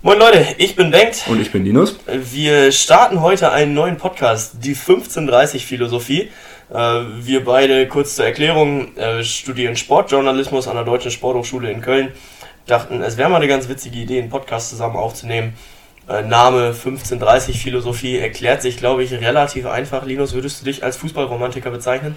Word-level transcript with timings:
Moin 0.00 0.16
Leute, 0.16 0.46
ich 0.58 0.76
bin 0.76 0.92
Bengt. 0.92 1.24
Und 1.26 1.40
ich 1.40 1.50
bin 1.50 1.64
Linus. 1.64 1.98
Wir 2.06 2.70
starten 2.70 3.20
heute 3.20 3.50
einen 3.50 3.74
neuen 3.74 3.96
Podcast, 3.96 4.58
die 4.62 4.76
1530 4.76 5.66
Philosophie. 5.66 6.30
Äh, 6.70 6.74
wir 7.20 7.44
beide, 7.44 7.88
kurz 7.88 8.14
zur 8.14 8.24
Erklärung, 8.24 8.96
äh, 8.96 9.24
studieren 9.24 9.74
Sportjournalismus 9.74 10.68
an 10.68 10.76
der 10.76 10.84
Deutschen 10.84 11.10
Sporthochschule 11.10 11.72
in 11.72 11.80
Köln. 11.80 12.12
Dachten, 12.68 13.02
es 13.02 13.16
wäre 13.16 13.28
mal 13.28 13.38
eine 13.38 13.48
ganz 13.48 13.68
witzige 13.68 13.98
Idee, 13.98 14.20
einen 14.20 14.30
Podcast 14.30 14.70
zusammen 14.70 14.94
aufzunehmen. 14.94 15.54
Äh, 16.08 16.22
Name 16.22 16.66
1530 16.66 17.60
Philosophie 17.60 18.18
erklärt 18.18 18.62
sich, 18.62 18.76
glaube 18.76 19.02
ich, 19.02 19.10
relativ 19.10 19.66
einfach. 19.66 20.06
Linus, 20.06 20.32
würdest 20.32 20.60
du 20.60 20.64
dich 20.66 20.84
als 20.84 20.96
Fußballromantiker 20.96 21.72
bezeichnen? 21.72 22.14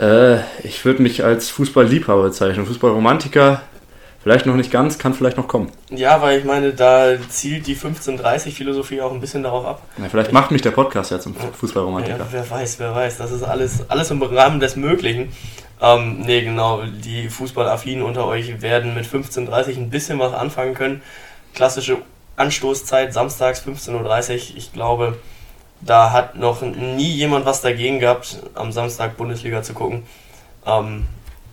Äh, 0.00 0.38
ich 0.62 0.82
würde 0.86 1.02
mich 1.02 1.24
als 1.24 1.50
Fußballliebhaber 1.50 2.22
bezeichnen. 2.22 2.64
Fußballromantiker 2.64 3.60
vielleicht 4.28 4.44
noch 4.44 4.56
nicht 4.56 4.70
ganz, 4.70 4.98
kann 4.98 5.14
vielleicht 5.14 5.38
noch 5.38 5.48
kommen. 5.48 5.70
Ja, 5.88 6.20
weil 6.20 6.38
ich 6.38 6.44
meine, 6.44 6.74
da 6.74 7.12
zielt 7.30 7.66
die 7.66 7.74
1530-Philosophie 7.74 9.00
auch 9.00 9.10
ein 9.10 9.20
bisschen 9.20 9.42
darauf 9.42 9.64
ab. 9.64 9.82
Ja, 9.96 10.06
vielleicht 10.10 10.32
macht 10.32 10.50
mich 10.50 10.60
der 10.60 10.72
Podcast 10.72 11.10
ja 11.10 11.18
zum 11.18 11.34
Fußballromantiker. 11.34 12.18
Ja, 12.18 12.26
wer 12.30 12.50
weiß, 12.50 12.78
wer 12.78 12.94
weiß. 12.94 13.16
Das 13.16 13.32
ist 13.32 13.42
alles, 13.42 13.88
alles 13.88 14.10
im 14.10 14.20
Rahmen 14.20 14.60
des 14.60 14.76
Möglichen. 14.76 15.32
Ähm, 15.80 16.20
nee, 16.20 16.42
genau, 16.42 16.82
die 16.82 17.30
Fußballaffinen 17.30 18.04
unter 18.04 18.26
euch 18.26 18.60
werden 18.60 18.94
mit 18.94 19.06
15.30 19.06 19.78
ein 19.78 19.88
bisschen 19.88 20.18
was 20.18 20.34
anfangen 20.34 20.74
können. 20.74 21.00
Klassische 21.54 21.96
Anstoßzeit, 22.36 23.14
samstags 23.14 23.62
15.30 23.66 23.94
Uhr. 23.94 24.56
Ich 24.58 24.72
glaube, 24.74 25.16
da 25.80 26.12
hat 26.12 26.36
noch 26.36 26.60
nie 26.60 27.12
jemand 27.12 27.46
was 27.46 27.62
dagegen 27.62 27.98
gehabt, 27.98 28.40
am 28.54 28.72
Samstag 28.72 29.16
Bundesliga 29.16 29.62
zu 29.62 29.72
gucken. 29.72 30.02
Ähm, 30.66 31.06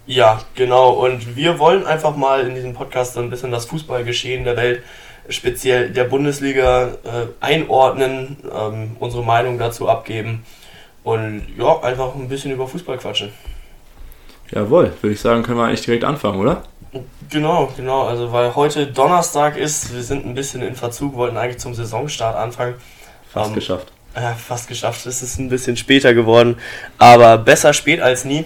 ja, 0.08 0.42
genau. 0.56 0.92
Und 0.92 1.36
wir 1.36 1.60
wollen 1.60 1.86
einfach 1.86 2.16
mal 2.16 2.48
in 2.48 2.56
diesem 2.56 2.74
Podcast 2.74 3.14
so 3.14 3.22
ein 3.22 3.30
bisschen 3.30 3.52
das 3.52 3.66
Fußballgeschehen 3.66 4.44
der 4.44 4.58
Welt, 4.58 4.84
speziell 5.30 5.90
der 5.90 6.04
Bundesliga, 6.04 6.90
äh, 7.04 7.28
einordnen, 7.40 8.38
ähm, 8.56 8.96
unsere 9.00 9.24
Meinung 9.24 9.58
dazu 9.58 9.90
abgeben 9.90 10.46
und 11.04 11.44
ja, 11.58 11.80
einfach 11.82 12.16
ein 12.16 12.28
bisschen 12.28 12.52
über 12.52 12.68
Fußball 12.68 12.98
quatschen. 12.98 13.32
Jawohl, 14.52 14.94
würde 15.02 15.14
ich 15.14 15.20
sagen, 15.20 15.44
können 15.44 15.58
wir 15.58 15.66
eigentlich 15.66 15.82
direkt 15.82 16.04
anfangen, 16.04 16.40
oder? 16.40 16.64
Genau, 17.30 17.72
genau. 17.76 18.04
Also, 18.04 18.32
weil 18.32 18.56
heute 18.56 18.88
Donnerstag 18.88 19.58
ist, 19.58 19.94
wir 19.94 20.04
sind 20.04 20.26
ein 20.26 20.36
bisschen 20.36 20.62
in 20.62 20.76
Verzug, 20.76 21.16
wollten 21.16 21.38
eigentlich 21.38 21.60
zum 21.60 21.74
Saisonstart 21.74 22.36
anfangen. 22.36 22.76
Fast 23.32 23.50
ähm, 23.50 23.56
geschafft. 23.56 23.92
Ja, 24.16 24.34
fast 24.34 24.68
geschafft. 24.68 25.06
Es 25.06 25.22
ist 25.22 25.40
ein 25.40 25.50
bisschen 25.50 25.76
später 25.78 26.14
geworden, 26.14 26.58
aber 26.98 27.38
besser 27.38 27.74
spät 27.74 28.02
als 28.02 28.24
nie. 28.24 28.46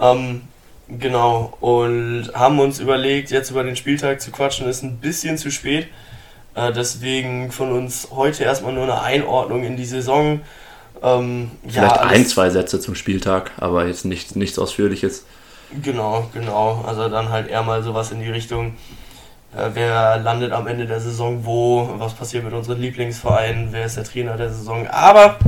Ähm, 0.00 0.42
genau, 0.88 1.56
und 1.60 2.30
haben 2.34 2.60
uns 2.60 2.80
überlegt, 2.80 3.30
jetzt 3.30 3.50
über 3.50 3.64
den 3.64 3.76
Spieltag 3.76 4.20
zu 4.20 4.30
quatschen, 4.30 4.68
ist 4.68 4.82
ein 4.82 4.98
bisschen 4.98 5.38
zu 5.38 5.50
spät. 5.50 5.88
Äh, 6.54 6.72
deswegen 6.72 7.50
von 7.50 7.72
uns 7.72 8.08
heute 8.10 8.44
erstmal 8.44 8.72
nur 8.72 8.84
eine 8.84 9.00
Einordnung 9.00 9.64
in 9.64 9.76
die 9.76 9.84
Saison. 9.84 10.40
Ähm, 11.02 11.50
Vielleicht 11.62 11.96
ja, 11.96 12.02
ein, 12.02 12.26
zwei 12.26 12.50
Sätze 12.50 12.80
zum 12.80 12.94
Spieltag, 12.94 13.52
aber 13.56 13.86
jetzt 13.86 14.04
nicht, 14.04 14.36
nichts 14.36 14.58
Ausführliches. 14.58 15.24
Genau, 15.82 16.28
genau. 16.32 16.84
Also 16.86 17.08
dann 17.08 17.30
halt 17.30 17.48
eher 17.48 17.62
mal 17.62 17.82
sowas 17.82 18.12
in 18.12 18.20
die 18.20 18.30
Richtung 18.30 18.74
äh, 19.56 19.70
wer 19.74 20.18
landet 20.18 20.52
am 20.52 20.66
Ende 20.66 20.86
der 20.86 21.00
Saison 21.00 21.44
wo, 21.44 21.88
was 21.98 22.14
passiert 22.14 22.44
mit 22.44 22.52
unseren 22.52 22.80
Lieblingsvereinen, 22.80 23.68
wer 23.70 23.86
ist 23.86 23.96
der 23.96 24.04
Trainer 24.04 24.36
der 24.36 24.50
Saison. 24.50 24.88
Aber 24.88 25.38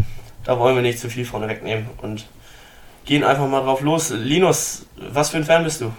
da 0.44 0.58
wollen 0.58 0.76
wir 0.76 0.82
nicht 0.82 1.00
zu 1.00 1.08
viel 1.10 1.24
vorne 1.24 1.48
wegnehmen 1.48 1.86
und 2.02 2.26
gehen 3.06 3.24
einfach 3.24 3.48
mal 3.48 3.62
drauf 3.62 3.80
los. 3.80 4.10
Linus, 4.10 4.86
was 5.12 5.30
für 5.30 5.38
ein 5.38 5.44
Fan 5.44 5.64
bist 5.64 5.80
du? 5.80 5.92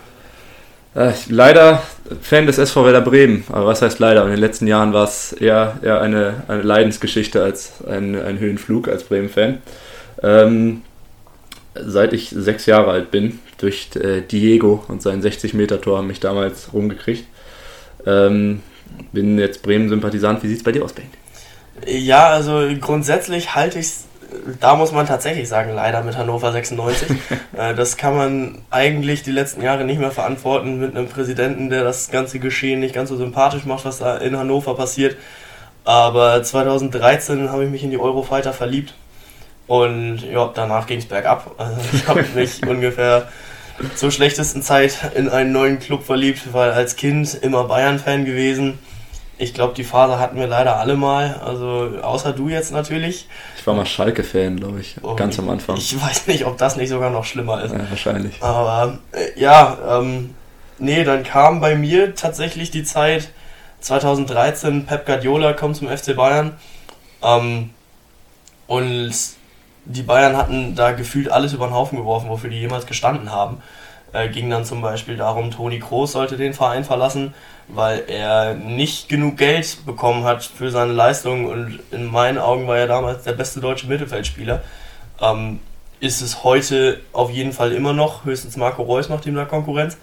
Äh, 0.93 1.13
leider 1.29 1.81
Fan 2.21 2.45
des 2.45 2.57
SV 2.57 2.85
Werder 2.85 3.01
Bremen. 3.01 3.43
Aber 3.49 3.67
was 3.67 3.81
heißt 3.81 3.99
leider? 3.99 4.23
In 4.23 4.31
den 4.31 4.39
letzten 4.39 4.67
Jahren 4.67 4.93
war 4.93 5.05
es 5.05 5.31
eher, 5.31 5.79
eher 5.81 6.01
eine, 6.01 6.43
eine 6.47 6.61
Leidensgeschichte 6.61 7.43
als 7.43 7.83
ein, 7.85 8.19
ein 8.19 8.39
Höhenflug 8.39 8.87
als 8.87 9.03
Bremen-Fan. 9.03 9.59
Ähm, 10.23 10.81
seit 11.75 12.13
ich 12.13 12.29
sechs 12.29 12.65
Jahre 12.65 12.91
alt 12.91 13.11
bin, 13.11 13.39
durch 13.59 13.89
äh, 13.95 14.21
Diego 14.21 14.83
und 14.87 15.01
sein 15.01 15.21
60-Meter-Tor 15.21 15.99
haben 15.99 16.07
mich 16.07 16.19
damals 16.19 16.73
rumgekriegt. 16.73 17.25
Ähm, 18.05 18.61
bin 19.11 19.37
jetzt 19.37 19.61
Bremen-Sympathisant. 19.63 20.43
Wie 20.43 20.47
sieht 20.47 20.57
es 20.57 20.63
bei 20.63 20.71
dir 20.71 20.83
aus, 20.83 20.93
Ben? 20.93 21.05
Ja, 21.85 22.29
also 22.29 22.67
grundsätzlich 22.81 23.53
halte 23.53 23.77
ich 23.79 23.85
es, 23.85 24.05
da 24.59 24.75
muss 24.75 24.91
man 24.91 25.07
tatsächlich 25.07 25.47
sagen, 25.47 25.73
leider 25.73 26.03
mit 26.03 26.17
Hannover 26.17 26.51
96. 26.51 27.09
Äh, 27.57 27.73
das 27.73 27.97
kann 27.97 28.15
man 28.15 28.61
eigentlich 28.69 29.23
die 29.23 29.31
letzten 29.31 29.63
Jahre 29.63 29.83
nicht 29.83 29.99
mehr 29.99 30.11
verantworten 30.11 30.79
mit 30.79 30.95
einem 30.95 31.07
Präsidenten, 31.07 31.71
der 31.71 31.83
das 31.83 32.11
ganze 32.11 32.37
Geschehen 32.37 32.79
nicht 32.81 32.93
ganz 32.93 33.09
so 33.09 33.17
sympathisch 33.17 33.65
macht, 33.65 33.83
was 33.83 33.97
da 33.97 34.17
in 34.17 34.37
Hannover 34.37 34.75
passiert. 34.75 35.17
Aber 35.83 36.43
2013 36.43 37.49
habe 37.49 37.65
ich 37.65 37.71
mich 37.71 37.83
in 37.83 37.89
die 37.89 37.97
Eurofighter 37.97 38.53
verliebt 38.53 38.93
und 39.65 40.19
ja, 40.21 40.51
danach 40.53 40.85
ging 40.85 40.99
es 40.99 41.05
bergab. 41.05 41.55
Also 41.57 41.79
ich 41.93 42.07
habe 42.07 42.25
mich 42.35 42.61
ungefähr 42.67 43.27
zur 43.95 44.11
schlechtesten 44.11 44.61
Zeit 44.61 45.11
in 45.15 45.29
einen 45.29 45.51
neuen 45.51 45.79
Club 45.79 46.03
verliebt, 46.03 46.53
weil 46.53 46.71
als 46.71 46.95
Kind 46.95 47.33
immer 47.41 47.63
Bayern-Fan 47.63 48.25
gewesen. 48.25 48.79
Ich 49.39 49.53
glaube, 49.53 49.75
die 49.75 49.83
Phase 49.83 50.17
hatten 50.19 50.37
wir 50.37 50.47
leider 50.47 50.77
alle 50.77 50.95
mal, 50.95 51.39
also 51.45 51.91
außer 52.01 52.33
du 52.33 52.49
jetzt 52.49 52.71
natürlich. 52.71 53.27
Ich 53.57 53.67
war 53.67 53.75
mal 53.75 53.85
Schalke-Fan, 53.85 54.57
glaube 54.57 54.79
ich, 54.79 54.95
oh, 55.03 55.15
ganz 55.15 55.37
am 55.37 55.49
Anfang. 55.49 55.77
Ich 55.77 56.01
weiß 56.01 56.27
nicht, 56.27 56.45
ob 56.45 56.57
das 56.57 56.75
nicht 56.75 56.89
sogar 56.89 57.11
noch 57.11 57.23
schlimmer 57.23 57.63
ist. 57.63 57.71
Ja, 57.71 57.81
wahrscheinlich. 57.89 58.41
Aber 58.41 58.97
äh, 59.11 59.39
ja, 59.39 59.99
ähm, 59.99 60.33
nee, 60.79 61.03
dann 61.03 61.23
kam 61.23 61.61
bei 61.61 61.75
mir 61.75 62.15
tatsächlich 62.15 62.71
die 62.71 62.83
Zeit 62.83 63.29
2013, 63.81 64.85
Pep 64.87 65.05
Guardiola 65.05 65.53
kommt 65.53 65.75
zum 65.75 65.87
FC 65.87 66.15
Bayern. 66.15 66.53
Ähm, 67.21 67.69
und 68.65 69.13
die 69.85 70.01
Bayern 70.01 70.35
hatten 70.35 70.75
da 70.75 70.91
gefühlt 70.91 71.31
alles 71.31 71.53
über 71.53 71.67
den 71.67 71.73
Haufen 71.73 71.97
geworfen, 71.97 72.29
wofür 72.29 72.49
die 72.49 72.59
jemals 72.59 72.85
gestanden 72.85 73.31
haben. 73.31 73.61
Äh, 74.13 74.29
ging 74.29 74.49
dann 74.49 74.63
zum 74.63 74.81
Beispiel 74.81 75.17
darum, 75.17 75.51
Toni 75.51 75.79
Kroos 75.79 76.13
sollte 76.13 76.37
den 76.37 76.53
Verein 76.53 76.85
verlassen, 76.85 77.33
weil 77.67 78.03
er 78.07 78.53
nicht 78.53 79.09
genug 79.09 79.37
Geld 79.37 79.85
bekommen 79.85 80.23
hat 80.23 80.43
für 80.43 80.71
seine 80.71 80.93
Leistung 80.93 81.45
und 81.45 81.79
in 81.91 82.05
meinen 82.05 82.37
Augen 82.37 82.67
war 82.67 82.77
er 82.77 82.87
damals 82.87 83.23
der 83.23 83.33
beste 83.33 83.59
deutsche 83.59 83.87
Mittelfeldspieler. 83.87 84.61
Ähm, 85.21 85.59
ist 85.99 86.21
es 86.21 86.43
heute 86.43 87.01
auf 87.11 87.31
jeden 87.31 87.51
Fall 87.51 87.73
immer 87.73 87.91
noch, 87.91 88.23
höchstens 88.23 88.55
Marco 88.55 88.83
Reus 88.83 89.09
macht 89.09 89.25
ihm 89.25 89.35
da 89.35 89.45
Konkurrenz. 89.45 89.97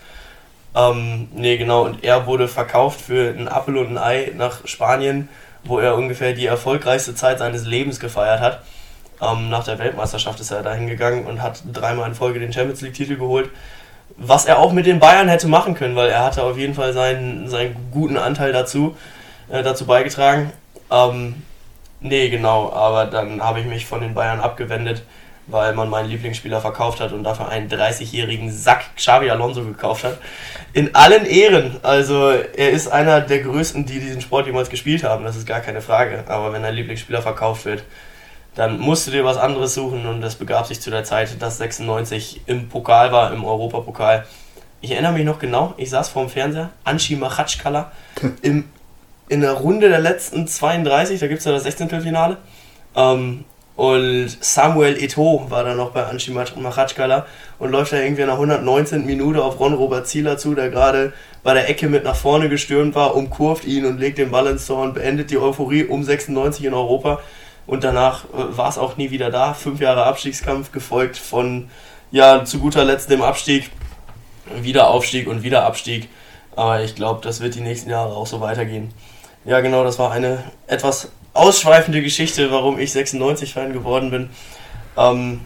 Ähm, 0.74 1.28
nee, 1.32 1.56
genau, 1.56 1.84
und 1.84 2.02
er 2.02 2.26
wurde 2.26 2.48
verkauft 2.48 3.00
für 3.00 3.30
ein 3.30 3.48
Apfel 3.48 3.76
und 3.78 3.96
ein 3.96 3.98
Ei 3.98 4.32
nach 4.36 4.66
Spanien, 4.66 5.28
wo 5.62 5.78
er 5.78 5.94
ungefähr 5.94 6.32
die 6.32 6.46
erfolgreichste 6.46 7.14
Zeit 7.14 7.38
seines 7.38 7.64
Lebens 7.64 8.00
gefeiert 8.00 8.40
hat. 8.40 8.62
Ähm, 9.22 9.48
nach 9.50 9.64
der 9.64 9.78
Weltmeisterschaft 9.78 10.40
ist 10.40 10.50
er 10.50 10.62
da 10.62 10.74
hingegangen 10.74 11.26
und 11.26 11.40
hat 11.40 11.62
dreimal 11.72 12.08
in 12.08 12.14
Folge 12.14 12.40
den 12.40 12.52
Champions 12.52 12.80
League-Titel 12.80 13.16
geholt. 13.16 13.50
Was 14.16 14.46
er 14.46 14.58
auch 14.58 14.72
mit 14.72 14.86
den 14.86 15.00
Bayern 15.00 15.28
hätte 15.28 15.48
machen 15.48 15.74
können, 15.74 15.96
weil 15.96 16.08
er 16.08 16.24
hatte 16.24 16.42
auf 16.42 16.56
jeden 16.56 16.74
Fall 16.74 16.92
seinen, 16.92 17.48
seinen 17.48 17.74
guten 17.90 18.16
Anteil 18.16 18.52
dazu, 18.52 18.96
äh, 19.50 19.62
dazu 19.62 19.86
beigetragen. 19.86 20.52
Ähm, 20.90 21.42
nee, 22.00 22.28
genau, 22.28 22.72
aber 22.72 23.06
dann 23.06 23.42
habe 23.42 23.60
ich 23.60 23.66
mich 23.66 23.86
von 23.86 24.00
den 24.00 24.14
Bayern 24.14 24.40
abgewendet, 24.40 25.02
weil 25.46 25.74
man 25.74 25.90
meinen 25.90 26.08
Lieblingsspieler 26.08 26.60
verkauft 26.60 27.00
hat 27.00 27.12
und 27.12 27.24
dafür 27.24 27.48
einen 27.48 27.68
30-jährigen 27.68 28.50
Sack 28.52 28.96
Xavi 28.96 29.30
Alonso 29.30 29.64
gekauft 29.64 30.04
hat. 30.04 30.18
In 30.72 30.94
allen 30.94 31.26
Ehren. 31.26 31.76
Also 31.82 32.30
er 32.30 32.70
ist 32.70 32.88
einer 32.88 33.20
der 33.20 33.40
größten, 33.40 33.84
die 33.84 34.00
diesen 34.00 34.20
Sport 34.20 34.46
jemals 34.46 34.70
gespielt 34.70 35.04
haben, 35.04 35.24
das 35.24 35.36
ist 35.36 35.46
gar 35.46 35.60
keine 35.60 35.80
Frage. 35.80 36.24
Aber 36.28 36.52
wenn 36.52 36.64
ein 36.64 36.74
Lieblingsspieler 36.74 37.20
verkauft 37.20 37.64
wird, 37.64 37.82
dann 38.54 38.78
musst 38.78 39.06
du 39.06 39.10
dir 39.10 39.24
was 39.24 39.36
anderes 39.36 39.74
suchen 39.74 40.06
und 40.06 40.20
das 40.20 40.36
begab 40.36 40.66
sich 40.66 40.80
zu 40.80 40.90
der 40.90 41.04
Zeit, 41.04 41.42
dass 41.42 41.58
96 41.58 42.42
im 42.46 42.68
Pokal 42.68 43.12
war, 43.12 43.32
im 43.32 43.44
Europapokal. 43.44 44.26
Ich 44.80 44.92
erinnere 44.92 45.12
mich 45.12 45.24
noch 45.24 45.38
genau, 45.38 45.74
ich 45.76 45.90
saß 45.90 46.08
vorm 46.08 46.28
Fernseher, 46.28 46.70
Anshi 46.84 47.16
Machatschkala 47.16 47.90
im, 48.42 48.64
in 49.28 49.40
der 49.40 49.52
Runde 49.52 49.88
der 49.88 50.00
letzten 50.00 50.46
32, 50.46 51.20
da 51.20 51.26
gibt 51.26 51.40
es 51.40 51.44
ja 51.44 51.52
das 51.52 51.64
16. 51.64 51.88
Finale. 52.02 52.36
Ähm, 52.94 53.44
und 53.76 54.28
Samuel 54.40 55.02
Eto 55.02 55.46
war 55.48 55.64
dann 55.64 55.76
noch 55.76 55.90
bei 55.90 56.04
Anshi 56.04 56.30
Machatschkala 56.30 57.26
und 57.58 57.72
läuft 57.72 57.92
da 57.92 57.96
irgendwie 57.96 58.22
in 58.22 58.28
der 58.28 58.36
119. 58.36 59.04
Minute 59.04 59.42
auf 59.42 59.58
Ron 59.58 59.74
Robert 59.74 60.06
Zieler 60.06 60.38
zu, 60.38 60.54
der 60.54 60.70
gerade 60.70 61.12
bei 61.42 61.54
der 61.54 61.68
Ecke 61.68 61.88
mit 61.88 62.04
nach 62.04 62.14
vorne 62.14 62.48
gestürmt 62.48 62.94
war, 62.94 63.16
umkurvt 63.16 63.64
ihn 63.64 63.84
und 63.84 63.98
legt 63.98 64.18
den 64.18 64.30
Ball 64.30 64.46
ins 64.46 64.66
Tor 64.66 64.82
und 64.82 64.94
beendet 64.94 65.32
die 65.32 65.38
Euphorie 65.38 65.84
um 65.84 66.04
96 66.04 66.66
in 66.66 66.74
Europa. 66.74 67.20
Und 67.66 67.84
danach 67.84 68.24
äh, 68.24 68.56
war 68.56 68.68
es 68.68 68.78
auch 68.78 68.96
nie 68.96 69.10
wieder 69.10 69.30
da. 69.30 69.54
Fünf 69.54 69.80
Jahre 69.80 70.04
Abstiegskampf, 70.04 70.72
gefolgt 70.72 71.16
von, 71.16 71.70
ja, 72.10 72.44
zu 72.44 72.58
guter 72.58 72.84
Letzt 72.84 73.10
dem 73.10 73.22
Abstieg, 73.22 73.70
wieder 74.60 74.88
Aufstieg 74.88 75.26
und 75.26 75.42
wieder 75.42 75.64
Abstieg. 75.64 76.08
Aber 76.56 76.82
ich 76.82 76.94
glaube, 76.94 77.20
das 77.22 77.40
wird 77.40 77.54
die 77.54 77.60
nächsten 77.60 77.90
Jahre 77.90 78.14
auch 78.14 78.26
so 78.26 78.40
weitergehen. 78.40 78.92
Ja, 79.44 79.60
genau, 79.60 79.84
das 79.84 79.98
war 79.98 80.12
eine 80.12 80.44
etwas 80.66 81.10
ausschweifende 81.32 82.00
Geschichte, 82.00 82.50
warum 82.50 82.78
ich 82.78 82.90
96-Fan 82.90 83.72
geworden 83.72 84.10
bin. 84.10 84.30
Ähm, 84.96 85.40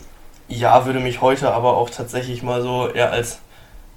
ja, 0.48 0.86
würde 0.86 1.00
mich 1.00 1.20
heute 1.20 1.52
aber 1.52 1.76
auch 1.76 1.90
tatsächlich 1.90 2.42
mal 2.42 2.62
so 2.62 2.88
eher 2.88 3.12
als 3.12 3.40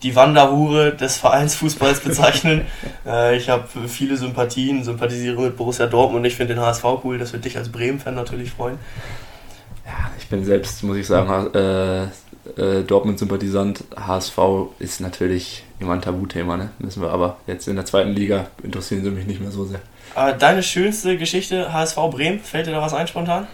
die 0.03 0.15
Wanderhure 0.15 0.94
des 0.94 1.18
Vereinsfußballs 1.18 2.00
bezeichnen. 2.00 2.65
äh, 3.06 3.38
ich 3.38 3.50
habe 3.50 3.68
viele 3.88 4.18
Sympathien, 4.18 4.83
sympathisiere 4.83 5.42
mit 5.42 5.57
Borussia 5.57 5.86
Dortmund. 5.86 6.25
Ich 6.25 6.36
finde 6.36 6.56
den 6.56 6.63
HSV 6.63 6.83
cool, 7.03 7.18
das 7.18 7.33
würde 7.33 7.44
dich 7.44 7.57
als 7.57 7.69
Bremen-Fan 7.69 8.15
natürlich 8.15 8.51
freuen. 8.51 8.80
Ja, 9.86 10.12
ich 10.18 10.27
bin 10.27 10.44
selbst, 10.44 10.83
muss 10.83 10.98
ich 10.98 11.07
sagen, 11.07 11.53
äh, 11.53 12.03
äh, 12.57 12.83
Dortmund-Sympathisant. 12.83 13.83
HSV 13.95 14.38
ist 14.80 15.01
natürlich 15.01 15.63
immer 15.80 15.94
ein 15.94 16.01
Tabuthema, 16.01 16.57
ne? 16.57 16.69
Müssen 16.80 17.01
wir 17.01 17.09
aber 17.09 17.38
jetzt 17.48 17.68
in 17.68 17.75
der 17.75 17.86
zweiten 17.86 18.12
Liga 18.12 18.48
interessieren 18.63 19.03
sie 19.03 19.12
mich 19.12 19.27
nicht 19.27 19.42
mehr 19.42 19.51
so 19.51 19.65
sehr. 19.65 19.81
Aber 20.15 20.33
deine 20.33 20.63
schönste 20.63 21.18
Geschichte, 21.18 21.71
HSV 21.71 21.95
Bremen, 22.12 22.39
fällt 22.39 22.68
dir 22.68 22.71
da 22.71 22.81
was 22.81 22.94
ein 22.94 23.07
spontan? 23.07 23.48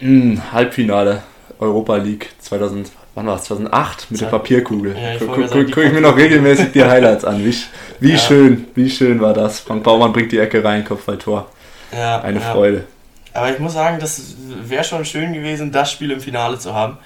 Mm, 0.00 0.38
Halbfinale 0.52 1.22
Europa 1.58 1.96
League 1.96 2.30
2000, 2.40 2.90
wann 3.14 3.26
war 3.26 3.36
es? 3.36 3.44
2008 3.44 4.10
mit 4.10 4.20
der 4.20 4.26
Papierkugel. 4.26 4.96
Ja, 4.96 5.18
Gucke 5.18 5.48
guck, 5.48 5.72
guck 5.72 5.84
ich 5.84 5.92
mir 5.92 6.00
noch 6.00 6.16
regelmäßig 6.16 6.72
die 6.72 6.84
Highlights 6.84 7.24
an. 7.24 7.44
Wie, 7.44 7.54
wie 8.00 8.12
ja. 8.12 8.18
schön, 8.18 8.66
wie 8.74 8.90
schön 8.90 9.20
war 9.20 9.32
das. 9.32 9.60
Frank 9.60 9.82
Baumann 9.82 10.12
bringt 10.12 10.32
die 10.32 10.38
Ecke 10.38 10.62
rein, 10.62 10.84
Kopfballtor. 10.84 11.46
Ja, 11.92 12.20
Eine 12.20 12.40
ja. 12.40 12.52
Freude. 12.52 12.84
Aber 13.32 13.52
ich 13.52 13.58
muss 13.58 13.74
sagen, 13.74 13.98
das 13.98 14.34
wäre 14.62 14.84
schon 14.84 15.04
schön 15.04 15.32
gewesen, 15.32 15.72
das 15.72 15.90
Spiel 15.90 16.10
im 16.12 16.20
Finale 16.20 16.58
zu 16.58 16.74
haben. 16.74 16.98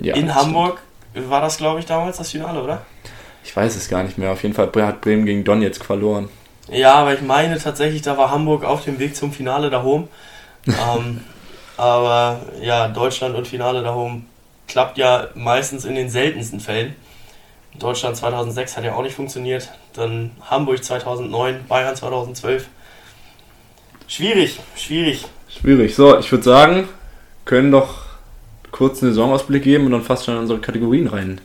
Ja, 0.00 0.14
In 0.14 0.34
Hamburg 0.34 0.80
stimmt. 1.10 1.30
war 1.30 1.40
das, 1.40 1.56
glaube 1.56 1.80
ich, 1.80 1.86
damals 1.86 2.18
das 2.18 2.30
Finale, 2.30 2.62
oder? 2.62 2.82
Ich 3.44 3.54
weiß 3.54 3.74
es 3.74 3.88
gar 3.88 4.04
nicht 4.04 4.16
mehr. 4.16 4.30
Auf 4.30 4.42
jeden 4.42 4.54
Fall 4.54 4.70
hat 4.86 5.00
Bremen 5.00 5.26
gegen 5.26 5.42
Donetsk 5.42 5.84
verloren. 5.84 6.28
Ja, 6.70 6.94
aber 6.94 7.14
ich 7.14 7.22
meine 7.22 7.58
tatsächlich, 7.58 8.02
da 8.02 8.16
war 8.16 8.30
Hamburg 8.30 8.64
auf 8.64 8.84
dem 8.84 8.98
Weg 9.00 9.16
zum 9.16 9.32
Finale 9.32 9.70
da 9.70 9.82
oben. 9.82 10.08
ähm, 10.66 11.22
aber 11.76 12.40
ja, 12.60 12.86
Deutschland 12.88 13.34
und 13.34 13.48
Finale 13.48 13.82
da 13.82 13.94
oben 13.94 14.26
klappt 14.72 14.96
ja 14.96 15.28
meistens 15.34 15.84
in 15.84 15.94
den 15.94 16.08
seltensten 16.08 16.58
Fällen. 16.58 16.96
Deutschland 17.78 18.16
2006 18.16 18.76
hat 18.76 18.84
ja 18.84 18.94
auch 18.94 19.02
nicht 19.02 19.14
funktioniert. 19.14 19.70
Dann 19.92 20.30
Hamburg 20.50 20.82
2009, 20.82 21.66
Bayern 21.68 21.94
2012. 21.94 22.68
Schwierig, 24.08 24.60
schwierig. 24.74 25.26
Schwierig. 25.48 25.94
So, 25.94 26.18
ich 26.18 26.30
würde 26.32 26.44
sagen, 26.44 26.88
können 27.44 27.70
doch 27.70 28.06
kurz 28.70 29.02
einen 29.02 29.12
Saisonausblick 29.12 29.62
geben 29.62 29.86
und 29.86 29.92
dann 29.92 30.02
fast 30.02 30.24
schon 30.24 30.34
in 30.34 30.40
unsere 30.40 30.58
Kategorien 30.58 31.06
rein. 31.06 31.40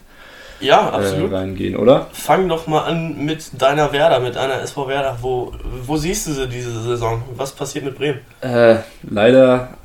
Ja, 0.60 0.90
absolut. 0.90 1.30
Äh, 1.30 1.36
reingehen, 1.36 1.76
oder? 1.76 2.08
Fang 2.12 2.48
doch 2.48 2.66
mal 2.66 2.84
an 2.84 3.24
mit 3.24 3.60
deiner 3.60 3.92
Werder, 3.92 4.20
mit 4.20 4.36
deiner 4.36 4.60
SV 4.62 4.88
Werder. 4.88 5.18
Wo, 5.20 5.52
wo 5.84 5.96
siehst 5.96 6.26
du 6.26 6.32
sie 6.32 6.48
diese 6.48 6.82
Saison? 6.82 7.22
Was 7.36 7.52
passiert 7.52 7.84
mit 7.84 7.96
Bremen? 7.96 8.20
Äh, 8.40 8.76
leider 9.08 9.76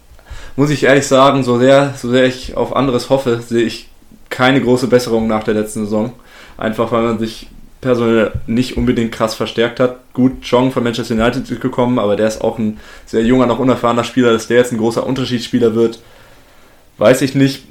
muss 0.56 0.70
ich 0.70 0.84
ehrlich 0.84 1.08
sagen, 1.08 1.44
so 1.44 1.58
sehr, 1.58 1.94
so 1.98 2.10
sehr 2.10 2.26
ich 2.26 2.56
auf 2.56 2.76
anderes 2.76 3.10
hoffe, 3.10 3.42
sehe 3.42 3.64
ich 3.64 3.90
keine 4.30 4.62
große 4.62 4.88
Besserung 4.88 5.28
nach 5.28 5.44
der 5.44 5.54
letzten 5.54 5.86
Saison. 5.86 6.14
Einfach 6.58 6.92
weil 6.92 7.04
man 7.04 7.20
sich 7.20 7.48
personell 7.82 8.32
nicht 8.48 8.78
unbedingt 8.78 9.12
krass 9.12 9.36
verstärkt 9.36 9.80
hat. 9.80 9.98
Gut, 10.14 10.48
Chong 10.48 10.72
von 10.72 10.84
Manchester 10.84 11.16
United 11.16 11.50
ist 11.50 11.62
gekommen, 11.62 12.00
aber 12.00 12.16
der 12.16 12.28
ist 12.28 12.42
auch 12.42 12.58
ein 12.58 12.80
sehr 13.06 13.24
junger, 13.24 13.46
noch 13.46 13.60
unerfahrener 13.60 14.04
Spieler. 14.04 14.32
Dass 14.32 14.48
der 14.48 14.58
jetzt 14.58 14.72
ein 14.72 14.78
großer 14.78 15.06
Unterschiedsspieler 15.06 15.76
wird, 15.76 16.00
weiß 16.98 17.22
ich 17.22 17.36
nicht. 17.36 17.66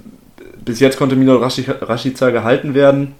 Bis 0.65 0.79
jetzt 0.79 0.99
konnte 0.99 1.17
Mino 1.17 1.37
Rashica 1.37 2.31
gehalten 2.31 2.75
werden. 2.75 3.15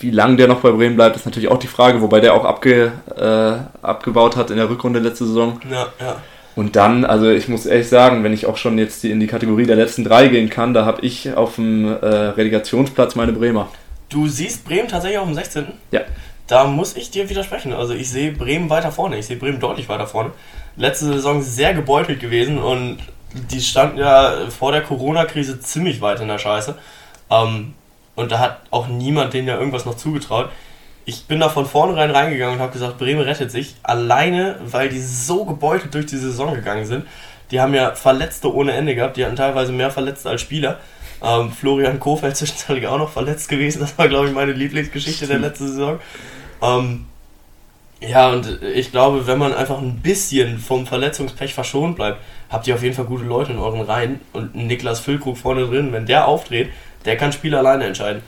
Wie 0.00 0.10
lange 0.10 0.36
der 0.36 0.48
noch 0.48 0.60
bei 0.60 0.70
Bremen 0.70 0.96
bleibt, 0.96 1.16
ist 1.16 1.26
natürlich 1.26 1.50
auch 1.50 1.58
die 1.58 1.66
Frage, 1.66 2.00
wobei 2.00 2.20
der 2.20 2.34
auch 2.34 2.44
abge, 2.44 2.92
äh, 3.16 3.84
abgebaut 3.84 4.36
hat 4.36 4.50
in 4.50 4.56
der 4.56 4.70
Rückrunde 4.70 5.00
letzte 5.00 5.26
Saison. 5.26 5.60
Ja, 5.70 5.88
ja. 6.00 6.16
Und 6.58 6.74
dann, 6.74 7.04
also 7.04 7.30
ich 7.30 7.46
muss 7.46 7.66
ehrlich 7.66 7.88
sagen, 7.88 8.24
wenn 8.24 8.32
ich 8.32 8.46
auch 8.46 8.56
schon 8.56 8.78
jetzt 8.78 9.04
in 9.04 9.20
die 9.20 9.28
Kategorie 9.28 9.64
der 9.64 9.76
letzten 9.76 10.02
drei 10.02 10.26
gehen 10.26 10.50
kann, 10.50 10.74
da 10.74 10.84
habe 10.84 11.06
ich 11.06 11.32
auf 11.36 11.54
dem 11.54 11.86
äh, 11.86 12.04
Relegationsplatz 12.04 13.14
meine 13.14 13.30
Bremer. 13.32 13.68
Du 14.08 14.26
siehst 14.26 14.64
Bremen 14.64 14.88
tatsächlich 14.88 15.20
auf 15.20 15.26
dem 15.26 15.36
16. 15.36 15.66
Ja. 15.92 16.00
Da 16.48 16.64
muss 16.64 16.96
ich 16.96 17.12
dir 17.12 17.30
widersprechen. 17.30 17.72
Also 17.72 17.94
ich 17.94 18.10
sehe 18.10 18.32
Bremen 18.32 18.70
weiter 18.70 18.90
vorne. 18.90 19.18
Ich 19.18 19.26
sehe 19.26 19.36
Bremen 19.36 19.60
deutlich 19.60 19.88
weiter 19.88 20.08
vorne. 20.08 20.32
Letzte 20.74 21.04
Saison 21.04 21.42
sehr 21.42 21.74
gebeutelt 21.74 22.18
gewesen 22.18 22.58
und 22.58 22.98
die 23.52 23.60
standen 23.60 23.98
ja 23.98 24.50
vor 24.50 24.72
der 24.72 24.82
Corona-Krise 24.82 25.60
ziemlich 25.60 26.00
weit 26.00 26.18
in 26.18 26.26
der 26.26 26.38
Scheiße. 26.38 26.74
Ähm, 27.30 27.74
und 28.16 28.32
da 28.32 28.40
hat 28.40 28.62
auch 28.72 28.88
niemand 28.88 29.32
denen 29.32 29.46
ja 29.46 29.56
irgendwas 29.56 29.84
noch 29.84 29.96
zugetraut 29.96 30.50
ich 31.08 31.24
bin 31.24 31.40
da 31.40 31.48
von 31.48 31.64
vornherein 31.64 32.10
reingegangen 32.10 32.56
und 32.56 32.60
habe 32.60 32.74
gesagt, 32.74 32.98
Bremen 32.98 33.22
rettet 33.22 33.50
sich. 33.50 33.76
Alleine, 33.82 34.56
weil 34.62 34.90
die 34.90 35.00
so 35.00 35.46
gebeutelt 35.46 35.94
durch 35.94 36.04
die 36.04 36.18
Saison 36.18 36.52
gegangen 36.52 36.84
sind. 36.84 37.06
Die 37.50 37.62
haben 37.62 37.72
ja 37.72 37.94
Verletzte 37.94 38.54
ohne 38.54 38.72
Ende 38.72 38.94
gehabt. 38.94 39.16
Die 39.16 39.24
hatten 39.24 39.34
teilweise 39.34 39.72
mehr 39.72 39.90
Verletzte 39.90 40.28
als 40.28 40.42
Spieler. 40.42 40.80
Ähm, 41.22 41.50
Florian 41.50 41.98
Kofeld 41.98 42.36
zwischenzeitlich 42.36 42.86
auch 42.88 42.98
noch 42.98 43.08
verletzt 43.08 43.48
gewesen. 43.48 43.80
Das 43.80 43.96
war, 43.96 44.06
glaube 44.06 44.28
ich, 44.28 44.34
meine 44.34 44.52
Lieblingsgeschichte 44.52 45.26
der 45.26 45.38
letzten 45.38 45.68
Saison. 45.68 45.98
Ähm, 46.60 47.06
ja, 48.00 48.28
und 48.28 48.62
ich 48.62 48.90
glaube, 48.90 49.26
wenn 49.26 49.38
man 49.38 49.54
einfach 49.54 49.78
ein 49.78 50.00
bisschen 50.00 50.58
vom 50.58 50.86
Verletzungspech 50.86 51.54
verschont 51.54 51.96
bleibt, 51.96 52.20
habt 52.50 52.66
ihr 52.66 52.74
auf 52.74 52.82
jeden 52.82 52.94
Fall 52.94 53.06
gute 53.06 53.24
Leute 53.24 53.52
in 53.52 53.58
euren 53.58 53.80
Reihen. 53.80 54.20
Und 54.34 54.54
Niklas 54.54 55.00
Füllkrug 55.00 55.38
vorne 55.38 55.66
drin, 55.68 55.90
wenn 55.90 56.04
der 56.04 56.28
aufdreht, 56.28 56.68
der 57.06 57.16
kann 57.16 57.32
Spiele 57.32 57.56
alleine 57.56 57.86
entscheiden. 57.86 58.20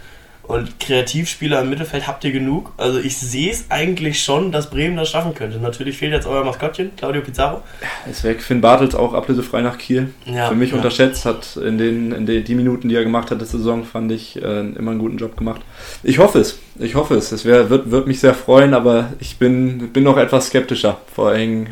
Und 0.50 0.80
Kreativspieler 0.80 1.60
im 1.60 1.70
Mittelfeld 1.70 2.08
habt 2.08 2.24
ihr 2.24 2.32
genug. 2.32 2.72
Also 2.76 2.98
ich 2.98 3.16
sehe 3.16 3.52
es 3.52 3.66
eigentlich 3.68 4.20
schon, 4.20 4.50
dass 4.50 4.68
Bremen 4.68 4.96
das 4.96 5.08
schaffen 5.08 5.32
könnte. 5.32 5.58
Natürlich 5.58 5.96
fehlt 5.96 6.12
jetzt 6.12 6.26
euer 6.26 6.42
Maskottchen, 6.42 6.90
Claudio 6.96 7.22
Pizarro. 7.22 7.62
Ist 8.10 8.24
weg. 8.24 8.42
Finn 8.42 8.60
Bartels 8.60 8.96
auch 8.96 9.14
ablösefrei 9.14 9.62
nach 9.62 9.78
Kiel. 9.78 10.12
Ja, 10.24 10.48
Für 10.48 10.56
mich 10.56 10.70
ja. 10.70 10.76
unterschätzt, 10.76 11.24
hat 11.24 11.56
in 11.56 11.78
den, 11.78 12.10
in 12.10 12.26
den 12.26 12.42
die 12.42 12.54
Minuten, 12.56 12.88
die 12.88 12.96
er 12.96 13.04
gemacht 13.04 13.30
hat, 13.30 13.38
der 13.38 13.46
Saison, 13.46 13.84
fand 13.84 14.10
ich 14.10 14.42
äh, 14.42 14.60
immer 14.60 14.90
einen 14.90 14.98
guten 14.98 15.18
Job 15.18 15.36
gemacht. 15.36 15.60
Ich 16.02 16.18
hoffe 16.18 16.40
es. 16.40 16.58
Ich 16.80 16.96
hoffe 16.96 17.14
es. 17.14 17.30
Es 17.30 17.44
wär, 17.44 17.70
wird, 17.70 17.92
wird 17.92 18.08
mich 18.08 18.18
sehr 18.18 18.34
freuen, 18.34 18.74
aber 18.74 19.12
ich 19.20 19.38
bin, 19.38 19.92
bin 19.92 20.02
noch 20.02 20.16
etwas 20.16 20.48
skeptischer. 20.48 20.98
Vor 21.14 21.28
allem, 21.28 21.68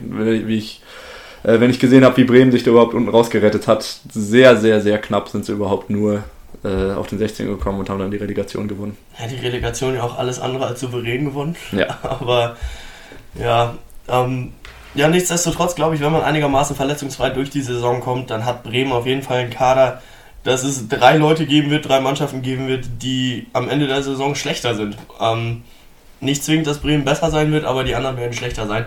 wie 0.46 0.56
ich 0.56 0.82
äh, 1.42 1.58
wenn 1.58 1.70
ich 1.70 1.80
gesehen 1.80 2.04
habe, 2.04 2.16
wie 2.16 2.24
Bremen 2.24 2.52
sich 2.52 2.62
da 2.62 2.70
überhaupt 2.70 2.94
unten 2.94 3.08
rausgerettet 3.08 3.66
hat, 3.66 4.00
sehr, 4.12 4.56
sehr, 4.56 4.80
sehr 4.80 4.98
knapp 4.98 5.28
sind 5.28 5.44
sie 5.44 5.52
überhaupt 5.52 5.90
nur 5.90 6.22
äh, 6.64 6.92
auf 6.92 7.06
den 7.06 7.18
16 7.18 7.46
gekommen 7.46 7.78
und 7.78 7.90
haben 7.90 7.98
dann 7.98 8.10
die 8.10 8.16
Relegation 8.16 8.68
gewonnen. 8.68 8.96
Ja, 9.18 9.26
die 9.26 9.36
Relegation 9.36 9.94
ja 9.94 10.02
auch 10.02 10.18
alles 10.18 10.40
andere 10.40 10.66
als 10.66 10.80
souverän 10.80 11.26
gewonnen. 11.26 11.56
Ja. 11.72 11.98
Aber 12.02 12.56
ja, 13.34 13.74
ähm, 14.08 14.52
ja, 14.94 15.08
nichtsdestotrotz 15.08 15.74
glaube 15.74 15.94
ich, 15.94 16.00
wenn 16.00 16.12
man 16.12 16.22
einigermaßen 16.22 16.74
verletzungsfrei 16.74 17.30
durch 17.30 17.50
die 17.50 17.60
Saison 17.60 18.00
kommt, 18.00 18.30
dann 18.30 18.44
hat 18.44 18.64
Bremen 18.64 18.92
auf 18.92 19.06
jeden 19.06 19.22
Fall 19.22 19.38
einen 19.38 19.50
Kader, 19.50 20.02
dass 20.42 20.64
es 20.64 20.88
drei 20.88 21.16
Leute 21.16 21.46
geben 21.46 21.70
wird, 21.70 21.88
drei 21.88 22.00
Mannschaften 22.00 22.42
geben 22.42 22.68
wird, 22.68 22.86
die 23.02 23.46
am 23.52 23.68
Ende 23.68 23.86
der 23.86 24.02
Saison 24.02 24.34
schlechter 24.34 24.74
sind. 24.74 24.96
Ähm, 25.20 25.62
nicht 26.20 26.42
zwingend, 26.42 26.66
dass 26.66 26.78
Bremen 26.78 27.04
besser 27.04 27.30
sein 27.30 27.52
wird, 27.52 27.64
aber 27.64 27.84
die 27.84 27.94
anderen 27.94 28.16
werden 28.16 28.32
schlechter 28.32 28.66
sein. 28.66 28.86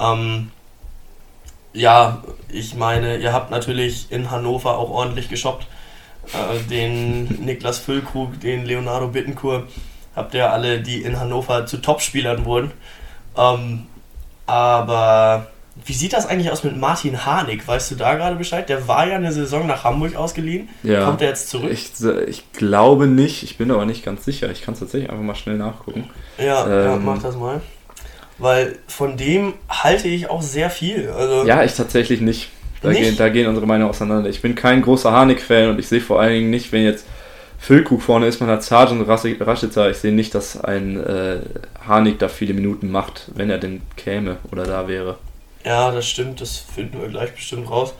Ähm, 0.00 0.50
ja, 1.72 2.22
ich 2.48 2.74
meine, 2.74 3.18
ihr 3.18 3.32
habt 3.32 3.50
natürlich 3.50 4.10
in 4.10 4.30
Hannover 4.30 4.78
auch 4.78 4.90
ordentlich 4.90 5.28
geshoppt 5.28 5.66
äh, 6.32 6.62
den 6.68 7.24
Niklas 7.44 7.78
Füllkrug, 7.78 8.40
den 8.40 8.64
Leonardo 8.64 9.08
Bittencourt, 9.08 9.68
habt 10.14 10.34
ihr 10.34 10.50
alle, 10.50 10.80
die 10.80 11.02
in 11.02 11.18
Hannover 11.18 11.66
zu 11.66 11.78
Topspielern 11.78 12.44
wurden. 12.44 12.72
Ähm, 13.36 13.86
aber 14.46 15.48
wie 15.84 15.92
sieht 15.92 16.14
das 16.14 16.26
eigentlich 16.26 16.50
aus 16.50 16.64
mit 16.64 16.76
Martin 16.76 17.26
Harnik? 17.26 17.66
Weißt 17.68 17.90
du 17.90 17.96
da 17.96 18.14
gerade 18.14 18.36
Bescheid? 18.36 18.68
Der 18.68 18.88
war 18.88 19.06
ja 19.06 19.16
eine 19.16 19.32
Saison 19.32 19.66
nach 19.66 19.84
Hamburg 19.84 20.16
ausgeliehen. 20.16 20.68
Ja. 20.82 21.04
Kommt 21.04 21.20
er 21.20 21.28
jetzt 21.28 21.50
zurück? 21.50 21.70
Ich, 21.70 21.92
ich 22.28 22.52
glaube 22.52 23.06
nicht. 23.06 23.42
Ich 23.42 23.58
bin 23.58 23.70
aber 23.70 23.84
nicht 23.84 24.04
ganz 24.04 24.24
sicher. 24.24 24.50
Ich 24.50 24.62
kann 24.62 24.74
es 24.74 24.80
tatsächlich 24.80 25.10
einfach 25.10 25.22
mal 25.22 25.34
schnell 25.34 25.58
nachgucken. 25.58 26.08
Ja, 26.38 26.66
ähm, 26.66 26.84
ja, 26.84 26.96
mach 26.96 27.20
das 27.20 27.36
mal. 27.36 27.60
Weil 28.38 28.78
von 28.86 29.16
dem 29.16 29.54
halte 29.68 30.08
ich 30.08 30.30
auch 30.30 30.42
sehr 30.42 30.70
viel. 30.70 31.10
Also 31.10 31.46
ja, 31.46 31.62
ich 31.62 31.74
tatsächlich 31.74 32.20
nicht. 32.20 32.50
Da 32.82 32.92
gehen, 32.92 33.16
da 33.16 33.28
gehen 33.28 33.46
unsere 33.48 33.66
Meinungen 33.66 33.90
auseinander. 33.90 34.28
Ich 34.28 34.42
bin 34.42 34.54
kein 34.54 34.82
großer 34.82 35.10
Harnik-Fan 35.10 35.70
und 35.70 35.78
ich 35.78 35.88
sehe 35.88 36.00
vor 36.00 36.20
allen 36.20 36.32
Dingen 36.32 36.50
nicht, 36.50 36.72
wenn 36.72 36.84
jetzt 36.84 37.06
Füllkrug 37.58 38.02
vorne 38.02 38.26
ist, 38.26 38.40
man 38.40 38.50
hat 38.50 38.62
Sargent 38.62 39.08
Raschitzer, 39.08 39.90
ich 39.90 39.96
sehe 39.96 40.12
nicht, 40.12 40.34
dass 40.34 40.62
ein 40.62 41.02
äh, 41.02 41.38
Harnik 41.86 42.18
da 42.18 42.28
viele 42.28 42.54
Minuten 42.54 42.90
macht, 42.90 43.28
wenn 43.34 43.50
er 43.50 43.58
denn 43.58 43.80
käme 43.96 44.36
oder 44.52 44.64
da 44.64 44.86
wäre. 44.88 45.18
Ja, 45.64 45.90
das 45.90 46.06
stimmt, 46.06 46.40
das 46.40 46.58
finden 46.58 47.00
wir 47.00 47.08
gleich 47.08 47.34
bestimmt 47.34 47.68
raus. 47.70 47.94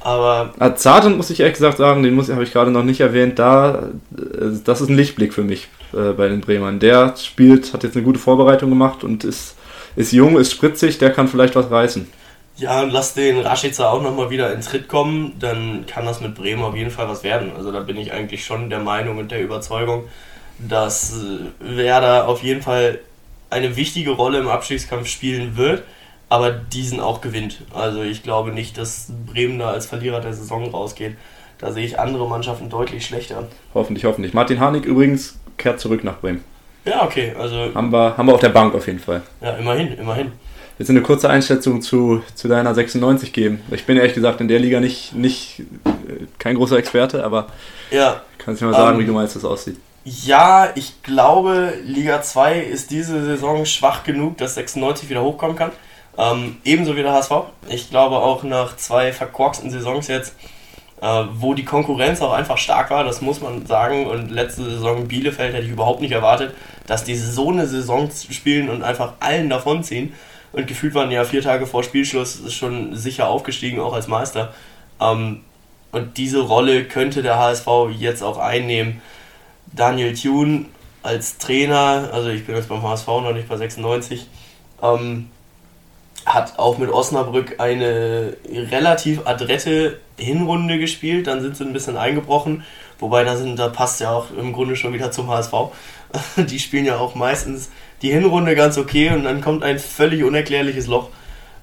Aber. 0.00 0.54
Sargent 0.76 1.16
muss 1.16 1.30
ich 1.30 1.40
ehrlich 1.40 1.54
gesagt 1.54 1.78
sagen, 1.78 2.02
den 2.02 2.18
habe 2.30 2.42
ich 2.42 2.52
gerade 2.52 2.70
noch 2.70 2.82
nicht 2.84 3.00
erwähnt, 3.00 3.38
da, 3.38 3.90
äh, 4.16 4.58
das 4.64 4.80
ist 4.80 4.88
ein 4.88 4.96
Lichtblick 4.96 5.32
für 5.32 5.44
mich 5.44 5.68
äh, 5.92 6.12
bei 6.12 6.28
den 6.28 6.40
Bremern. 6.40 6.78
Der 6.78 7.14
spielt, 7.16 7.72
hat 7.72 7.84
jetzt 7.84 7.96
eine 7.96 8.04
gute 8.04 8.18
Vorbereitung 8.18 8.70
gemacht 8.70 9.04
und 9.04 9.24
ist, 9.24 9.56
ist 9.96 10.12
jung, 10.12 10.38
ist 10.38 10.52
spritzig, 10.52 10.98
der 10.98 11.10
kann 11.10 11.28
vielleicht 11.28 11.56
was 11.56 11.70
reißen. 11.70 12.06
Ja, 12.60 12.82
und 12.82 12.90
lass 12.90 13.14
den 13.14 13.38
Rashica 13.38 13.90
auch 13.90 14.02
nochmal 14.02 14.28
wieder 14.28 14.52
in 14.52 14.60
Tritt 14.60 14.86
kommen, 14.86 15.32
dann 15.38 15.86
kann 15.86 16.04
das 16.04 16.20
mit 16.20 16.34
Bremen 16.34 16.62
auf 16.62 16.76
jeden 16.76 16.90
Fall 16.90 17.08
was 17.08 17.24
werden. 17.24 17.52
Also 17.56 17.72
da 17.72 17.80
bin 17.80 17.96
ich 17.96 18.12
eigentlich 18.12 18.44
schon 18.44 18.68
der 18.68 18.80
Meinung 18.80 19.16
und 19.16 19.30
der 19.30 19.40
Überzeugung, 19.40 20.04
dass 20.58 21.14
äh, 21.14 21.76
Werder 21.76 22.28
auf 22.28 22.42
jeden 22.42 22.60
Fall 22.60 22.98
eine 23.48 23.76
wichtige 23.76 24.10
Rolle 24.10 24.40
im 24.40 24.48
Abstiegskampf 24.48 25.08
spielen 25.08 25.56
wird, 25.56 25.84
aber 26.28 26.50
diesen 26.50 27.00
auch 27.00 27.22
gewinnt. 27.22 27.62
Also 27.72 28.02
ich 28.02 28.22
glaube 28.22 28.52
nicht, 28.52 28.76
dass 28.76 29.10
Bremen 29.26 29.58
da 29.58 29.70
als 29.70 29.86
Verlierer 29.86 30.20
der 30.20 30.34
Saison 30.34 30.68
rausgeht. 30.70 31.16
Da 31.56 31.72
sehe 31.72 31.86
ich 31.86 31.98
andere 31.98 32.28
Mannschaften 32.28 32.68
deutlich 32.68 33.06
schlechter. 33.06 33.48
Hoffentlich, 33.72 34.04
hoffentlich. 34.04 34.34
Martin 34.34 34.60
Harnik 34.60 34.84
übrigens 34.84 35.38
kehrt 35.56 35.80
zurück 35.80 36.04
nach 36.04 36.18
Bremen. 36.18 36.44
Ja, 36.84 37.04
okay, 37.04 37.32
also. 37.38 37.74
Haben 37.74 37.90
wir, 37.90 38.18
haben 38.18 38.26
wir 38.26 38.34
auf 38.34 38.40
der 38.40 38.50
Bank 38.50 38.74
auf 38.74 38.86
jeden 38.86 38.98
Fall. 38.98 39.22
Ja, 39.40 39.52
immerhin, 39.52 39.94
immerhin. 39.94 40.32
Jetzt 40.80 40.88
eine 40.88 41.02
kurze 41.02 41.28
Einschätzung 41.28 41.82
zu, 41.82 42.22
zu 42.34 42.48
deiner 42.48 42.74
96 42.74 43.34
geben. 43.34 43.60
Ich 43.70 43.84
bin 43.84 43.98
ehrlich 43.98 44.14
gesagt 44.14 44.40
in 44.40 44.48
der 44.48 44.58
Liga 44.58 44.80
nicht, 44.80 45.14
nicht 45.14 45.60
äh, 45.84 46.24
kein 46.38 46.56
großer 46.56 46.78
Experte, 46.78 47.22
aber 47.22 47.48
ja, 47.90 48.22
kannst 48.38 48.62
du 48.62 48.64
mir 48.64 48.70
mal 48.70 48.78
sagen, 48.78 48.96
ähm, 48.96 49.02
wie 49.02 49.06
du 49.06 49.12
meinst, 49.12 49.36
das 49.36 49.44
aussieht. 49.44 49.76
Ja, 50.04 50.70
ich 50.76 51.02
glaube, 51.02 51.74
Liga 51.84 52.22
2 52.22 52.60
ist 52.60 52.90
diese 52.90 53.22
Saison 53.22 53.66
schwach 53.66 54.04
genug, 54.04 54.38
dass 54.38 54.54
96 54.54 55.10
wieder 55.10 55.20
hochkommen 55.20 55.54
kann. 55.54 55.70
Ähm, 56.16 56.56
ebenso 56.64 56.96
wie 56.96 57.02
der 57.02 57.12
HSV. 57.12 57.32
Ich 57.68 57.90
glaube 57.90 58.16
auch 58.16 58.42
nach 58.42 58.74
zwei 58.78 59.12
verkorksten 59.12 59.70
Saisons 59.70 60.08
jetzt, 60.08 60.34
äh, 61.02 61.24
wo 61.34 61.52
die 61.52 61.66
Konkurrenz 61.66 62.22
auch 62.22 62.32
einfach 62.32 62.56
stark 62.56 62.90
war, 62.90 63.04
das 63.04 63.20
muss 63.20 63.42
man 63.42 63.66
sagen. 63.66 64.06
Und 64.06 64.30
letzte 64.30 64.64
Saison 64.64 65.06
Bielefeld 65.06 65.52
hätte 65.52 65.66
ich 65.66 65.72
überhaupt 65.72 66.00
nicht 66.00 66.12
erwartet, 66.12 66.54
dass 66.86 67.04
die 67.04 67.16
so 67.16 67.50
eine 67.50 67.66
Saison 67.66 68.10
spielen 68.30 68.70
und 68.70 68.82
einfach 68.82 69.12
allen 69.20 69.50
davonziehen. 69.50 70.14
Und 70.52 70.66
gefühlt 70.66 70.94
waren 70.94 71.10
ja 71.10 71.24
vier 71.24 71.42
Tage 71.42 71.66
vor 71.66 71.84
Spielschluss 71.84 72.52
schon 72.52 72.96
sicher 72.96 73.28
aufgestiegen, 73.28 73.80
auch 73.80 73.92
als 73.92 74.08
Meister. 74.08 74.52
Ähm, 75.00 75.42
und 75.92 76.16
diese 76.18 76.40
Rolle 76.40 76.84
könnte 76.84 77.22
der 77.22 77.38
HSV 77.38 77.66
jetzt 77.98 78.22
auch 78.22 78.38
einnehmen. 78.38 79.00
Daniel 79.72 80.14
Thune 80.14 80.66
als 81.02 81.38
Trainer, 81.38 82.10
also 82.12 82.28
ich 82.28 82.46
bin 82.46 82.56
jetzt 82.56 82.68
beim 82.68 82.82
HSV 82.82 83.06
noch 83.06 83.32
nicht 83.32 83.48
bei 83.48 83.56
96, 83.56 84.26
ähm, 84.82 85.30
hat 86.26 86.58
auch 86.58 86.78
mit 86.78 86.90
Osnabrück 86.90 87.58
eine 87.58 88.36
relativ 88.46 89.26
adrette 89.26 89.98
Hinrunde 90.18 90.78
gespielt, 90.78 91.26
dann 91.26 91.40
sind 91.40 91.56
sie 91.56 91.64
ein 91.64 91.72
bisschen 91.72 91.96
eingebrochen, 91.96 92.64
wobei 92.98 93.24
da, 93.24 93.36
sind, 93.36 93.58
da 93.58 93.68
passt 93.68 94.00
ja 94.00 94.10
auch 94.10 94.30
im 94.30 94.52
Grunde 94.52 94.76
schon 94.76 94.92
wieder 94.92 95.10
zum 95.10 95.28
HSV. 95.30 95.52
Die 96.36 96.58
spielen 96.58 96.84
ja 96.84 96.98
auch 96.98 97.14
meistens 97.14 97.70
die 98.02 98.12
Hinrunde 98.12 98.54
ganz 98.54 98.78
okay 98.78 99.10
und 99.10 99.24
dann 99.24 99.40
kommt 99.40 99.62
ein 99.62 99.78
völlig 99.78 100.24
unerklärliches 100.24 100.86
Loch. 100.86 101.08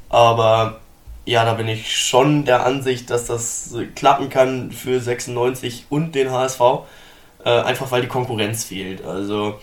Aber 0.09 0.79
ja, 1.25 1.43
da 1.43 1.53
bin 1.53 1.67
ich 1.67 1.97
schon 1.97 2.45
der 2.45 2.65
Ansicht, 2.65 3.09
dass 3.09 3.25
das 3.25 3.75
klappen 3.95 4.29
kann 4.29 4.71
für 4.71 4.99
96 4.99 5.87
und 5.89 6.15
den 6.15 6.31
HSV, 6.31 6.61
äh, 7.43 7.49
einfach 7.49 7.91
weil 7.91 8.01
die 8.01 8.07
Konkurrenz 8.07 8.63
fehlt. 8.63 9.03
Also 9.03 9.59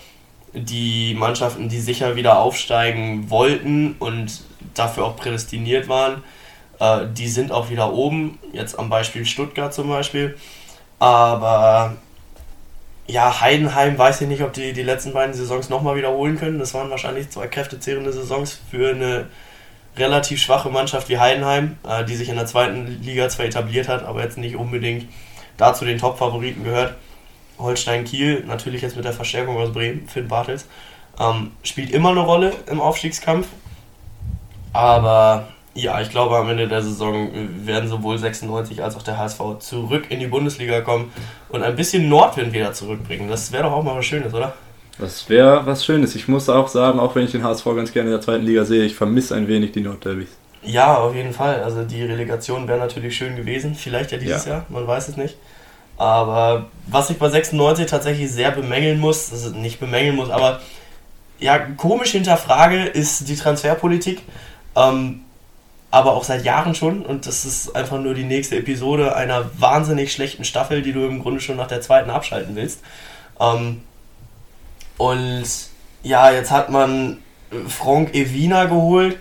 die 0.53 1.15
Mannschaften, 1.15 1.69
die 1.69 1.81
sicher 1.81 2.17
wieder 2.17 2.39
aufsteigen 2.39 3.31
wollten 3.31 3.97
und 3.99 4.43
dafür 4.75 5.05
auch 5.05 5.17
prädestiniert 5.17 5.89
waren, 5.89 6.23
äh, 6.81 7.07
die 7.13 7.29
sind 7.29 7.51
auch 7.51 7.71
wieder 7.71 7.93
oben. 7.93 8.39
Jetzt 8.53 8.79
am 8.79 8.91
Beispiel 8.91 9.25
Stuttgart 9.25 9.73
zum 9.73 9.89
Beispiel. 9.89 10.37
Aber 10.99 11.97
ja, 13.07 13.41
Heidenheim 13.41 13.99
weiß 13.99 14.23
ich 14.23 14.29
nicht, 14.29 14.43
ob 14.43 14.53
die 14.53 14.73
die 14.73 14.83
letzten 14.83 15.13
beiden 15.13 15.35
Saisons 15.35 15.69
nochmal 15.69 15.97
wiederholen 15.97 16.39
können. 16.39 16.59
Das 16.59 16.73
waren 16.75 16.91
wahrscheinlich 16.91 17.31
zwei 17.31 17.47
kräftezehrende 17.47 18.13
Saisons 18.13 18.59
für 18.71 18.91
eine 18.91 19.27
relativ 19.97 20.41
schwache 20.41 20.71
Mannschaft 20.71 21.09
wie 21.09 21.19
Heidenheim, 21.19 21.77
äh, 21.87 22.05
die 22.05 22.17
sich 22.17 22.29
in 22.29 22.37
der 22.37 22.47
zweiten 22.47 23.03
Liga 23.03 23.29
zwar 23.29 23.47
etabliert 23.47 23.89
hat, 23.89 24.05
aber 24.05 24.23
jetzt 24.23 24.39
nicht 24.39 24.57
unbedingt 24.57 25.07
dazu 25.57 25.85
den 25.85 25.99
Top-Favoriten 25.99 26.65
gehört. 26.65 26.95
Holstein 27.59 28.05
Kiel, 28.05 28.43
natürlich 28.47 28.83
jetzt 28.83 28.97
mit 28.97 29.05
der 29.05 29.13
Verstärkung 29.13 29.57
aus 29.57 29.73
Bremen, 29.73 30.09
Finn 30.09 30.27
Bartels, 30.27 30.67
ähm, 31.21 31.53
spielt 31.63 31.91
immer 31.91 32.11
eine 32.11 32.21
Rolle 32.21 32.53
im 32.67 32.81
Aufstiegskampf. 32.81 33.47
Aber 34.73 35.49
ja, 35.75 36.01
ich 36.01 36.11
glaube, 36.11 36.37
am 36.37 36.49
Ende 36.49 36.69
der 36.69 36.83
Saison 36.83 37.31
werden 37.65 37.89
sowohl 37.89 38.17
96 38.17 38.83
als 38.83 38.97
auch 38.97 39.03
der 39.03 39.19
HSV 39.19 39.41
zurück 39.59 40.05
in 40.09 40.21
die 40.21 40.29
Bundesliga 40.29 40.81
kommen 40.81 41.13
und 41.49 41.63
ein 41.63 41.75
bisschen 41.75 42.09
Nordwind 42.09 42.53
wieder 42.53 42.73
zurückbringen. 42.73 43.29
Das 43.29 43.51
wäre 43.51 43.65
doch 43.65 43.73
auch 43.73 43.83
mal 43.83 43.97
was 43.97 44.07
Schönes, 44.07 44.33
oder? 44.33 44.55
Das 44.99 45.29
wäre 45.29 45.67
was 45.67 45.85
Schönes. 45.85 46.15
Ich 46.15 46.29
muss 46.29 46.49
auch 46.49 46.69
sagen, 46.69 47.01
auch 47.01 47.15
wenn 47.17 47.25
ich 47.25 47.33
den 47.33 47.43
HSV 47.43 47.65
ganz 47.65 47.93
gerne 47.93 48.11
in 48.11 48.15
der 48.15 48.21
zweiten 48.21 48.45
Liga 48.45 48.65
sehe, 48.65 48.85
ich 48.85 48.95
vermisse 48.95 49.35
ein 49.35 49.49
wenig 49.49 49.73
die 49.73 49.81
Nordderbys. 49.81 50.29
Ja, 50.63 50.97
auf 50.97 51.15
jeden 51.15 51.33
Fall. 51.33 51.63
Also 51.63 51.83
die 51.83 52.05
Relegation 52.05 52.69
wäre 52.69 52.79
natürlich 52.79 53.17
schön 53.17 53.35
gewesen. 53.35 53.75
Vielleicht 53.75 54.13
ja 54.13 54.19
dieses 54.19 54.47
ja. 54.47 54.53
Jahr, 54.53 54.67
man 54.69 54.87
weiß 54.87 55.09
es 55.09 55.17
nicht. 55.17 55.37
Aber 55.97 56.67
was 56.87 57.11
ich 57.11 57.19
bei 57.19 57.29
96 57.29 57.87
tatsächlich 57.87 58.31
sehr 58.31 58.53
bemängeln 58.53 59.01
muss, 59.01 59.33
also 59.33 59.51
nicht 59.51 59.81
bemängeln 59.81 60.17
muss, 60.17 60.31
aber 60.31 60.61
ja, 61.39 61.59
komisch 61.59 62.13
hinterfrage, 62.13 62.85
ist 62.85 63.29
die 63.29 63.37
Transferpolitik. 63.37 64.23
Ähm, 64.77 65.24
aber 65.95 66.15
auch 66.15 66.25
seit 66.25 66.45
Jahren 66.45 66.75
schon. 66.75 67.03
Und 67.03 67.27
das 67.27 67.45
ist 67.45 67.77
einfach 67.77 68.01
nur 68.01 68.15
die 68.15 68.25
nächste 68.25 68.57
Episode 68.57 69.15
einer 69.15 69.49
wahnsinnig 69.61 70.13
schlechten 70.13 70.45
Staffel, 70.45 70.83
die 70.83 70.93
du 70.93 71.07
im 71.07 71.23
Grunde 71.23 71.41
schon 71.41 71.57
nach 71.57 71.69
der 71.69 71.81
zweiten 71.81 72.11
abschalten 72.11 72.57
willst. 72.57 72.83
Ähm, 73.41 73.83
und 74.99 75.45
ja, 76.03 76.33
jetzt 76.33 76.51
hat 76.51 76.69
man 76.69 77.19
Frank 77.69 78.13
Evina 78.13 78.65
geholt, 78.65 79.19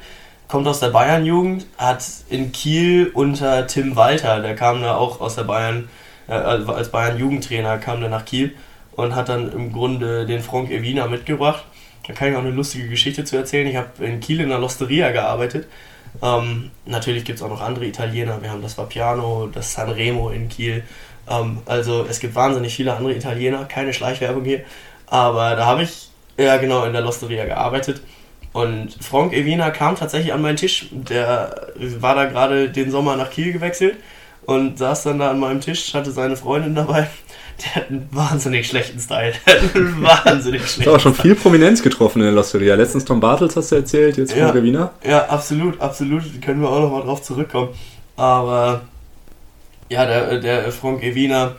kommt 0.48 0.68
aus 0.68 0.80
der 0.80 0.89
Bayern-Jugend, 0.89 1.68
hat 1.77 2.03
in 2.30 2.51
Kiel 2.51 3.12
unter 3.13 3.68
Tim 3.68 3.96
Walter, 3.96 4.42
der 4.42 4.56
kam 4.56 4.82
da 4.82 4.96
auch 4.96 5.22
aus 5.22 5.36
der 5.36 5.44
Bayern, 5.44 5.89
äh, 6.27 6.34
als 6.34 6.89
Bayern-Jugendtrainer, 6.89 7.77
kam 7.77 8.00
der 8.00 8.10
nach 8.10 8.25
Kiel 8.25 8.56
und 8.96 9.13
hat 9.13 9.30
dann 9.30 9.51
im 9.51 9.72
Grunde 9.72 10.25
den 10.25 10.42
Frank 10.42 10.72
Evina 10.72 11.06
mitgebracht. 11.06 11.65
Da 12.08 12.13
kann 12.13 12.30
ich 12.30 12.36
auch 12.36 12.42
eine 12.42 12.50
lustige 12.50 12.89
Geschichte 12.89 13.24
zu 13.25 13.38
erzählen. 13.38 13.68
Ich 13.68 13.75
habe 13.75 14.03
in 14.03 14.20
Kiel 14.20 14.42
in 14.42 14.50
der 14.50 14.58
Losteria 14.58 15.12
gearbeitet. 15.12 15.68
Ähm, 16.22 16.72
natürlich 16.86 17.25
gibt 17.25 17.39
es 17.39 17.43
auch 17.43 17.50
noch 17.50 17.62
andere 17.62 17.86
Italiener. 17.86 18.41
Wir 18.41 18.51
haben 18.51 18.62
das 18.62 18.77
Vapiano, 18.77 19.48
das 19.48 19.74
Sanremo 19.74 20.29
in 20.29 20.50
Kiel. 20.50 20.84
Ähm, 21.29 21.60
also 21.65 22.05
es 22.10 22.20
gibt 22.20 22.36
wahnsinnig 22.36 22.75
viele 22.75 22.93
andere 22.93 23.13
Italiener. 23.13 23.65
Keine 23.65 23.93
Schleichwerbung 23.93 24.43
hier. 24.43 24.62
Aber 25.08 25.55
da 25.55 25.65
habe 25.65 25.84
ich 25.84 26.10
ja 26.38 26.58
genau 26.58 26.86
in 26.86 26.93
der 26.93 27.01
Losteria 27.01 27.46
gearbeitet. 27.46 28.01
Und 28.51 28.96
Frank 29.01 29.34
Evina 29.34 29.72
kam 29.72 29.96
tatsächlich 29.96 30.32
an 30.32 30.41
meinen 30.41 30.58
Tisch. 30.58 30.88
Der 30.93 31.72
war 31.75 32.15
da 32.15 32.25
gerade 32.25 32.70
den 32.70 32.91
Sommer 32.91 33.15
nach 33.15 33.32
Kiel 33.32 33.51
gewechselt 33.51 33.98
und 34.46 34.77
saß 34.77 35.03
dann 35.03 35.20
da 35.20 35.32
an 35.32 35.39
meinem 35.39 35.62
Tisch, 35.62 35.93
hatte 35.93 36.12
seine 36.12 36.38
Freundin 36.38 36.75
dabei. 36.75 37.08
Der 37.62 37.75
hat 37.75 37.89
einen 37.89 38.07
wahnsinnig 38.12 38.67
schlechten 38.67 39.00
Style. 39.00 39.33
wahnsinnig 39.74 40.62
schlechten 40.62 40.81
Style. 40.81 40.89
aber 40.89 41.00
schon 41.00 41.15
viel 41.15 41.36
Prominenz 41.36 41.81
getroffen 41.83 42.19
in 42.19 42.25
der 42.25 42.33
Losteria. 42.33 42.75
Letztens 42.75 43.05
Tom 43.05 43.19
Bartels 43.19 43.55
hast 43.55 43.72
du 43.72 43.75
erzählt, 43.75 44.17
jetzt 44.17 44.36
ja, 44.36 44.45
Frank 44.45 44.60
Evina. 44.60 44.91
Ja, 45.05 45.25
absolut, 45.27 45.79
absolut. 45.79 46.24
Können 46.41 46.62
wir 46.62 46.69
auch 46.69 46.81
nochmal 46.81 47.03
drauf 47.03 47.22
zurückkommen. 47.22 47.69
Aber 48.15 48.81
ja, 49.89 50.05
der, 50.05 50.39
der 50.39 50.72
Frank 50.72 51.03
Evina 51.03 51.55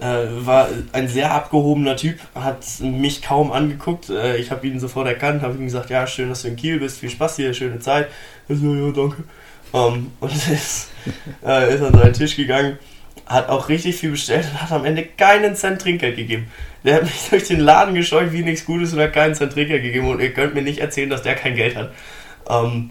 äh, 0.00 0.26
war 0.46 0.68
ein 0.92 1.08
sehr 1.08 1.32
abgehobener 1.32 1.96
Typ, 1.96 2.18
hat 2.34 2.64
mich 2.80 3.22
kaum 3.22 3.52
angeguckt. 3.52 4.10
Äh, 4.10 4.36
ich 4.36 4.50
habe 4.50 4.66
ihn 4.66 4.78
sofort 4.80 5.08
erkannt, 5.08 5.42
habe 5.42 5.54
ihm 5.54 5.64
gesagt, 5.64 5.90
ja, 5.90 6.06
schön, 6.06 6.28
dass 6.28 6.42
du 6.42 6.48
in 6.48 6.56
Kiel 6.56 6.78
bist, 6.78 6.98
viel 6.98 7.10
Spaß 7.10 7.36
hier, 7.36 7.52
schöne 7.54 7.80
Zeit. 7.80 8.08
Er 8.48 8.56
so, 8.56 8.74
ja, 8.74 8.92
danke. 8.92 9.24
Ähm, 9.74 10.12
und 10.20 10.32
ist, 10.52 10.90
äh, 11.44 11.74
ist 11.74 11.82
an 11.82 11.94
seinen 11.94 12.12
Tisch 12.12 12.36
gegangen, 12.36 12.78
hat 13.28 13.48
auch 13.48 13.68
richtig 13.68 13.96
viel 13.96 14.10
bestellt 14.10 14.46
und 14.50 14.62
hat 14.62 14.72
am 14.72 14.84
Ende 14.84 15.04
keinen 15.04 15.54
Cent 15.54 15.80
Trinkgeld 15.82 16.16
gegeben. 16.16 16.50
Der 16.84 16.96
hat 16.96 17.02
mich 17.04 17.28
durch 17.30 17.44
den 17.44 17.60
Laden 17.60 17.94
gescheucht 17.94 18.32
wie 18.32 18.42
nichts 18.42 18.64
Gutes 18.64 18.92
und 18.92 19.00
hat 19.00 19.12
keinen 19.12 19.34
Cent 19.34 19.52
Trinkgeld 19.52 19.82
gegeben 19.82 20.08
und 20.08 20.20
ihr 20.20 20.32
könnt 20.32 20.54
mir 20.54 20.62
nicht 20.62 20.78
erzählen, 20.78 21.10
dass 21.10 21.22
der 21.22 21.34
kein 21.34 21.54
Geld 21.54 21.76
hat. 21.76 21.92
Ähm, 22.48 22.90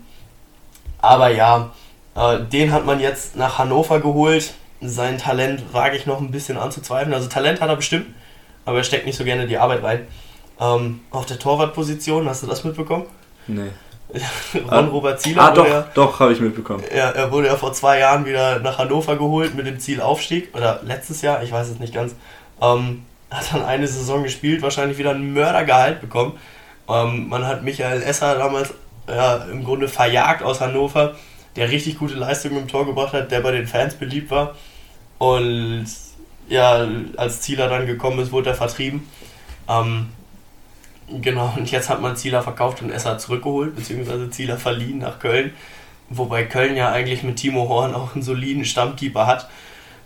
aber 1.00 1.29
ja, 1.29 1.74
äh, 2.15 2.39
den 2.51 2.72
hat 2.72 2.86
man 2.86 3.00
jetzt 3.00 3.36
nach 3.36 3.58
Hannover 3.58 4.00
geholt 4.00 4.53
sein 4.82 5.17
Talent 5.17 5.74
wage 5.74 5.98
ich 5.98 6.06
noch 6.06 6.20
ein 6.20 6.32
bisschen 6.32 6.58
anzuzweifeln. 6.58 7.13
Also 7.13 7.27
Talent 7.27 7.62
hat 7.62 7.70
er 7.70 7.75
bestimmt, 7.75 8.08
aber 8.65 8.79
er 8.79 8.84
steckt 8.84 9.06
nicht 9.06 9.17
so 9.17 9.24
gerne 9.24 9.48
die 9.48 9.58
Arbeit 9.58 9.84
rein. 9.84 10.08
Ähm, 10.60 11.01
auf 11.12 11.25
der 11.25 11.39
Torwartposition, 11.39 12.27
hast 12.27 12.44
du 12.44 12.48
das 12.48 12.63
mitbekommen? 12.63 13.06
Nee. 13.48 13.70
Ron 14.72 14.88
Robert 14.88 15.22
Zieler. 15.22 15.44
Ah, 15.44 15.52
doch, 15.52 15.68
ja, 15.68 15.88
doch, 15.94 16.20
habe 16.20 16.34
ich 16.34 16.40
mitbekommen. 16.40 16.84
Ja, 16.96 17.10
er 17.10 17.32
wurde 17.32 17.48
ja 17.48 17.56
vor 17.56 17.74
zwei 17.74 18.00
Jahren 18.00 18.26
wieder 18.26 18.60
nach 18.60 18.78
Hannover 18.78 19.18
geholt 19.18 19.56
mit 19.56 19.68
dem 19.68 19.80
Ziel 19.80 20.02
Aufstieg. 20.02 20.56
Oder 20.56 20.80
letztes 20.84 21.22
Jahr, 21.22 21.44
ich 21.44 21.52
weiß 21.52 21.70
es 21.70 21.80
nicht 21.80 21.94
ganz. 21.94 22.16
Ähm, 22.62 23.06
hat 23.30 23.54
dann 23.54 23.66
eine 23.66 23.88
Saison 23.88 24.24
gespielt, 24.24 24.62
wahrscheinlich 24.62 24.98
wieder 24.98 25.12
ein 25.12 25.34
Mördergehalt 25.34 26.00
bekommen. 26.00 26.40
Ähm, 26.88 27.28
man 27.28 27.46
hat 27.46 27.64
Michael 27.64 28.02
Esser 28.02 28.36
damals 28.36 28.74
ja, 29.08 29.36
im 29.52 29.64
Grunde 29.64 29.88
verjagt 29.88 30.44
aus 30.44 30.62
Hannover 30.62 31.16
der 31.58 31.72
richtig 31.72 31.98
gute 31.98 32.14
Leistungen 32.14 32.58
im 32.58 32.68
Tor 32.68 32.86
gebracht 32.86 33.14
hat, 33.14 33.32
der 33.32 33.42
bei 33.42 33.52
den 33.52 33.68
Fans 33.68 33.96
beliebt 33.96 34.32
war. 34.32 34.56
Und 35.18 35.88
ja, 36.48 36.88
als 37.18 37.42
Zieler 37.42 37.68
dann 37.68 37.88
gekommen 37.88 38.20
ist, 38.20 38.32
wurde 38.32 38.52
er 38.52 38.56
vertrieben. 38.56 39.10
Ähm, 39.68 40.10
genau, 41.22 41.54
und 41.58 41.72
jetzt 41.72 41.90
hat 41.90 42.02
man 42.02 42.16
Zieler 42.16 42.42
verkauft 42.42 42.82
und 42.82 42.92
Esser 42.92 43.18
zurückgeholt, 43.18 43.76
beziehungsweise 43.76 44.30
Zieler 44.30 44.58
verliehen 44.58 45.00
nach 45.00 45.20
Köln. 45.20 45.54
Wobei 46.10 46.44
Köln 46.44 46.76
ja 46.76 46.92
eigentlich 46.92 47.24
mit 47.24 47.38
Timo 47.38 47.68
Horn 47.68 47.94
auch 47.94 48.14
einen 48.14 48.24
soliden 48.24 48.66
Stammkeeper 48.66 49.28
hat. 49.28 49.50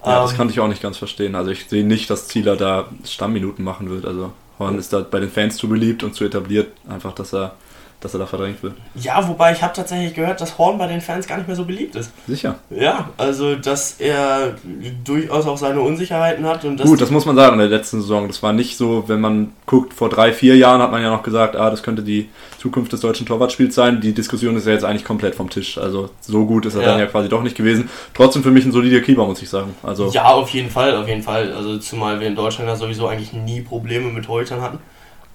Ja, 0.03 0.17
ähm, 0.17 0.24
das 0.24 0.36
kann 0.36 0.50
ich 0.50 0.60
auch 0.60 0.67
nicht 0.67 0.81
ganz 0.81 0.98
verstehen. 0.98 1.36
Also 1.36 1.51
ich 1.51 1.67
sehe 1.67 1.86
nicht, 1.86 2.10
dass 2.10 2.27
Zieler 2.27 2.55
da 2.55 2.89
Stammminuten 3.05 3.63
machen 3.63 3.89
wird. 3.89 4.05
Also 4.05 4.31
Horn 4.58 4.77
ist 4.77 4.93
da 4.93 5.01
bei 5.01 5.20
den 5.20 5.29
Fans 5.29 5.58
zu 5.58 5.70
beliebt 5.70 6.03
und 6.03 6.15
zu 6.15 6.24
etabliert, 6.25 6.72
einfach, 6.89 7.13
dass 7.13 7.34
er 7.34 7.55
dass 8.01 8.15
er 8.15 8.20
da 8.20 8.25
verdrängt 8.25 8.63
wird. 8.63 8.74
Ja, 8.96 9.27
wobei 9.27 9.53
ich 9.53 9.62
habe 9.62 9.74
tatsächlich 9.74 10.15
gehört, 10.15 10.41
dass 10.41 10.58
Horn 10.58 10.79
bei 10.79 10.88
den 10.88 11.01
Fans 11.01 11.27
gar 11.27 11.38
nicht 11.38 11.48
mehr 11.48 11.55
so 11.55 11.65
beliebt 11.65 11.96
ist. 11.96 12.12
Sicher. 12.27 12.55
Ja, 12.72 13.10
also 13.17 13.55
dass 13.55 14.00
er 14.00 14.55
durchaus 15.03 15.46
auch 15.46 15.58
seine 15.58 15.81
Unsicherheiten 15.81 16.46
hat. 16.46 16.65
Und 16.65 16.81
Gut, 16.81 17.00
das 17.00 17.12
muss 17.12 17.25
man 17.25 17.36
sagen 17.36 17.53
in 17.53 17.60
der 17.60 17.70
letzten 17.70 18.01
Saison. 18.01 18.27
Das 18.27 18.41
war 18.41 18.53
nicht 18.53 18.75
so, 18.75 19.03
wenn 19.08 19.22
man 19.22 19.53
guckt, 19.67 19.93
vor 19.93 20.10
drei, 20.10 20.34
vier 20.34 20.58
Jahren 20.58 20.81
hat 20.81 20.91
man 20.91 21.03
ja 21.03 21.12
noch 21.12 21.22
gesagt, 21.22 21.55
ah, 21.55 21.70
das 21.70 21.84
könnte 21.84 22.01
die 22.01 22.29
Zukunft 22.58 22.91
des 22.91 23.01
deutschen 23.01 23.27
Torwartspiels 23.27 23.75
sein. 23.75 24.01
Die 24.01 24.13
Diskussion 24.13 24.55
ist 24.55 24.65
ja 24.65 24.74
jetzt 24.74 24.84
eigentlich 24.84 25.05
komplett 25.05 25.36
vom 25.36 25.51
Tisch. 25.51 25.77
Also 25.77 26.10
so 26.22 26.46
gut 26.48 26.65
ist 26.65 26.74
er 26.74 26.81
ja. 26.81 26.88
dann 26.89 27.00
ja 27.00 27.05
quasi 27.05 27.29
doch 27.29 27.43
nicht 27.43 27.55
gewesen. 27.55 27.88
Trotzdem 28.15 28.41
für 28.41 28.51
mich 28.51 28.65
ein 28.65 28.72
solider 28.72 29.01
Keeper, 29.01 29.25
muss 29.27 29.43
ich 29.43 29.50
sagen. 29.50 29.75
Also 29.84 30.10
ja, 30.10 30.25
auf 30.25 30.50
jeden 30.50 30.72
Fall, 30.72 30.96
auf 30.96 31.08
jeden 31.08 31.22
Fall. 31.22 31.53
Also 31.53 31.77
zumal 31.77 32.20
wir 32.20 32.27
in 32.27 32.36
Deutschland 32.36 32.67
ja 32.67 32.75
sowieso 32.75 33.08
eigentlich 33.08 33.31
nie 33.31 33.62
Probleme 33.62 34.10
mit 34.10 34.25
Torhütern 34.25 34.62
hatten. 34.62 34.79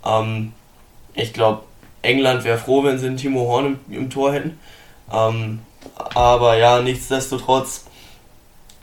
Ähm, 0.05 0.53
ich 1.15 1.33
glaube, 1.33 1.63
England 2.07 2.45
wäre 2.45 2.59
froh, 2.59 2.85
wenn 2.85 2.99
sie 2.99 3.07
einen 3.07 3.17
Timo 3.17 3.41
Horn 3.41 3.79
im, 3.89 3.95
im 3.95 4.11
Tor 4.11 4.33
hätten. 4.33 4.59
Ähm, 5.13 5.61
aber 6.15 6.57
ja, 6.57 6.81
nichtsdestotrotz 6.81 7.85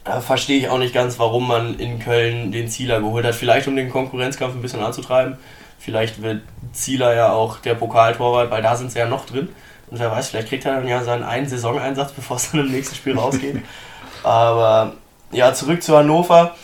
äh, 0.06 0.20
verstehe 0.20 0.58
ich 0.58 0.70
auch 0.70 0.78
nicht 0.78 0.94
ganz, 0.94 1.20
warum 1.20 1.48
man 1.48 1.80
in 1.80 2.00
Köln 2.00 2.52
den 2.52 2.68
Zieler 2.68 3.00
geholt 3.00 3.26
hat. 3.26 3.36
Vielleicht 3.36 3.68
um 3.68 3.76
den 3.76 3.90
Konkurrenzkampf 3.90 4.56
ein 4.56 4.62
bisschen 4.62 4.84
anzutreiben. 4.84 5.38
Vielleicht 5.80 6.22
wird 6.22 6.42
Zieler 6.72 7.14
ja 7.14 7.34
auch 7.34 7.58
der 7.60 7.76
Pokaltorwart, 7.76 8.52
weil 8.52 8.62
da 8.62 8.76
sind 8.76 8.92
sie 8.92 9.00
ja 9.00 9.08
noch 9.08 9.26
drin. 9.26 9.50
Und 9.90 10.00
wer 10.00 10.12
weiß, 10.12 10.30
vielleicht 10.30 10.50
kriegt 10.50 10.66
er 10.66 10.76
dann 10.76 10.88
ja 10.88 11.04
seinen 11.04 11.24
einen 11.24 11.48
Saisoneinsatz, 11.48 12.12
bevor 12.16 12.38
es 12.38 12.52
dann 12.52 12.62
im 12.62 12.72
nächsten 12.72 12.96
Spiel 12.96 13.18
rausgeht. 13.18 13.62
Aber 14.24 14.94
ja, 15.32 15.54
zurück 15.54 15.84
zu 15.84 15.98
Hannover. 15.98 16.56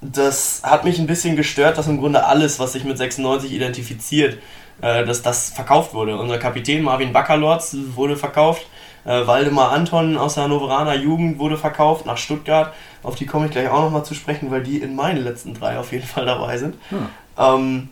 Das 0.00 0.62
hat 0.62 0.84
mich 0.84 0.98
ein 0.98 1.06
bisschen 1.06 1.36
gestört, 1.36 1.78
dass 1.78 1.86
im 1.86 1.98
Grunde 1.98 2.26
alles, 2.26 2.58
was 2.58 2.72
sich 2.72 2.84
mit 2.84 2.98
96 2.98 3.52
identifiziert, 3.52 4.38
dass 4.80 5.22
das 5.22 5.50
verkauft 5.50 5.94
wurde. 5.94 6.18
Unser 6.18 6.38
Kapitän 6.38 6.82
Marvin 6.82 7.12
Baccalords 7.12 7.76
wurde 7.94 8.16
verkauft. 8.16 8.66
Äh, 9.06 9.26
Waldemar 9.26 9.70
Anton 9.70 10.16
aus 10.16 10.34
der 10.34 10.44
Hannoveraner 10.44 10.94
Jugend 10.96 11.38
wurde 11.38 11.56
verkauft 11.56 12.06
nach 12.06 12.18
Stuttgart. 12.18 12.74
Auf 13.04 13.14
die 13.14 13.24
komme 13.24 13.46
ich 13.46 13.52
gleich 13.52 13.68
auch 13.68 13.82
nochmal 13.82 14.04
zu 14.04 14.14
sprechen, 14.14 14.50
weil 14.50 14.62
die 14.62 14.78
in 14.78 14.96
meinen 14.96 15.22
letzten 15.22 15.54
drei 15.54 15.78
auf 15.78 15.92
jeden 15.92 16.06
Fall 16.06 16.26
dabei 16.26 16.58
sind. 16.58 16.74
Hm. 16.90 17.06
Ähm, 17.38 17.88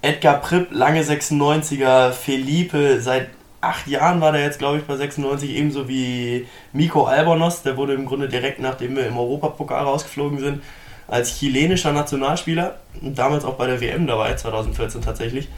Edgar 0.00 0.40
Pripp, 0.40 0.68
lange 0.70 1.02
96er, 1.02 2.12
Felipe, 2.12 3.00
seit 3.00 3.28
acht 3.60 3.86
Jahren 3.86 4.20
war 4.20 4.32
der 4.32 4.42
jetzt, 4.42 4.58
glaube 4.58 4.78
ich, 4.78 4.84
bei 4.84 4.96
96, 4.96 5.50
ebenso 5.50 5.88
wie 5.88 6.46
Miko 6.72 7.04
Albonos, 7.04 7.62
der 7.62 7.76
wurde 7.76 7.94
im 7.94 8.06
Grunde 8.06 8.28
direkt 8.28 8.60
nachdem 8.60 8.96
wir 8.96 9.06
im 9.06 9.16
Europapokal 9.16 9.84
rausgeflogen 9.84 10.38
sind, 10.38 10.62
als 11.08 11.38
chilenischer 11.38 11.92
Nationalspieler, 11.92 12.76
damals 13.00 13.44
auch 13.44 13.54
bei 13.54 13.66
der 13.66 13.80
WM 13.80 14.06
dabei, 14.06 14.34
2014 14.34 15.02
tatsächlich, 15.02 15.48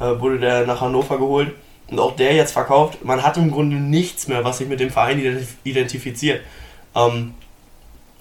äh, 0.00 0.20
wurde 0.20 0.38
der 0.38 0.66
nach 0.66 0.80
Hannover 0.80 1.18
geholt 1.18 1.52
und 1.90 1.98
auch 1.98 2.16
der 2.16 2.34
jetzt 2.34 2.52
verkauft. 2.52 3.04
Man 3.04 3.22
hat 3.22 3.36
im 3.36 3.50
Grunde 3.50 3.76
nichts 3.76 4.28
mehr, 4.28 4.44
was 4.44 4.58
sich 4.58 4.68
mit 4.68 4.80
dem 4.80 4.90
Verein 4.90 5.46
identifiziert. 5.64 6.40
Ähm, 6.94 7.34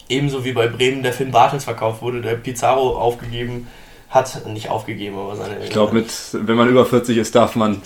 ebenso 0.10 0.44
wie 0.44 0.52
bei 0.52 0.68
Bremen 0.68 1.04
der 1.04 1.14
Finn 1.14 1.32
Bartels 1.32 1.64
verkauft 1.64 2.02
wurde, 2.02 2.22
der 2.22 2.36
Pizarro 2.36 2.98
aufgegeben 2.98 3.68
hat, 4.10 4.46
nicht 4.46 4.70
aufgegeben, 4.70 5.18
aber 5.18 5.36
seine. 5.38 5.64
Ich 5.64 5.70
glaube, 5.70 5.96
mit 5.96 6.12
wenn 6.34 6.58
man 6.58 6.68
über 6.68 6.86
40 6.86 7.18
ist, 7.18 7.34
darf 7.34 7.56
man, 7.56 7.82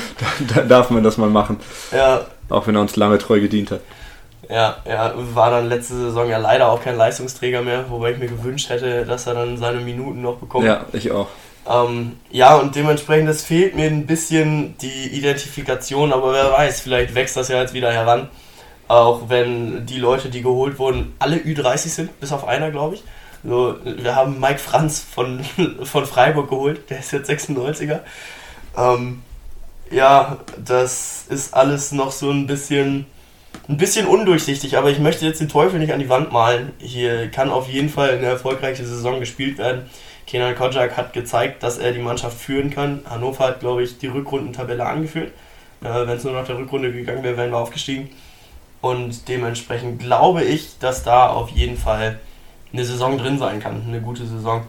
darf 0.68 0.90
man 0.90 1.04
das 1.04 1.16
mal 1.16 1.30
machen. 1.30 1.58
Ja. 1.92 2.26
Auch 2.48 2.66
wenn 2.66 2.74
er 2.74 2.80
uns 2.80 2.96
lange 2.96 3.18
treu 3.18 3.40
gedient 3.40 3.70
hat. 3.70 3.80
Ja, 4.48 4.78
er 4.84 5.14
war 5.34 5.52
dann 5.52 5.68
letzte 5.68 5.94
Saison 5.94 6.28
ja 6.28 6.38
leider 6.38 6.72
auch 6.72 6.82
kein 6.82 6.96
Leistungsträger 6.96 7.62
mehr, 7.62 7.84
wobei 7.88 8.12
ich 8.12 8.18
mir 8.18 8.26
gewünscht 8.26 8.68
hätte, 8.68 9.06
dass 9.06 9.28
er 9.28 9.34
dann 9.34 9.56
seine 9.56 9.78
Minuten 9.78 10.22
noch 10.22 10.38
bekommt. 10.38 10.66
Ja, 10.66 10.86
ich 10.92 11.12
auch. 11.12 11.28
Ähm, 11.68 12.18
ja, 12.30 12.56
und 12.56 12.74
dementsprechend, 12.74 13.28
es 13.28 13.44
fehlt 13.44 13.76
mir 13.76 13.86
ein 13.86 14.06
bisschen 14.06 14.76
die 14.78 15.08
Identifikation, 15.08 16.12
aber 16.12 16.32
wer 16.32 16.52
weiß, 16.52 16.80
vielleicht 16.80 17.14
wächst 17.14 17.36
das 17.36 17.48
ja 17.48 17.60
jetzt 17.60 17.74
wieder 17.74 17.92
heran. 17.92 18.28
Auch 18.88 19.28
wenn 19.28 19.86
die 19.86 19.98
Leute, 19.98 20.30
die 20.30 20.42
geholt 20.42 20.78
wurden, 20.78 21.14
alle 21.18 21.36
Ü30 21.36 21.88
sind, 21.88 22.20
bis 22.20 22.32
auf 22.32 22.46
einer, 22.46 22.70
glaube 22.70 22.96
ich. 22.96 23.04
So, 23.44 23.76
wir 23.84 24.16
haben 24.16 24.40
Mike 24.40 24.58
Franz 24.58 25.00
von, 25.00 25.40
von 25.82 26.06
Freiburg 26.06 26.50
geholt, 26.50 26.90
der 26.90 26.98
ist 26.98 27.12
jetzt 27.12 27.30
96er. 27.30 28.00
Ähm, 28.76 29.22
ja, 29.90 30.38
das 30.64 31.24
ist 31.28 31.54
alles 31.54 31.92
noch 31.92 32.12
so 32.12 32.30
ein 32.30 32.46
bisschen, 32.46 33.06
ein 33.68 33.76
bisschen 33.76 34.06
undurchsichtig, 34.06 34.76
aber 34.76 34.90
ich 34.90 34.98
möchte 34.98 35.24
jetzt 35.26 35.40
den 35.40 35.48
Teufel 35.48 35.78
nicht 35.78 35.92
an 35.92 36.00
die 36.00 36.08
Wand 36.08 36.32
malen. 36.32 36.72
Hier 36.78 37.30
kann 37.30 37.50
auf 37.50 37.68
jeden 37.68 37.88
Fall 37.88 38.10
eine 38.10 38.26
erfolgreiche 38.26 38.84
Saison 38.84 39.20
gespielt 39.20 39.58
werden. 39.58 39.88
Kenan 40.30 40.54
Kojak 40.54 40.96
hat 40.96 41.12
gezeigt, 41.12 41.64
dass 41.64 41.78
er 41.78 41.90
die 41.90 41.98
Mannschaft 41.98 42.38
führen 42.38 42.70
kann. 42.70 43.00
Hannover 43.10 43.46
hat, 43.48 43.58
glaube 43.58 43.82
ich, 43.82 43.98
die 43.98 44.06
Rückrundentabelle 44.06 44.86
angeführt. 44.86 45.32
Äh, 45.82 46.06
Wenn 46.06 46.16
es 46.16 46.22
nur 46.22 46.34
nach 46.34 46.46
der 46.46 46.56
Rückrunde 46.56 46.92
gegangen 46.92 47.24
wäre, 47.24 47.36
wären 47.36 47.50
wir 47.50 47.58
aufgestiegen. 47.58 48.10
Und 48.80 49.26
dementsprechend 49.26 49.98
glaube 49.98 50.44
ich, 50.44 50.78
dass 50.78 51.02
da 51.02 51.30
auf 51.30 51.50
jeden 51.50 51.76
Fall 51.76 52.20
eine 52.72 52.84
Saison 52.84 53.18
drin 53.18 53.40
sein 53.40 53.58
kann, 53.58 53.82
eine 53.88 54.00
gute 54.00 54.24
Saison. 54.24 54.62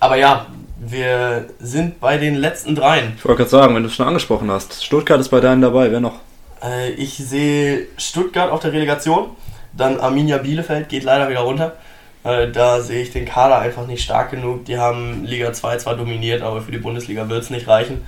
Aber 0.00 0.16
ja, 0.16 0.46
wir 0.78 1.50
sind 1.60 2.00
bei 2.00 2.16
den 2.16 2.34
letzten 2.34 2.74
dreien. 2.74 3.12
Ich 3.18 3.24
wollte 3.26 3.42
gerade 3.42 3.50
sagen, 3.50 3.74
wenn 3.74 3.82
du 3.82 3.90
es 3.90 3.94
schon 3.94 4.08
angesprochen 4.08 4.50
hast, 4.50 4.82
Stuttgart 4.82 5.20
ist 5.20 5.28
bei 5.28 5.40
deinen 5.40 5.60
dabei, 5.60 5.92
wer 5.92 6.00
noch? 6.00 6.14
Äh, 6.62 6.92
ich 6.92 7.18
sehe 7.18 7.88
Stuttgart 7.98 8.50
auf 8.50 8.60
der 8.60 8.72
Relegation, 8.72 9.36
dann 9.74 10.00
Arminia 10.00 10.38
Bielefeld 10.38 10.88
geht 10.88 11.04
leider 11.04 11.28
wieder 11.28 11.40
runter. 11.40 11.76
Äh, 12.24 12.50
da 12.50 12.80
sehe 12.80 13.02
ich 13.02 13.10
den 13.10 13.24
Kader 13.24 13.58
einfach 13.58 13.86
nicht 13.86 14.02
stark 14.02 14.30
genug. 14.30 14.64
Die 14.66 14.78
haben 14.78 15.24
Liga 15.24 15.52
2 15.52 15.78
zwar 15.78 15.96
dominiert, 15.96 16.42
aber 16.42 16.62
für 16.62 16.72
die 16.72 16.78
Bundesliga 16.78 17.28
wird 17.28 17.42
es 17.42 17.50
nicht 17.50 17.66
reichen. 17.66 18.06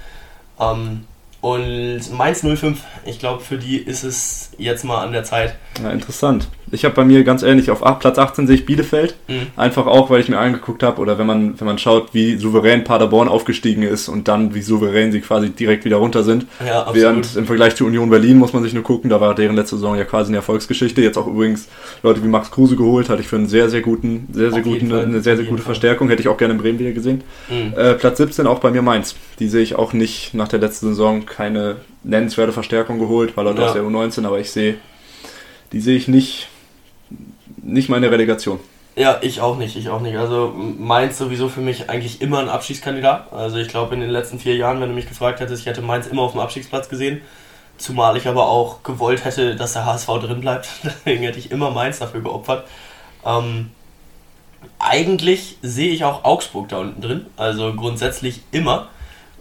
Ähm, 0.60 1.06
und 1.44 2.00
Mainz 2.16 2.40
05, 2.40 2.80
ich 3.04 3.18
glaube, 3.18 3.42
für 3.42 3.58
die 3.58 3.76
ist 3.76 4.02
es 4.02 4.48
jetzt 4.56 4.82
mal 4.82 5.04
an 5.04 5.12
der 5.12 5.24
Zeit. 5.24 5.56
Ja, 5.82 5.90
interessant. 5.90 6.48
Ich 6.70 6.84
habe 6.84 6.94
bei 6.94 7.04
mir 7.04 7.22
ganz 7.22 7.42
ähnlich 7.42 7.70
auf 7.70 7.80
Platz 7.98 8.18
18 8.18 8.46
sehe 8.46 8.56
ich 8.56 8.66
Bielefeld. 8.66 9.14
Mhm. 9.28 9.48
Einfach 9.54 9.86
auch, 9.86 10.08
weil 10.08 10.20
ich 10.20 10.28
mir 10.28 10.38
angeguckt 10.38 10.82
habe, 10.82 11.00
oder 11.00 11.18
wenn 11.18 11.26
man, 11.26 11.60
wenn 11.60 11.66
man 11.66 11.78
schaut, 11.78 12.14
wie 12.14 12.36
souverän 12.36 12.82
Paderborn 12.82 13.28
aufgestiegen 13.28 13.82
ist 13.82 14.08
und 14.08 14.26
dann 14.26 14.54
wie 14.54 14.62
souverän 14.62 15.12
sie 15.12 15.20
quasi 15.20 15.50
direkt 15.50 15.84
wieder 15.84 15.96
runter 15.96 16.22
sind. 16.22 16.46
Ja. 16.66 16.88
Während 16.92 17.36
im 17.36 17.46
Vergleich 17.46 17.76
zu 17.76 17.84
Union 17.84 18.08
Berlin 18.08 18.38
muss 18.38 18.52
man 18.52 18.62
sich 18.62 18.72
nur 18.72 18.82
gucken, 18.82 19.10
da 19.10 19.20
war 19.20 19.34
deren 19.34 19.54
letzte 19.54 19.76
Saison 19.76 19.96
ja 19.96 20.04
quasi 20.04 20.30
eine 20.30 20.38
Erfolgsgeschichte. 20.38 21.02
Jetzt 21.02 21.18
auch 21.18 21.26
übrigens 21.26 21.68
Leute 22.02 22.22
wie 22.24 22.28
Max 22.28 22.50
Kruse 22.50 22.76
geholt, 22.76 23.08
hatte 23.10 23.20
ich 23.20 23.28
für 23.28 23.36
einen 23.36 23.48
sehr, 23.48 23.68
sehr 23.68 23.82
guten, 23.82 24.28
sehr, 24.32 24.50
sehr 24.50 24.62
guten, 24.62 24.92
eine 24.92 25.20
sehr, 25.20 25.36
sehr 25.36 25.44
gute 25.44 25.62
Fall. 25.62 25.74
Verstärkung. 25.74 26.08
Hätte 26.08 26.22
ich 26.22 26.28
auch 26.28 26.38
gerne 26.38 26.54
in 26.54 26.60
Bremen 26.60 26.78
wieder 26.78 26.92
gesehen. 26.92 27.22
Mhm. 27.50 27.74
Äh, 27.76 27.94
Platz 27.94 28.16
17 28.16 28.46
auch 28.46 28.58
bei 28.58 28.70
mir 28.70 28.82
Mainz. 28.82 29.14
Die 29.38 29.48
sehe 29.48 29.62
ich 29.62 29.74
auch 29.74 29.92
nicht 29.92 30.34
nach 30.34 30.48
der 30.48 30.60
letzten 30.60 30.88
Saison 30.88 31.26
keine 31.34 31.76
nennenswerte 32.02 32.52
Verstärkung 32.52 32.98
geholt, 32.98 33.36
weil 33.36 33.44
Leute 33.44 33.62
ja. 33.62 33.68
aus 33.68 33.72
der 33.72 33.82
U19, 33.82 34.24
aber 34.26 34.38
ich 34.38 34.50
sehe, 34.50 34.76
die 35.72 35.80
sehe 35.80 35.96
ich 35.96 36.06
nicht, 36.06 36.48
nicht 37.62 37.88
meine 37.88 38.10
Relegation. 38.10 38.60
Ja, 38.96 39.18
ich 39.22 39.40
auch 39.40 39.56
nicht, 39.56 39.76
ich 39.76 39.88
auch 39.88 40.00
nicht. 40.00 40.16
Also 40.16 40.54
Mainz 40.56 41.18
sowieso 41.18 41.48
für 41.48 41.60
mich 41.60 41.90
eigentlich 41.90 42.22
immer 42.22 42.38
ein 42.38 42.48
Abschiedskandidat. 42.48 43.32
Also 43.32 43.56
ich 43.56 43.66
glaube 43.66 43.94
in 43.94 44.00
den 44.00 44.10
letzten 44.10 44.38
vier 44.38 44.54
Jahren, 44.54 44.80
wenn 44.80 44.88
du 44.88 44.94
mich 44.94 45.08
gefragt 45.08 45.40
hättest, 45.40 45.62
ich 45.62 45.66
hätte 45.66 45.82
Mainz 45.82 46.06
immer 46.06 46.22
auf 46.22 46.32
dem 46.32 46.40
Abstiegsplatz 46.40 46.88
gesehen. 46.88 47.20
Zumal 47.76 48.16
ich 48.16 48.28
aber 48.28 48.46
auch 48.46 48.84
gewollt 48.84 49.24
hätte, 49.24 49.56
dass 49.56 49.72
der 49.72 49.84
HSV 49.84 50.06
drin 50.06 50.40
bleibt. 50.40 50.68
Deswegen 50.84 51.24
hätte 51.24 51.40
ich 51.40 51.50
immer 51.50 51.70
Mainz 51.70 51.98
dafür 51.98 52.20
geopfert. 52.20 52.68
Ähm, 53.26 53.72
eigentlich 54.78 55.58
sehe 55.60 55.92
ich 55.92 56.04
auch 56.04 56.22
Augsburg 56.22 56.68
da 56.68 56.78
unten 56.78 57.00
drin. 57.00 57.26
Also 57.36 57.74
grundsätzlich 57.74 58.42
immer. 58.52 58.88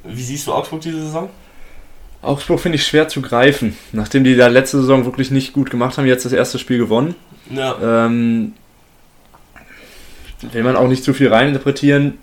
Wie 0.03 0.23
siehst 0.23 0.47
du 0.47 0.53
Augsburg 0.53 0.81
diese 0.81 0.99
Saison? 0.99 1.29
Augsburg 2.23 2.59
finde 2.59 2.77
ich 2.77 2.85
schwer 2.85 3.07
zu 3.07 3.21
greifen. 3.21 3.77
Nachdem 3.91 4.23
die 4.23 4.35
da 4.35 4.47
letzte 4.47 4.79
Saison 4.79 5.05
wirklich 5.05 5.31
nicht 5.31 5.53
gut 5.53 5.69
gemacht 5.69 5.97
haben, 5.97 6.05
jetzt 6.05 6.25
das 6.25 6.33
erste 6.33 6.59
Spiel 6.59 6.77
gewonnen. 6.77 7.15
Ja. 7.49 8.05
Ähm, 8.07 8.53
will 10.51 10.63
man 10.63 10.75
auch 10.75 10.87
nicht 10.87 11.03
zu 11.03 11.13
viel 11.13 11.29
reininterpretieren, 11.29 12.17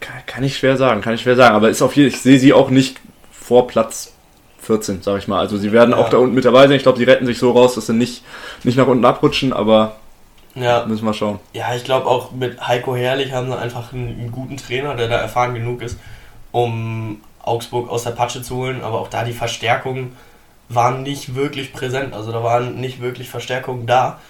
kann, 0.00 0.16
kann, 0.26 0.44
ich 0.44 0.56
schwer 0.56 0.76
sagen, 0.76 1.00
kann 1.00 1.14
ich 1.14 1.22
schwer 1.22 1.36
sagen. 1.36 1.54
Aber 1.54 1.70
ist 1.70 1.82
auf 1.82 1.96
jeden 1.96 2.08
ich 2.08 2.20
sehe 2.20 2.38
sie 2.38 2.52
auch 2.52 2.70
nicht 2.70 3.00
vor 3.30 3.66
Platz 3.66 4.14
14, 4.60 5.02
sage 5.02 5.18
ich 5.18 5.28
mal. 5.28 5.40
Also 5.40 5.56
sie 5.56 5.72
werden 5.72 5.90
ja. 5.90 5.96
auch 5.96 6.08
da 6.08 6.18
unten 6.18 6.34
mit 6.34 6.44
dabei 6.44 6.66
sein. 6.66 6.76
Ich 6.76 6.82
glaube, 6.82 6.98
sie 6.98 7.04
retten 7.04 7.26
sich 7.26 7.38
so 7.38 7.50
raus, 7.50 7.74
dass 7.74 7.86
sie 7.86 7.94
nicht, 7.94 8.22
nicht 8.64 8.76
nach 8.76 8.86
unten 8.86 9.04
abrutschen, 9.04 9.52
aber 9.52 9.96
ja. 10.54 10.84
müssen 10.86 11.04
wir 11.04 11.14
schauen. 11.14 11.40
Ja, 11.52 11.74
ich 11.74 11.84
glaube 11.84 12.06
auch 12.06 12.32
mit 12.32 12.66
Heiko 12.66 12.94
Herrlich 12.94 13.32
haben 13.32 13.48
sie 13.48 13.58
einfach 13.58 13.92
einen, 13.92 14.08
einen 14.08 14.32
guten 14.32 14.56
Trainer, 14.56 14.94
der 14.94 15.08
da 15.08 15.16
erfahren 15.16 15.54
genug 15.54 15.82
ist, 15.82 15.98
um 16.52 17.20
Augsburg 17.42 17.90
aus 17.90 18.04
der 18.04 18.12
Patsche 18.12 18.42
zu 18.42 18.56
holen, 18.56 18.82
aber 18.82 19.00
auch 19.00 19.08
da 19.08 19.24
die 19.24 19.32
Verstärkungen 19.32 20.16
waren 20.68 21.02
nicht 21.02 21.34
wirklich 21.34 21.72
präsent. 21.72 22.14
Also 22.14 22.32
da 22.32 22.42
waren 22.42 22.76
nicht 22.80 23.00
wirklich 23.00 23.28
Verstärkungen 23.28 23.86
da, 23.86 24.20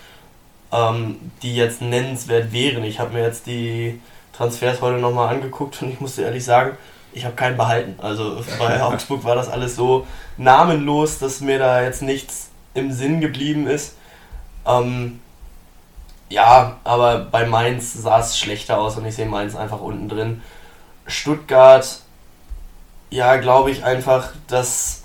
ähm, 0.73 1.17
die 1.43 1.55
jetzt 1.55 1.83
nennenswert 1.83 2.53
wären. 2.53 2.83
Ich 2.85 2.99
habe 2.99 3.13
mir 3.13 3.23
jetzt 3.23 3.47
die 3.47 4.01
Transfers 4.33 4.81
heute 4.81 4.99
nochmal 4.99 5.35
angeguckt 5.35 5.83
und 5.83 5.93
ich 5.93 6.01
musste 6.01 6.23
ehrlich 6.23 6.45
sagen, 6.45 6.77
ich 7.13 7.25
habe 7.25 7.35
keinen 7.35 7.57
behalten. 7.57 7.95
Also 8.03 8.43
bei 8.59 8.83
Augsburg 8.83 9.25
war 9.25 9.37
das 9.37 9.49
alles 9.49 9.77
so 9.77 10.07
namenlos, 10.37 11.19
dass 11.19 11.41
mir 11.41 11.59
da 11.59 11.83
jetzt 11.83 12.03
nichts 12.03 12.51
im 12.75 12.91
Sinn 12.91 13.21
geblieben 13.21 13.67
ist. 13.67 13.97
Ähm, 14.67 15.21
ja, 16.31 16.79
aber 16.85 17.19
bei 17.19 17.45
Mainz 17.45 17.93
sah 17.93 18.21
es 18.21 18.39
schlechter 18.39 18.79
aus 18.79 18.97
und 18.97 19.05
ich 19.05 19.15
sehe 19.15 19.27
Mainz 19.27 19.55
einfach 19.55 19.81
unten 19.81 20.09
drin. 20.09 20.43
Stuttgart 21.07 22.01
ja, 23.13 23.37
glaube 23.37 23.71
ich 23.71 23.85
einfach, 23.85 24.33
dass 24.49 25.05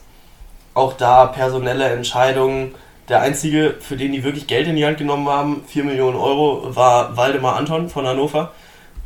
auch 0.74 0.94
da 0.94 1.26
personelle 1.26 1.90
Entscheidungen. 1.90 2.74
Der 3.10 3.22
einzige, 3.22 3.76
für 3.80 3.98
den 3.98 4.14
die 4.14 4.24
wirklich 4.24 4.48
Geld 4.48 4.68
in 4.68 4.78
die 4.78 4.86
Hand 4.86 4.98
genommen 4.98 5.28
haben, 5.28 5.64
4 5.68 5.84
Millionen 5.84 6.16
Euro, 6.16 6.76
war 6.76 7.18
Waldemar 7.18 7.58
Anton 7.58 7.90
von 7.90 8.08
Hannover. 8.08 8.54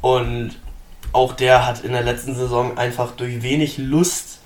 Und 0.02 0.52
auch 1.14 1.34
der 1.34 1.66
hat 1.66 1.84
in 1.84 1.94
der 1.94 2.04
letzten 2.04 2.36
Saison 2.36 2.78
einfach 2.78 3.12
durch 3.12 3.42
wenig 3.42 3.80
Lust 3.80 4.40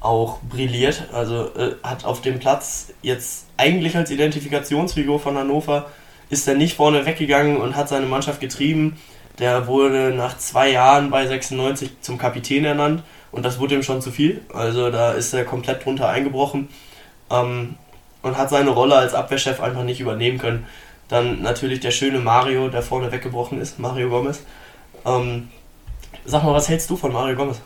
auch 0.00 0.40
brilliert. 0.40 1.04
Also 1.12 1.54
äh, 1.56 1.76
hat 1.84 2.04
auf 2.04 2.22
dem 2.22 2.40
Platz 2.40 2.92
jetzt 3.02 3.46
eigentlich 3.56 3.96
als 3.96 4.10
Identifikationsfigur 4.10 5.20
von 5.20 5.38
Hannover 5.38 5.86
ist 6.28 6.48
er 6.48 6.54
nicht 6.54 6.76
vorne 6.76 7.06
weggegangen 7.06 7.58
und 7.58 7.76
hat 7.76 7.88
seine 7.88 8.06
Mannschaft 8.06 8.40
getrieben. 8.40 8.98
Der 9.38 9.66
wurde 9.68 10.12
nach 10.12 10.38
zwei 10.38 10.70
Jahren 10.70 11.10
bei 11.10 11.26
96 11.26 12.00
zum 12.00 12.18
Kapitän 12.18 12.64
ernannt 12.64 13.02
und 13.32 13.44
das 13.44 13.58
wurde 13.58 13.74
ihm 13.74 13.82
schon 13.82 14.00
zu 14.00 14.12
viel. 14.12 14.42
Also 14.52 14.90
da 14.90 15.12
ist 15.12 15.32
er 15.32 15.44
komplett 15.44 15.84
drunter 15.84 16.08
eingebrochen 16.08 16.68
ähm, 17.30 17.74
und 18.22 18.36
hat 18.36 18.50
seine 18.50 18.70
Rolle 18.70 18.94
als 18.94 19.14
Abwehrchef 19.14 19.60
einfach 19.60 19.82
nicht 19.82 20.00
übernehmen 20.00 20.38
können. 20.38 20.66
Dann 21.08 21.42
natürlich 21.42 21.80
der 21.80 21.90
schöne 21.90 22.20
Mario, 22.20 22.68
der 22.68 22.82
vorne 22.82 23.10
weggebrochen 23.10 23.60
ist, 23.60 23.78
Mario 23.78 24.10
Gomez. 24.10 24.42
Ähm, 25.04 25.48
sag 26.24 26.44
mal, 26.44 26.54
was 26.54 26.68
hältst 26.68 26.88
du 26.90 26.96
von 26.96 27.12
Mario 27.12 27.34
Gomez? 27.36 27.60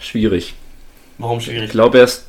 Schwierig. 0.00 0.54
Warum 1.18 1.40
schwierig? 1.40 1.64
Ich 1.64 1.70
glaube, 1.70 1.98
er 1.98 2.04
ist, 2.04 2.26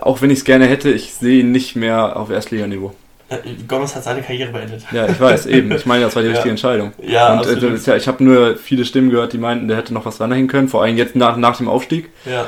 auch 0.00 0.22
wenn 0.22 0.30
ich 0.30 0.38
es 0.40 0.44
gerne 0.44 0.66
hätte, 0.66 0.90
ich 0.90 1.14
sehe 1.14 1.40
ihn 1.40 1.52
nicht 1.52 1.76
mehr 1.76 2.16
auf 2.16 2.30
Erstliganiveau. 2.30 2.94
Äh, 3.30 3.36
Gomez 3.68 3.94
hat 3.94 4.04
seine 4.04 4.22
Karriere 4.22 4.50
beendet. 4.50 4.82
Ja, 4.92 5.06
ich 5.06 5.18
weiß, 5.20 5.46
eben. 5.46 5.72
Ich 5.72 5.86
meine, 5.86 6.04
das 6.04 6.14
war 6.16 6.22
die 6.22 6.28
Ja. 6.28 6.32
richtige 6.32 6.50
Entscheidung. 6.50 6.92
Ja, 7.02 7.32
Und 7.32 7.46
äh, 7.46 7.50
absolut. 7.52 7.86
ja, 7.86 7.96
ich 7.96 8.08
habe 8.08 8.22
nur 8.24 8.56
viele 8.56 8.84
Stimmen 8.84 9.08
gehört, 9.10 9.32
die 9.32 9.38
meinten, 9.38 9.68
der 9.68 9.76
hätte 9.76 9.94
noch 9.94 10.04
was 10.04 10.20
ranhängen 10.20 10.48
können, 10.48 10.68
vor 10.68 10.82
allem 10.82 10.96
jetzt 10.96 11.14
nach, 11.16 11.36
nach 11.36 11.56
dem 11.56 11.68
Aufstieg. 11.68 12.10
Ja, 12.26 12.46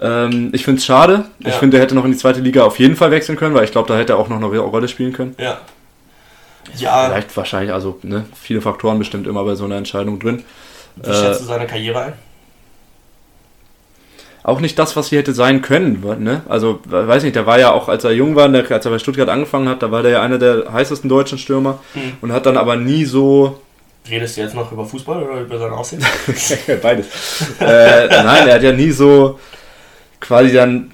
Ähm, 0.00 0.50
ich 0.52 0.64
finde 0.64 0.78
es 0.80 0.84
schade. 0.84 1.26
Ich 1.40 1.46
Ja. 1.46 1.52
finde, 1.52 1.76
der 1.76 1.84
hätte 1.84 1.94
noch 1.94 2.04
in 2.04 2.12
die 2.12 2.16
zweite 2.18 2.40
Liga 2.40 2.64
auf 2.64 2.78
jeden 2.78 2.96
Fall 2.96 3.10
wechseln 3.10 3.36
können, 3.38 3.54
weil 3.54 3.64
ich 3.64 3.72
glaube, 3.72 3.88
da 3.88 3.96
hätte 3.96 4.14
er 4.14 4.18
auch 4.18 4.28
noch 4.28 4.36
eine 4.36 4.46
Rolle 4.58 4.88
spielen 4.88 5.12
können. 5.12 5.34
ja. 5.38 5.58
Ja, 6.76 7.06
Vielleicht 7.08 7.36
wahrscheinlich, 7.36 7.72
also 7.72 7.98
ne, 8.02 8.24
viele 8.40 8.60
Faktoren 8.60 8.98
bestimmt 8.98 9.26
immer 9.26 9.44
bei 9.44 9.54
so 9.56 9.64
einer 9.64 9.76
Entscheidung 9.76 10.18
drin. 10.20 10.44
wie 10.96 11.10
äh, 11.10 11.14
schätzt 11.14 11.40
du 11.42 11.44
seine 11.44 11.66
Karriere 11.66 12.00
ein? 12.00 12.12
Auch 14.44 14.60
nicht 14.60 14.78
das, 14.78 14.96
was 14.96 15.08
sie 15.08 15.16
hätte 15.16 15.32
sein 15.34 15.62
können. 15.62 16.02
Ne? 16.18 16.42
Also, 16.48 16.80
weiß 16.84 17.22
nicht, 17.22 17.36
der 17.36 17.46
war 17.46 17.60
ja 17.60 17.70
auch, 17.72 17.88
als 17.88 18.02
er 18.04 18.10
jung 18.12 18.34
war, 18.34 18.48
der, 18.48 18.68
als 18.70 18.84
er 18.84 18.90
bei 18.90 18.98
Stuttgart 18.98 19.28
angefangen 19.28 19.68
hat, 19.68 19.82
da 19.82 19.90
war 19.92 20.02
der 20.02 20.12
ja 20.12 20.22
einer 20.22 20.38
der 20.38 20.72
heißesten 20.72 21.08
deutschen 21.08 21.38
Stürmer 21.38 21.78
Hm. 21.94 22.14
und 22.20 22.32
hat 22.32 22.46
dann 22.46 22.56
aber 22.56 22.76
nie 22.76 23.04
so. 23.04 23.60
Redest 24.10 24.36
du 24.36 24.40
jetzt 24.40 24.54
noch 24.56 24.72
über 24.72 24.84
Fußball 24.84 25.22
oder 25.22 25.40
über 25.42 25.58
sein 25.58 25.70
Aussehen? 25.70 26.04
Beides. 26.82 27.06
äh, 27.60 28.08
nein, 28.08 28.48
er 28.48 28.54
hat 28.54 28.62
ja 28.64 28.72
nie 28.72 28.90
so 28.90 29.38
quasi 30.18 30.52
dann, 30.52 30.90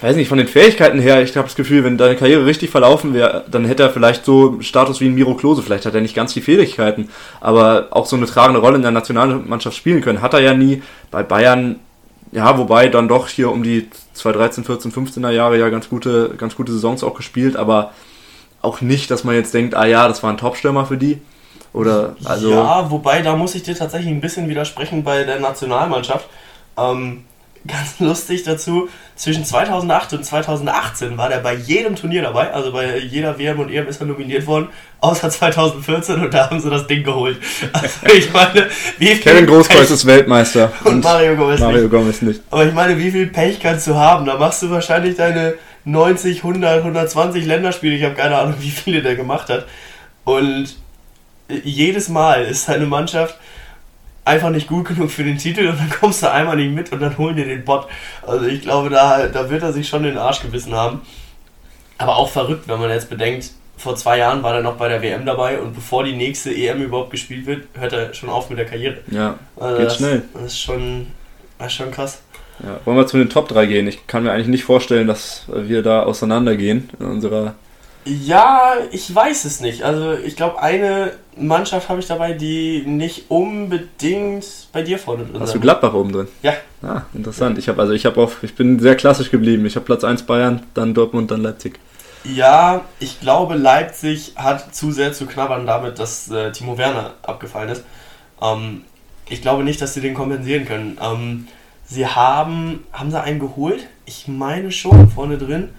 weiß 0.00 0.16
nicht, 0.16 0.28
von 0.28 0.38
den 0.38 0.46
Fähigkeiten 0.48 0.98
her, 1.00 1.20
ich 1.22 1.36
habe 1.36 1.46
das 1.48 1.56
Gefühl, 1.56 1.84
wenn 1.84 1.98
deine 1.98 2.16
Karriere 2.16 2.46
richtig 2.46 2.70
verlaufen 2.70 3.12
wäre, 3.12 3.44
dann 3.50 3.64
hätte 3.64 3.82
er 3.82 3.90
vielleicht 3.90 4.24
so 4.24 4.60
Status 4.60 5.00
wie 5.00 5.06
ein 5.06 5.14
Miro 5.14 5.34
Klose, 5.34 5.62
vielleicht 5.62 5.84
hat 5.84 5.94
er 5.96 6.00
nicht 6.00 6.14
ganz 6.14 6.32
die 6.32 6.40
Fähigkeiten, 6.40 7.08
aber 7.40 7.88
auch 7.90 8.06
so 8.06 8.14
eine 8.16 8.26
tragende 8.26 8.60
Rolle 8.60 8.76
in 8.76 8.82
der 8.82 8.92
Nationalmannschaft 8.92 9.76
spielen 9.76 10.00
können, 10.00 10.22
hat 10.22 10.34
er 10.34 10.40
ja 10.40 10.54
nie. 10.54 10.82
Bei 11.10 11.22
Bayern, 11.24 11.76
ja, 12.32 12.58
wobei 12.58 12.88
dann 12.88 13.08
doch 13.08 13.28
hier 13.28 13.50
um 13.50 13.62
die 13.62 13.88
2013, 14.14 14.64
14, 14.64 14.92
15er 14.92 15.30
Jahre 15.30 15.58
ja 15.58 15.68
ganz 15.68 15.88
gute, 15.88 16.34
ganz 16.36 16.56
gute 16.56 16.72
Saisons 16.72 17.04
auch 17.04 17.14
gespielt, 17.14 17.56
aber 17.56 17.92
auch 18.62 18.80
nicht, 18.80 19.10
dass 19.10 19.24
man 19.24 19.34
jetzt 19.34 19.52
denkt, 19.52 19.74
ah 19.74 19.84
ja, 19.84 20.08
das 20.08 20.22
war 20.22 20.30
ein 20.30 20.38
Topstürmer 20.38 20.86
für 20.86 20.96
die. 20.96 21.20
Oder, 21.74 22.16
also. 22.24 22.50
ja, 22.50 22.90
wobei, 22.90 23.22
da 23.22 23.36
muss 23.36 23.54
ich 23.54 23.62
dir 23.62 23.74
tatsächlich 23.74 24.10
ein 24.10 24.20
bisschen 24.20 24.48
widersprechen 24.48 25.04
bei 25.04 25.24
der 25.24 25.40
Nationalmannschaft. 25.40 26.28
Ähm, 26.76 27.24
ganz 27.66 28.00
lustig 28.00 28.42
dazu, 28.42 28.88
zwischen 29.14 29.44
2008 29.44 30.14
und 30.14 30.24
2018 30.24 31.16
war 31.16 31.28
der 31.28 31.38
bei 31.38 31.54
jedem 31.54 31.94
Turnier 31.96 32.22
dabei, 32.22 32.52
also 32.52 32.72
bei 32.72 32.98
jeder 32.98 33.38
WM 33.38 33.60
und 33.60 33.70
EM 33.70 33.86
ist 33.86 34.00
er 34.00 34.06
nominiert 34.06 34.46
worden, 34.46 34.68
außer 35.00 35.30
2014 35.30 36.20
und 36.22 36.34
da 36.34 36.50
haben 36.50 36.60
sie 36.60 36.70
das 36.70 36.86
Ding 36.86 37.04
geholt. 37.04 37.38
Also 37.72 37.88
ich 38.14 38.32
meine, 38.32 38.66
wie 38.98 39.06
viel 39.06 39.18
Kevin 39.20 39.46
Großkreuz 39.46 39.90
Pech- 39.90 39.94
ist 39.94 40.06
Weltmeister. 40.06 40.72
und 40.84 41.04
Mario 41.04 41.36
Gomez 41.36 41.60
nicht. 41.60 41.68
Mario 41.68 41.88
Gomez 41.88 42.22
nicht. 42.22 42.40
Aber 42.50 42.66
ich 42.66 42.74
meine, 42.74 42.98
wie 42.98 43.10
viel 43.10 43.26
Pech 43.28 43.60
kannst 43.60 43.86
du 43.86 43.94
haben? 43.94 44.26
Da 44.26 44.36
machst 44.36 44.62
du 44.62 44.70
wahrscheinlich 44.70 45.16
deine 45.16 45.54
90, 45.84 46.38
100, 46.38 46.78
120 46.78 47.44
Länderspiele. 47.44 47.96
Ich 47.96 48.04
habe 48.04 48.14
keine 48.14 48.38
Ahnung, 48.38 48.54
wie 48.60 48.70
viele 48.70 49.02
der 49.02 49.14
gemacht 49.16 49.48
hat. 49.50 49.66
Und 50.24 50.76
jedes 51.64 52.08
Mal 52.08 52.44
ist 52.44 52.68
deine 52.68 52.86
Mannschaft 52.86 53.36
einfach 54.24 54.50
nicht 54.50 54.68
gut 54.68 54.88
genug 54.88 55.10
für 55.10 55.24
den 55.24 55.38
Titel 55.38 55.66
und 55.66 55.78
dann 55.78 55.90
kommst 56.00 56.22
du 56.22 56.30
einmal 56.30 56.56
nicht 56.56 56.72
mit 56.72 56.92
und 56.92 57.00
dann 57.00 57.16
holen 57.18 57.36
die 57.36 57.44
den 57.44 57.64
Bot. 57.64 57.86
Also 58.26 58.46
ich 58.46 58.62
glaube, 58.62 58.90
da, 58.90 59.26
da 59.26 59.50
wird 59.50 59.62
er 59.62 59.72
sich 59.72 59.88
schon 59.88 60.02
den 60.04 60.18
Arsch 60.18 60.40
gebissen 60.42 60.74
haben. 60.74 61.02
Aber 61.98 62.16
auch 62.16 62.28
verrückt, 62.28 62.68
wenn 62.68 62.80
man 62.80 62.90
jetzt 62.90 63.10
bedenkt, 63.10 63.50
vor 63.76 63.96
zwei 63.96 64.18
Jahren 64.18 64.42
war 64.42 64.54
er 64.54 64.62
noch 64.62 64.76
bei 64.76 64.88
der 64.88 65.02
WM 65.02 65.26
dabei 65.26 65.60
und 65.60 65.74
bevor 65.74 66.04
die 66.04 66.12
nächste 66.12 66.54
EM 66.54 66.82
überhaupt 66.82 67.10
gespielt 67.10 67.46
wird, 67.46 67.66
hört 67.74 67.92
er 67.92 68.14
schon 68.14 68.28
auf 68.28 68.48
mit 68.48 68.58
der 68.58 68.66
Karriere. 68.66 68.98
Ja, 69.10 69.38
Also 69.56 69.76
geht 69.76 69.86
das, 69.86 69.96
schnell. 69.96 70.22
Das 70.34 70.42
ist 70.44 70.60
schon, 70.60 71.06
das 71.58 71.68
ist 71.68 71.74
schon 71.74 71.90
krass. 71.90 72.22
Ja. 72.62 72.78
Wollen 72.84 72.96
wir 72.96 73.06
zu 73.06 73.18
den 73.18 73.30
Top 73.30 73.48
3 73.48 73.66
gehen? 73.66 73.88
Ich 73.88 74.06
kann 74.06 74.22
mir 74.22 74.32
eigentlich 74.32 74.46
nicht 74.46 74.64
vorstellen, 74.64 75.08
dass 75.08 75.44
wir 75.48 75.82
da 75.82 76.04
auseinandergehen 76.04 76.90
in 77.00 77.06
unserer. 77.06 77.54
Ja, 78.04 78.74
ich 78.90 79.14
weiß 79.14 79.44
es 79.44 79.60
nicht. 79.60 79.84
Also 79.84 80.14
ich 80.14 80.34
glaube, 80.36 80.60
eine 80.60 81.12
Mannschaft 81.36 81.88
habe 81.88 82.00
ich 82.00 82.06
dabei, 82.06 82.32
die 82.32 82.82
nicht 82.84 83.30
unbedingt 83.30 84.44
bei 84.72 84.82
dir 84.82 84.98
vorne 84.98 85.24
drin 85.24 85.40
Hast 85.40 85.50
sein 85.50 85.60
du 85.60 85.62
Gladbach 85.62 85.94
oben 85.94 86.12
drin? 86.12 86.28
Ja. 86.42 86.54
Ah, 86.82 87.02
interessant. 87.14 87.58
Ich 87.58 87.68
habe 87.68 87.80
also 87.80 87.92
ich 87.92 88.04
habe 88.04 88.20
auf 88.20 88.42
ich 88.42 88.54
bin 88.54 88.80
sehr 88.80 88.96
klassisch 88.96 89.30
geblieben. 89.30 89.64
Ich 89.66 89.76
habe 89.76 89.86
Platz 89.86 90.02
1 90.02 90.24
Bayern, 90.24 90.64
dann 90.74 90.94
Dortmund, 90.94 91.30
dann 91.30 91.42
Leipzig. 91.42 91.78
Ja, 92.24 92.82
ich 93.00 93.20
glaube, 93.20 93.54
Leipzig 93.54 94.34
hat 94.36 94.74
zu 94.74 94.92
sehr 94.92 95.12
zu 95.12 95.26
knabbern 95.26 95.66
damit, 95.66 95.98
dass 95.98 96.30
äh, 96.30 96.52
Timo 96.52 96.78
Werner 96.78 97.14
abgefallen 97.22 97.70
ist. 97.70 97.84
Ähm, 98.40 98.84
ich 99.28 99.42
glaube 99.42 99.64
nicht, 99.64 99.80
dass 99.80 99.94
sie 99.94 100.00
den 100.00 100.14
kompensieren 100.14 100.64
können. 100.64 100.98
Ähm, 101.02 101.48
sie 101.84 102.06
haben, 102.06 102.84
haben 102.92 103.10
sie 103.10 103.20
einen 103.20 103.40
geholt? 103.40 103.86
Ich 104.06 104.28
meine 104.28 104.70
schon, 104.70 105.08
vorne 105.08 105.38
drin. 105.38 105.70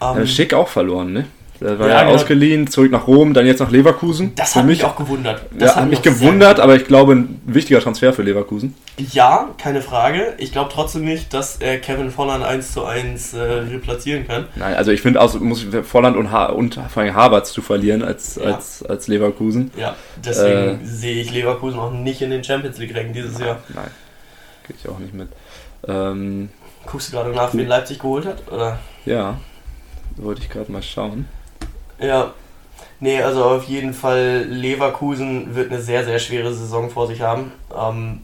Ähm, 0.00 0.18
Äh, 0.22 0.26
Schick 0.26 0.54
auch 0.54 0.68
verloren, 0.68 1.12
ne? 1.12 1.26
Der 1.62 1.78
war 1.78 1.88
Ja, 1.88 1.94
ja, 1.96 2.02
genau. 2.04 2.14
ausgeliehen, 2.14 2.68
zurück 2.68 2.90
nach 2.90 3.06
Rom, 3.06 3.34
dann 3.34 3.44
jetzt 3.46 3.58
nach 3.60 3.70
Leverkusen. 3.70 4.32
das 4.34 4.56
hat 4.56 4.64
mich 4.64 4.82
auch 4.82 4.96
gewundert. 4.96 5.42
Das 5.52 5.74
ja, 5.74 5.76
hat 5.82 5.90
mich 5.90 5.98
auch 5.98 6.04
sehr 6.04 6.12
gewundert, 6.14 6.58
aber 6.58 6.74
ich 6.74 6.86
glaube 6.86 7.12
ein 7.12 7.38
wichtiger 7.44 7.80
Transfer 7.80 8.14
für 8.14 8.22
Leverkusen. 8.22 8.74
Ja, 8.96 9.50
keine 9.58 9.82
Frage. 9.82 10.32
Ich 10.38 10.52
glaube 10.52 10.70
trotzdem 10.72 11.04
nicht, 11.04 11.34
dass 11.34 11.56
er 11.58 11.76
Kevin 11.76 12.10
Volland 12.10 12.42
1 12.44 12.72
zu 12.72 12.86
1 12.86 13.34
äh, 13.34 13.38
replatzieren 13.42 14.26
kann. 14.26 14.46
Nein, 14.56 14.72
also 14.74 14.90
ich 14.90 15.02
finde, 15.02 15.20
aus 15.20 15.38
muss 15.38 15.66
Volland 15.82 16.16
und, 16.16 16.32
ha 16.32 16.46
und 16.46 16.80
vor 16.88 17.02
allem 17.02 17.14
Havertz 17.14 17.52
zu 17.52 17.60
verlieren 17.60 18.02
als, 18.02 18.36
Ja. 18.36 18.54
als, 18.54 18.82
als 18.82 19.06
Leverkusen. 19.08 19.70
Ja, 19.76 19.96
deswegen 20.24 20.80
Äh. 20.82 20.86
sehe 20.86 21.20
ich 21.20 21.30
Leverkusen 21.30 21.78
auch 21.78 21.90
nicht 21.92 22.22
in 22.22 22.30
den 22.30 22.42
Champions 22.42 22.78
League-Rängen 22.78 23.12
dieses 23.12 23.38
Jahr. 23.38 23.58
Nein, 23.74 23.90
gehe 24.66 24.76
ich 24.82 24.88
auch 24.88 24.98
nicht 24.98 25.12
mit. 25.12 25.28
Ähm, 25.86 26.48
Guckst 26.86 27.08
du 27.12 27.16
gerade 27.18 27.30
nach, 27.32 27.52
wen 27.52 27.66
Leipzig 27.68 27.98
geholt 27.98 28.24
hat? 28.24 28.50
Oder? 28.50 28.78
ja, 29.04 29.36
wollte 30.16 30.42
ich 30.42 30.50
gerade 30.50 30.70
mal 30.70 30.82
schauen. 30.82 31.26
Ja. 31.98 32.32
Nee, 33.00 33.22
also 33.22 33.44
auf 33.44 33.64
jeden 33.64 33.94
Fall 33.94 34.44
Leverkusen 34.48 35.54
wird 35.54 35.72
eine 35.72 35.80
sehr, 35.80 36.04
sehr 36.04 36.18
schwere 36.18 36.52
Saison 36.52 36.90
vor 36.90 37.06
sich 37.06 37.22
haben. 37.22 37.52
Ähm, 37.76 38.20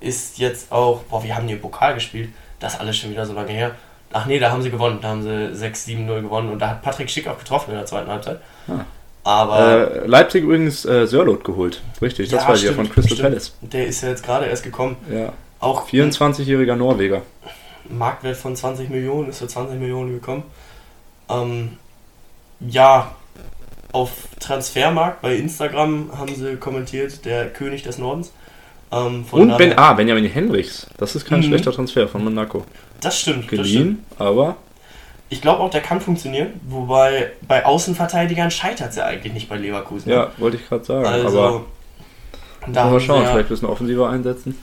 ist 0.00 0.38
jetzt 0.38 0.70
auch, 0.70 1.02
boah, 1.04 1.22
wir 1.24 1.34
haben 1.36 1.48
hier 1.48 1.60
Pokal 1.60 1.94
gespielt. 1.94 2.28
Das 2.60 2.74
ist 2.74 2.80
alles 2.80 2.96
schon 2.96 3.10
wieder 3.10 3.26
so 3.26 3.32
lange 3.34 3.50
her. 3.50 3.72
Ach 4.12 4.26
nee, 4.26 4.38
da 4.38 4.50
haben 4.52 4.62
sie 4.62 4.70
gewonnen. 4.70 4.98
Da 5.02 5.08
haben 5.08 5.22
sie 5.22 5.28
6-7-0 5.66 6.22
gewonnen 6.22 6.50
und 6.50 6.60
da 6.60 6.70
hat 6.70 6.82
Patrick 6.82 7.10
Schick 7.10 7.26
auch 7.26 7.38
getroffen 7.38 7.70
in 7.72 7.76
der 7.76 7.86
zweiten 7.86 8.08
Halbzeit. 8.08 8.40
Ah. 8.68 8.84
Aber 9.24 10.02
Äh, 10.02 10.06
Leipzig 10.06 10.44
übrigens 10.44 10.84
äh, 10.84 11.06
Sörlot 11.06 11.42
geholt. 11.44 11.82
Richtig, 12.00 12.28
das 12.28 12.42
Ja, 12.42 12.48
war 12.48 12.54
ja 12.54 12.60
stimmt, 12.60 12.76
von 12.76 12.90
Crystal 12.90 13.16
stimmt. 13.16 13.28
Palace. 13.30 13.56
der 13.62 13.86
ist 13.86 14.02
ja 14.02 14.10
jetzt 14.10 14.22
gerade 14.22 14.46
erst 14.46 14.62
gekommen. 14.62 14.96
Ja. 15.10 15.32
Auch 15.60 15.88
24-jähriger 15.88 16.76
Norweger. 16.76 17.22
Marktwert 17.88 18.36
von 18.36 18.54
20 18.54 18.90
Millionen, 18.90 19.30
ist 19.30 19.38
für 19.38 19.48
20 19.48 19.78
Millionen 19.80 20.12
gekommen. 20.12 20.42
Ähm, 21.28 21.76
ja, 22.60 23.14
auf 23.92 24.10
Transfermarkt 24.40 25.22
bei 25.22 25.36
Instagram 25.36 26.10
haben 26.18 26.34
sie 26.34 26.56
kommentiert, 26.56 27.24
der 27.24 27.48
König 27.50 27.82
des 27.82 27.98
Nordens. 27.98 28.32
Ähm, 28.92 29.24
Und 29.30 29.56
ben, 29.56 29.70
daher- 29.70 29.78
ah, 29.78 29.92
Benjamin 29.94 30.24
Henrichs. 30.26 30.86
Das 30.98 31.14
ist 31.14 31.24
kein 31.26 31.40
Mhm. 31.40 31.44
schlechter 31.44 31.72
Transfer 31.72 32.06
von 32.08 32.24
Monaco. 32.24 32.64
Das 33.00 33.20
stimmt, 33.20 33.44
das 33.44 33.44
stimmt. 33.44 33.64
Geliehen, 33.66 34.04
aber 34.18 34.56
Ich 35.30 35.40
glaube 35.40 35.62
auch, 35.62 35.70
der 35.70 35.80
kann 35.80 36.00
funktionieren, 36.00 36.60
wobei 36.68 37.32
bei 37.48 37.64
Außenverteidigern 37.64 38.50
scheitert 38.50 38.90
es 38.90 38.96
ja 38.96 39.06
eigentlich 39.06 39.32
nicht 39.32 39.48
bei 39.48 39.56
Leverkusen. 39.56 40.10
ja, 40.12 40.30
wollte 40.36 40.58
ich 40.58 40.68
gerade 40.68 40.84
sagen. 40.84 41.06
also 41.06 41.40
aber 41.42 41.64
da 42.66 42.72
wir 42.72 42.82
haben 42.90 43.00
schauen, 43.00 43.22
ja, 43.22 43.32
vielleicht 43.32 43.50
müssen 43.50 43.66
wir 43.66 43.70
offensiver 43.70 44.10
einsetzen. 44.10 44.56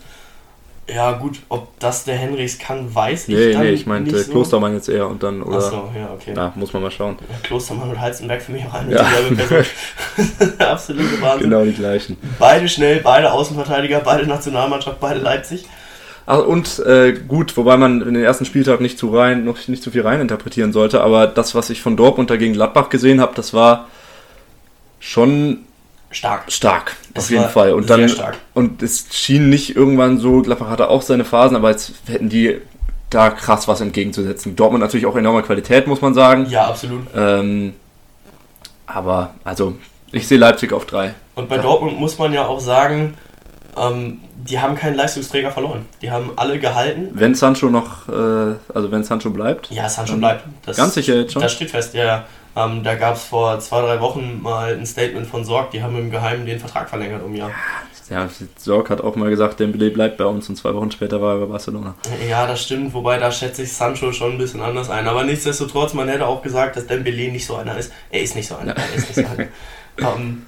Ja 0.93 1.11
gut, 1.13 1.39
ob 1.49 1.79
das 1.79 2.03
der 2.03 2.15
Henrichs 2.15 2.57
kann, 2.59 2.93
weiß 2.93 3.27
ich 3.27 3.35
Nee, 3.35 3.53
dann 3.53 3.61
nee, 3.63 3.69
ich 3.69 3.85
meinte 3.85 4.17
so. 4.17 4.31
Klostermann 4.31 4.73
jetzt 4.73 4.89
eher 4.89 5.07
und 5.07 5.23
dann, 5.23 5.41
oder? 5.41 5.57
Achso, 5.57 5.89
ja, 5.97 6.09
okay. 6.13 6.33
Na, 6.35 6.51
muss 6.55 6.73
man 6.73 6.83
mal 6.83 6.91
schauen. 6.91 7.17
Klostermann 7.43 7.89
und 7.89 7.99
Halstenberg 7.99 8.41
für 8.41 8.51
mich 8.51 8.65
auch 8.65 8.73
eine 8.73 8.93
Ja. 8.93 9.03
Person. 9.03 9.65
Absolute 10.59 11.21
Wahnsinn. 11.21 11.49
Genau 11.49 11.63
die 11.63 11.73
gleichen. 11.73 12.17
Beide 12.39 12.67
schnell, 12.67 12.99
beide 13.01 13.31
Außenverteidiger, 13.31 14.01
beide 14.01 14.27
Nationalmannschaft, 14.27 14.99
beide 14.99 15.19
Leipzig. 15.19 15.65
Ach, 16.25 16.45
und 16.45 16.79
äh, 16.85 17.13
gut, 17.13 17.57
wobei 17.57 17.77
man 17.77 18.01
in 18.01 18.13
den 18.13 18.23
ersten 18.23 18.45
Spieltag 18.45 18.79
nicht 18.79 18.97
zu 18.97 19.09
rein, 19.15 19.43
noch 19.43 19.67
nicht 19.67 19.83
zu 19.83 19.91
viel 19.91 20.01
rein 20.03 20.21
interpretieren 20.21 20.71
sollte, 20.71 21.01
aber 21.01 21.27
das, 21.27 21.55
was 21.55 21.69
ich 21.69 21.81
von 21.81 21.97
Dortmund 21.97 22.29
dagegen 22.29 22.53
Gladbach 22.53 22.89
gesehen 22.89 23.19
habe, 23.19 23.33
das 23.35 23.53
war 23.53 23.87
schon 24.99 25.59
Stark. 26.11 26.51
stark, 26.51 26.95
Das 27.13 27.25
auf 27.25 27.29
jeden 27.31 27.49
Fall. 27.49 27.73
Und 27.73 27.87
sehr 27.87 27.97
dann 27.97 28.09
stark. 28.09 28.37
und 28.53 28.83
es 28.83 29.07
schien 29.11 29.49
nicht 29.49 29.75
irgendwann 29.75 30.17
so, 30.17 30.41
Gladbach 30.41 30.69
hatte 30.69 30.89
auch 30.89 31.01
seine 31.01 31.25
Phasen, 31.25 31.55
aber 31.55 31.71
jetzt 31.71 31.93
hätten 32.07 32.29
die 32.29 32.59
da 33.09 33.29
krass 33.29 33.67
was 33.67 33.81
entgegenzusetzen. 33.81 34.55
Dortmund 34.55 34.81
natürlich 34.81 35.05
auch 35.05 35.15
enorme 35.15 35.43
Qualität, 35.43 35.87
muss 35.87 36.01
man 36.01 36.13
sagen. 36.13 36.47
Ja, 36.49 36.67
absolut. 36.67 37.07
Ähm, 37.15 37.73
aber, 38.85 39.35
also, 39.43 39.75
ich 40.11 40.27
sehe 40.27 40.37
Leipzig 40.37 40.73
auf 40.73 40.85
drei. 40.85 41.13
Und 41.35 41.49
bei 41.49 41.57
Dortmund 41.57 41.99
muss 41.99 42.17
man 42.17 42.33
ja 42.33 42.45
auch 42.45 42.59
sagen, 42.59 43.15
ähm, 43.77 44.19
die 44.35 44.59
haben 44.59 44.75
keinen 44.75 44.95
Leistungsträger 44.95 45.51
verloren. 45.51 45.85
Die 46.01 46.11
haben 46.11 46.31
alle 46.35 46.59
gehalten. 46.59 47.09
Wenn 47.13 47.35
Sancho 47.35 47.69
noch, 47.69 48.07
äh, 48.09 48.55
also 48.73 48.91
wenn 48.91 49.03
Sancho 49.03 49.29
bleibt. 49.29 49.69
Ja, 49.71 49.87
Sancho 49.87 50.17
bleibt. 50.17 50.45
Das, 50.65 50.77
ganz 50.77 50.93
sicher 50.93 51.15
jetzt 51.15 51.33
schon? 51.33 51.41
Das 51.41 51.53
steht 51.53 51.71
fest, 51.71 51.93
ja. 51.93 52.25
Ja. 52.55 52.65
Ähm, 52.65 52.83
da 52.83 52.95
gab 52.95 53.15
es 53.15 53.23
vor 53.23 53.59
zwei, 53.59 53.81
drei 53.81 53.99
Wochen 53.99 54.41
mal 54.41 54.73
ein 54.73 54.85
Statement 54.85 55.27
von 55.27 55.45
Sorg, 55.45 55.71
die 55.71 55.81
haben 55.81 55.97
im 55.97 56.11
Geheimen 56.11 56.45
den 56.45 56.59
Vertrag 56.59 56.89
verlängert 56.89 57.23
um 57.23 57.31
ein 57.31 57.37
Jahr. 57.37 57.51
Ja, 58.09 58.27
Sorg 58.57 58.89
hat 58.89 58.99
auch 58.99 59.15
mal 59.15 59.29
gesagt, 59.29 59.61
Dembele 59.61 59.89
bleibt 59.89 60.17
bei 60.17 60.25
uns 60.25 60.49
und 60.49 60.57
zwei 60.57 60.73
Wochen 60.73 60.91
später 60.91 61.21
war 61.21 61.35
er 61.35 61.39
bei 61.39 61.45
Barcelona. 61.45 61.95
Ja, 62.29 62.45
das 62.45 62.61
stimmt, 62.61 62.93
wobei 62.93 63.17
da 63.17 63.31
schätze 63.31 63.63
ich 63.63 63.71
Sancho 63.71 64.11
schon 64.11 64.33
ein 64.33 64.37
bisschen 64.37 64.61
anders 64.61 64.89
ein. 64.89 65.07
Aber 65.07 65.23
nichtsdestotrotz, 65.23 65.93
man 65.93 66.09
hätte 66.09 66.27
auch 66.27 66.41
gesagt, 66.41 66.75
dass 66.75 66.87
Dembele 66.87 67.31
nicht 67.31 67.45
so 67.45 67.55
einer 67.55 67.77
ist. 67.77 67.93
Er 68.09 68.21
ist 68.21 68.35
nicht 68.35 68.49
so 68.49 68.57
einer. 68.57 68.75
Er 68.75 68.93
ist 68.93 69.15
nicht 69.15 69.27
so 69.27 69.33
einer. 69.33 69.47
ähm, 70.17 70.45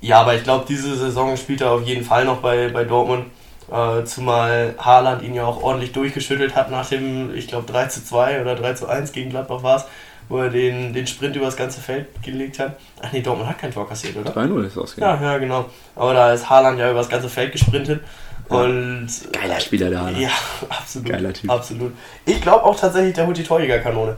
ja, 0.00 0.20
aber 0.20 0.34
ich 0.34 0.42
glaube, 0.42 0.64
diese 0.68 0.96
Saison 0.96 1.36
spielt 1.36 1.60
er 1.60 1.70
auf 1.70 1.82
jeden 1.82 2.04
Fall 2.04 2.24
noch 2.24 2.38
bei, 2.38 2.70
bei 2.70 2.82
Dortmund. 2.84 3.26
Äh, 3.70 4.04
zumal 4.04 4.74
Haaland 4.78 5.22
ihn 5.22 5.34
ja 5.34 5.44
auch 5.44 5.62
ordentlich 5.62 5.92
durchgeschüttelt 5.92 6.56
hat 6.56 6.72
nach 6.72 6.88
dem, 6.88 7.32
ich 7.36 7.46
glaube, 7.46 7.70
3 7.70 7.86
zu 7.86 8.04
2 8.04 8.40
oder 8.40 8.56
3 8.56 8.74
zu 8.74 8.88
1 8.88 9.12
gegen 9.12 9.30
Gladbach 9.30 9.62
war 9.62 9.76
es, 9.76 9.84
wo 10.30 10.38
er 10.38 10.48
den, 10.48 10.94
den 10.94 11.06
Sprint 11.08 11.34
über 11.34 11.46
das 11.46 11.56
ganze 11.56 11.80
Feld 11.80 12.06
gelegt 12.22 12.60
hat. 12.60 12.78
Ach 13.02 13.12
nee, 13.12 13.20
Dortmund 13.20 13.50
hat 13.50 13.58
kein 13.58 13.72
Tor 13.72 13.86
kassiert, 13.88 14.16
oder? 14.16 14.30
3-0 14.30 14.64
ist 14.64 14.78
ausgegangen. 14.78 15.22
Ja, 15.22 15.32
ja, 15.32 15.38
genau. 15.38 15.68
Aber 15.96 16.14
da 16.14 16.32
ist 16.32 16.48
Haaland 16.48 16.78
ja 16.78 16.88
über 16.88 17.00
das 17.00 17.08
ganze 17.08 17.28
Feld 17.28 17.50
gesprintet. 17.50 18.00
Und 18.48 19.08
Geiler 19.32 19.60
Spieler, 19.60 19.90
der 19.90 20.00
Haaland. 20.00 20.18
ja, 20.18 20.30
absolut. 20.68 21.08
Geiler 21.08 21.32
Typ. 21.32 21.50
Absolut. 21.50 21.92
Ich 22.24 22.40
glaube 22.40 22.64
auch 22.64 22.78
tatsächlich, 22.78 23.14
der 23.14 23.26
holt 23.26 23.36
die 23.36 23.42
Torjägerkanone. 23.42 24.16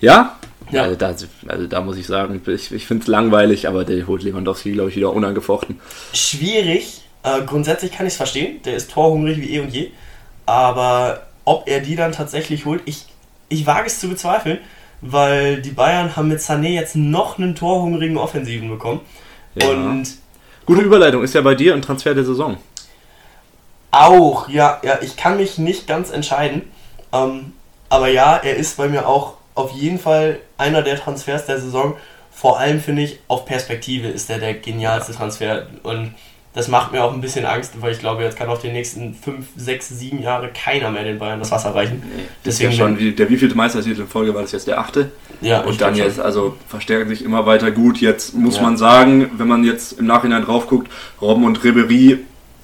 Ja? 0.00 0.36
Ja. 0.70 0.82
Also, 0.82 0.96
da, 0.96 1.14
also 1.48 1.66
da 1.66 1.80
muss 1.80 1.96
ich 1.96 2.06
sagen, 2.06 2.42
ich, 2.46 2.72
ich 2.72 2.86
finde 2.86 3.02
es 3.02 3.08
langweilig, 3.08 3.66
aber 3.66 3.84
der 3.84 4.06
holt 4.06 4.22
Lewandowski, 4.22 4.72
glaube 4.72 4.90
ich, 4.90 4.96
wieder 4.96 5.12
unangefochten. 5.12 5.80
Schwierig. 6.12 7.02
Äh, 7.22 7.42
grundsätzlich 7.46 7.92
kann 7.92 8.06
ich 8.06 8.12
es 8.12 8.16
verstehen. 8.18 8.60
Der 8.64 8.76
ist 8.76 8.90
torhungrig 8.90 9.40
wie 9.40 9.54
eh 9.54 9.60
und 9.60 9.72
je. 9.72 9.90
Aber 10.44 11.22
ob 11.46 11.66
er 11.66 11.80
die 11.80 11.96
dann 11.96 12.12
tatsächlich 12.12 12.66
holt, 12.66 12.82
ich, 12.84 13.06
ich 13.48 13.66
wage 13.66 13.86
es 13.86 14.00
zu 14.00 14.08
bezweifeln, 14.08 14.58
weil 15.00 15.60
die 15.62 15.70
Bayern 15.70 16.16
haben 16.16 16.28
mit 16.28 16.40
Sané 16.40 16.68
jetzt 16.68 16.96
noch 16.96 17.38
einen 17.38 17.54
torhungrigen 17.54 18.16
Offensiven 18.16 18.68
bekommen. 18.68 19.00
Ja. 19.54 19.68
Und 19.68 20.06
Gute 20.66 20.82
Überleitung, 20.82 21.22
ist 21.22 21.34
ja 21.34 21.42
bei 21.42 21.54
dir 21.54 21.74
ein 21.74 21.82
Transfer 21.82 22.12
der 22.12 22.24
Saison. 22.24 22.56
Auch, 23.92 24.48
ja, 24.48 24.80
ja, 24.82 24.98
ich 25.00 25.16
kann 25.16 25.36
mich 25.36 25.58
nicht 25.58 25.86
ganz 25.86 26.10
entscheiden. 26.10 26.62
Ähm, 27.12 27.52
aber 27.88 28.08
ja, 28.08 28.36
er 28.36 28.56
ist 28.56 28.76
bei 28.76 28.88
mir 28.88 29.06
auch 29.06 29.34
auf 29.54 29.70
jeden 29.70 30.00
Fall 30.00 30.40
einer 30.58 30.82
der 30.82 30.98
Transfers 30.98 31.46
der 31.46 31.60
Saison. 31.60 31.96
Vor 32.32 32.58
allem 32.58 32.80
finde 32.80 33.02
ich, 33.02 33.20
auf 33.28 33.46
Perspektive 33.46 34.08
ist 34.08 34.28
er 34.28 34.38
der 34.38 34.54
genialste 34.54 35.12
Transfer. 35.12 35.68
Und 35.84 36.14
das 36.56 36.68
macht 36.68 36.90
mir 36.90 37.04
auch 37.04 37.12
ein 37.12 37.20
bisschen 37.20 37.44
Angst, 37.44 37.74
weil 37.80 37.92
ich 37.92 37.98
glaube, 38.00 38.22
jetzt 38.24 38.36
kann 38.36 38.48
auf 38.48 38.60
die 38.60 38.70
nächsten 38.70 39.14
5, 39.14 39.46
6, 39.56 39.88
7 39.90 40.20
Jahre 40.22 40.48
keiner 40.48 40.90
mehr 40.90 41.04
den 41.04 41.18
Bayern 41.18 41.38
das 41.38 41.52
Wasser 41.52 41.74
reichen. 41.74 42.02
Deswegen 42.44 42.70
Deswegen- 42.70 42.72
schon, 42.72 42.98
wie- 42.98 43.12
der 43.12 43.28
wievielte 43.28 43.54
Meistertitel 43.54 44.00
in 44.00 44.08
Folge 44.08 44.34
war 44.34 44.42
das 44.42 44.52
jetzt 44.52 44.66
der 44.66 44.80
achte? 44.80 45.10
Ja, 45.42 45.60
Und 45.60 45.80
dann 45.82 45.94
jetzt, 45.94 46.18
also 46.18 46.56
verstärken 46.66 47.10
sich 47.10 47.22
immer 47.22 47.44
weiter 47.46 47.70
gut. 47.70 48.00
Jetzt 48.00 48.34
muss 48.34 48.56
Ja. 48.56 48.62
man 48.62 48.76
sagen, 48.78 49.30
wenn 49.36 49.46
man 49.46 49.64
jetzt 49.64 49.98
im 50.00 50.06
Nachhinein 50.06 50.44
drauf 50.44 50.66
guckt, 50.66 50.90
Robben 51.20 51.44
und 51.44 51.62
Ribery 51.62 52.18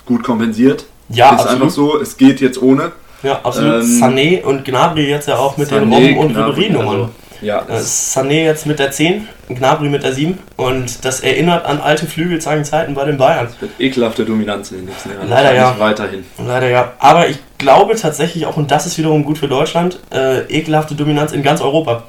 gut 0.07 0.24
kompensiert. 0.24 0.87
Ja, 1.11 1.26
ist 1.26 1.33
absolut. 1.42 1.52
einfach 1.55 1.70
so, 1.70 2.00
es 2.00 2.16
geht 2.16 2.40
jetzt 2.40 2.61
ohne. 2.62 2.92
Ja, 3.22 3.40
absolut. 3.42 3.83
Ähm, 3.85 4.00
Sané 4.00 4.42
und 4.42 4.64
Gnabry 4.64 5.07
jetzt 5.09 5.28
ja 5.28 5.37
auch 5.37 5.57
mit 5.59 5.70
den 5.70 5.90
Sané, 5.92 6.14
Robben- 6.14 6.16
und 6.18 6.37
Ribery-Nummern. 6.37 6.88
also, 6.96 7.11
Ja, 7.42 7.62
Äh, 7.62 7.64
das, 7.68 8.16
Sané 8.16 8.44
jetzt 8.44 8.66
mit 8.66 8.78
der 8.78 8.90
10, 8.90 9.28
Gnabry 9.48 9.88
mit 9.88 10.02
der 10.02 10.12
7 10.12 10.38
und 10.57 11.05
das 11.05 11.20
erinnert 11.20 11.66
an 11.66 11.81
alte 11.81 12.07
Flügelzangenzeiten 12.07 12.94
bei 12.94 13.05
den 13.05 13.18
Bayern. 13.18 13.48
wird 13.61 13.72
ekelhafte 13.78 14.24
Dominanz 14.24 14.70
in 14.70 14.78
den 14.78 14.87
nächsten 14.87 15.11
Jahren. 15.11 15.28
Leider 15.28 15.55
ja. 15.55 15.74
Weiterhin. 15.78 16.24
Leider 16.38 16.68
ja. 16.70 16.92
Aber 16.98 17.28
ich 17.28 17.38
glaube 17.59 17.96
tatsächlich 17.96 18.46
auch, 18.46 18.57
und 18.57 18.70
das 18.70 18.87
ist 18.87 18.96
wiederum 18.98 19.24
gut 19.24 19.38
für 19.38 19.48
Deutschland, 19.48 19.98
äh, 20.12 20.42
ekelhafte 20.42 20.94
Dominanz 20.94 21.33
in 21.33 21.42
ganz 21.42 21.61
Europa. 21.61 22.05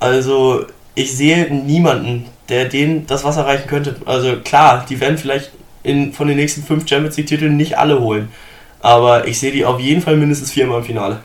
Also 0.00 0.66
ich 0.94 1.16
sehe 1.16 1.52
niemanden, 1.52 2.26
der 2.48 2.66
denen 2.66 3.06
das 3.06 3.24
Wasser 3.24 3.46
reichen 3.46 3.68
könnte. 3.68 3.96
Also 4.04 4.36
klar, 4.44 4.84
die 4.88 5.00
werden 5.00 5.18
vielleicht 5.18 5.50
in, 5.82 6.12
von 6.12 6.28
den 6.28 6.36
nächsten 6.36 6.62
fünf 6.62 6.88
Champions 6.88 7.16
League-Titeln 7.16 7.56
nicht 7.56 7.78
alle 7.78 8.00
holen. 8.00 8.28
Aber 8.80 9.26
ich 9.26 9.38
sehe 9.38 9.52
die 9.52 9.64
auf 9.64 9.80
jeden 9.80 10.02
Fall 10.02 10.16
mindestens 10.16 10.50
viermal 10.50 10.80
im 10.80 10.84
Finale. 10.84 11.20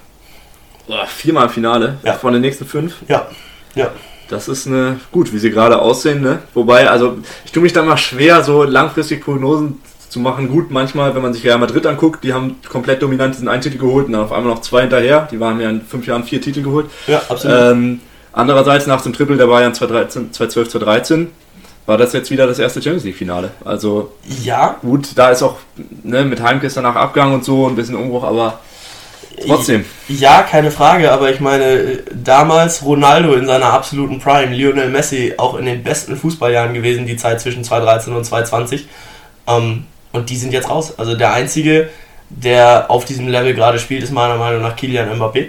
Boah, 0.90 1.06
Viermal 1.06 1.50
Finale 1.50 1.98
Ja. 2.04 2.14
von 2.14 2.34
den 2.34 2.42
nächsten 2.42 2.66
fünf. 2.66 2.96
Ja, 3.08 3.28
ja. 3.76 3.90
Das 4.28 4.48
ist 4.48 4.66
eine, 4.68 5.00
gut, 5.12 5.32
wie 5.34 5.38
sie 5.38 5.52
gerade 5.52 5.80
aussehen, 5.80 6.22
ne? 6.22 6.40
Wobei, 6.56 6.90
also 6.90 7.18
ich 7.46 7.52
tue 7.52 7.62
mich 7.64 7.74
da 7.74 7.84
mal 7.84 7.96
schwer, 7.98 8.44
so 8.44 8.64
langfristig 8.64 9.24
Prognosen 9.24 9.80
zu 10.10 10.20
machen. 10.20 10.50
Gut, 10.50 10.72
manchmal, 10.72 11.14
wenn 11.14 11.22
man 11.22 11.34
sich 11.34 11.44
Real 11.44 11.60
Madrid 11.60 11.86
anguckt, 11.86 12.24
die 12.24 12.34
haben 12.34 12.56
komplett 12.68 13.02
dominant 13.04 13.36
diesen 13.36 13.48
einen 13.48 13.62
Titel 13.62 13.78
geholt 13.78 14.08
und 14.08 14.14
dann 14.14 14.24
auf 14.24 14.32
einmal 14.32 14.52
noch 14.54 14.62
zwei 14.62 14.82
hinterher. 14.82 15.28
Die 15.32 15.40
waren 15.40 15.60
ja 15.62 15.70
in 15.70 15.82
fünf 15.82 16.08
Jahren 16.08 16.24
vier 16.24 16.42
Titel 16.42 16.64
geholt. 16.64 16.88
Ja, 17.06 17.22
absolut. 17.30 17.56
Ähm, 17.56 18.02
andererseits 18.34 18.88
nach 18.88 19.02
dem 19.02 19.14
Triple 19.14 19.38
der 19.38 19.46
Bayern 19.48 19.76
2013, 19.76 20.34
2012, 20.34 20.70
2013 20.70 21.28
war 21.86 21.98
das 21.98 22.14
jetzt 22.14 22.30
wieder 22.32 22.46
das 22.48 22.58
erste 22.60 22.82
Champions 22.82 23.04
League 23.04 23.16
Finale. 23.16 23.52
Also 23.66 24.12
ja, 24.44 24.78
gut, 24.82 25.10
da 25.16 25.30
ist 25.30 25.42
auch 25.44 25.58
ne, 26.04 26.24
mit 26.24 26.42
Heimke 26.42 26.68
ist 26.68 26.78
danach 26.78 26.96
Abgang 26.96 27.34
und 27.34 27.44
so 27.46 27.68
ein 27.68 27.76
bisschen 27.76 27.96
Umbruch, 27.96 28.24
aber 28.24 28.60
trotzdem. 29.48 29.86
Ja, 30.08 30.44
keine 30.44 30.72
Frage, 30.72 31.12
aber 31.12 31.32
ich 31.32 31.40
meine, 31.40 32.00
damals 32.14 32.84
Ronaldo 32.84 33.34
in 33.34 33.46
seiner 33.46 33.74
absoluten 33.74 34.20
Prime, 34.20 34.54
Lionel 34.54 34.90
Messi 34.90 35.34
auch 35.38 35.56
in 35.56 35.66
den 35.66 35.84
besten 35.84 36.16
Fußballjahren 36.16 36.74
gewesen, 36.74 37.06
die 37.06 37.18
Zeit 37.18 37.42
zwischen 37.42 37.64
2013 37.64 38.14
und 38.14 38.24
2020. 38.24 38.88
Ähm, 39.48 39.86
und 40.12 40.30
die 40.30 40.38
sind 40.38 40.54
jetzt 40.54 40.70
raus. 40.70 40.98
Also 40.98 41.16
der 41.16 41.34
einzige, 41.34 41.90
der 42.30 42.90
auf 42.90 43.06
diesem 43.06 43.28
Level 43.28 43.54
gerade 43.54 43.80
spielt, 43.80 44.04
ist 44.04 44.12
meiner 44.12 44.36
Meinung 44.36 44.62
nach 44.62 44.76
Kylian 44.76 45.10
Mbappé. 45.20 45.48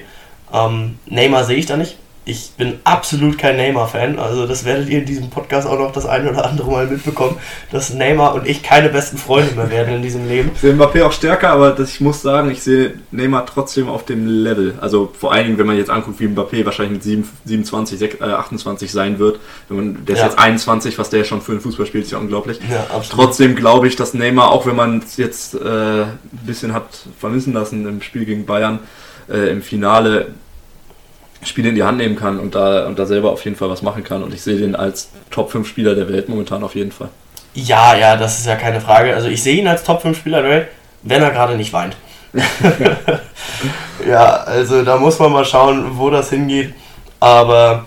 Ähm, 0.52 0.98
Neymar 1.06 1.44
sehe 1.44 1.56
ich 1.56 1.66
da 1.66 1.76
nicht. 1.76 1.96
Ich 2.30 2.52
bin 2.56 2.74
absolut 2.84 3.38
kein 3.38 3.56
Neymar-Fan. 3.56 4.20
Also 4.20 4.46
das 4.46 4.64
werdet 4.64 4.88
ihr 4.88 5.00
in 5.00 5.04
diesem 5.04 5.30
Podcast 5.30 5.66
auch 5.66 5.76
noch 5.80 5.90
das 5.90 6.06
eine 6.06 6.30
oder 6.30 6.44
andere 6.46 6.70
Mal 6.70 6.86
mitbekommen, 6.86 7.36
dass 7.72 7.92
Neymar 7.92 8.34
und 8.34 8.46
ich 8.46 8.62
keine 8.62 8.88
besten 8.88 9.18
Freunde 9.18 9.52
mehr 9.56 9.68
werden 9.68 9.96
in 9.96 10.02
diesem 10.02 10.28
Leben. 10.28 10.52
Ich 10.54 10.60
sehe 10.60 10.72
Mbappé 10.72 11.02
auch 11.04 11.10
stärker, 11.10 11.50
aber 11.50 11.72
das, 11.72 11.90
ich 11.94 12.00
muss 12.00 12.22
sagen, 12.22 12.48
ich 12.52 12.62
sehe 12.62 12.94
Neymar 13.10 13.46
trotzdem 13.46 13.88
auf 13.88 14.04
dem 14.04 14.28
Level. 14.28 14.74
Also 14.80 15.10
vor 15.18 15.32
allen 15.32 15.46
Dingen, 15.46 15.58
wenn 15.58 15.66
man 15.66 15.76
jetzt 15.76 15.90
anguckt, 15.90 16.20
wie 16.20 16.26
Mbappé 16.28 16.64
wahrscheinlich 16.64 16.92
mit 16.92 17.02
7, 17.02 17.28
27, 17.46 17.98
sech- 18.00 18.20
äh, 18.20 18.32
28 18.32 18.92
sein 18.92 19.18
wird. 19.18 19.40
Wenn 19.68 19.76
man, 19.76 20.04
der 20.06 20.14
ist 20.14 20.20
Ja. 20.20 20.26
jetzt 20.28 20.38
21, 20.38 20.98
was 20.98 21.10
der 21.10 21.24
schon 21.24 21.40
für 21.40 21.50
ein 21.52 21.60
Fußball 21.60 21.86
spielt, 21.86 22.04
ist 22.04 22.12
ja 22.12 22.18
unglaublich. 22.18 22.60
Ja. 22.70 22.86
Trotzdem 23.10 23.56
glaube 23.56 23.88
ich, 23.88 23.96
dass 23.96 24.14
Neymar, 24.14 24.52
auch 24.52 24.66
wenn 24.66 24.76
man 24.76 24.98
es 25.00 25.16
jetzt 25.16 25.54
äh, 25.56 26.02
ein 26.02 26.18
bisschen 26.46 26.74
hat 26.74 26.86
vermissen 27.18 27.52
lassen 27.54 27.88
im 27.88 28.00
Spiel 28.02 28.24
gegen 28.24 28.46
Bayern, 28.46 28.78
äh, 29.28 29.50
im 29.50 29.62
Finale 29.62 30.28
Spiele 31.42 31.70
in 31.70 31.74
die 31.74 31.82
Hand 31.82 31.98
nehmen 31.98 32.16
kann 32.16 32.38
und 32.38 32.54
da, 32.54 32.86
und 32.86 32.98
da 32.98 33.06
selber 33.06 33.30
auf 33.32 33.44
jeden 33.44 33.56
Fall 33.56 33.70
was 33.70 33.82
machen 33.82 34.04
kann. 34.04 34.22
Und 34.22 34.34
ich 34.34 34.42
sehe 34.42 34.58
den 34.58 34.76
als 34.76 35.10
Top 35.30 35.50
5 35.50 35.66
Spieler 35.66 35.94
der 35.94 36.08
Welt 36.08 36.28
momentan 36.28 36.62
auf 36.62 36.74
jeden 36.74 36.92
Fall. 36.92 37.08
Ja, 37.54 37.96
ja, 37.96 38.16
das 38.16 38.38
ist 38.38 38.46
ja 38.46 38.56
keine 38.56 38.80
Frage. 38.80 39.14
Also 39.14 39.28
ich 39.28 39.42
sehe 39.42 39.56
ihn 39.56 39.66
als 39.68 39.82
Top 39.82 40.02
5 40.02 40.16
Spieler 40.18 40.42
der 40.42 40.50
Welt, 40.50 40.68
wenn 41.02 41.22
er 41.22 41.30
gerade 41.30 41.56
nicht 41.56 41.72
weint. 41.72 41.96
ja, 44.06 44.26
also 44.44 44.84
da 44.84 44.96
muss 44.98 45.18
man 45.18 45.32
mal 45.32 45.44
schauen, 45.44 45.98
wo 45.98 46.10
das 46.10 46.30
hingeht. 46.30 46.74
Aber 47.18 47.86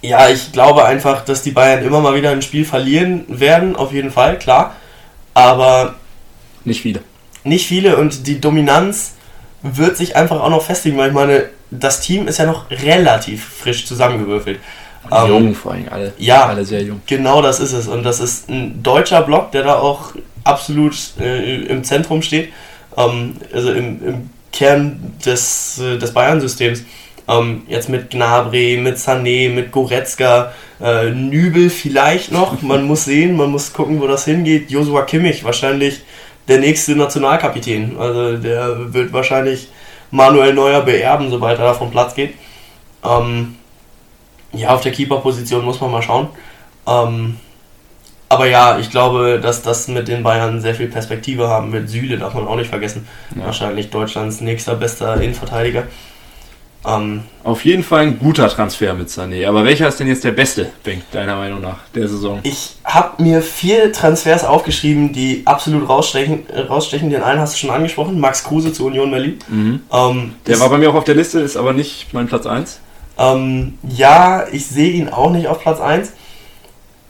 ja, 0.00 0.28
ich 0.28 0.52
glaube 0.52 0.84
einfach, 0.84 1.24
dass 1.24 1.42
die 1.42 1.50
Bayern 1.52 1.84
immer 1.84 2.00
mal 2.00 2.14
wieder 2.14 2.30
ein 2.30 2.42
Spiel 2.42 2.64
verlieren 2.64 3.24
werden, 3.28 3.76
auf 3.76 3.92
jeden 3.92 4.10
Fall, 4.10 4.38
klar. 4.38 4.76
Aber 5.34 5.94
Nicht 6.64 6.82
viele. 6.82 7.00
nicht 7.44 7.66
viele 7.66 7.96
und 7.96 8.26
die 8.26 8.40
Dominanz 8.40 9.14
wird 9.62 9.96
sich 9.96 10.16
einfach 10.16 10.40
auch 10.40 10.50
noch 10.50 10.62
festigen, 10.62 10.98
weil 10.98 11.08
ich 11.08 11.14
meine, 11.14 11.44
das 11.70 12.00
Team 12.00 12.28
ist 12.28 12.38
ja 12.38 12.46
noch 12.46 12.70
relativ 12.70 13.44
frisch 13.44 13.86
zusammengewürfelt. 13.86 14.58
Ähm, 15.10 15.28
jung 15.28 15.54
vor 15.54 15.72
allem, 15.72 15.86
alle, 15.90 16.12
ja. 16.18 16.46
alle 16.46 16.64
sehr 16.64 16.82
jung. 16.82 17.00
Genau 17.06 17.42
das 17.42 17.60
ist 17.60 17.72
es. 17.72 17.88
Und 17.88 18.02
das 18.04 18.20
ist 18.20 18.48
ein 18.48 18.82
deutscher 18.82 19.22
Block, 19.22 19.52
der 19.52 19.64
da 19.64 19.78
auch 19.78 20.12
absolut 20.44 20.94
äh, 21.20 21.62
im 21.62 21.84
Zentrum 21.84 22.22
steht. 22.22 22.52
Ähm, 22.96 23.36
also 23.52 23.72
im, 23.72 24.06
im 24.06 24.30
Kern 24.52 25.14
des, 25.24 25.78
äh, 25.80 25.98
des 25.98 26.12
Bayern-Systems. 26.12 26.84
Ähm, 27.28 27.62
jetzt 27.68 27.88
mit 27.88 28.10
Gnabry, 28.10 28.76
mit 28.76 28.96
Sané, 28.96 29.48
mit 29.48 29.70
Goretzka, 29.72 30.52
äh, 30.80 31.10
Nübel 31.10 31.70
vielleicht 31.70 32.32
noch. 32.32 32.62
Man 32.62 32.84
muss 32.86 33.04
sehen, 33.04 33.36
man 33.36 33.50
muss 33.50 33.72
gucken, 33.72 34.00
wo 34.00 34.06
das 34.06 34.24
hingeht. 34.24 34.70
Josua 34.70 35.02
Kimmich 35.02 35.44
wahrscheinlich 35.44 36.02
der 36.48 36.58
nächste 36.58 36.96
Nationalkapitän. 36.96 37.96
Also 37.98 38.36
der 38.36 38.92
wird 38.92 39.12
wahrscheinlich 39.12 39.68
Manuel 40.10 40.54
Neuer 40.54 40.82
beerben, 40.82 41.30
sobald 41.30 41.58
er 41.58 41.66
da 41.66 41.74
vom 41.74 41.90
Platz 41.90 42.14
geht. 42.14 42.34
Ähm, 43.04 43.56
ja, 44.52 44.68
auf 44.70 44.82
der 44.82 44.92
Keeper-Position 44.92 45.64
muss 45.64 45.80
man 45.80 45.90
mal 45.90 46.02
schauen. 46.02 46.28
Ähm, 46.86 47.36
aber 48.28 48.46
ja, 48.46 48.78
ich 48.78 48.90
glaube, 48.90 49.40
dass 49.42 49.62
das 49.62 49.88
mit 49.88 50.08
den 50.08 50.22
Bayern 50.22 50.60
sehr 50.60 50.74
viel 50.74 50.88
Perspektive 50.88 51.48
haben 51.48 51.72
wird. 51.72 51.88
Süle 51.88 52.18
darf 52.18 52.34
man 52.34 52.46
auch 52.46 52.56
nicht 52.56 52.70
vergessen. 52.70 53.06
Ja. 53.36 53.46
Wahrscheinlich 53.46 53.90
Deutschlands 53.90 54.40
nächster 54.40 54.74
bester 54.74 55.20
Innenverteidiger. 55.20 55.84
Ähm, 56.84 57.22
Auf 57.44 57.64
jeden 57.64 57.84
Fall 57.84 58.00
ein 58.00 58.18
guter 58.18 58.48
Transfer 58.48 58.94
mit 58.94 59.08
Sané. 59.08 59.46
Aber 59.46 59.64
welcher 59.64 59.88
ist 59.88 60.00
denn 60.00 60.08
jetzt 60.08 60.24
der 60.24 60.32
beste, 60.32 60.70
Bank, 60.84 61.02
deiner 61.12 61.36
Meinung 61.36 61.60
nach, 61.60 61.78
der 61.94 62.08
Saison? 62.08 62.40
Ich 62.42 62.76
habe 62.84 63.22
mir 63.22 63.40
vier 63.40 63.92
Transfers 63.92 64.44
aufgeschrieben, 64.44 65.12
die 65.12 65.42
absolut 65.44 65.88
rausstechen, 65.88 66.44
rausstechen. 66.68 67.10
Den 67.10 67.22
einen 67.22 67.40
hast 67.40 67.54
du 67.54 67.58
schon 67.58 67.70
angesprochen, 67.70 68.18
Max 68.18 68.42
Kruse 68.44 68.72
zu 68.72 68.86
Union 68.86 69.10
Berlin. 69.10 69.38
Mhm. 69.48 69.80
Ähm, 69.92 70.34
der 70.46 70.58
war 70.60 70.70
bei 70.70 70.78
mir 70.78 70.90
auch 70.90 70.94
auf 70.94 71.04
der 71.04 71.14
Liste, 71.14 71.40
ist 71.40 71.56
aber 71.56 71.72
nicht 71.72 72.12
mein 72.12 72.26
Platz 72.26 72.46
1. 72.46 72.80
Ähm, 73.18 73.78
ja, 73.88 74.46
ich 74.50 74.66
sehe 74.66 74.90
ihn 74.90 75.08
auch 75.08 75.30
nicht 75.30 75.46
auf 75.46 75.60
Platz 75.60 75.80
1. 75.80 76.12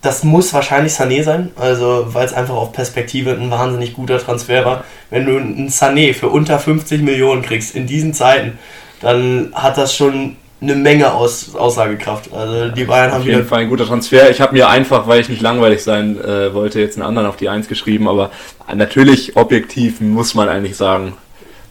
Das 0.02 0.24
muss 0.24 0.52
wahrscheinlich 0.52 0.92
Sané 0.94 1.22
sein, 1.22 1.52
also 1.54 2.06
weil 2.08 2.26
es 2.26 2.32
einfach 2.32 2.56
auf 2.56 2.72
Perspektive 2.72 3.30
ein 3.30 3.52
wahnsinnig 3.52 3.94
guter 3.94 4.18
Transfer 4.18 4.64
war. 4.64 4.84
Wenn 5.10 5.26
du 5.26 5.36
einen 5.36 5.68
Sané 5.68 6.12
für 6.12 6.28
unter 6.28 6.58
50 6.58 7.02
Millionen 7.02 7.42
kriegst 7.42 7.76
in 7.76 7.86
diesen 7.86 8.12
Zeiten, 8.12 8.58
dann 9.02 9.52
hat 9.54 9.76
das 9.76 9.94
schon 9.94 10.36
eine 10.62 10.76
Menge 10.76 11.12
Aus 11.12 11.54
Aussagekraft. 11.54 12.32
Also 12.32 12.68
die 12.68 12.84
Bayern 12.84 13.10
haben 13.10 13.22
auf 13.22 13.26
jeden 13.26 13.46
Fall 13.46 13.60
ein 13.60 13.68
guter 13.68 13.86
Transfer. 13.86 14.30
Ich 14.30 14.40
habe 14.40 14.54
mir 14.54 14.68
einfach, 14.68 15.08
weil 15.08 15.20
ich 15.20 15.28
nicht 15.28 15.42
langweilig 15.42 15.82
sein 15.82 16.16
äh, 16.22 16.54
wollte, 16.54 16.80
jetzt 16.80 16.96
einen 16.96 17.06
anderen 17.06 17.28
auf 17.28 17.36
die 17.36 17.48
1 17.48 17.68
geschrieben, 17.68 18.08
aber 18.08 18.30
natürlich 18.72 19.36
objektiv 19.36 20.00
muss 20.00 20.34
man 20.34 20.48
eigentlich 20.48 20.76
sagen, 20.76 21.14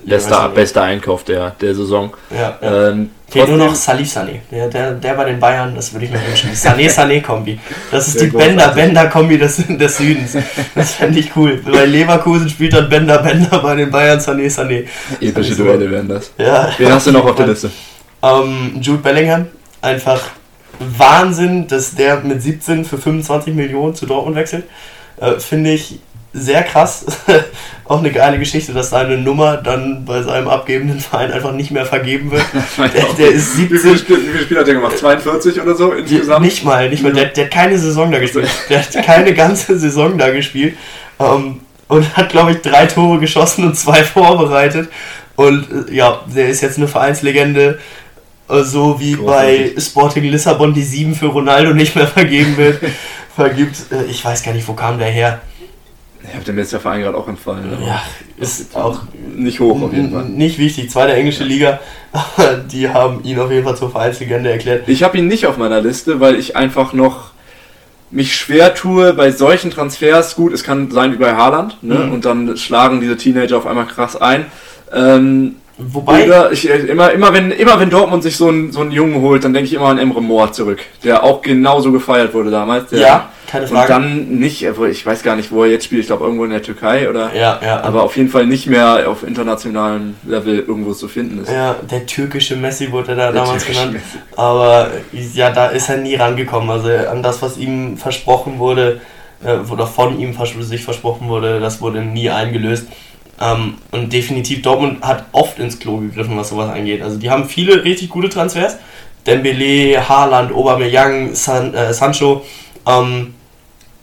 bester, 0.05 0.49
bester 0.49 0.83
Einkauf 0.83 1.23
der, 1.23 1.51
der 1.61 1.75
Saison. 1.75 2.11
Ja, 2.29 2.57
ja. 2.61 2.89
Ähm, 2.89 3.11
Fehlt 3.31 3.47
nur 3.47 3.57
noch 3.57 3.75
Salif 3.75 4.13
Sané. 4.13 4.39
Der, 4.51 4.67
der, 4.67 4.91
der 4.91 5.13
bei 5.13 5.23
den 5.23 5.39
Bayern, 5.39 5.73
das 5.73 5.93
würde 5.93 6.05
ich 6.05 6.11
mir 6.11 6.19
wünschen. 6.27 6.51
Sané-Sané-Kombi. 6.51 7.59
Das 7.91 8.09
ist 8.09 8.19
Sehr 8.19 8.27
die 8.27 8.35
Bender-Bender-Kombi 8.35 9.37
des, 9.37 9.63
des 9.69 9.97
Südens. 9.97 10.35
Das 10.75 10.95
fände 10.95 11.19
ich 11.19 11.33
cool. 11.37 11.61
Bei 11.63 11.85
Leverkusen 11.85 12.49
spielt 12.49 12.73
dann 12.73 12.89
Bender-Bender, 12.89 13.59
bei 13.59 13.75
den 13.75 13.89
Bayern 13.89 14.19
Sané-Sané. 14.19 14.85
Epische 15.21 15.55
Duelle 15.55 15.89
wären 15.89 16.09
das. 16.09 16.33
Ja. 16.37 16.69
Wen 16.77 16.91
hast 16.91 17.07
du 17.07 17.11
noch 17.13 17.25
auf 17.25 17.35
der 17.35 17.47
Liste? 17.47 17.71
Ähm, 18.21 18.77
Jude 18.81 18.99
Bellingham. 18.99 19.47
Einfach 19.81 20.21
Wahnsinn, 20.79 21.67
dass 21.67 21.95
der 21.95 22.19
mit 22.19 22.41
17 22.41 22.83
für 22.83 22.97
25 22.97 23.53
Millionen 23.53 23.95
zu 23.95 24.05
Dortmund 24.05 24.35
wechselt. 24.35 24.65
Äh, 25.21 25.39
Finde 25.39 25.71
ich 25.71 25.99
sehr 26.33 26.63
krass. 26.63 27.05
auch 27.85 27.99
eine 27.99 28.11
geile 28.11 28.39
Geschichte, 28.39 28.73
dass 28.73 28.89
seine 28.89 29.17
Nummer 29.17 29.57
dann 29.57 30.05
bei 30.05 30.21
seinem 30.21 30.47
abgebenden 30.47 30.99
Verein 30.99 31.31
einfach 31.31 31.51
nicht 31.51 31.71
mehr 31.71 31.85
vergeben 31.85 32.31
wird. 32.31 32.45
der, 32.77 33.13
der 33.17 33.31
ist 33.31 33.55
17. 33.55 33.71
Wie 33.71 33.79
viele, 33.79 33.97
Spiele, 33.97 34.19
wie 34.19 34.29
viele 34.29 34.43
Spiele 34.43 34.59
hat 34.61 34.67
der 34.67 34.75
gemacht? 34.75 34.97
42 34.97 35.61
oder 35.61 35.75
so 35.75 35.91
insgesamt? 35.91 36.45
Nicht 36.45 36.63
mal, 36.63 36.89
nicht 36.89 37.03
mal. 37.03 37.11
Der, 37.11 37.25
der 37.25 37.45
hat 37.45 37.51
keine 37.51 37.77
Saison 37.77 38.11
da 38.11 38.19
gespielt. 38.19 38.49
Der 38.69 38.79
hat 38.79 39.05
keine 39.05 39.33
ganze 39.33 39.77
Saison 39.77 40.17
da 40.17 40.29
gespielt. 40.29 40.77
Ähm, 41.19 41.59
und 41.87 42.15
hat, 42.15 42.29
glaube 42.29 42.51
ich, 42.51 42.61
drei 42.61 42.85
Tore 42.85 43.19
geschossen 43.19 43.65
und 43.65 43.77
zwei 43.77 44.03
vorbereitet. 44.03 44.89
Und 45.35 45.89
äh, 45.89 45.93
ja, 45.93 46.21
der 46.33 46.47
ist 46.47 46.61
jetzt 46.61 46.77
eine 46.77 46.87
Vereinslegende. 46.87 47.79
Äh, 48.47 48.63
so 48.63 48.99
wie 48.99 49.13
Großartig. 49.15 49.75
bei 49.75 49.81
Sporting 49.81 50.23
Lissabon 50.23 50.73
die 50.73 50.83
7 50.83 51.15
für 51.15 51.27
Ronaldo 51.27 51.73
nicht 51.73 51.95
mehr 51.95 52.07
vergeben 52.07 52.55
wird. 52.55 52.79
vergibt. 53.35 53.91
Äh, 53.91 54.05
ich 54.05 54.23
weiß 54.23 54.43
gar 54.43 54.53
nicht, 54.53 54.67
wo 54.67 54.73
kam 54.73 54.97
der 54.97 55.09
her. 55.09 55.41
Ich 56.31 56.35
habe 56.35 56.45
dem 56.45 56.57
jetzt 56.57 56.71
der 56.71 56.79
Verein 56.79 57.01
gerade 57.01 57.17
auch 57.17 57.27
empfallen. 57.27 57.69
Ne? 57.69 57.85
Ja, 57.85 58.01
ist 58.37 58.73
auch 58.73 59.01
nicht 59.35 59.59
hoch 59.59 59.81
auf 59.81 59.91
jeden 59.91 60.11
Fall. 60.13 60.23
Nicht 60.25 60.57
wichtig, 60.59 60.89
zweite 60.89 61.13
englische 61.13 61.43
Liga, 61.43 61.81
die 62.71 62.87
haben 62.87 63.21
ihn 63.23 63.37
auf 63.37 63.51
jeden 63.51 63.65
Fall 63.65 63.75
zur 63.75 63.91
Vereinslegende 63.91 64.49
erklärt. 64.49 64.87
Ich 64.87 65.03
habe 65.03 65.17
ihn 65.17 65.27
nicht 65.27 65.45
auf 65.45 65.57
meiner 65.57 65.81
Liste, 65.81 66.21
weil 66.21 66.35
ich 66.35 66.55
einfach 66.55 66.93
noch 66.93 67.31
mich 68.11 68.35
schwer 68.35 68.73
tue 68.73 69.13
bei 69.13 69.31
solchen 69.31 69.71
Transfers. 69.71 70.35
Gut, 70.37 70.53
es 70.53 70.63
kann 70.63 70.89
sein 70.89 71.11
wie 71.11 71.17
bei 71.17 71.35
Haaland, 71.35 71.83
ne? 71.83 71.95
Mhm. 71.95 72.13
und 72.13 72.25
dann 72.25 72.55
schlagen 72.55 73.01
diese 73.01 73.17
Teenager 73.17 73.57
auf 73.57 73.67
einmal 73.67 73.87
krass 73.87 74.15
ein. 74.15 74.45
Ähm, 74.93 75.57
Wobei. 75.87 76.25
Oder 76.25 76.51
ich, 76.51 76.69
immer, 76.69 77.11
immer, 77.11 77.33
wenn, 77.33 77.51
immer 77.51 77.79
wenn 77.79 77.89
Dortmund 77.89 78.23
sich 78.23 78.37
so 78.37 78.47
einen, 78.47 78.71
so 78.71 78.81
einen 78.81 78.91
Jungen 78.91 79.21
holt, 79.21 79.43
dann 79.43 79.53
denke 79.53 79.67
ich 79.67 79.73
immer 79.73 79.87
an 79.87 79.97
Emre 79.97 80.21
Moore 80.21 80.51
zurück, 80.51 80.79
der 81.03 81.23
auch 81.23 81.41
genauso 81.41 81.91
gefeiert 81.91 82.33
wurde 82.33 82.51
damals. 82.51 82.89
Der, 82.89 82.99
ja, 82.99 83.29
keine 83.47 83.67
Frage. 83.67 83.81
Und 83.81 83.89
dann 83.89 84.27
nicht, 84.39 84.63
ich 84.63 85.05
weiß 85.05 85.23
gar 85.23 85.35
nicht, 85.35 85.51
wo 85.51 85.63
er 85.63 85.71
jetzt 85.71 85.85
spielt, 85.85 86.01
ich 86.01 86.07
glaube 86.07 86.23
irgendwo 86.23 86.45
in 86.45 86.51
der 86.51 86.61
Türkei 86.61 87.09
oder. 87.09 87.33
Ja, 87.35 87.59
ja. 87.63 87.81
Aber 87.81 88.03
auf 88.03 88.15
jeden 88.17 88.29
Fall 88.29 88.45
nicht 88.45 88.67
mehr 88.67 89.09
auf 89.09 89.23
internationalem 89.23 90.15
Level 90.23 90.59
irgendwo 90.59 90.93
zu 90.93 91.07
finden 91.07 91.39
ist. 91.41 91.51
Ja, 91.51 91.75
der 91.89 92.05
türkische 92.05 92.55
Messi 92.55 92.91
wurde 92.91 93.15
da 93.15 93.31
der 93.31 93.41
damals 93.43 93.65
genannt. 93.65 93.93
Messi. 93.93 94.17
Aber 94.35 94.89
ja, 95.33 95.49
da 95.49 95.67
ist 95.67 95.89
er 95.89 95.97
nie 95.97 96.15
rangekommen. 96.15 96.69
Also 96.69 96.89
an 96.89 97.23
das, 97.23 97.41
was 97.41 97.57
ihm 97.57 97.97
versprochen 97.97 98.59
wurde, 98.59 99.01
äh, 99.43 99.57
oder 99.71 99.87
von 99.87 100.19
ihm 100.19 100.35
sich 100.61 100.83
versprochen 100.83 101.27
wurde, 101.27 101.59
das 101.59 101.81
wurde 101.81 102.01
nie 102.01 102.29
eingelöst. 102.29 102.87
Ähm, 103.41 103.75
und 103.91 104.13
definitiv 104.13 104.61
Dortmund 104.61 105.03
hat 105.03 105.25
oft 105.31 105.57
ins 105.57 105.79
Klo 105.79 105.97
gegriffen, 105.97 106.37
was 106.37 106.49
sowas 106.49 106.69
angeht. 106.69 107.01
Also 107.01 107.17
die 107.17 107.29
haben 107.29 107.45
viele 107.45 107.83
richtig 107.83 108.09
gute 108.09 108.29
Transfers. 108.29 108.77
Dembele, 109.25 110.07
Haaland, 110.07 110.51
Aubameyang, 110.51 111.33
San, 111.33 111.73
äh, 111.73 111.93
Sancho. 111.93 112.45
Ähm, 112.87 113.33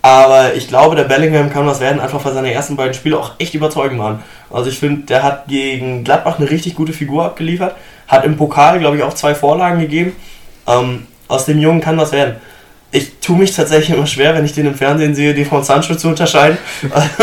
aber 0.03 0.55
ich 0.55 0.68
glaube, 0.68 0.96
der 0.96 1.05
Bellingham 1.05 1.51
kann 1.51 1.66
was 1.66 1.81
werden, 1.81 2.01
einfach 2.01 2.24
weil 2.24 2.33
seine 2.33 2.53
ersten 2.53 2.77
beiden 2.77 2.94
Spiele 2.94 3.18
auch 3.18 3.33
echt 3.38 3.55
überzeugend 3.55 4.01
waren. 4.01 4.22
Also 4.51 4.70
ich 4.70 4.79
finde, 4.79 5.07
der 5.07 5.22
hat 5.22 5.48
gegen 5.48 6.05
Gladbach 6.05 6.38
eine 6.38 6.51
richtig 6.51 6.74
gute 6.74 6.92
Figur 6.92 7.24
abgeliefert. 7.24 7.77
Hat 8.07 8.24
im 8.24 8.37
Pokal, 8.37 8.79
glaube 8.79 8.96
ich, 8.96 9.03
auch 9.03 9.14
zwei 9.14 9.35
Vorlagen 9.35 9.81
gegeben. 9.81 10.14
Ähm, 10.66 11.07
aus 11.27 11.44
dem 11.44 11.59
Jungen 11.59 11.81
kann 11.81 11.98
was 11.98 12.12
werden 12.12 12.37
ich 12.90 13.18
tue 13.20 13.37
mich 13.37 13.55
tatsächlich 13.55 13.96
immer 13.96 14.07
schwer, 14.07 14.35
wenn 14.35 14.44
ich 14.44 14.53
den 14.53 14.66
im 14.66 14.74
Fernsehen 14.74 15.14
sehe, 15.14 15.35
die 15.35 15.44
von 15.44 15.62
Sancho 15.62 15.94
zu 15.94 16.09
unterscheiden. 16.09 16.57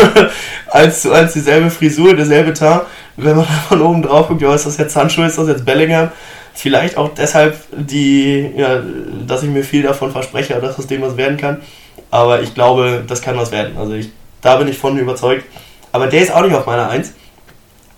als 0.68 1.02
zu 1.02 1.12
als 1.12 1.32
dieselbe 1.32 1.70
Frisur, 1.70 2.14
derselbe 2.14 2.52
Teint. 2.52 2.82
Wenn 3.16 3.36
man 3.36 3.46
da 3.46 3.52
von 3.68 3.80
oben 3.82 4.02
drauf 4.02 4.28
guckt, 4.28 4.42
ja, 4.42 4.54
ist 4.54 4.66
das 4.66 4.76
jetzt 4.76 4.92
Sancho, 4.92 5.24
ist 5.24 5.38
das 5.38 5.48
jetzt 5.48 5.64
Bellingham? 5.64 6.10
Vielleicht 6.54 6.96
auch 6.96 7.10
deshalb, 7.14 7.56
die, 7.72 8.50
ja, 8.56 8.82
dass 9.26 9.42
ich 9.42 9.48
mir 9.48 9.64
viel 9.64 9.82
davon 9.82 10.12
verspreche, 10.12 10.54
dass 10.54 10.78
aus 10.78 10.86
dem 10.86 11.02
was 11.02 11.16
werden 11.16 11.36
kann. 11.36 11.60
Aber 12.10 12.42
ich 12.42 12.54
glaube, 12.54 13.04
das 13.06 13.20
kann 13.20 13.36
was 13.36 13.50
werden. 13.50 13.76
Also 13.76 13.94
ich, 13.94 14.10
da 14.42 14.56
bin 14.56 14.68
ich 14.68 14.78
von 14.78 14.96
überzeugt. 14.96 15.44
Aber 15.92 16.06
der 16.06 16.22
ist 16.22 16.32
auch 16.32 16.42
nicht 16.42 16.54
auf 16.54 16.66
meiner 16.66 16.88
Eins. 16.88 17.12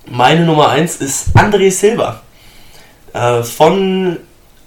Meine 0.06 0.46
Nummer 0.46 0.70
eins 0.70 0.96
ist 0.96 1.36
André 1.36 1.70
Silva. 1.70 2.22
Äh, 3.12 3.42
von 3.42 4.16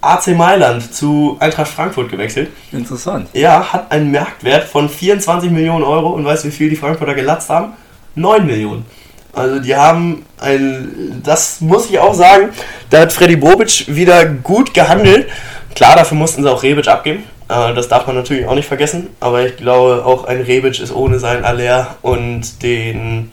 AC 0.01 0.27
Mailand 0.35 0.93
zu 0.93 1.37
Eintracht 1.39 1.71
Frankfurt 1.71 2.09
gewechselt. 2.09 2.49
Interessant. 2.71 3.29
Ja, 3.33 3.71
hat 3.71 3.91
einen 3.91 4.11
Marktwert 4.11 4.65
von 4.65 4.89
24 4.89 5.51
Millionen 5.51 5.83
Euro 5.83 6.09
und 6.09 6.25
weißt 6.25 6.43
du, 6.43 6.47
wie 6.47 6.51
viel 6.53 6.69
die 6.69 6.75
Frankfurter 6.75 7.13
gelatzt 7.13 7.49
haben? 7.49 7.73
9 8.15 8.45
Millionen. 8.45 8.85
Also 9.33 9.59
die 9.59 9.75
haben 9.75 10.25
ein, 10.39 11.21
das 11.23 11.61
muss 11.61 11.89
ich 11.89 11.99
auch 11.99 12.13
sagen, 12.13 12.49
da 12.89 13.01
hat 13.01 13.13
Freddy 13.13 13.37
Bobic 13.37 13.85
wieder 13.87 14.25
gut 14.25 14.73
gehandelt. 14.73 15.29
Klar, 15.75 15.95
dafür 15.95 16.17
mussten 16.17 16.43
sie 16.43 16.51
auch 16.51 16.63
Rebic 16.63 16.87
abgeben. 16.87 17.23
Äh, 17.47 17.73
das 17.73 17.87
darf 17.87 18.07
man 18.07 18.15
natürlich 18.15 18.45
auch 18.45 18.55
nicht 18.55 18.67
vergessen. 18.67 19.07
Aber 19.19 19.45
ich 19.45 19.55
glaube, 19.55 20.03
auch 20.05 20.25
ein 20.25 20.41
Rebic 20.41 20.79
ist 20.79 20.93
ohne 20.93 21.19
sein 21.19 21.45
Aller 21.45 21.95
und 22.01 22.61
den 22.61 23.31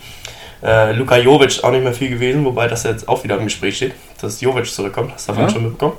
äh, 0.62 0.92
Luka 0.92 1.16
Jovic 1.16 1.64
auch 1.64 1.70
nicht 1.70 1.82
mehr 1.82 1.94
viel 1.94 2.10
gewesen, 2.10 2.44
wobei 2.44 2.68
das 2.68 2.84
jetzt 2.84 3.08
auch 3.08 3.24
wieder 3.24 3.36
im 3.36 3.44
Gespräch 3.44 3.76
steht, 3.76 3.94
dass 4.20 4.40
Jovic 4.40 4.66
zurückkommt. 4.66 5.12
Hast 5.14 5.28
du 5.28 5.32
davon 5.32 5.48
ja. 5.48 5.50
schon 5.52 5.62
mitbekommen? 5.64 5.96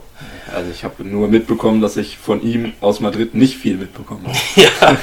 Also 0.55 0.71
ich 0.71 0.83
habe 0.83 1.03
nur 1.03 1.27
mitbekommen, 1.27 1.81
dass 1.81 1.97
ich 1.97 2.17
von 2.17 2.41
ihm 2.41 2.73
aus 2.81 2.99
Madrid 2.99 3.35
nicht 3.35 3.57
viel 3.57 3.77
mitbekommen 3.77 4.25
habe. 4.25 4.37
ja, 4.55 4.97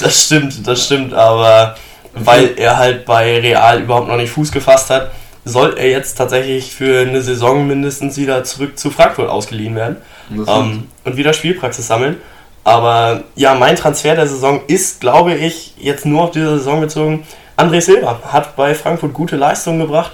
das 0.00 0.24
stimmt, 0.24 0.66
das 0.66 0.84
stimmt, 0.84 1.14
aber 1.14 1.76
weil 2.14 2.54
er 2.56 2.76
halt 2.76 3.04
bei 3.04 3.38
Real 3.40 3.82
überhaupt 3.82 4.08
noch 4.08 4.16
nicht 4.16 4.30
Fuß 4.30 4.52
gefasst 4.52 4.90
hat, 4.90 5.12
soll 5.44 5.74
er 5.76 5.88
jetzt 5.88 6.14
tatsächlich 6.14 6.72
für 6.72 7.00
eine 7.00 7.20
Saison 7.22 7.66
mindestens 7.66 8.16
wieder 8.16 8.44
zurück 8.44 8.78
zu 8.78 8.90
Frankfurt 8.90 9.28
ausgeliehen 9.28 9.74
werden 9.74 9.96
ähm, 10.30 10.88
und 11.04 11.16
wieder 11.16 11.32
Spielpraxis 11.32 11.86
sammeln. 11.86 12.16
Aber 12.64 13.24
ja, 13.34 13.54
mein 13.54 13.74
Transfer 13.74 14.14
der 14.14 14.28
Saison 14.28 14.60
ist, 14.68 15.00
glaube 15.00 15.34
ich, 15.34 15.74
jetzt 15.78 16.06
nur 16.06 16.22
auf 16.22 16.30
diese 16.30 16.58
Saison 16.58 16.80
bezogen. 16.80 17.24
André 17.56 17.80
Silva 17.80 18.20
hat 18.24 18.54
bei 18.54 18.74
Frankfurt 18.74 19.14
gute 19.14 19.36
Leistungen 19.36 19.80
gebracht 19.80 20.12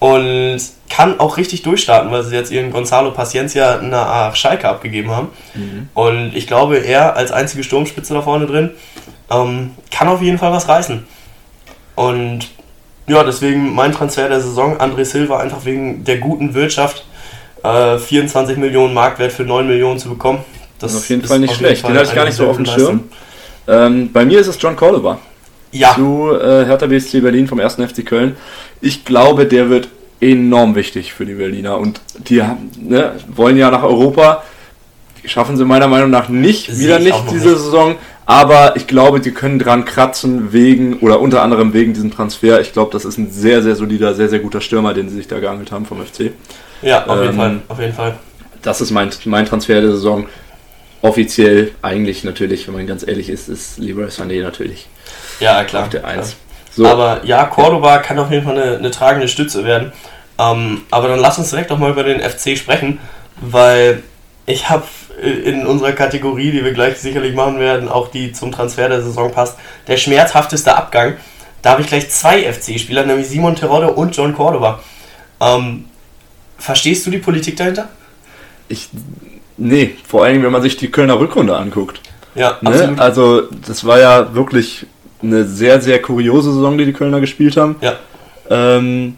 und 0.00 0.60
kann 0.88 1.20
auch 1.20 1.36
richtig 1.36 1.62
durchstarten, 1.62 2.10
weil 2.10 2.24
sie 2.24 2.34
jetzt 2.34 2.50
ihren 2.50 2.72
Gonzalo 2.72 3.12
Paciencia 3.12 3.80
nach 3.82 4.34
Schalke 4.34 4.68
abgegeben 4.68 5.10
haben. 5.10 5.28
Mhm. 5.54 5.88
Und 5.94 6.34
ich 6.34 6.46
glaube, 6.46 6.78
er 6.78 7.16
als 7.16 7.30
einzige 7.30 7.62
Sturmspitze 7.62 8.14
da 8.14 8.22
vorne 8.22 8.46
drin 8.46 8.70
ähm, 9.30 9.72
kann 9.90 10.08
auf 10.08 10.22
jeden 10.22 10.38
Fall 10.38 10.52
was 10.52 10.68
reißen. 10.68 11.06
Und 11.94 12.48
ja, 13.06 13.22
deswegen 13.24 13.74
mein 13.74 13.92
Transfer 13.92 14.28
der 14.28 14.40
Saison, 14.40 14.78
André 14.78 15.04
Silva, 15.04 15.38
einfach 15.38 15.64
wegen 15.64 16.02
der 16.04 16.18
guten 16.18 16.54
Wirtschaft, 16.54 17.04
äh, 17.62 17.98
24 17.98 18.56
Millionen 18.56 18.94
Marktwert 18.94 19.32
für 19.32 19.44
9 19.44 19.66
Millionen 19.66 19.98
zu 19.98 20.08
bekommen. 20.08 20.38
Das 20.78 20.92
ist 20.94 20.98
auf 20.98 21.08
jeden 21.10 21.24
Fall 21.24 21.40
nicht 21.40 21.54
schlecht. 21.54 21.86
Den 21.86 21.94
hatte 21.94 22.08
ich 22.08 22.14
gar 22.14 22.24
nicht 22.24 22.36
so 22.36 22.48
auf 22.48 22.56
dem 22.56 22.64
Schirm. 22.64 23.10
Ähm, 23.68 24.10
bei 24.12 24.24
mir 24.24 24.40
ist 24.40 24.46
es 24.46 24.56
John 24.60 24.74
Cordova 24.76 25.18
ja. 25.72 25.94
zu 25.94 26.30
äh, 26.32 26.64
Hertha 26.64 26.86
BSC 26.86 27.20
Berlin 27.20 27.46
vom 27.46 27.60
1. 27.60 27.74
FC 27.74 28.04
Köln. 28.04 28.36
Ich 28.80 29.04
glaube, 29.04 29.46
der 29.46 29.70
wird 29.70 29.88
enorm 30.20 30.74
wichtig 30.74 31.12
für 31.12 31.24
die 31.24 31.34
Berliner 31.34 31.78
und 31.78 32.00
die 32.18 32.42
ne, 32.80 33.12
wollen 33.28 33.56
ja 33.56 33.70
nach 33.70 33.82
Europa. 33.82 34.44
Schaffen 35.24 35.56
sie 35.56 35.64
meiner 35.64 35.88
Meinung 35.88 36.10
nach 36.10 36.28
nicht, 36.28 36.78
wieder 36.78 36.98
nicht 36.98 37.24
diese 37.30 37.50
nicht. 37.50 37.58
Saison. 37.58 37.96
Aber 38.24 38.76
ich 38.76 38.86
glaube, 38.86 39.20
die 39.20 39.32
können 39.32 39.58
dran 39.58 39.84
kratzen 39.84 40.52
wegen, 40.52 40.98
oder 41.00 41.20
unter 41.20 41.42
anderem 41.42 41.72
wegen 41.72 41.94
diesem 41.94 42.12
Transfer. 42.12 42.60
Ich 42.60 42.72
glaube, 42.72 42.92
das 42.92 43.04
ist 43.04 43.18
ein 43.18 43.30
sehr, 43.30 43.60
sehr 43.60 43.74
solider, 43.74 44.14
sehr, 44.14 44.28
sehr 44.28 44.38
guter 44.38 44.60
Stürmer, 44.60 44.94
den 44.94 45.08
sie 45.08 45.16
sich 45.16 45.26
da 45.26 45.40
geangelt 45.40 45.72
haben 45.72 45.84
vom 45.84 45.98
FC. 46.04 46.30
Ja, 46.80 47.06
auf 47.06 47.18
ähm, 47.18 47.24
jeden 47.24 47.36
Fall, 47.36 47.62
auf 47.68 47.80
jeden 47.80 47.92
Fall. 47.92 48.18
Das 48.62 48.80
ist 48.80 48.92
mein, 48.92 49.10
mein 49.24 49.46
Transfer 49.46 49.80
der 49.80 49.90
Saison. 49.90 50.26
Offiziell 51.02 51.72
eigentlich 51.82 52.24
natürlich, 52.24 52.68
wenn 52.68 52.74
man 52.74 52.86
ganz 52.86 53.06
ehrlich 53.06 53.30
ist, 53.30 53.48
ist 53.48 53.78
Leroy 53.78 54.06
Sané 54.06 54.42
natürlich. 54.42 54.86
Ja, 55.40 55.64
klar. 55.64 55.84
Auf 55.84 55.88
der 55.90 56.04
1. 56.04 56.36
So. 56.72 56.86
Aber 56.86 57.24
ja, 57.24 57.44
Cordoba 57.44 57.98
kann 57.98 58.18
auf 58.18 58.30
jeden 58.30 58.44
Fall 58.44 58.58
eine, 58.58 58.76
eine 58.76 58.90
tragende 58.90 59.28
Stütze 59.28 59.64
werden. 59.64 59.92
Ähm, 60.38 60.82
aber 60.90 61.08
dann 61.08 61.18
lass 61.18 61.38
uns 61.38 61.50
direkt 61.50 61.70
auch 61.72 61.78
mal 61.78 61.90
über 61.90 62.04
den 62.04 62.20
FC 62.20 62.56
sprechen, 62.56 63.00
weil 63.40 64.02
ich 64.46 64.70
habe 64.70 64.84
in 65.20 65.66
unserer 65.66 65.92
Kategorie, 65.92 66.50
die 66.50 66.64
wir 66.64 66.72
gleich 66.72 66.98
sicherlich 66.98 67.34
machen 67.34 67.58
werden, 67.58 67.88
auch 67.88 68.08
die 68.08 68.32
zum 68.32 68.52
Transfer 68.52 68.88
der 68.88 69.02
Saison 69.02 69.32
passt, 69.32 69.58
der 69.86 69.96
schmerzhafteste 69.96 70.74
Abgang. 70.74 71.16
Da 71.62 71.72
habe 71.72 71.82
ich 71.82 71.88
gleich 71.88 72.08
zwei 72.08 72.50
FC-Spieler, 72.50 73.04
nämlich 73.04 73.28
Simon 73.28 73.54
Terodde 73.54 73.92
und 73.92 74.16
John 74.16 74.34
Cordoba. 74.34 74.80
Ähm, 75.40 75.84
verstehst 76.56 77.06
du 77.06 77.10
die 77.10 77.18
Politik 77.18 77.56
dahinter? 77.56 77.90
Ich, 78.68 78.88
nee, 79.58 79.96
vor 80.06 80.24
allem, 80.24 80.42
wenn 80.42 80.52
man 80.52 80.62
sich 80.62 80.76
die 80.78 80.90
Kölner 80.90 81.20
Rückrunde 81.20 81.56
anguckt. 81.56 82.00
Ja, 82.34 82.56
ne? 82.62 82.70
absolut. 82.70 83.00
Also, 83.00 83.42
das 83.66 83.84
war 83.84 83.98
ja 83.98 84.34
wirklich 84.34 84.86
eine 85.22 85.44
sehr, 85.44 85.80
sehr 85.80 86.00
kuriose 86.00 86.52
Saison, 86.52 86.78
die 86.78 86.86
die 86.86 86.92
Kölner 86.92 87.20
gespielt 87.20 87.56
haben. 87.56 87.76
Ja. 87.80 87.94
Ähm, 88.48 89.16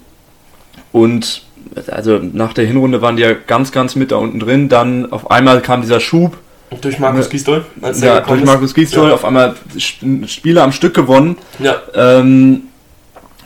und 0.93 1.43
also 1.91 2.21
nach 2.21 2.53
der 2.53 2.67
Hinrunde 2.67 3.03
waren 3.03 3.17
die 3.17 3.23
ja 3.23 3.33
ganz, 3.33 3.73
ganz 3.73 3.97
mit 3.97 4.13
da 4.13 4.17
unten 4.17 4.41
drin. 4.41 4.69
Dann 4.69 5.11
auf 5.11 5.31
einmal 5.31 5.61
kam 5.63 5.81
dieser 5.81 6.01
Schub. 6.01 6.37
Durch 6.81 6.99
Markus 6.99 7.29
Gisdol? 7.29 7.65
Ja, 8.01 8.21
durch 8.21 8.45
Markus 8.45 8.75
Gisdol. 8.75 9.09
Ja. 9.09 9.15
Auf 9.15 9.25
einmal 9.25 9.55
Spiele 9.77 10.63
am 10.63 10.73
Stück 10.73 10.95
gewonnen. 10.95 11.37
Ja. 11.59 11.77
Ähm, 11.95 12.63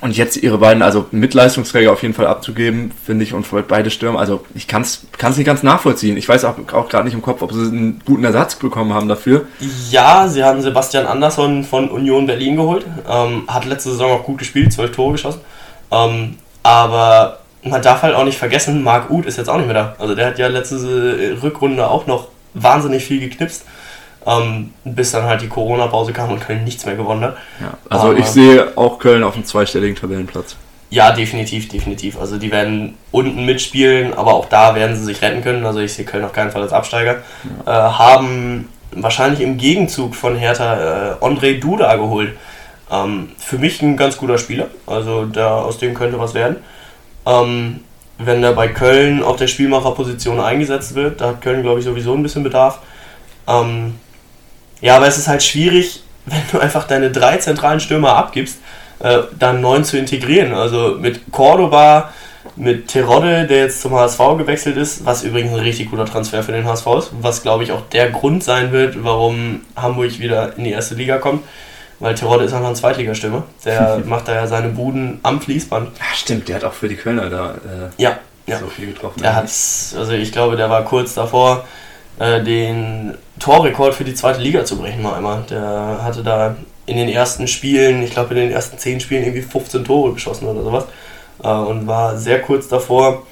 und 0.07 0.17
jetzt 0.17 0.37
ihre 0.37 0.59
beiden, 0.59 0.83
also 0.83 1.07
Mitleistungsträger 1.11 1.93
auf 1.93 2.01
jeden 2.03 2.15
Fall 2.15 2.29
abzugeben, 2.29 2.93
finde 3.05 3.25
ich, 3.25 3.35
und 3.35 3.45
beide 3.67 3.91
Stürmer, 3.91 4.21
also 4.21 4.45
ich 4.55 4.69
kann 4.69 4.83
es 4.83 5.03
nicht 5.37 5.45
ganz 5.45 5.65
nachvollziehen. 5.65 6.17
Ich 6.17 6.29
weiß 6.29 6.45
auch, 6.45 6.55
auch 6.73 6.89
gerade 6.89 7.05
nicht 7.07 7.15
im 7.15 7.23
Kopf, 7.23 7.43
ob 7.43 7.53
sie 7.53 7.63
einen 7.63 8.01
guten 8.05 8.23
Ersatz 8.23 8.55
bekommen 8.55 8.95
haben 8.95 9.09
dafür. 9.09 9.47
Ja, 9.91 10.29
sie 10.29 10.45
haben 10.45 10.63
Sebastian 10.63 11.07
Andersson 11.07 11.65
von 11.65 11.91
Union 11.91 12.25
Berlin 12.25 12.55
geholt. 12.55 12.87
Ähm, 13.11 13.43
hat 13.49 13.65
letzte 13.65 13.91
Saison 13.91 14.13
auch 14.13 14.23
gut 14.23 14.39
gespielt, 14.39 14.73
zwölf 14.73 14.93
Tore 14.93 15.13
geschossen. 15.13 15.41
Ähm, 15.91 16.37
aber 16.63 17.41
man 17.65 17.83
darf 17.83 18.03
halt 18.03 18.15
auch 18.15 18.25
nicht 18.25 18.39
vergessen, 18.39 18.85
Marc 18.85 19.11
Uth 19.11 19.27
ist 19.27 19.39
jetzt 19.39 19.49
auch 19.49 19.57
nicht 19.57 19.67
mehr 19.67 19.75
da. 19.75 19.97
Also 19.99 20.15
der 20.15 20.27
hat 20.27 20.39
ja 20.39 20.47
letzte 20.47 21.37
Rückrunde 21.43 21.91
auch 21.91 22.07
noch 22.07 22.29
wahnsinnig 22.55 23.05
viel 23.05 23.19
geknipst. 23.19 23.65
Ähm, 24.27 24.73
bis 24.85 25.13
dann 25.13 25.25
halt 25.25 25.41
die 25.41 25.49
Corona-Pause 25.49 26.13
kam 26.13 26.33
und 26.33 26.41
Köln 26.41 26.65
nichts 26.65 26.85
mehr 26.85 26.97
gewonnen 26.97 27.23
hat. 27.23 27.37
Ja, 27.61 27.75
also 27.89 28.09
Aber, 28.09 28.19
ich 28.19 28.27
sehe 28.27 28.77
auch 28.77 28.99
Köln 28.99 29.23
auf 29.23 29.35
einem 29.35 29.45
zweistelligen 29.45 29.95
Tabellenplatz. 29.95 30.57
Ja, 30.91 31.13
definitiv, 31.13 31.69
definitiv. 31.69 32.19
Also 32.19 32.37
die 32.37 32.51
werden 32.51 32.95
unten 33.13 33.45
mitspielen, 33.45 34.15
aber 34.15 34.35
auch 34.35 34.47
da 34.47 34.75
werden 34.75 34.97
sie 34.97 35.05
sich 35.05 35.23
retten 35.23 35.43
können. 35.43 35.65
Also 35.65 35.81
ich 35.81 35.93
sehe 35.93 36.05
Köln 36.05 36.25
auf 36.25 36.33
keinen 36.33 36.51
Fall 36.51 36.63
als 36.63 36.73
Absteiger. 36.73 37.23
Ja. 37.67 37.89
Äh, 37.89 37.93
haben 37.93 38.69
wahrscheinlich 38.93 39.41
im 39.41 39.59
Gegenzug 39.59 40.15
von 40.15 40.37
Hertha 40.37 41.19
äh, 41.21 41.25
André 41.25 41.61
Duda 41.61 41.97
geholt. 41.97 42.37
Ähm, 42.91 43.31
für 43.39 43.59
mich 43.59 43.83
ein 43.83 43.97
ganz 43.97 44.17
guter 44.17 44.39
Spieler. 44.39 44.69
Also 44.87 45.25
der, 45.25 45.51
aus 45.51 45.79
dem 45.79 45.95
könnte 45.95 46.19
was 46.19 46.35
werden. 46.35 46.57
Ähm, 47.27 47.81
wenn 48.19 48.43
er 48.43 48.53
bei 48.53 48.69
Köln 48.69 49.23
auf 49.23 49.37
der 49.37 49.49
Spielmacherposition 49.49 50.41
eingesetzt 50.41 50.95
wird, 50.95 51.21
da 51.21 51.29
hat 51.29 51.43
Köln, 51.43 51.63
glaube 51.63 51.81
ich, 51.81 51.85
sowieso 51.85 52.15
ein 52.15 52.23
bisschen 52.23 52.45
Bedarf. 52.45 52.79
Ähm, 53.47 53.97
ja, 54.81 54.97
aber 54.97 55.07
es 55.07 55.19
ist 55.19 55.29
halt 55.29 55.43
schwierig, 55.43 56.03
wenn 56.27 56.43
du 56.53 56.59
einfach 56.59 56.87
deine 56.87 57.11
drei 57.11 57.37
zentralen 57.37 57.81
Stürmer 57.81 58.17
abgibst, 58.17 58.59
äh, 58.99 59.19
dann 59.39 59.61
neun 59.61 59.85
zu 59.85 59.99
integrieren. 59.99 60.55
Also 60.55 60.97
mit 60.99 61.33
Cordoba, 61.33 62.13
mit 62.57 62.89
Terodde, 62.89 63.47
der 63.47 63.59
jetzt 63.59 63.83
zum 63.83 63.93
HSV 63.95 64.19
gewechselt 64.39 64.77
ist, 64.77 65.05
was 65.05 65.23
übrigens 65.23 65.53
ein 65.53 65.61
richtig 65.61 65.91
guter 65.91 66.07
Transfer 66.07 66.43
für 66.43 66.53
den 66.53 66.65
HSV 66.65 66.87
ist, 66.99 67.11
was 67.21 67.43
glaube 67.43 67.65
ich 67.65 67.73
auch 67.73 67.83
der 67.93 68.11
Grund 68.11 68.43
sein 68.43 68.73
wird, 68.73 69.05
warum 69.05 69.63
Hamburg 69.77 70.19
wieder 70.19 70.57
in 70.57 70.65
die 70.65 70.71
erste 70.71 70.95
Liga 70.95 71.19
kommt. 71.19 71.43
Weil 71.99 72.15
Terodde 72.15 72.45
ist 72.45 72.53
einfach 72.53 72.69
ein 72.69 72.77
Zweitligastürmer. 72.77 73.45
Der 73.65 74.03
macht 74.05 74.29
da 74.29 74.35
ja 74.35 74.47
seine 74.47 74.69
Buden 74.69 75.19
am 75.23 75.41
Fließband. 75.41 75.97
Ja, 75.97 76.05
stimmt, 76.15 76.49
der 76.49 76.57
hat 76.57 76.65
auch 76.65 76.75
für 76.75 76.89
die 76.89 76.97
Kölner 76.97 77.31
da 77.31 77.53
äh, 77.53 78.03
ja, 78.03 78.19
ja. 78.47 78.59
so 78.59 78.67
viel 78.67 78.89
getroffen. 78.89 79.23
Der 79.23 79.35
hat, 79.35 79.45
also 79.45 80.13
ich 80.13 80.31
glaube, 80.31 80.57
der 80.57 80.69
war 80.69 80.85
kurz 80.85 81.15
davor, 81.15 81.65
äh, 82.19 82.43
den 82.43 83.15
Torrekord 83.39 83.95
für 83.95 84.05
die 84.05 84.15
zweite 84.15 84.41
Liga 84.41 84.65
zu 84.65 84.79
brechen, 84.79 85.03
mal 85.03 85.15
einmal. 85.15 85.43
Der 85.51 86.01
hatte 86.03 86.23
da 86.23 86.57
in 86.87 86.97
den 86.97 87.09
ersten 87.09 87.49
Spielen, 87.49 88.03
ich 88.03 88.11
glaube 88.11 88.35
in 88.35 88.41
den 88.41 88.53
ersten 88.53 88.79
zehn 88.79 89.01
Spielen 89.01 89.25
irgendwie 89.25 89.43
15 89.43 89.85
Tore 89.85 90.13
geschossen 90.13 90.47
oder 90.47 90.63
sowas. 90.63 90.85
Äh, 91.43 91.49
und 91.49 91.87
war 91.87 92.17
sehr 92.17 92.41
kurz 92.43 92.69
davor, 92.69 93.27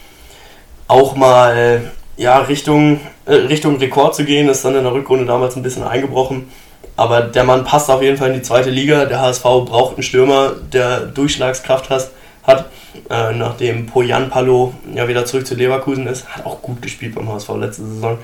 auch 0.87 1.17
mal 1.17 1.93
ja, 2.17 2.39
Richtung, 2.39 3.01
äh, 3.27 3.35
Richtung 3.35 3.77
Rekord 3.79 4.15
zu 4.15 4.25
gehen, 4.25 4.49
ist 4.49 4.65
dann 4.65 4.77
in 4.77 4.85
der 4.85 4.93
Rückrunde 4.93 5.27
damals 5.27 5.57
ein 5.57 5.63
bisschen 5.63 5.83
eingebrochen. 5.85 6.51
Aber 6.97 7.23
der 7.23 7.45
Mann 7.45 7.65
passt 7.65 7.91
auf 7.91 8.03
jeden 8.03 8.17
Fall 8.17 8.29
in 8.29 8.35
die 8.35 8.43
zweite 8.43 8.71
Liga. 8.71 9.05
Der 9.07 9.21
HSV 9.21 9.43
braucht 9.43 9.95
einen 9.95 10.05
Stürmer, 10.05 10.53
der 10.73 11.01
Durchschlagskraft 11.01 11.91
hat. 11.91 12.11
hat. 12.45 12.67
Äh, 13.11 13.33
nachdem 13.33 13.87
Poyan 13.87 14.31
Palo 14.31 14.73
ja 14.95 15.09
wieder 15.09 15.25
zurück 15.25 15.47
zu 15.47 15.57
Leverkusen 15.57 16.07
ist, 16.07 16.29
hat 16.29 16.47
auch 16.47 16.63
gut 16.63 16.81
gespielt 16.81 17.17
beim 17.17 17.29
HSV 17.33 17.49
letzte 17.57 17.85
Saison. 17.85 18.19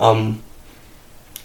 Ähm, 0.00 0.40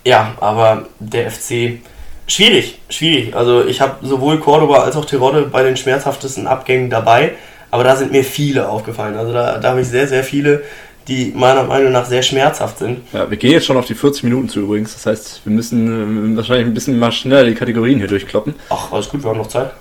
ja, 0.03 0.33
aber 0.39 0.87
der 0.99 1.29
FC 1.29 1.79
schwierig, 2.27 2.79
schwierig. 2.89 3.35
Also 3.35 3.65
ich 3.65 3.81
habe 3.81 4.05
sowohl 4.05 4.39
Cordoba 4.39 4.83
als 4.83 4.95
auch 4.95 5.05
Terodde 5.05 5.43
bei 5.43 5.63
den 5.63 5.77
schmerzhaftesten 5.77 6.47
Abgängen 6.47 6.89
dabei, 6.89 7.33
aber 7.71 7.83
da 7.83 7.95
sind 7.95 8.11
mir 8.11 8.23
viele 8.23 8.69
aufgefallen. 8.69 9.15
Also 9.17 9.33
da, 9.33 9.57
da 9.57 9.69
habe 9.69 9.81
ich 9.81 9.87
sehr, 9.87 10.07
sehr 10.07 10.23
viele, 10.23 10.63
die 11.07 11.33
meiner 11.35 11.63
Meinung 11.63 11.91
nach 11.91 12.05
sehr 12.05 12.21
schmerzhaft 12.21 12.79
sind. 12.79 13.01
Ja, 13.13 13.29
wir 13.29 13.37
gehen 13.37 13.51
jetzt 13.51 13.65
schon 13.65 13.77
auf 13.77 13.85
die 13.85 13.95
40 13.95 14.23
Minuten 14.23 14.47
zu 14.47 14.61
übrigens. 14.61 14.93
Das 14.93 15.05
heißt, 15.05 15.41
wir 15.43 15.51
müssen 15.51 16.33
äh, 16.33 16.37
wahrscheinlich 16.37 16.67
ein 16.67 16.73
bisschen 16.73 16.99
mal 16.99 17.11
schneller 17.11 17.45
die 17.45 17.55
Kategorien 17.55 17.97
hier 17.97 18.07
durchkloppen. 18.07 18.53
Ach, 18.69 18.91
alles 18.91 19.09
gut, 19.09 19.23
wir 19.23 19.29
haben 19.29 19.37
noch 19.37 19.47
Zeit. 19.47 19.71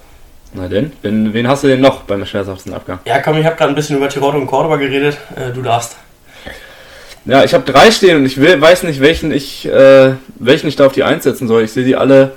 Na 0.54 0.66
denn, 0.66 0.92
wen, 1.02 1.34
wen 1.34 1.46
hast 1.46 1.64
du 1.64 1.68
denn 1.68 1.82
noch 1.82 2.04
beim 2.04 2.24
schmerzhaftesten 2.24 2.72
Abgang? 2.72 3.00
Ja, 3.04 3.20
komm, 3.20 3.36
ich 3.36 3.44
habe 3.44 3.56
gerade 3.56 3.72
ein 3.72 3.74
bisschen 3.74 3.98
über 3.98 4.08
Tirol 4.08 4.34
und 4.34 4.46
Cordoba 4.46 4.76
geredet. 4.76 5.18
Äh, 5.36 5.52
du 5.52 5.60
darfst. 5.60 5.96
Ja, 7.28 7.44
ich 7.44 7.52
habe 7.52 7.70
drei 7.70 7.90
stehen 7.90 8.16
und 8.16 8.24
ich 8.24 8.40
will, 8.40 8.58
weiß 8.58 8.84
nicht, 8.84 9.00
welchen 9.00 9.30
ich, 9.32 9.66
äh, 9.66 10.14
welchen 10.36 10.66
ich 10.66 10.76
da 10.76 10.86
auf 10.86 10.92
die 10.92 11.02
einsetzen 11.02 11.46
soll. 11.46 11.62
Ich 11.62 11.72
sehe 11.72 11.84
die 11.84 11.94
alle. 11.94 12.32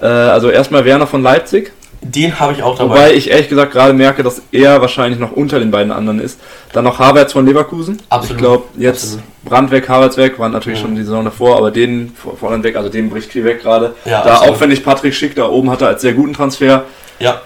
Äh, 0.00 0.06
also 0.06 0.50
erstmal 0.50 0.84
Werner 0.84 1.06
von 1.06 1.22
Leipzig. 1.22 1.72
Den 2.02 2.40
habe 2.40 2.52
ich 2.52 2.62
auch 2.62 2.76
dabei. 2.76 2.90
Wobei 2.90 3.14
ich 3.14 3.30
ehrlich 3.30 3.48
gesagt 3.48 3.72
gerade 3.72 3.92
merke, 3.92 4.24
dass 4.24 4.42
er 4.50 4.80
wahrscheinlich 4.80 5.20
noch 5.20 5.30
unter 5.30 5.60
den 5.60 5.70
beiden 5.70 5.92
anderen 5.92 6.18
ist. 6.20 6.40
Dann 6.72 6.82
noch 6.82 6.98
Havertz 6.98 7.32
von 7.32 7.46
Leverkusen. 7.46 8.02
Absolut. 8.10 8.30
Ich 8.30 8.36
glaube, 8.36 8.64
jetzt 8.76 9.04
Absolut. 9.04 9.24
Brand 9.44 9.70
weg, 9.70 9.88
Havertz 9.88 10.16
weg, 10.16 10.36
Brand 10.36 10.52
natürlich 10.52 10.80
mhm. 10.80 10.82
schon 10.82 10.94
die 10.96 11.04
Saison 11.04 11.24
davor, 11.24 11.56
aber 11.56 11.70
den 11.70 12.12
vorne 12.38 12.62
weg, 12.64 12.76
also 12.76 12.88
den 12.88 13.10
bricht 13.10 13.30
viel 13.30 13.44
weg 13.44 13.62
gerade. 13.62 13.94
Ja, 14.04 14.22
da 14.22 14.34
absolut. 14.34 14.56
auch 14.56 14.60
wenn 14.60 14.70
ich 14.72 14.84
Patrick 14.84 15.14
Schick 15.14 15.36
da 15.36 15.48
oben 15.48 15.70
hatte 15.70 15.86
als 15.86 16.02
sehr 16.02 16.12
guten 16.12 16.34
Transfer. 16.34 16.84
Ja, 17.20 17.40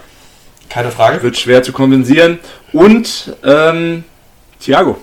keine 0.71 0.91
Frage. 0.91 1.23
Wird 1.23 1.37
schwer 1.37 1.63
zu 1.63 1.73
kompensieren. 1.73 2.39
Und 2.73 3.37
ähm, 3.45 4.05
Thiago. 4.59 4.97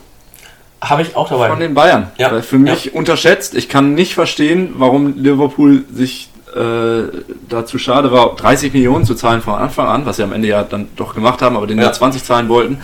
Habe 0.90 1.02
ich 1.02 1.16
auch 1.16 1.30
dabei. 1.30 1.50
Von 1.50 1.60
den 1.60 1.74
Bayern. 1.74 2.12
Ja. 2.18 2.42
Für 2.42 2.60
mich 2.60 2.86
ja. 2.86 2.92
unterschätzt. 2.94 3.56
Ich 3.56 3.70
kann 3.70 3.94
nicht 3.94 4.14
verstehen, 4.14 4.76
warum 4.78 5.16
Liverpool 5.18 5.84
sich 5.94 6.30
äh, 6.56 7.10
dazu 7.50 7.78
schade 7.78 8.12
war, 8.12 8.36
30 8.36 8.74
Millionen 8.74 9.06
zu 9.06 9.16
zahlen 9.16 9.42
von 9.42 9.56
Anfang 9.56 9.88
an, 9.88 10.06
was 10.06 10.18
sie 10.18 10.24
am 10.24 10.32
Ende 10.32 10.48
ja 10.48 10.64
dann 10.64 10.88
doch 10.96 11.14
gemacht 11.14 11.42
haben, 11.42 11.58
aber 11.58 11.68
den 11.68 11.80
ja 11.80 11.92
20 11.92 12.24
zahlen 12.24 12.50
wollten. 12.50 12.80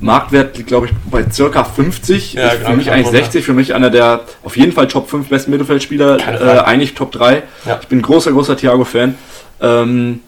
Marktwert, 0.00 0.66
glaube 0.66 0.86
ich, 0.86 0.92
bei 1.10 1.24
circa 1.30 1.64
50. 1.64 2.34
Ja, 2.34 2.50
für 2.50 2.76
mich 2.76 2.90
eigentlich 2.90 3.08
60. 3.08 3.44
Für 3.44 3.54
mich 3.54 3.74
einer 3.74 3.88
der 3.88 4.20
auf 4.44 4.56
jeden 4.56 4.72
Fall 4.72 4.88
Top 4.88 5.08
5 5.08 5.28
besten 5.28 5.50
Mittelfeldspieler. 5.50 6.18
Äh, 6.18 6.58
eigentlich 6.60 6.94
Top 6.94 7.12
3. 7.12 7.42
Ja. 7.64 7.78
Ich 7.80 7.88
bin 7.88 8.02
großer, 8.02 8.32
großer 8.32 8.56
Thiago-Fan. 8.56 9.14
Ähm, 9.62 10.20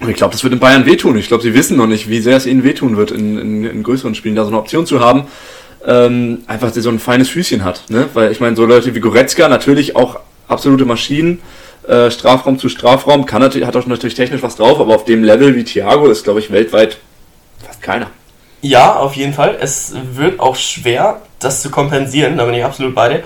und 0.00 0.08
ich 0.08 0.16
glaube, 0.16 0.32
das 0.32 0.42
wird 0.44 0.52
in 0.52 0.60
Bayern 0.60 0.86
wehtun. 0.86 1.18
Ich 1.18 1.28
glaube, 1.28 1.42
sie 1.42 1.54
wissen 1.54 1.76
noch 1.76 1.86
nicht, 1.86 2.08
wie 2.08 2.20
sehr 2.20 2.36
es 2.36 2.46
ihnen 2.46 2.64
wehtun 2.64 2.96
wird, 2.96 3.10
in, 3.10 3.36
in, 3.38 3.64
in 3.64 3.82
größeren 3.82 4.14
Spielen 4.14 4.34
da 4.34 4.44
so 4.44 4.48
eine 4.48 4.58
Option 4.58 4.86
zu 4.86 5.00
haben. 5.00 5.24
Ähm, 5.86 6.42
einfach, 6.46 6.72
so 6.74 6.90
ein 6.90 6.98
feines 6.98 7.30
Füßchen 7.30 7.64
hat. 7.64 7.84
Ne? 7.88 8.08
Weil 8.12 8.32
ich 8.32 8.40
meine, 8.40 8.54
so 8.54 8.66
Leute 8.66 8.94
wie 8.94 9.00
Goretzka 9.00 9.48
natürlich 9.48 9.96
auch 9.96 10.20
absolute 10.46 10.84
Maschinen 10.84 11.40
äh, 11.88 12.10
Strafraum 12.10 12.58
zu 12.58 12.68
Strafraum, 12.68 13.26
kann 13.26 13.40
natürlich, 13.40 13.66
hat 13.66 13.76
auch 13.76 13.86
natürlich 13.86 14.14
technisch 14.14 14.42
was 14.42 14.56
drauf, 14.56 14.78
aber 14.80 14.94
auf 14.94 15.04
dem 15.04 15.24
Level 15.24 15.54
wie 15.56 15.64
Thiago 15.64 16.08
ist, 16.08 16.24
glaube 16.24 16.40
ich, 16.40 16.50
weltweit 16.50 16.98
fast 17.64 17.82
keiner. 17.82 18.08
Ja, 18.62 18.96
auf 18.96 19.14
jeden 19.14 19.32
Fall. 19.32 19.56
Es 19.60 19.94
wird 20.12 20.38
auch 20.38 20.56
schwer, 20.56 21.22
das 21.38 21.62
zu 21.62 21.70
kompensieren, 21.70 22.36
da 22.36 22.44
bin 22.44 22.54
ich 22.54 22.64
absolut 22.64 22.94
bei 22.94 23.08
dir. 23.08 23.22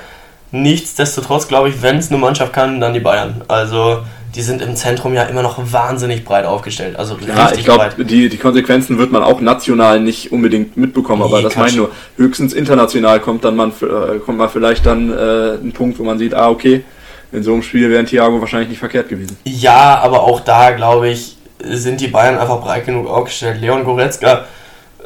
Nichtsdestotrotz 0.54 1.48
glaube 1.48 1.68
ich, 1.68 1.82
wenn 1.82 1.96
es 1.98 2.10
eine 2.10 2.18
Mannschaft 2.18 2.52
kann, 2.52 2.80
dann 2.80 2.94
die 2.94 3.00
Bayern. 3.00 3.42
Also 3.48 4.04
die 4.36 4.42
sind 4.42 4.62
im 4.62 4.76
Zentrum 4.76 5.12
ja 5.12 5.24
immer 5.24 5.42
noch 5.42 5.58
wahnsinnig 5.72 6.24
breit 6.24 6.44
aufgestellt. 6.44 6.96
Also 6.96 7.16
ja, 7.26 7.50
ich 7.52 7.64
glaube, 7.64 7.90
die, 8.04 8.28
die 8.28 8.36
Konsequenzen 8.36 8.96
wird 8.96 9.10
man 9.10 9.24
auch 9.24 9.40
national 9.40 9.98
nicht 9.98 10.30
unbedingt 10.30 10.76
mitbekommen, 10.76 11.22
nee, 11.22 11.28
aber 11.28 11.42
das 11.42 11.56
meine 11.56 11.70
ich 11.70 11.76
nur. 11.76 11.90
Höchstens 12.16 12.52
international 12.52 13.18
kommt 13.18 13.44
dann 13.44 13.56
man, 13.56 13.70
äh, 13.70 14.20
kommt 14.24 14.38
man 14.38 14.48
vielleicht 14.48 14.86
dann 14.86 15.10
äh, 15.10 15.54
ein 15.54 15.72
Punkt, 15.72 15.98
wo 15.98 16.04
man 16.04 16.18
sieht, 16.18 16.34
ah, 16.34 16.50
okay, 16.50 16.84
in 17.32 17.42
so 17.42 17.52
einem 17.52 17.62
Spiel 17.62 17.90
wäre 17.90 18.04
Thiago 18.04 18.40
wahrscheinlich 18.40 18.68
nicht 18.68 18.78
verkehrt 18.78 19.08
gewesen. 19.08 19.36
Ja, 19.42 19.98
aber 20.04 20.22
auch 20.22 20.38
da, 20.38 20.70
glaube 20.70 21.08
ich, 21.08 21.36
sind 21.64 22.00
die 22.00 22.06
Bayern 22.06 22.38
einfach 22.38 22.60
breit 22.60 22.86
genug 22.86 23.08
aufgestellt. 23.08 23.60
Leon 23.60 23.82
Goretzka 23.82 24.44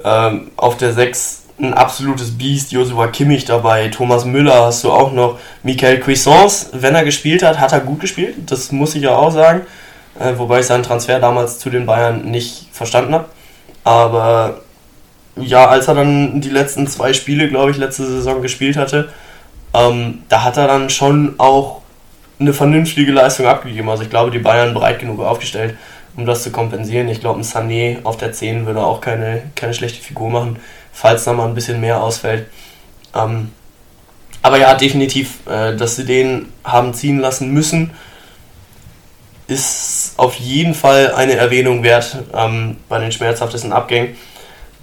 ähm, 0.05 0.51
auf 0.57 0.77
der 0.77 0.93
6 0.93 1.45
ein 1.61 1.75
absolutes 1.75 2.37
Biest, 2.37 2.73
Joshua 2.73 3.09
Kimmich 3.09 3.45
dabei, 3.45 3.89
Thomas 3.89 4.25
Müller 4.25 4.67
hast 4.67 4.85
du 4.85 4.93
auch 4.93 5.13
noch, 5.13 5.39
Michael 5.63 6.01
Cuisance, 6.01 6.69
wenn 6.73 6.95
er 6.95 7.05
gespielt 7.05 7.43
hat, 7.43 7.59
hat 7.59 7.73
er 7.73 7.81
gut 7.81 8.01
gespielt, 8.01 8.37
das 8.47 8.71
muss 8.71 8.95
ich 8.95 9.03
ja 9.03 9.17
auch 9.17 9.33
sagen, 9.33 9.63
äh, 10.19 10.33
wobei 10.37 10.61
ich 10.61 10.67
seinen 10.67 10.85
Transfer 10.85 11.19
damals 11.19 11.59
zu 11.59 11.71
den 11.71 11.87
Bayern 11.87 12.31
nicht 12.31 12.69
verstanden 12.73 13.15
habe. 13.15 13.27
Aber 13.85 14.61
ja, 15.37 15.67
als 15.67 15.89
er 15.89 15.95
dann 15.95 16.41
die 16.41 16.51
letzten 16.51 16.87
zwei 16.87 17.13
Spiele, 17.13 17.49
glaube 17.49 17.71
ich, 17.71 17.77
letzte 17.77 18.07
Saison 18.07 18.43
gespielt 18.43 18.77
hatte, 18.77 19.13
ähm, 19.75 20.23
da 20.29 20.45
hat 20.45 20.57
er 20.57 20.67
dann 20.67 20.91
schon 20.91 21.35
auch 21.39 21.83
eine 22.41 22.53
vernünftige 22.53 23.13
Leistung 23.13 23.47
abgegeben. 23.47 23.89
Also 23.89 24.05
ich 24.05 24.11
glaube, 24.11 24.31
die 24.31 24.39
Bayern 24.39 24.75
breit 24.75 25.01
genug 25.01 25.21
aufgestellt, 25.21 25.77
um 26.17 26.27
das 26.27 26.43
zu 26.43 26.51
kompensieren. 26.51 27.09
Ich 27.09 27.21
glaube, 27.21 27.41
ein 27.41 27.45
Sané 27.45 28.05
auf 28.05 28.17
der 28.17 28.33
10 28.33 28.67
würde 28.67 28.81
auch 28.81 29.01
keine, 29.01 29.43
keine 29.55 29.75
schlechte 29.75 30.03
Figur 30.03 30.31
machen 30.31 30.59
falls 30.93 31.25
da 31.25 31.33
mal 31.33 31.47
ein 31.47 31.55
bisschen 31.55 31.81
mehr 31.81 32.03
ausfällt. 32.03 32.47
Ähm, 33.15 33.53
aber 34.43 34.59
ja, 34.59 34.75
definitiv, 34.75 35.47
äh, 35.47 35.77
dass 35.77 35.97
sie 35.97 36.05
den 36.05 36.53
haben 36.65 36.95
ziehen 36.95 37.19
lassen 37.19 37.53
müssen, 37.53 37.93
ist 39.47 40.15
auf 40.19 40.35
jeden 40.35 40.75
Fall 40.75 41.13
eine 41.15 41.35
Erwähnung 41.35 41.83
wert 41.83 42.19
ähm, 42.35 42.77
bei 42.89 42.99
den 42.99 43.13
schmerzhaftesten 43.13 43.73
Abgängen. 43.73 44.17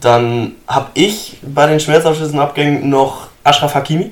Dann 0.02 0.54
habe 0.68 0.90
ich 0.96 1.38
bei 1.42 1.68
den 1.68 1.80
schmerzhaftesten 1.80 2.40
Abgängen 2.40 2.90
noch 2.90 3.30
Ashraf 3.44 3.76
Hakimi 3.76 4.12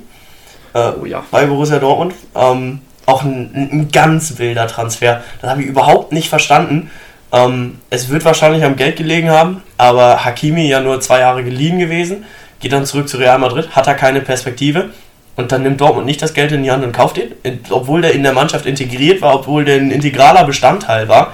äh, 0.74 0.92
oh 1.02 1.06
ja. 1.06 1.24
bei 1.32 1.46
Borussia 1.46 1.80
Dortmund. 1.80 2.14
Ähm, 2.36 2.82
auch 3.06 3.24
ein, 3.24 3.52
ein, 3.54 3.92
ganz 3.92 4.38
wilder 4.38 4.68
Transfer. 4.68 5.22
Das 5.42 5.50
habe 5.50 5.62
ich 5.62 5.68
überhaupt 5.68 6.14
nicht 6.14 6.30
verstanden. 6.30 6.90
Ähm, 7.34 7.80
es 7.90 8.10
wird 8.10 8.24
wahrscheinlich 8.26 8.64
am 8.64 8.76
Geld 8.76 8.98
gelegen 8.98 9.32
haben, 9.32 9.64
aber 9.78 10.24
Hakimi 10.24 10.68
ja 10.68 10.80
nur 10.80 11.02
zwei 11.02 11.20
Jahre 11.20 11.44
geliehen 11.44 11.80
gewesen, 11.80 12.26
geht 12.60 12.72
dann 12.72 12.86
zurück 12.86 13.10
zu 13.10 13.18
Real 13.18 13.40
Madrid, 13.40 13.72
hat 13.72 13.88
er 13.88 13.96
keine 13.96 14.22
Perspektive 14.22 14.92
und 15.36 15.52
dann 15.52 15.64
nimmt 15.64 15.82
Dortmund 15.82 16.06
nicht 16.06 16.22
das 16.22 16.36
Geld 16.36 16.52
in 16.52 16.62
die 16.62 16.72
Hand 16.72 16.84
und 16.84 16.92
kauft 16.92 17.18
ihn, 17.18 17.32
obwohl 17.72 18.02
der 18.02 18.14
in 18.14 18.22
der 18.22 18.34
Mannschaft 18.34 18.68
integriert 18.68 19.22
war, 19.22 19.34
obwohl 19.34 19.66
der 19.66 19.78
ein 19.78 19.90
integraler 19.90 20.44
Bestandteil 20.44 21.10
war. 21.10 21.34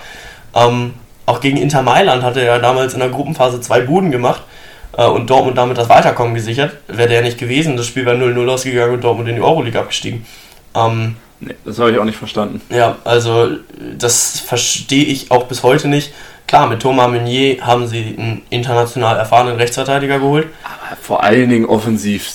Ähm, 0.56 0.94
auch 1.26 1.42
gegen 1.42 1.58
Inter 1.58 1.82
Mailand 1.82 2.24
hatte 2.24 2.42
er 2.42 2.60
damals 2.60 2.94
in 2.94 3.02
der 3.02 3.10
Gruppenphase 3.10 3.60
zwei 3.60 3.82
Buden 3.82 4.10
gemacht 4.10 4.42
äh, 4.98 5.06
und 5.06 5.30
Dortmund 5.30 5.58
damit 5.58 5.78
das 5.78 5.90
Weiterkommen 5.90 6.34
gesichert. 6.34 6.78
Wäre 6.88 7.10
der 7.10 7.22
nicht 7.22 7.38
gewesen, 7.38 7.76
das 7.76 7.88
Spiel 7.88 8.06
wäre 8.06 8.16
0-0 8.16 8.50
ausgegangen 8.50 8.94
und 8.94 9.04
Dortmund 9.04 9.28
in 9.28 9.36
die 9.36 9.42
Euroleague 9.42 9.80
abgestiegen. 9.80 10.26
Ähm, 10.74 11.18
Nee, 11.42 11.56
das 11.64 11.80
habe 11.80 11.92
ich 11.92 12.00
auch 12.00 12.06
nicht 12.06 12.18
verstanden. 12.18 12.62
Ja, 12.70 12.98
also 13.06 13.50
das 13.98 14.40
verstehe 14.40 15.06
ich 15.06 15.32
auch 15.32 15.46
bis 15.46 15.64
heute 15.64 15.88
nicht. 15.88 16.12
Klar, 16.48 16.68
mit 16.68 16.82
Thomas 16.82 17.08
Meunier 17.10 17.62
haben 17.62 17.88
sie 17.88 18.16
einen 18.18 18.42
international 18.50 19.18
erfahrenen 19.18 19.56
Rechtsverteidiger 19.58 20.18
geholt. 20.18 20.48
Aber 20.64 20.98
vor 21.00 21.24
allen 21.24 21.48
Dingen 21.48 21.66
offensiv 21.66 22.28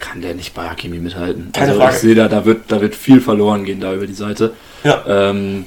kann 0.00 0.22
der 0.22 0.34
nicht 0.34 0.54
bei 0.54 0.68
Hakimi 0.68 0.98
mithalten. 0.98 1.50
Keine 1.52 1.68
also 1.68 1.80
Frage. 1.80 1.94
ich 1.96 2.00
sehe 2.00 2.14
da, 2.14 2.28
da 2.28 2.46
wird, 2.46 2.62
da 2.68 2.80
wird 2.80 2.94
viel 2.94 3.20
verloren 3.20 3.64
gehen 3.64 3.78
da 3.78 3.92
über 3.92 4.06
die 4.06 4.14
Seite. 4.14 4.54
Ja. 4.84 5.02
Ähm, 5.06 5.66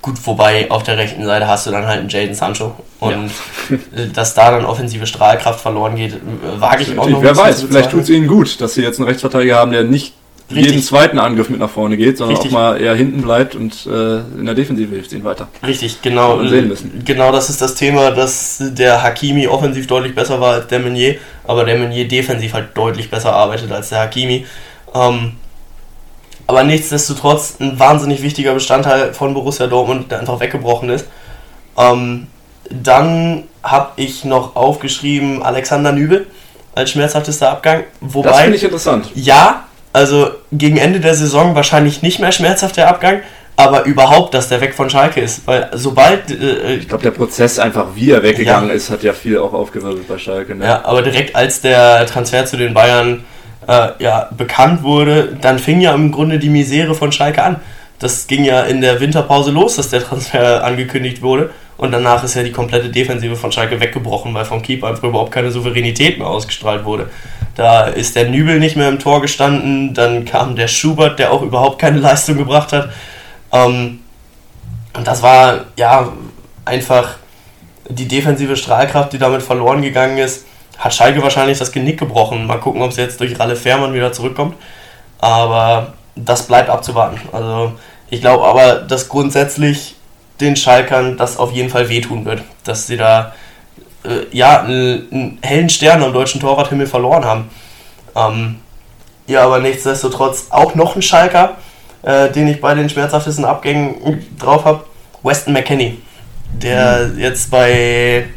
Gut, 0.00 0.14
wobei 0.24 0.70
auf 0.70 0.84
der 0.84 0.96
rechten 0.96 1.24
Seite 1.24 1.48
hast 1.48 1.66
du 1.66 1.72
dann 1.72 1.86
halt 1.86 1.98
einen 1.98 2.08
Jaden 2.08 2.34
Sancho. 2.34 2.76
Und 3.00 3.30
ja. 3.68 3.76
dass 4.14 4.34
da 4.34 4.52
dann 4.52 4.64
offensive 4.64 5.06
Strahlkraft 5.06 5.60
verloren 5.60 5.96
geht, 5.96 6.16
wage 6.58 6.84
ich 6.84 6.96
auch 6.96 7.08
noch. 7.08 7.20
Wer 7.20 7.36
weiß, 7.36 7.64
vielleicht 7.64 7.90
tut 7.90 8.02
es 8.02 8.10
ihnen 8.10 8.28
gut, 8.28 8.60
dass 8.60 8.74
sie 8.74 8.82
jetzt 8.82 9.00
einen 9.00 9.08
Rechtsverteidiger 9.08 9.56
haben, 9.56 9.72
der 9.72 9.82
nicht 9.82 10.14
Richtig. 10.50 10.66
jeden 10.72 10.82
zweiten 10.82 11.18
Angriff 11.18 11.50
mit 11.50 11.60
nach 11.60 11.68
vorne 11.68 11.98
geht, 11.98 12.16
sondern 12.16 12.36
Richtig. 12.36 12.52
auch 12.52 12.58
mal 12.58 12.80
eher 12.80 12.94
hinten 12.94 13.20
bleibt 13.20 13.54
und 13.54 13.86
äh, 13.86 14.18
in 14.38 14.46
der 14.46 14.54
Defensive 14.54 14.94
hilft 14.94 15.12
ihnen 15.12 15.24
weiter. 15.24 15.48
Richtig, 15.66 16.00
genau. 16.00 16.42
Sehen 16.46 16.68
müssen. 16.68 17.02
Genau 17.04 17.32
das 17.32 17.50
ist 17.50 17.60
das 17.60 17.74
Thema, 17.74 18.12
dass 18.12 18.56
der 18.60 19.02
Hakimi 19.02 19.46
offensiv 19.46 19.86
deutlich 19.86 20.14
besser 20.14 20.40
war 20.40 20.54
als 20.54 20.66
der 20.68 20.78
Meunier, 20.78 21.16
aber 21.46 21.64
der 21.64 21.76
Meunier 21.76 22.08
defensiv 22.08 22.54
halt 22.54 22.68
deutlich 22.74 23.10
besser 23.10 23.34
arbeitet 23.34 23.70
als 23.70 23.90
der 23.90 24.00
Hakimi. 24.00 24.46
Ähm, 24.94 25.32
aber 26.46 26.64
nichtsdestotrotz 26.64 27.56
ein 27.60 27.78
wahnsinnig 27.78 28.22
wichtiger 28.22 28.54
Bestandteil 28.54 29.12
von 29.12 29.34
Borussia 29.34 29.66
Dortmund, 29.66 30.10
der 30.10 30.20
einfach 30.20 30.40
weggebrochen 30.40 30.88
ist. 30.88 31.06
Ähm, 31.76 32.26
dann 32.70 33.44
habe 33.62 33.90
ich 33.96 34.24
noch 34.24 34.56
aufgeschrieben 34.56 35.42
Alexander 35.42 35.92
Nübel 35.92 36.26
als 36.74 36.90
schmerzhaftester 36.90 37.50
Abgang. 37.50 37.84
Wobei, 38.00 38.30
das 38.30 38.40
finde 38.40 38.56
ich 38.56 38.64
interessant. 38.64 39.10
Ja, 39.14 39.67
also 39.98 40.30
gegen 40.52 40.76
Ende 40.76 41.00
der 41.00 41.14
Saison 41.14 41.56
wahrscheinlich 41.56 42.02
nicht 42.02 42.20
mehr 42.20 42.30
schmerzhaft 42.30 42.76
der 42.76 42.88
Abgang, 42.88 43.20
aber 43.56 43.84
überhaupt, 43.84 44.32
dass 44.34 44.48
der 44.48 44.60
weg 44.60 44.74
von 44.74 44.88
Schalke 44.88 45.20
ist. 45.20 45.44
Weil 45.46 45.70
sobald. 45.72 46.30
Äh, 46.30 46.76
ich 46.76 46.88
glaube, 46.88 47.02
der 47.02 47.10
Prozess 47.10 47.58
einfach, 47.58 47.86
wie 47.96 48.12
er 48.12 48.22
weggegangen 48.22 48.68
ja. 48.68 48.76
ist, 48.76 48.90
hat 48.90 49.02
ja 49.02 49.12
viel 49.12 49.38
auch 49.38 49.52
aufgewirbelt 49.52 50.06
bei 50.06 50.16
Schalke. 50.16 50.54
Ne? 50.54 50.64
Ja, 50.64 50.84
aber 50.84 51.02
direkt 51.02 51.34
als 51.34 51.60
der 51.60 52.06
Transfer 52.06 52.46
zu 52.46 52.56
den 52.56 52.72
Bayern 52.72 53.24
äh, 53.66 53.88
ja, 53.98 54.28
bekannt 54.36 54.84
wurde, 54.84 55.36
dann 55.40 55.58
fing 55.58 55.80
ja 55.80 55.92
im 55.92 56.12
Grunde 56.12 56.38
die 56.38 56.50
Misere 56.50 56.94
von 56.94 57.10
Schalke 57.10 57.42
an. 57.42 57.56
Das 57.98 58.28
ging 58.28 58.44
ja 58.44 58.62
in 58.62 58.80
der 58.80 59.00
Winterpause 59.00 59.50
los, 59.50 59.74
dass 59.74 59.88
der 59.90 60.04
Transfer 60.04 60.62
angekündigt 60.62 61.20
wurde. 61.20 61.50
Und 61.76 61.90
danach 61.90 62.22
ist 62.22 62.34
ja 62.34 62.44
die 62.44 62.52
komplette 62.52 62.90
Defensive 62.90 63.34
von 63.34 63.50
Schalke 63.50 63.80
weggebrochen, 63.80 64.34
weil 64.34 64.44
vom 64.44 64.62
Keeper 64.62 64.88
einfach 64.88 65.04
überhaupt 65.04 65.32
keine 65.32 65.50
Souveränität 65.50 66.18
mehr 66.18 66.28
ausgestrahlt 66.28 66.84
wurde. 66.84 67.10
Da 67.58 67.86
ist 67.86 68.14
der 68.14 68.28
Nübel 68.28 68.60
nicht 68.60 68.76
mehr 68.76 68.88
im 68.88 69.00
Tor 69.00 69.20
gestanden, 69.20 69.92
dann 69.92 70.24
kam 70.24 70.54
der 70.54 70.68
Schubert, 70.68 71.18
der 71.18 71.32
auch 71.32 71.42
überhaupt 71.42 71.80
keine 71.80 71.98
Leistung 71.98 72.36
gebracht 72.36 72.72
hat. 72.72 72.90
Ähm, 73.52 73.98
und 74.94 75.04
das 75.04 75.24
war 75.24 75.64
ja 75.74 76.12
einfach 76.64 77.16
die 77.88 78.06
defensive 78.06 78.56
Strahlkraft, 78.56 79.12
die 79.12 79.18
damit 79.18 79.42
verloren 79.42 79.82
gegangen 79.82 80.18
ist, 80.18 80.46
hat 80.78 80.94
Schalke 80.94 81.20
wahrscheinlich 81.20 81.58
das 81.58 81.72
Genick 81.72 81.98
gebrochen. 81.98 82.46
Mal 82.46 82.60
gucken, 82.60 82.80
ob 82.80 82.92
es 82.92 82.96
jetzt 82.96 83.18
durch 83.18 83.36
Ralle 83.40 83.56
Fährmann 83.56 83.92
wieder 83.92 84.12
zurückkommt. 84.12 84.54
Aber 85.18 85.94
das 86.14 86.46
bleibt 86.46 86.70
abzuwarten. 86.70 87.20
Also 87.32 87.72
ich 88.08 88.20
glaube 88.20 88.44
aber, 88.44 88.74
dass 88.76 89.08
grundsätzlich 89.08 89.96
den 90.40 90.54
Schalkern 90.54 91.16
das 91.16 91.36
auf 91.36 91.50
jeden 91.50 91.70
Fall 91.70 91.88
wehtun 91.88 92.24
wird, 92.24 92.42
dass 92.62 92.86
sie 92.86 92.96
da 92.96 93.32
äh, 94.04 94.26
ja 94.36 94.62
einen, 94.62 95.38
hellen 95.42 95.68
Stern 95.68 96.02
am 96.02 96.12
deutschen 96.12 96.40
Torwarthimmel 96.40 96.86
verloren 96.86 97.24
haben. 97.24 97.50
Ähm, 98.16 98.56
ja, 99.26 99.44
aber 99.44 99.58
nichtsdestotrotz 99.58 100.46
auch 100.50 100.74
noch 100.74 100.96
ein 100.96 101.02
Schalker, 101.02 101.56
äh, 102.02 102.30
den 102.30 102.48
ich 102.48 102.60
bei 102.60 102.74
den 102.74 102.88
schmerzhaftesten 102.88 103.44
Abgängen 103.44 104.24
drauf 104.38 104.64
habe, 104.64 104.84
Weston 105.22 105.52
McKenney, 105.52 105.98
der 106.52 107.08
mhm. 107.08 107.18
jetzt 107.18 107.50
bei 107.50 108.28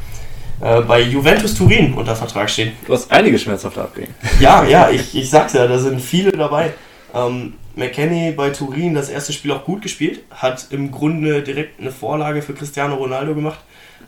äh, 0.62 0.82
bei 0.82 1.02
Juventus 1.02 1.56
Turin 1.56 1.94
unter 1.94 2.16
Vertrag 2.16 2.50
steht. 2.50 2.74
Du 2.86 2.94
hast 2.94 3.12
einige 3.12 3.38
schmerzhafte 3.40 3.82
Abgänge. 3.82 4.10
Ja, 4.40 4.64
ja, 4.64 4.90
ich, 4.90 5.16
ich 5.16 5.30
sag's 5.30 5.54
ja, 5.54 5.68
da 5.68 5.78
sind 5.78 6.02
viele 6.02 6.32
dabei. 6.32 6.74
Ähm, 7.14 7.54
McKenny 7.76 8.32
bei 8.32 8.50
Turin 8.50 8.94
das 8.94 9.10
erste 9.10 9.34
Spiel 9.34 9.52
auch 9.52 9.64
gut 9.64 9.82
gespielt, 9.82 10.22
hat 10.30 10.68
im 10.72 10.92
Grunde 10.92 11.42
direkt 11.42 11.80
eine 11.80 11.92
Vorlage 11.92 12.42
für 12.42 12.54
Cristiano 12.54 12.96
Ronaldo 12.96 13.34
gemacht, 13.34 13.60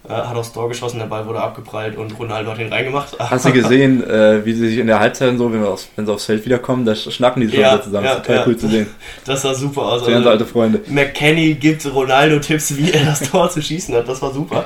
hat 0.10 0.36
aufs 0.36 0.52
Tor 0.52 0.68
geschossen, 0.68 1.00
der 1.00 1.06
Ball 1.06 1.26
wurde 1.26 1.40
abgeprallt 1.40 1.98
und 1.98 2.18
Ronaldo 2.20 2.52
hat 2.52 2.60
ihn 2.60 2.72
reingemacht. 2.72 3.18
Hast 3.20 3.46
du 3.46 3.54
gesehen, 3.54 4.04
äh, 4.04 4.46
wie 4.46 4.54
sie 4.54 4.70
sich 4.70 4.78
in 4.80 4.88
der 4.88 5.00
Halbzeit 5.00 5.38
so, 5.38 5.52
wenn, 5.52 5.64
aufs, 5.64 5.88
wenn 5.96 6.06
sie 6.06 6.12
aufs 6.12 6.26
Feld 6.26 6.46
wiederkommen, 6.46 6.86
da 6.86 6.94
schnacken 6.94 7.42
die 7.42 7.48
sich 7.48 7.60
ja, 7.60 7.82
zusammen. 7.82 8.06
Ja, 8.06 8.16
das 8.16 8.20
ist 8.20 8.28
total 8.28 8.42
ja. 8.42 8.48
cool 8.48 8.58
zu 8.58 8.68
sehen. 8.68 8.88
Das 9.26 9.42
sah 9.42 9.54
super 9.54 9.84
aus. 9.84 10.06
Sehr 10.06 10.18
also, 10.18 10.30
alte 10.30 10.46
Freunde. 10.46 10.82
McKenny 10.88 11.54
gibt 11.56 11.86
Ronaldo 11.86 12.40
Tipps, 12.40 12.76
wie 12.76 12.92
er 12.92 13.06
das 13.06 13.32
Tor 13.32 13.50
zu 13.50 13.62
schießen 13.62 13.96
hat. 13.96 14.08
Das 14.08 14.22
war 14.22 14.34
super. 14.34 14.66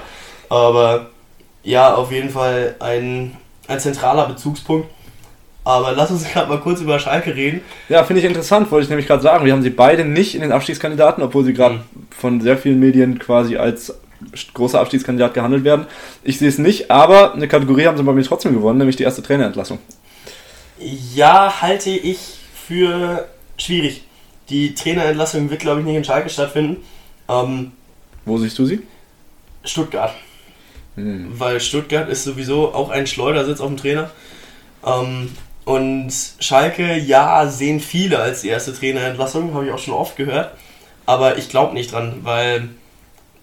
Aber 0.49 1.07
ja, 1.63 1.93
auf 1.93 2.11
jeden 2.11 2.29
Fall 2.29 2.75
ein, 2.79 3.38
ein 3.67 3.79
zentraler 3.79 4.27
Bezugspunkt. 4.27 4.89
Aber 5.63 5.91
lass 5.91 6.09
uns 6.09 6.23
gerade 6.23 6.49
mal 6.49 6.59
kurz 6.59 6.79
über 6.79 6.97
Schalke 6.97 7.35
reden. 7.35 7.61
Ja, 7.89 8.05
finde 8.05 8.21
ich 8.21 8.25
interessant, 8.25 8.71
wollte 8.71 8.85
ich 8.85 8.89
nämlich 8.89 9.05
gerade 9.05 9.21
sagen. 9.21 9.45
Wir 9.45 9.51
haben 9.51 9.61
sie 9.61 9.69
beide 9.69 10.05
nicht 10.05 10.33
in 10.33 10.41
den 10.41 10.53
Abstiegskandidaten, 10.53 11.21
obwohl 11.21 11.43
sie 11.43 11.53
gerade 11.53 11.75
mhm. 11.75 12.07
von 12.09 12.41
sehr 12.41 12.57
vielen 12.57 12.79
Medien 12.79 13.19
quasi 13.19 13.57
als 13.57 13.93
großer 14.53 14.80
Abstiegskandidat 14.80 15.34
gehandelt 15.34 15.63
werden. 15.63 15.86
Ich 16.24 16.39
sehe 16.39 16.49
es 16.49 16.57
nicht, 16.57 16.91
aber 16.91 17.34
eine 17.34 17.47
Kategorie 17.47 17.86
haben 17.86 17.97
sie 17.97 18.03
bei 18.03 18.13
mir 18.13 18.24
trotzdem 18.24 18.53
gewonnen, 18.53 18.80
nämlich 18.80 18.95
die 18.95 19.03
erste 19.03 19.24
Trainerentlassung. 19.24 19.80
Ja, 20.80 21.61
halte 21.61 21.89
ich 21.89 22.20
für 22.53 23.28
schwierig. 23.57 24.03
Die 24.49 24.74
Trainerentlassung 24.74 25.49
wird, 25.49 25.61
glaube 25.61 25.82
ich, 25.82 25.86
nicht 25.86 25.95
in 25.95 26.03
Schalke 26.03 26.30
stattfinden. 26.30 26.84
Ähm, 27.28 27.72
Wo 28.26 28.38
siehst 28.38 28.57
du 28.59 28.65
sie? 28.65 28.82
Stuttgart. 29.63 30.13
Hm. 30.95 31.28
Weil 31.39 31.59
Stuttgart 31.59 32.09
ist 32.09 32.24
sowieso 32.24 32.74
auch 32.74 32.89
ein 32.89 33.07
Schleudersitz 33.07 33.59
auf 33.59 33.68
dem 33.68 33.78
Trainer. 33.78 34.09
Ähm, 34.86 35.30
und 35.65 36.13
Schalke, 36.39 36.97
ja, 36.97 37.47
sehen 37.47 37.82
viele 37.82 38.20
als 38.20 38.41
die 38.41 38.47
erste 38.47 38.74
Trainerentlassung, 38.74 39.53
habe 39.53 39.65
ich 39.65 39.72
auch 39.72 39.80
schon 39.80 39.93
oft 39.93 40.15
gehört. 40.15 40.51
Aber 41.05 41.38
ich 41.38 41.49
glaube 41.49 41.74
nicht 41.74 41.91
dran, 41.91 42.20
weil 42.24 42.70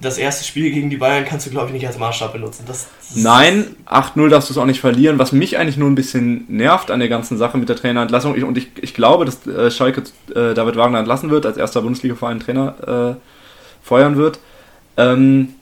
das 0.05 0.19
erste 0.19 0.45
Spiel 0.45 0.71
gegen 0.71 0.91
die 0.91 0.97
Bayern 0.97 1.25
kannst 1.25 1.47
du, 1.47 1.51
glaube 1.51 1.69
ich, 1.69 1.73
nicht 1.73 1.87
als 1.87 1.99
Maßstab 1.99 2.33
benutzen. 2.33 2.65
Das, 2.67 2.89
das 3.09 3.17
Nein, 3.17 3.75
8-0 3.87 4.29
darfst 4.29 4.51
du 4.51 4.55
es 4.55 4.59
auch 4.59 4.67
nicht 4.67 4.81
verlieren. 4.81 5.19
Was 5.19 5.33
mich 5.33 5.59
eigentlich 5.59 5.77
nur 5.77 5.89
ein 5.89 5.95
bisschen 5.95 6.45
nervt 6.49 6.91
an 6.91 7.01
der 7.01 7.09
ganzen 7.09 7.39
Sache 7.39 7.59
mit 7.59 7.69
der 7.69 7.77
Trainerentlassung, 7.77 8.37
ich, 8.37 8.45
und 8.45 8.59
ich, 8.59 8.69
ich 8.81 8.95
glaube, 8.95 9.25
dass 9.25 9.47
äh, 9.47 9.71
Schalke 9.71 10.03
äh, 10.35 10.55
David 10.55 10.77
Wagner 10.77 10.99
entlassen 10.99 11.31
wird, 11.31 11.47
als 11.47 11.57
erster 11.57 11.83
Bundesliga-Verein 11.83 12.41
Trainer 12.41 13.17
äh, 13.17 13.87
feuern 13.87 14.17
wird. 14.17 14.39
Ähm, 14.97 15.55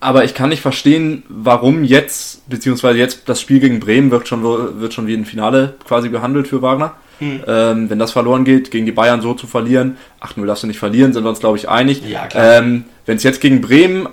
aber 0.00 0.24
ich 0.24 0.34
kann 0.34 0.50
nicht 0.50 0.62
verstehen, 0.62 1.24
warum 1.28 1.82
jetzt, 1.82 2.48
beziehungsweise 2.48 2.98
jetzt 2.98 3.28
das 3.28 3.40
Spiel 3.40 3.58
gegen 3.58 3.80
Bremen 3.80 4.10
wird 4.10 4.28
schon, 4.28 4.42
wird 4.42 4.94
schon 4.94 5.08
wie 5.08 5.14
ein 5.14 5.24
Finale 5.24 5.74
quasi 5.86 6.08
behandelt 6.08 6.46
für 6.46 6.62
Wagner. 6.62 6.94
Hm. 7.18 7.42
Ähm, 7.46 7.90
wenn 7.90 7.98
das 7.98 8.12
verloren 8.12 8.44
geht, 8.44 8.70
gegen 8.70 8.86
die 8.86 8.92
Bayern 8.92 9.20
so 9.20 9.34
zu 9.34 9.46
verlieren, 9.46 9.96
8-0 10.20 10.46
darfst 10.46 10.62
du 10.62 10.66
nicht 10.66 10.78
verlieren, 10.78 11.12
sind 11.12 11.24
wir 11.24 11.30
uns, 11.30 11.40
glaube 11.40 11.58
ich, 11.58 11.68
einig. 11.68 12.02
Ja, 12.08 12.28
ähm, 12.34 12.84
wenn 13.06 13.16
es 13.16 13.22
jetzt 13.22 13.40
gegen 13.40 13.60
Bremen 13.60 14.08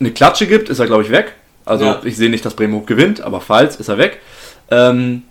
eine 0.00 0.10
Klatsche 0.10 0.46
gibt, 0.46 0.68
ist 0.68 0.78
er, 0.78 0.86
glaube 0.86 1.02
ich, 1.02 1.10
weg. 1.10 1.34
Also 1.64 1.84
ja. 1.84 2.00
ich 2.04 2.16
sehe 2.16 2.30
nicht, 2.30 2.44
dass 2.44 2.54
Bremen 2.54 2.74
hoch 2.74 2.86
gewinnt, 2.86 3.20
aber 3.20 3.40
falls, 3.40 3.76
ist 3.76 3.88
er 3.88 3.98
weg. 3.98 4.18
Ähm, 4.70 5.22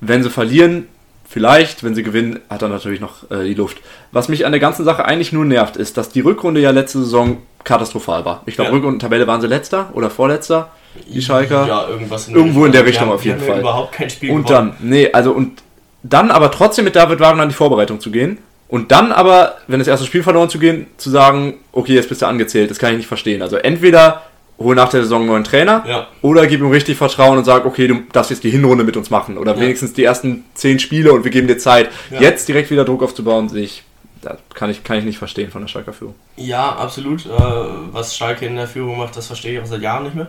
wenn 0.00 0.22
sie 0.22 0.30
verlieren, 0.30 0.88
vielleicht, 1.28 1.84
wenn 1.84 1.94
sie 1.94 2.02
gewinnen, 2.02 2.40
hat 2.48 2.62
er 2.62 2.68
natürlich 2.68 3.00
noch 3.00 3.30
äh, 3.30 3.44
die 3.44 3.54
Luft. 3.54 3.78
Was 4.12 4.28
mich 4.28 4.46
an 4.46 4.52
der 4.52 4.60
ganzen 4.60 4.84
Sache 4.84 5.04
eigentlich 5.04 5.32
nur 5.32 5.44
nervt, 5.44 5.76
ist, 5.76 5.96
dass 5.96 6.08
die 6.08 6.20
Rückrunde 6.20 6.60
ja 6.60 6.70
letzte 6.70 7.00
Saison 7.00 7.38
katastrophal 7.64 8.24
war. 8.24 8.42
Ich 8.46 8.54
glaube, 8.54 8.70
ja. 8.70 8.76
Rückrundentabelle 8.76 9.26
waren 9.26 9.40
sie 9.40 9.46
letzter 9.46 9.90
oder 9.92 10.10
vorletzter, 10.10 10.70
die 11.06 11.20
Schalker. 11.20 11.66
Ja, 11.66 11.88
irgendwas 11.88 12.28
in 12.28 12.34
Irgendwo 12.34 12.64
in 12.64 12.72
der 12.72 12.84
Richtung 12.86 13.10
auf 13.10 13.24
jeden 13.24 13.40
Fall. 13.40 13.60
überhaupt 13.60 13.92
kein 13.92 14.08
Spiel 14.08 14.30
Und 14.30 14.48
dann, 14.48 14.74
nee, 14.80 15.12
also 15.12 15.32
und 15.32 15.62
dann 16.02 16.30
aber 16.30 16.50
trotzdem 16.50 16.84
mit 16.84 16.96
David 16.96 17.20
Wagner 17.20 17.42
an 17.42 17.48
die 17.48 17.54
Vorbereitung 17.54 18.00
zu 18.00 18.10
gehen 18.10 18.38
und 18.68 18.92
dann 18.92 19.12
aber, 19.12 19.56
wenn 19.66 19.78
das 19.78 19.88
erste 19.88 20.06
Spiel 20.06 20.22
verloren 20.22 20.50
zu 20.50 20.58
gehen, 20.58 20.86
zu 20.96 21.10
sagen, 21.10 21.54
okay, 21.72 21.94
jetzt 21.94 22.08
bist 22.08 22.22
du 22.22 22.26
angezählt, 22.26 22.70
das 22.70 22.78
kann 22.78 22.92
ich 22.92 22.98
nicht 22.98 23.06
verstehen. 23.06 23.42
Also 23.42 23.56
entweder 23.56 24.22
hol 24.58 24.74
nach 24.74 24.88
der 24.88 25.02
Saison 25.02 25.20
einen 25.20 25.30
neuen 25.30 25.44
Trainer 25.44 25.84
ja. 25.86 26.06
oder 26.20 26.46
gib 26.46 26.60
ihm 26.60 26.70
richtig 26.70 26.98
Vertrauen 26.98 27.38
und 27.38 27.44
sag, 27.44 27.64
okay, 27.64 27.86
du 27.86 28.02
darfst 28.12 28.30
jetzt 28.30 28.42
die 28.42 28.50
Hinrunde 28.50 28.84
mit 28.84 28.96
uns 28.96 29.08
machen 29.08 29.38
oder 29.38 29.54
ja. 29.54 29.60
wenigstens 29.60 29.92
die 29.92 30.04
ersten 30.04 30.44
zehn 30.54 30.78
Spiele 30.78 31.12
und 31.12 31.24
wir 31.24 31.30
geben 31.30 31.46
dir 31.46 31.58
Zeit. 31.58 31.90
Ja. 32.10 32.20
Jetzt 32.20 32.48
direkt 32.48 32.70
wieder 32.70 32.84
Druck 32.84 33.02
aufzubauen, 33.02 33.48
sehe 33.48 33.64
ich 33.64 33.84
das 34.20 34.36
kann 34.52 34.68
ich, 34.68 34.82
kann 34.82 34.98
ich 34.98 35.04
nicht 35.04 35.18
verstehen 35.18 35.50
von 35.50 35.62
der 35.62 35.68
Schalker 35.68 35.92
Führung. 35.92 36.14
Ja, 36.36 36.74
absolut. 36.74 37.26
Äh, 37.26 37.28
was 37.92 38.16
Schalke 38.16 38.46
in 38.46 38.56
der 38.56 38.66
Führung 38.66 38.98
macht, 38.98 39.16
das 39.16 39.28
verstehe 39.28 39.54
ich 39.54 39.60
auch 39.60 39.66
seit 39.66 39.80
Jahren 39.80 40.04
nicht 40.04 40.16
mehr. 40.16 40.28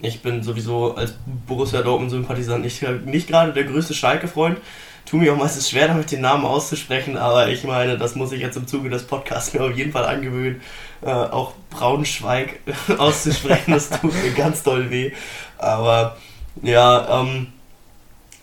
Ich 0.00 0.20
bin 0.20 0.42
sowieso 0.42 0.94
als 0.94 1.14
Borussia 1.46 1.82
Dortmund-Sympathisant 1.82 2.62
nicht, 2.62 2.82
nicht 3.06 3.28
gerade 3.28 3.52
der 3.52 3.64
größte 3.64 3.94
Schalke-Freund. 3.94 4.58
Tut 5.06 5.20
mir 5.20 5.32
auch 5.32 5.38
meistens 5.38 5.70
schwer, 5.70 5.88
damit 5.88 6.10
den 6.10 6.20
Namen 6.20 6.44
auszusprechen, 6.44 7.16
aber 7.16 7.48
ich 7.48 7.62
meine, 7.62 7.96
das 7.96 8.16
muss 8.16 8.32
ich 8.32 8.40
jetzt 8.40 8.56
im 8.56 8.66
Zuge 8.66 8.90
des 8.90 9.04
Podcasts 9.04 9.54
mir 9.54 9.62
auf 9.62 9.76
jeden 9.76 9.92
Fall 9.92 10.04
angewöhnen, 10.04 10.60
äh, 11.00 11.10
auch 11.10 11.52
Braunschweig 11.70 12.58
auszusprechen. 12.98 13.72
Das 13.72 13.88
tut 13.88 14.12
mir 14.12 14.32
ganz 14.32 14.64
doll 14.64 14.90
weh. 14.90 15.12
Aber 15.58 16.16
ja, 16.62 17.22
ähm, 17.22 17.48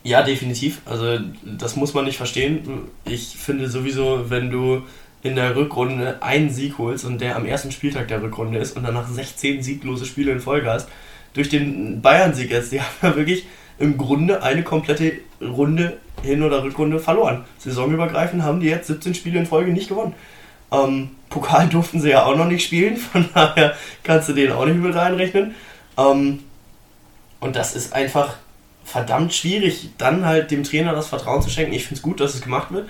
ja, 0.04 0.22
definitiv. 0.24 0.82
Also 0.86 1.20
das 1.44 1.76
muss 1.76 1.94
man 1.94 2.06
nicht 2.06 2.18
verstehen. 2.18 2.90
Ich 3.06 3.36
finde 3.38 3.70
sowieso, 3.70 4.30
wenn 4.30 4.50
du 4.50 4.84
in 5.22 5.36
der 5.36 5.56
Rückrunde 5.56 6.22
einen 6.22 6.50
Sieg 6.50 6.78
holst 6.78 7.06
und 7.06 7.22
der 7.22 7.36
am 7.36 7.46
ersten 7.46 7.72
Spieltag 7.72 8.10
der 8.10 8.22
Rückrunde 8.22 8.60
ist 8.60 8.76
und 8.76 8.84
danach 8.84 9.08
16 9.08 9.64
sieglose 9.64 10.06
Spiele 10.06 10.34
in 10.34 10.42
Folge 10.42 10.70
hast, 10.70 10.90
durch 11.34 11.50
den 11.50 12.02
Bayern-Sieg 12.02 12.52
jetzt, 12.52 12.72
die 12.72 12.82
haben 12.82 12.96
ja 13.02 13.16
wirklich 13.16 13.46
im 13.80 13.98
Grunde 13.98 14.44
eine 14.44 14.64
komplette 14.64 15.14
Runde 15.42 15.98
Hin- 16.22 16.44
oder 16.44 16.64
Rückrunde 16.64 17.00
verloren. 17.00 17.44
Saisonübergreifend 17.58 18.44
haben 18.44 18.60
die 18.60 18.68
jetzt 18.68 18.88
17 18.88 19.14
Spiele 19.16 19.40
in 19.40 19.46
Folge 19.46 19.72
nicht 19.72 19.90
gewonnen. 19.90 20.14
Ähm, 20.72 21.10
Pokal 21.30 21.68
durften 21.70 22.00
sie 22.00 22.12
ja 22.12 22.26
auch 22.26 22.36
noch 22.36 22.48
nicht 22.48 22.66
spielen, 22.66 22.98
von 22.98 23.28
daher 23.34 23.76
kannst 24.04 24.30
du 24.30 24.34
den 24.34 24.52
auch 24.52 24.66
nicht 24.66 24.80
mit 24.80 24.96
reinrechnen. 24.96 25.56
Ähm, 25.98 26.40
und 27.40 27.56
das 27.56 27.76
ist 27.76 27.94
einfach 27.94 28.36
verdammt 28.86 29.34
schwierig, 29.34 29.90
dann 29.98 30.26
halt 30.26 30.52
dem 30.52 30.64
Trainer 30.64 30.94
das 30.94 31.08
Vertrauen 31.08 31.42
zu 31.42 31.50
schenken. 31.50 31.74
Ich 31.74 31.84
finde 31.84 31.96
es 31.96 32.02
gut, 32.02 32.20
dass 32.20 32.36
es 32.36 32.42
gemacht 32.42 32.72
wird. 32.72 32.90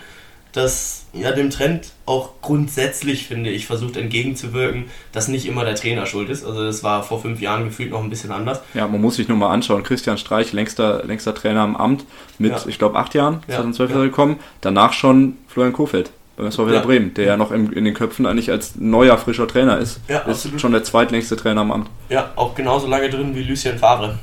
Dass 0.54 1.06
ja 1.14 1.32
dem 1.32 1.50
Trend 1.50 1.92
auch 2.06 2.30
grundsätzlich, 2.42 3.28
finde 3.28 3.50
ich, 3.50 3.66
versucht 3.66 3.98
entgegenzuwirken, 3.98 4.86
dass 5.12 5.28
nicht 5.28 5.46
immer 5.46 5.66
der 5.66 5.76
Trainer 5.76 6.06
schuld 6.06 6.30
ist. 6.30 6.46
Also 6.46 6.64
das 6.64 6.84
war 6.84 7.04
vor 7.04 7.22
fünf 7.22 7.42
Jahren 7.42 7.66
gefühlt 7.66 7.92
noch 7.92 8.04
ein 8.04 8.10
bisschen 8.10 8.32
anders. 8.32 8.62
Ja, 8.74 8.88
man 8.88 9.02
muss 9.02 9.16
sich 9.16 9.28
nur 9.28 9.38
mal 9.38 9.50
anschauen. 9.50 9.84
Christian 9.84 10.18
Streich, 10.18 10.54
längster, 10.54 11.04
längster 11.06 11.34
Trainer 11.34 11.62
am 11.62 11.76
Amt, 11.76 12.06
mit, 12.38 12.52
ja. 12.52 12.62
ich 12.68 12.78
glaube, 12.78 12.98
acht 12.98 13.14
Jahren, 13.16 13.42
2012 13.48 13.92
ja. 13.92 14.02
gekommen. 14.04 14.40
Danach 14.62 14.94
schon 14.94 15.38
Florian 15.48 15.74
Kofeld 15.74 16.12
beim 16.36 16.48
SV 16.48 16.66
Werder 16.66 16.80
ja. 16.80 16.86
Bremen, 16.86 17.14
der 17.14 17.26
ja 17.26 17.38
noch 17.38 17.52
im, 17.52 17.72
in 17.74 17.86
den 17.86 17.94
Köpfen 17.94 18.26
eigentlich 18.26 18.50
als 18.50 18.76
neuer, 18.76 19.18
frischer 19.18 19.48
Trainer 19.48 19.78
ist. 19.78 20.02
Ja, 20.08 20.20
ist 20.20 20.30
absolut. 20.30 20.62
schon 20.62 20.72
der 20.72 20.84
zweitlängste 20.84 21.36
Trainer 21.36 21.62
am 21.62 21.72
Amt. 21.72 21.90
Ja, 22.10 22.32
auch 22.36 22.56
genauso 22.56 22.88
lange 22.88 23.10
drin 23.10 23.36
wie 23.36 23.44
Lucien 23.44 23.78
Favre. 23.78 24.18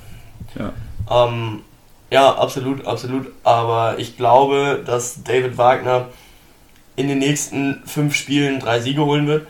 Ja. 0.59 0.73
Ähm, 1.11 1.61
ja, 2.11 2.35
absolut, 2.35 2.87
absolut. 2.87 3.27
Aber 3.45 3.99
ich 3.99 4.17
glaube, 4.17 4.83
dass 4.85 5.23
David 5.23 5.57
Wagner 5.59 6.09
in 6.97 7.09
den 7.09 7.19
nächsten 7.19 7.83
fünf 7.87 8.15
Spielen 8.15 8.61
drei 8.61 8.81
Siege 8.81 9.05
holen 9.05 9.27
wird. 9.27 9.47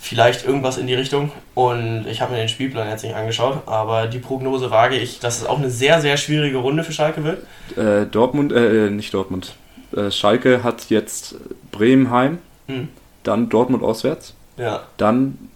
Vielleicht 0.00 0.46
irgendwas 0.46 0.78
in 0.78 0.86
die 0.86 0.94
Richtung. 0.94 1.32
Und 1.54 2.06
ich 2.06 2.20
habe 2.20 2.32
mir 2.32 2.38
den 2.38 2.48
Spielplan 2.48 2.88
jetzt 2.88 3.02
nicht 3.02 3.16
angeschaut, 3.16 3.62
aber 3.66 4.06
die 4.06 4.20
Prognose 4.20 4.70
wage 4.70 4.96
ich, 4.96 5.18
dass 5.18 5.40
es 5.40 5.46
auch 5.46 5.58
eine 5.58 5.70
sehr, 5.70 6.00
sehr 6.00 6.16
schwierige 6.16 6.58
Runde 6.58 6.84
für 6.84 6.92
Schalke 6.92 7.24
wird. 7.24 7.44
Äh, 7.76 8.06
Dortmund, 8.06 8.52
äh, 8.52 8.90
nicht 8.90 9.12
Dortmund. 9.12 9.54
Äh, 9.94 10.12
Schalke 10.12 10.62
hat 10.62 10.88
jetzt 10.88 11.34
Bremen 11.72 12.10
heim, 12.10 12.38
hm. 12.68 12.88
dann 13.24 13.48
Dortmund 13.48 13.82
auswärts, 13.82 14.34
ja. 14.56 14.82
dann 14.98 15.47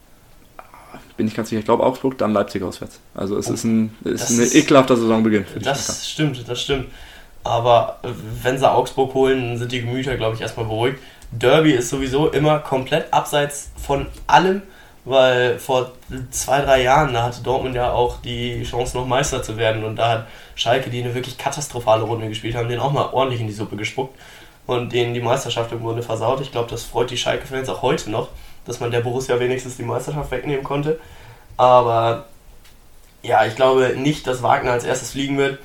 bin 1.16 1.26
ich 1.26 1.34
ganz 1.34 1.48
sicher, 1.48 1.60
ich 1.60 1.64
glaube 1.64 1.84
Augsburg, 1.84 2.18
dann 2.18 2.32
Leipzig 2.32 2.62
auswärts. 2.62 3.00
Also 3.14 3.36
es 3.36 3.50
oh, 3.50 3.54
ist, 3.54 3.64
ein, 3.64 3.96
ist 4.04 4.30
eine 4.30 4.42
ist, 4.42 4.54
ekelhafte 4.54 4.96
Saisonbeginn. 4.96 5.46
Das 5.62 6.08
stimmt, 6.08 6.48
das 6.48 6.60
stimmt. 6.60 6.86
Aber 7.44 7.98
wenn 8.42 8.58
sie 8.58 8.70
Augsburg 8.70 9.14
holen, 9.14 9.58
sind 9.58 9.72
die 9.72 9.80
Gemüter, 9.80 10.16
glaube 10.16 10.36
ich, 10.36 10.40
erstmal 10.40 10.66
beruhigt. 10.66 10.98
Derby 11.32 11.72
ist 11.72 11.88
sowieso 11.88 12.28
immer 12.30 12.58
komplett 12.58 13.12
abseits 13.12 13.70
von 13.76 14.06
allem, 14.26 14.62
weil 15.04 15.58
vor 15.58 15.92
zwei, 16.30 16.60
drei 16.60 16.82
Jahren, 16.82 17.14
da 17.14 17.24
hatte 17.24 17.42
Dortmund 17.42 17.74
ja 17.74 17.90
auch 17.90 18.20
die 18.20 18.62
Chance, 18.62 18.96
noch 18.96 19.06
Meister 19.06 19.42
zu 19.42 19.56
werden. 19.56 19.82
Und 19.82 19.96
da 19.96 20.10
hat 20.10 20.26
Schalke, 20.54 20.90
die 20.90 21.02
eine 21.02 21.14
wirklich 21.14 21.38
katastrophale 21.38 22.04
Runde 22.04 22.28
gespielt 22.28 22.54
haben, 22.54 22.68
den 22.68 22.78
auch 22.78 22.92
mal 22.92 23.08
ordentlich 23.12 23.40
in 23.40 23.48
die 23.48 23.52
Suppe 23.52 23.76
gespuckt 23.76 24.16
und 24.66 24.92
denen 24.92 25.14
die 25.14 25.20
Meisterschaft 25.20 25.72
im 25.72 25.80
Grunde 25.80 26.02
versaut. 26.02 26.40
Ich 26.40 26.52
glaube, 26.52 26.70
das 26.70 26.84
freut 26.84 27.10
die 27.10 27.16
Schalke-Fans 27.16 27.68
auch 27.68 27.82
heute 27.82 28.10
noch 28.10 28.28
dass 28.64 28.80
man 28.80 28.90
der 28.90 29.00
Borussia 29.00 29.38
wenigstens 29.40 29.76
die 29.76 29.82
Meisterschaft 29.82 30.30
wegnehmen 30.30 30.64
konnte. 30.64 30.98
Aber 31.56 32.26
ja, 33.22 33.44
ich 33.46 33.56
glaube 33.56 33.94
nicht, 33.96 34.26
dass 34.26 34.42
Wagner 34.42 34.72
als 34.72 34.84
erstes 34.84 35.12
fliegen 35.12 35.38
wird. 35.38 35.58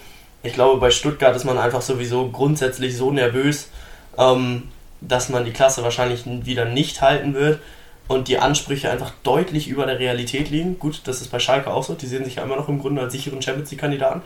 Ich 0.43 0.54
glaube, 0.54 0.80
bei 0.80 0.91
Stuttgart 0.91 1.36
ist 1.36 1.43
man 1.43 1.58
einfach 1.58 1.82
sowieso 1.82 2.30
grundsätzlich 2.30 2.95
so 2.95 3.12
nervös, 3.12 3.70
ähm, 4.18 4.70
dass 5.02 5.30
man 5.30 5.45
die 5.45 5.52
Klasse 5.52 5.84
wahrscheinlich 5.84 6.24
wieder 6.26 6.66
nicht 6.66 7.02
halten 7.02 7.34
wird 7.34 7.60
und 8.08 8.28
die 8.28 8.39
Ansprüche 8.39 8.89
einfach 8.89 9.12
deutlich 9.24 9.68
über 9.68 9.86
der 9.86 10.00
Realität 10.00 10.50
liegen. 10.50 10.80
Gut, 10.80 11.02
das 11.06 11.22
ist 11.22 11.32
bei 11.32 11.39
Schalke 11.39 11.72
auch 11.72 11.84
so. 11.84 11.93
Die 11.93 12.08
sehen 12.08 12.24
sich 12.24 12.36
ja 12.36 12.43
immer 12.43 12.56
noch 12.56 12.70
im 12.70 12.80
Grunde 12.80 13.02
als 13.02 13.14
sicheren 13.14 13.41
Champions 13.41 13.72
League-Kandidaten. 13.72 14.22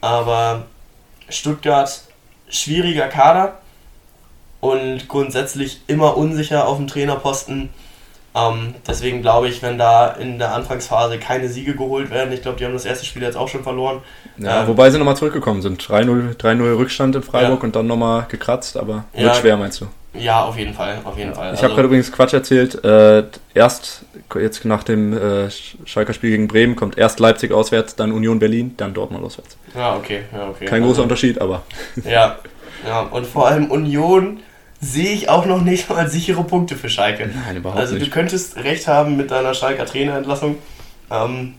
Aber 0.00 0.66
Stuttgart, 1.28 2.02
schwieriger 2.48 3.08
Kader 3.08 3.60
und 4.60 5.08
grundsätzlich 5.08 5.80
immer 5.86 6.16
unsicher 6.16 6.66
auf 6.66 6.78
dem 6.78 6.86
Trainerposten. 6.86 7.70
Ähm, 8.34 8.74
deswegen 8.86 9.22
glaube 9.22 9.48
ich, 9.48 9.60
wenn 9.62 9.76
da 9.76 10.08
in 10.08 10.38
der 10.38 10.54
Anfangsphase 10.54 11.18
keine 11.18 11.48
Siege 11.48 11.74
geholt 11.74 12.10
werden, 12.10 12.32
ich 12.32 12.42
glaube, 12.42 12.58
die 12.58 12.64
haben 12.64 12.72
das 12.72 12.84
erste 12.84 13.04
Spiel 13.04 13.22
jetzt 13.22 13.36
auch 13.36 13.48
schon 13.48 13.64
verloren. 13.64 14.02
Ja, 14.38 14.62
ähm, 14.62 14.68
wobei 14.68 14.90
sie 14.90 14.98
nochmal 14.98 15.16
zurückgekommen 15.16 15.62
sind. 15.62 15.82
3-0 15.82 16.78
Rückstand 16.78 17.16
in 17.16 17.22
Freiburg 17.22 17.60
ja. 17.60 17.64
und 17.64 17.76
dann 17.76 17.86
nochmal 17.86 18.26
gekratzt, 18.28 18.76
aber 18.76 19.04
wird 19.12 19.26
ja, 19.26 19.34
schwer, 19.34 19.56
meinst 19.56 19.80
du? 19.80 19.86
Ja, 20.12 20.44
auf 20.44 20.58
jeden 20.58 20.74
Fall, 20.74 20.98
auf 21.04 21.16
jeden 21.16 21.34
Fall. 21.34 21.46
Ich 21.46 21.50
also, 21.52 21.64
habe 21.64 21.74
gerade 21.74 21.86
übrigens 21.86 22.10
Quatsch 22.10 22.32
erzählt. 22.32 22.84
Äh, 22.84 23.24
erst 23.54 24.04
jetzt 24.34 24.64
nach 24.64 24.82
dem 24.82 25.12
äh, 25.12 25.50
Schalker 25.84 26.12
Spiel 26.12 26.30
gegen 26.30 26.48
Bremen 26.48 26.76
kommt 26.76 26.98
erst 26.98 27.20
Leipzig 27.20 27.52
auswärts, 27.52 27.96
dann 27.96 28.12
Union 28.12 28.38
Berlin, 28.38 28.74
dann 28.76 28.94
Dortmund 28.94 29.24
auswärts. 29.24 29.56
Ja, 29.74 29.96
okay, 29.96 30.22
ja, 30.32 30.48
okay. 30.48 30.64
Kein 30.66 30.82
also, 30.82 30.94
großer 30.94 31.02
Unterschied, 31.02 31.40
aber. 31.40 31.62
Ja, 32.04 32.38
ja, 32.86 33.00
und 33.02 33.26
vor 33.26 33.48
allem 33.48 33.70
Union 33.70 34.40
sehe 34.80 35.10
ich 35.10 35.28
auch 35.28 35.44
noch 35.46 35.60
nicht 35.60 35.90
mal 35.90 36.08
sichere 36.08 36.42
Punkte 36.44 36.76
für 36.76 36.88
Schalke. 36.88 37.28
Nein, 37.28 37.56
überhaupt 37.56 37.78
also, 37.78 37.94
nicht. 37.94 38.02
Also 38.02 38.10
du 38.10 38.18
könntest 38.18 38.56
recht 38.56 38.86
haben 38.88 39.16
mit 39.16 39.30
deiner 39.30 39.54
Schalker 39.54 39.84
Trainerentlassung. 39.84 40.56
Ähm, 41.10 41.54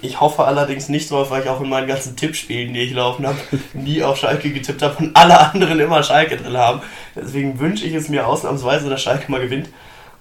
ich 0.00 0.20
hoffe 0.20 0.44
allerdings 0.44 0.88
nicht 0.88 1.10
drauf, 1.10 1.30
weil 1.30 1.42
ich 1.42 1.48
auch 1.48 1.60
in 1.60 1.68
meinen 1.68 1.88
ganzen 1.88 2.16
Tippspielen, 2.16 2.72
die 2.72 2.80
ich 2.80 2.92
laufen 2.94 3.26
habe, 3.26 3.38
nie 3.74 4.02
auf 4.02 4.18
Schalke 4.18 4.50
getippt 4.50 4.82
habe 4.82 4.96
und 4.98 5.16
alle 5.16 5.38
anderen 5.38 5.78
immer 5.78 6.02
Schalke 6.02 6.36
drin 6.36 6.56
haben. 6.56 6.80
Deswegen 7.14 7.58
wünsche 7.58 7.84
ich 7.84 7.94
es 7.94 8.08
mir 8.08 8.26
ausnahmsweise, 8.26 8.88
dass 8.88 9.02
Schalke 9.02 9.30
mal 9.30 9.40
gewinnt. 9.40 9.68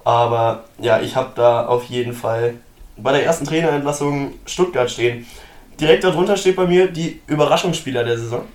Aber 0.03 0.65
ja, 0.79 1.01
ich 1.01 1.15
habe 1.15 1.31
da 1.35 1.65
auf 1.65 1.85
jeden 1.85 2.13
Fall 2.13 2.53
bei 2.97 3.11
der 3.11 3.25
ersten 3.25 3.45
Trainerentlassung 3.45 4.33
Stuttgart 4.45 4.89
stehen. 4.89 5.25
Direkt 5.79 6.03
darunter 6.03 6.37
steht 6.37 6.55
bei 6.55 6.65
mir 6.65 6.87
die 6.87 7.19
Überraschungsspieler 7.27 8.03
der 8.03 8.17
Saison. 8.17 8.45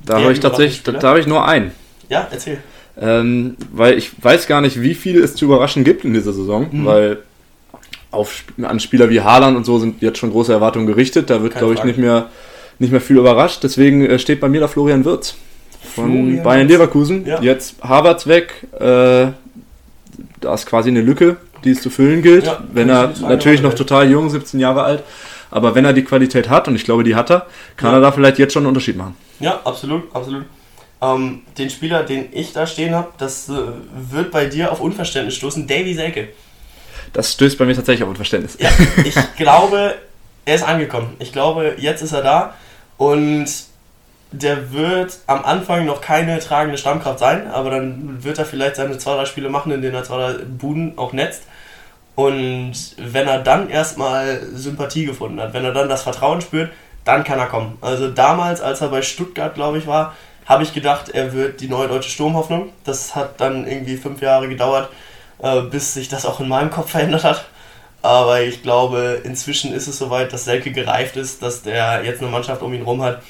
Da 0.00 0.20
habe 0.20 0.32
ich 0.32 0.40
tatsächlich, 0.40 0.82
da, 0.82 0.92
da 0.92 1.08
habe 1.08 1.20
ich 1.20 1.26
nur 1.26 1.46
einen. 1.46 1.72
Ja, 2.08 2.26
erzähl. 2.30 2.58
Ähm, 2.98 3.56
weil 3.72 3.98
ich 3.98 4.12
weiß 4.22 4.46
gar 4.46 4.60
nicht, 4.60 4.80
wie 4.80 4.94
viel 4.94 5.22
es 5.22 5.34
zu 5.34 5.44
überraschen 5.44 5.84
gibt 5.84 6.04
in 6.04 6.14
dieser 6.14 6.32
Saison, 6.32 6.68
mhm. 6.70 6.86
weil 6.86 7.18
auf, 8.10 8.44
an 8.62 8.80
Spieler 8.80 9.10
wie 9.10 9.20
Haaland 9.20 9.56
und 9.56 9.64
so 9.64 9.78
sind 9.78 10.00
jetzt 10.00 10.18
schon 10.18 10.30
große 10.30 10.52
Erwartungen 10.52 10.86
gerichtet. 10.86 11.28
Da 11.28 11.42
wird, 11.42 11.56
glaube 11.56 11.74
ich, 11.74 11.84
nicht 11.84 11.98
mehr, 11.98 12.30
nicht 12.78 12.92
mehr 12.92 13.00
viel 13.00 13.18
überrascht. 13.18 13.62
Deswegen 13.62 14.04
äh, 14.06 14.18
steht 14.18 14.40
bei 14.40 14.48
mir 14.48 14.60
da 14.60 14.68
Florian 14.68 15.04
Wirz 15.04 15.36
von 15.94 16.10
Florian 16.10 16.42
Bayern 16.42 16.68
Leverkusen. 16.68 17.26
Ja. 17.26 17.40
Jetzt 17.42 17.76
Havertz 17.82 18.26
weg. 18.26 18.66
Äh, 18.78 19.32
da 20.40 20.54
ist 20.54 20.66
quasi 20.66 20.90
eine 20.90 21.02
Lücke, 21.02 21.36
die 21.64 21.70
es 21.70 21.82
zu 21.82 21.90
füllen 21.90 22.22
gilt. 22.22 22.46
Ja, 22.46 22.62
wenn 22.72 22.88
er 22.88 23.12
natürlich 23.20 23.62
noch 23.62 23.74
total 23.74 24.10
jung, 24.10 24.30
17 24.30 24.60
Jahre 24.60 24.82
alt, 24.82 25.02
aber 25.50 25.74
wenn 25.74 25.84
er 25.84 25.92
die 25.92 26.04
Qualität 26.04 26.48
hat, 26.48 26.68
und 26.68 26.76
ich 26.76 26.84
glaube, 26.84 27.04
die 27.04 27.14
hat 27.14 27.30
er, 27.30 27.46
kann 27.76 27.90
ja. 27.90 27.98
er 27.98 28.00
da 28.00 28.12
vielleicht 28.12 28.38
jetzt 28.38 28.52
schon 28.52 28.62
einen 28.62 28.68
Unterschied 28.68 28.96
machen. 28.96 29.16
Ja, 29.40 29.60
absolut, 29.64 30.02
absolut. 30.14 30.44
Ähm, 31.02 31.42
den 31.58 31.68
Spieler, 31.68 32.04
den 32.04 32.28
ich 32.32 32.52
da 32.52 32.66
stehen 32.66 32.94
habe, 32.94 33.08
das 33.18 33.48
äh, 33.48 33.54
wird 33.94 34.30
bei 34.30 34.46
dir 34.46 34.72
auf 34.72 34.80
Unverständnis 34.80 35.34
stoßen, 35.34 35.66
Davy 35.66 35.94
Selke. 35.94 36.28
Das 37.12 37.32
stößt 37.32 37.58
bei 37.58 37.66
mir 37.66 37.74
tatsächlich 37.74 38.02
auf 38.02 38.10
Unverständnis. 38.10 38.56
Ja, 38.58 38.70
ich 39.04 39.14
glaube, 39.36 39.94
er 40.44 40.54
ist 40.54 40.64
angekommen. 40.64 41.14
Ich 41.18 41.32
glaube, 41.32 41.74
jetzt 41.78 42.02
ist 42.02 42.12
er 42.12 42.22
da 42.22 42.54
und 42.96 43.46
der 44.32 44.72
wird 44.72 45.18
am 45.26 45.44
Anfang 45.44 45.86
noch 45.86 46.00
keine 46.00 46.38
tragende 46.40 46.78
Stammkraft 46.78 47.18
sein, 47.18 47.48
aber 47.50 47.70
dann 47.70 48.24
wird 48.24 48.38
er 48.38 48.44
vielleicht 48.44 48.76
seine 48.76 48.98
zwei, 48.98 49.14
drei 49.14 49.24
Spiele 49.24 49.48
machen, 49.48 49.72
in 49.72 49.82
denen 49.82 49.94
er 49.94 50.04
zwei, 50.04 50.32
drei 50.32 50.44
Buden 50.44 50.94
auch 50.96 51.12
netzt. 51.12 51.44
Und 52.14 52.74
wenn 52.96 53.28
er 53.28 53.40
dann 53.40 53.68
erstmal 53.68 54.42
Sympathie 54.54 55.04
gefunden 55.04 55.40
hat, 55.40 55.52
wenn 55.52 55.64
er 55.64 55.72
dann 55.72 55.88
das 55.88 56.02
Vertrauen 56.02 56.40
spürt, 56.40 56.70
dann 57.04 57.24
kann 57.24 57.38
er 57.38 57.46
kommen. 57.46 57.78
Also 57.82 58.10
damals, 58.10 58.60
als 58.60 58.80
er 58.80 58.88
bei 58.88 59.02
Stuttgart, 59.02 59.54
glaube 59.54 59.78
ich, 59.78 59.86
war, 59.86 60.14
habe 60.46 60.62
ich 60.62 60.72
gedacht, 60.72 61.08
er 61.10 61.32
wird 61.32 61.60
die 61.60 61.68
neue 61.68 61.88
deutsche 61.88 62.10
Sturmhoffnung. 62.10 62.70
Das 62.84 63.14
hat 63.14 63.40
dann 63.40 63.66
irgendwie 63.66 63.96
fünf 63.96 64.22
Jahre 64.22 64.48
gedauert, 64.48 64.90
äh, 65.42 65.62
bis 65.62 65.94
sich 65.94 66.08
das 66.08 66.24
auch 66.24 66.40
in 66.40 66.48
meinem 66.48 66.70
Kopf 66.70 66.90
verändert 66.90 67.24
hat. 67.24 67.46
Aber 68.02 68.40
ich 68.42 68.62
glaube, 68.62 69.20
inzwischen 69.24 69.72
ist 69.72 69.88
es 69.88 69.98
soweit, 69.98 70.32
dass 70.32 70.44
Selke 70.44 70.70
gereift 70.70 71.16
ist, 71.16 71.42
dass 71.42 71.62
der 71.62 72.04
jetzt 72.04 72.22
eine 72.22 72.30
Mannschaft 72.30 72.62
um 72.62 72.72
ihn 72.72 72.82
rum 72.82 73.02
hat, 73.02 73.22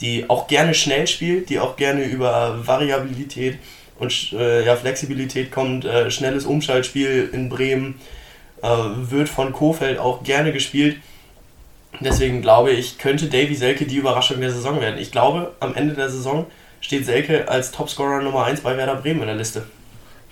die 0.00 0.28
auch 0.28 0.48
gerne 0.48 0.74
schnell 0.74 1.06
spielt, 1.06 1.48
die 1.50 1.60
auch 1.60 1.76
gerne 1.76 2.02
über 2.02 2.66
Variabilität 2.66 3.58
und 4.00 4.32
äh, 4.32 4.66
ja, 4.66 4.74
Flexibilität 4.74 5.52
kommt. 5.52 5.84
Äh, 5.84 6.10
schnelles 6.10 6.46
Umschaltspiel 6.46 7.30
in 7.32 7.48
Bremen 7.48 8.00
äh, 8.62 8.68
wird 8.68 9.28
von 9.28 9.52
Kofeld 9.52 10.00
auch 10.00 10.24
gerne 10.24 10.52
gespielt. 10.52 10.96
Deswegen 12.00 12.42
glaube 12.42 12.72
ich, 12.72 12.98
könnte 12.98 13.26
Davy 13.26 13.54
Selke 13.54 13.84
die 13.84 13.98
Überraschung 13.98 14.40
der 14.40 14.50
Saison 14.50 14.80
werden. 14.80 14.98
Ich 14.98 15.12
glaube, 15.12 15.52
am 15.60 15.76
Ende 15.76 15.94
der 15.94 16.08
Saison 16.08 16.46
steht 16.84 17.06
Selke 17.06 17.48
als 17.48 17.70
Topscorer 17.70 18.20
Nummer 18.20 18.44
1 18.44 18.60
bei 18.60 18.76
Werder 18.76 18.96
Bremen 18.96 19.22
in 19.22 19.28
der 19.28 19.36
Liste. 19.36 19.64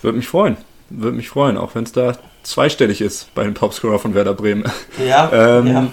Würde 0.02 0.18
mich 0.18 0.28
freuen. 0.28 0.58
Würde 0.90 1.16
mich 1.16 1.30
freuen, 1.30 1.56
auch 1.56 1.74
wenn 1.74 1.84
es 1.84 1.92
da 1.92 2.14
zweistellig 2.42 3.00
ist 3.00 3.34
bei 3.34 3.44
dem 3.44 3.54
Topscorer 3.54 3.98
von 3.98 4.14
Werder 4.14 4.34
Bremen. 4.34 4.70
Ja, 5.02 5.30
ähm, 5.58 5.66
ja. 5.66 5.86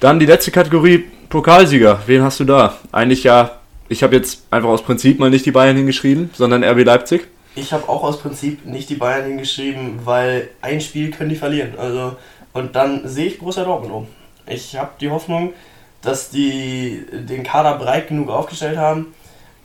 Dann 0.00 0.18
die 0.18 0.26
letzte 0.26 0.50
Kategorie, 0.50 1.04
Pokalsieger. 1.28 2.00
Wen 2.06 2.22
hast 2.22 2.40
du 2.40 2.44
da? 2.44 2.74
Eigentlich 2.90 3.22
ja, 3.22 3.60
ich 3.88 4.02
habe 4.02 4.16
jetzt 4.16 4.42
einfach 4.50 4.68
aus 4.70 4.82
Prinzip 4.82 5.20
mal 5.20 5.30
nicht 5.30 5.46
die 5.46 5.52
Bayern 5.52 5.76
hingeschrieben, 5.76 6.30
sondern 6.34 6.64
RB 6.64 6.84
Leipzig. 6.84 7.28
Ich 7.54 7.72
habe 7.72 7.88
auch 7.88 8.02
aus 8.02 8.18
Prinzip 8.18 8.66
nicht 8.66 8.90
die 8.90 8.96
Bayern 8.96 9.26
hingeschrieben, 9.26 10.00
weil 10.04 10.48
ein 10.62 10.80
Spiel 10.80 11.12
können 11.12 11.30
die 11.30 11.36
verlieren. 11.36 11.78
Also, 11.78 12.16
und 12.52 12.74
dann 12.74 13.06
sehe 13.06 13.26
ich 13.26 13.38
Borussia 13.38 13.62
Dortmund 13.62 13.92
um. 13.92 14.08
Ich 14.48 14.76
habe 14.76 14.90
die 15.00 15.10
Hoffnung, 15.10 15.52
dass 16.02 16.28
die 16.28 17.06
den 17.12 17.44
Kader 17.44 17.78
breit 17.78 18.08
genug 18.08 18.30
aufgestellt 18.30 18.78
haben. 18.78 19.14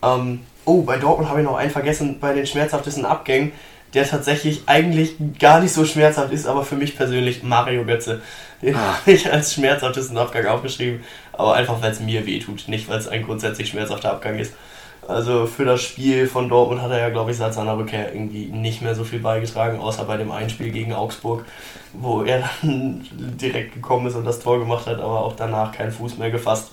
Ähm, 0.04 0.42
oh, 0.66 0.82
bei 0.82 0.98
Dortmund 0.98 1.30
habe 1.30 1.42
ich 1.42 1.46
noch 1.46 1.56
einen 1.56 1.72
vergessen, 1.72 2.20
bei 2.20 2.34
den 2.34 2.46
schmerzhaftesten 2.46 3.06
Abgängen 3.06 3.52
der 3.94 4.08
tatsächlich 4.08 4.64
eigentlich 4.68 5.16
gar 5.40 5.60
nicht 5.60 5.74
so 5.74 5.86
schmerzhaft 5.86 6.32
ist, 6.32 6.48
aber 6.48 6.64
für 6.64 6.76
mich 6.76 6.96
persönlich 6.96 7.44
Mario 7.44 7.86
Götze. 7.86 8.22
Den 8.62 8.76
ah. 8.76 9.00
habe 9.00 9.12
ich 9.12 9.32
als 9.32 9.54
schmerzhaftesten 9.54 10.18
Abgang 10.18 10.46
aufgeschrieben, 10.46 11.04
aber 11.34 11.56
einfach 11.56 11.82
weil 11.82 11.92
es 11.92 12.00
mir 12.00 12.26
wehtut, 12.26 12.68
nicht 12.68 12.88
weil 12.88 13.00
es 13.00 13.08
ein 13.08 13.24
grundsätzlich 13.24 13.70
schmerzhafter 13.70 14.12
Abgang 14.12 14.38
ist. 14.38 14.54
Also 15.08 15.48
für 15.48 15.66
das 15.66 15.82
Spiel 15.82 16.28
von 16.28 16.48
Dortmund 16.48 16.82
hat 16.82 16.92
er 16.92 17.00
ja, 17.00 17.10
glaube 17.10 17.32
ich, 17.32 17.38
seit 17.38 17.56
seiner 17.56 17.76
Rückkehr 17.76 18.14
irgendwie 18.14 18.46
nicht 18.46 18.84
mehr 18.84 18.94
so 18.94 19.04
viel 19.04 19.18
beigetragen, 19.18 19.80
außer 19.80 20.06
bei 20.06 20.16
dem 20.18 20.30
Einspiel 20.30 20.72
gegen 20.72 20.94
Augsburg, 20.94 21.44
wo 21.94 22.22
er 22.22 22.48
dann 22.62 23.04
direkt 23.12 23.74
gekommen 23.74 24.06
ist 24.06 24.16
und 24.16 24.26
das 24.26 24.40
Tor 24.40 24.60
gemacht 24.60 24.86
hat, 24.86 25.00
aber 25.00 25.22
auch 25.22 25.36
danach 25.36 25.72
keinen 25.72 25.92
Fuß 25.92 26.18
mehr 26.18 26.30
gefasst. 26.30 26.70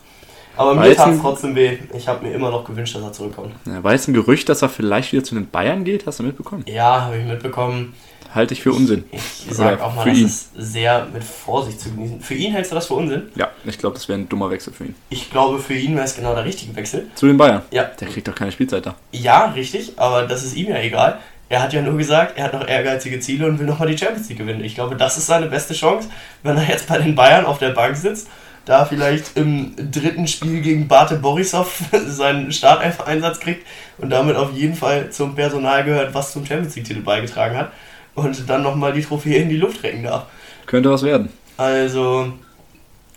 Aber 0.58 0.74
mir 0.74 0.94
tat 0.94 1.14
es 1.14 1.20
trotzdem 1.20 1.54
weh. 1.54 1.78
Ich 1.96 2.08
habe 2.08 2.26
mir 2.26 2.34
immer 2.34 2.50
noch 2.50 2.64
gewünscht, 2.64 2.94
dass 2.94 3.02
er 3.02 3.12
zurückkommt. 3.12 3.54
Ja, 3.64 3.82
war 3.82 3.92
jetzt 3.92 4.08
ein 4.08 4.14
Gerücht, 4.14 4.48
dass 4.48 4.62
er 4.62 4.68
vielleicht 4.68 5.12
wieder 5.12 5.24
zu 5.24 5.34
den 5.34 5.48
Bayern 5.48 5.84
geht? 5.84 6.06
Hast 6.06 6.18
du 6.18 6.24
mitbekommen? 6.24 6.64
Ja, 6.66 7.02
habe 7.02 7.18
ich 7.18 7.24
mitbekommen. 7.24 7.94
Halte 8.34 8.52
ich 8.52 8.60
für 8.60 8.72
Unsinn. 8.72 9.04
Ich, 9.10 9.48
ich 9.48 9.56
sage 9.56 9.82
auch 9.82 9.94
mal, 9.94 10.04
das 10.04 10.18
ihn. 10.18 10.26
ist 10.26 10.50
sehr 10.54 11.06
mit 11.12 11.24
Vorsicht 11.24 11.80
zu 11.80 11.90
genießen. 11.90 12.20
Für 12.20 12.34
ihn 12.34 12.52
hältst 12.52 12.72
du 12.72 12.74
das 12.74 12.86
für 12.86 12.94
Unsinn? 12.94 13.22
Ja, 13.36 13.48
ich 13.64 13.78
glaube, 13.78 13.94
das 13.94 14.08
wäre 14.08 14.18
ein 14.18 14.28
dummer 14.28 14.50
Wechsel 14.50 14.72
für 14.72 14.84
ihn. 14.84 14.94
Ich 15.08 15.30
glaube, 15.30 15.58
für 15.58 15.74
ihn 15.74 15.94
wäre 15.94 16.04
es 16.04 16.14
genau 16.14 16.34
der 16.34 16.44
richtige 16.44 16.76
Wechsel. 16.76 17.06
Zu 17.14 17.26
den 17.26 17.38
Bayern? 17.38 17.62
Ja. 17.70 17.84
Der 17.84 18.08
kriegt 18.08 18.28
doch 18.28 18.34
keine 18.34 18.52
Spielzeit 18.52 18.84
da. 18.84 18.96
Ja, 19.12 19.46
richtig, 19.52 19.92
aber 19.96 20.24
das 20.26 20.44
ist 20.44 20.56
ihm 20.56 20.68
ja 20.68 20.78
egal. 20.78 21.18
Er 21.48 21.62
hat 21.62 21.72
ja 21.72 21.80
nur 21.80 21.96
gesagt, 21.96 22.36
er 22.36 22.44
hat 22.44 22.52
noch 22.52 22.68
ehrgeizige 22.68 23.20
Ziele 23.20 23.46
und 23.46 23.58
will 23.58 23.66
nochmal 23.66 23.88
die 23.88 23.96
Champions 23.96 24.28
League 24.28 24.38
gewinnen. 24.38 24.62
Ich 24.62 24.74
glaube, 24.74 24.96
das 24.96 25.16
ist 25.16 25.26
seine 25.26 25.46
beste 25.46 25.72
Chance, 25.72 26.10
wenn 26.42 26.58
er 26.58 26.68
jetzt 26.68 26.86
bei 26.88 26.98
den 26.98 27.14
Bayern 27.14 27.46
auf 27.46 27.58
der 27.58 27.70
Bank 27.70 27.96
sitzt 27.96 28.28
da 28.68 28.84
vielleicht 28.84 29.36
im 29.36 29.74
dritten 29.76 30.28
Spiel 30.28 30.60
gegen 30.60 30.88
Bate 30.88 31.16
Borisov 31.16 31.84
seinen 32.06 32.52
Startelf-Einsatz 32.52 33.40
kriegt 33.40 33.66
und 33.96 34.10
damit 34.10 34.36
auf 34.36 34.52
jeden 34.52 34.74
Fall 34.74 35.10
zum 35.10 35.34
Personal 35.34 35.84
gehört, 35.84 36.14
was 36.14 36.32
zum 36.32 36.44
Champions 36.44 36.76
League-Titel 36.76 37.00
beigetragen 37.00 37.56
hat 37.56 37.72
und 38.14 38.48
dann 38.48 38.62
nochmal 38.62 38.92
die 38.92 39.02
Trophäe 39.02 39.38
in 39.38 39.48
die 39.48 39.56
Luft 39.56 39.82
recken 39.82 40.02
darf. 40.02 40.26
Könnte 40.66 40.90
was 40.90 41.02
werden. 41.02 41.30
Also, 41.56 42.34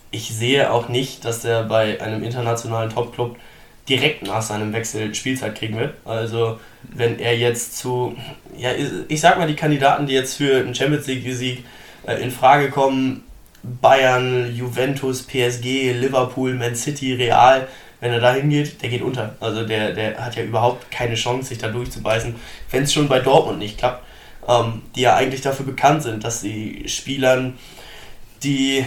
ich 0.09 0.33
sehe 0.33 0.71
auch 0.71 0.87
nicht, 0.87 1.25
dass 1.25 1.43
er 1.43 1.63
bei 1.63 2.01
einem 2.01 2.23
internationalen 2.23 2.89
Topclub 2.89 3.35
direkt 3.89 4.25
nach 4.25 4.41
seinem 4.41 4.71
Wechsel 4.71 5.13
Spielzeit 5.13 5.55
kriegen 5.55 5.77
wird. 5.77 5.95
Also, 6.05 6.59
wenn 6.83 7.19
er 7.19 7.37
jetzt 7.37 7.77
zu, 7.77 8.15
ja, 8.55 8.69
ich 9.09 9.19
sag 9.19 9.37
mal, 9.37 9.47
die 9.47 9.55
Kandidaten, 9.55 10.05
die 10.07 10.13
jetzt 10.13 10.37
für 10.37 10.59
einen 10.59 10.73
Champions 10.73 11.07
League-Sieg 11.07 11.65
äh, 12.07 12.21
in 12.23 12.31
Frage 12.31 12.69
kommen, 12.69 13.25
Bayern, 13.63 14.55
Juventus, 14.55 15.23
PSG, 15.23 15.93
Liverpool, 15.93 16.53
Man 16.55 16.75
City, 16.75 17.13
Real, 17.13 17.67
wenn 17.99 18.11
er 18.11 18.19
da 18.19 18.33
hingeht, 18.33 18.81
der 18.81 18.89
geht 18.89 19.01
unter. 19.01 19.35
Also 19.39 19.65
der, 19.65 19.93
der 19.93 20.23
hat 20.23 20.35
ja 20.35 20.43
überhaupt 20.43 20.89
keine 20.89 21.15
Chance, 21.15 21.49
sich 21.49 21.59
da 21.59 21.67
durchzubeißen, 21.67 22.35
wenn 22.71 22.83
es 22.83 22.93
schon 22.93 23.07
bei 23.07 23.19
Dortmund 23.19 23.59
nicht 23.59 23.77
klappt, 23.77 24.03
ähm, 24.47 24.81
die 24.95 25.01
ja 25.01 25.15
eigentlich 25.15 25.41
dafür 25.41 25.65
bekannt 25.65 26.03
sind, 26.03 26.23
dass 26.23 26.41
sie 26.41 26.83
Spielern, 26.87 27.57
die 28.43 28.85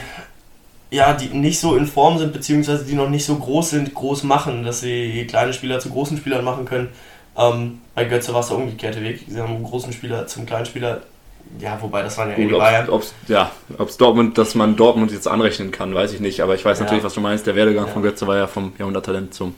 ja, 0.91 1.13
die 1.13 1.27
nicht 1.29 1.59
so 1.59 1.75
in 1.77 1.87
Form 1.87 2.19
sind, 2.19 2.33
beziehungsweise 2.33 2.85
die 2.85 2.95
noch 2.95 3.09
nicht 3.09 3.25
so 3.25 3.37
groß 3.37 3.71
sind, 3.71 3.95
groß 3.95 4.23
machen, 4.23 4.63
dass 4.63 4.81
sie 4.81 5.27
kleine 5.27 5.53
Spieler 5.53 5.81
zu 5.81 5.91
großen 5.91 6.17
Spielern 6.17 6.45
machen 6.45 6.67
können. 6.67 6.89
Ähm, 7.37 7.81
bei 7.95 8.05
Götze 8.05 8.33
war 8.33 8.41
es 8.41 8.49
der 8.49 8.57
umgekehrte 8.57 9.03
Weg. 9.03 9.25
Sie 9.27 9.41
haben 9.41 9.55
einen 9.55 9.65
großen 9.65 9.93
Spieler 9.93 10.27
zum 10.29 10.47
kleinen 10.47 10.67
Spieler 10.67 11.03
ja, 11.59 11.81
wobei 11.81 12.03
das 12.03 12.19
waren 12.19 12.31
ja 12.31 12.37
Gut, 12.37 12.51
die 12.51 12.55
Bayern. 12.55 12.89
Ob's, 12.89 13.15
ja, 13.29 13.51
ob 13.79 13.89
es 13.89 13.97
Dortmund, 13.97 14.37
dass 14.39 14.55
man 14.55 14.77
Dortmund 14.77 15.13
jetzt 15.13 15.29
anrechnen 15.29 15.71
kann, 15.71 15.95
weiß 15.95 16.13
ich 16.13 16.21
nicht. 16.21 16.41
Aber 16.41 16.55
ich 16.55 16.65
weiß 16.65 16.79
ja. 16.79 16.85
natürlich, 16.85 17.05
was 17.05 17.15
du 17.15 17.21
meinst. 17.21 17.47
Der 17.47 17.55
Werdegang 17.55 17.87
ja. 17.87 17.93
von 17.93 18.03
Götze 18.03 18.27
war 18.27 18.37
ja 18.37 18.47
vom 18.47 18.73
Jahrhunderttalent 18.79 19.35
zum 19.35 19.55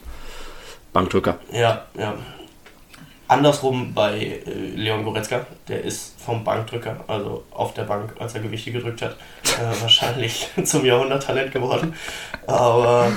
Bankdrücker. 0.93 1.37
Ja, 1.51 1.85
ja. 1.97 2.13
Andersrum 3.27 3.93
bei 3.93 4.41
äh, 4.45 4.51
Leon 4.75 5.03
Goretzka, 5.03 5.45
der 5.67 5.83
ist 5.83 6.19
vom 6.21 6.43
Bankdrücker, 6.45 7.03
also 7.07 7.43
auf 7.51 7.73
der 7.73 7.83
Bank, 7.83 8.13
als 8.19 8.35
er 8.35 8.41
Gewichte 8.41 8.71
gedrückt 8.71 9.01
hat, 9.01 9.17
äh, 9.43 9.81
wahrscheinlich 9.81 10.49
zum 10.63 10.85
Jahrhunderttalent 10.85 11.51
geworden. 11.51 11.93
Aber 12.45 13.11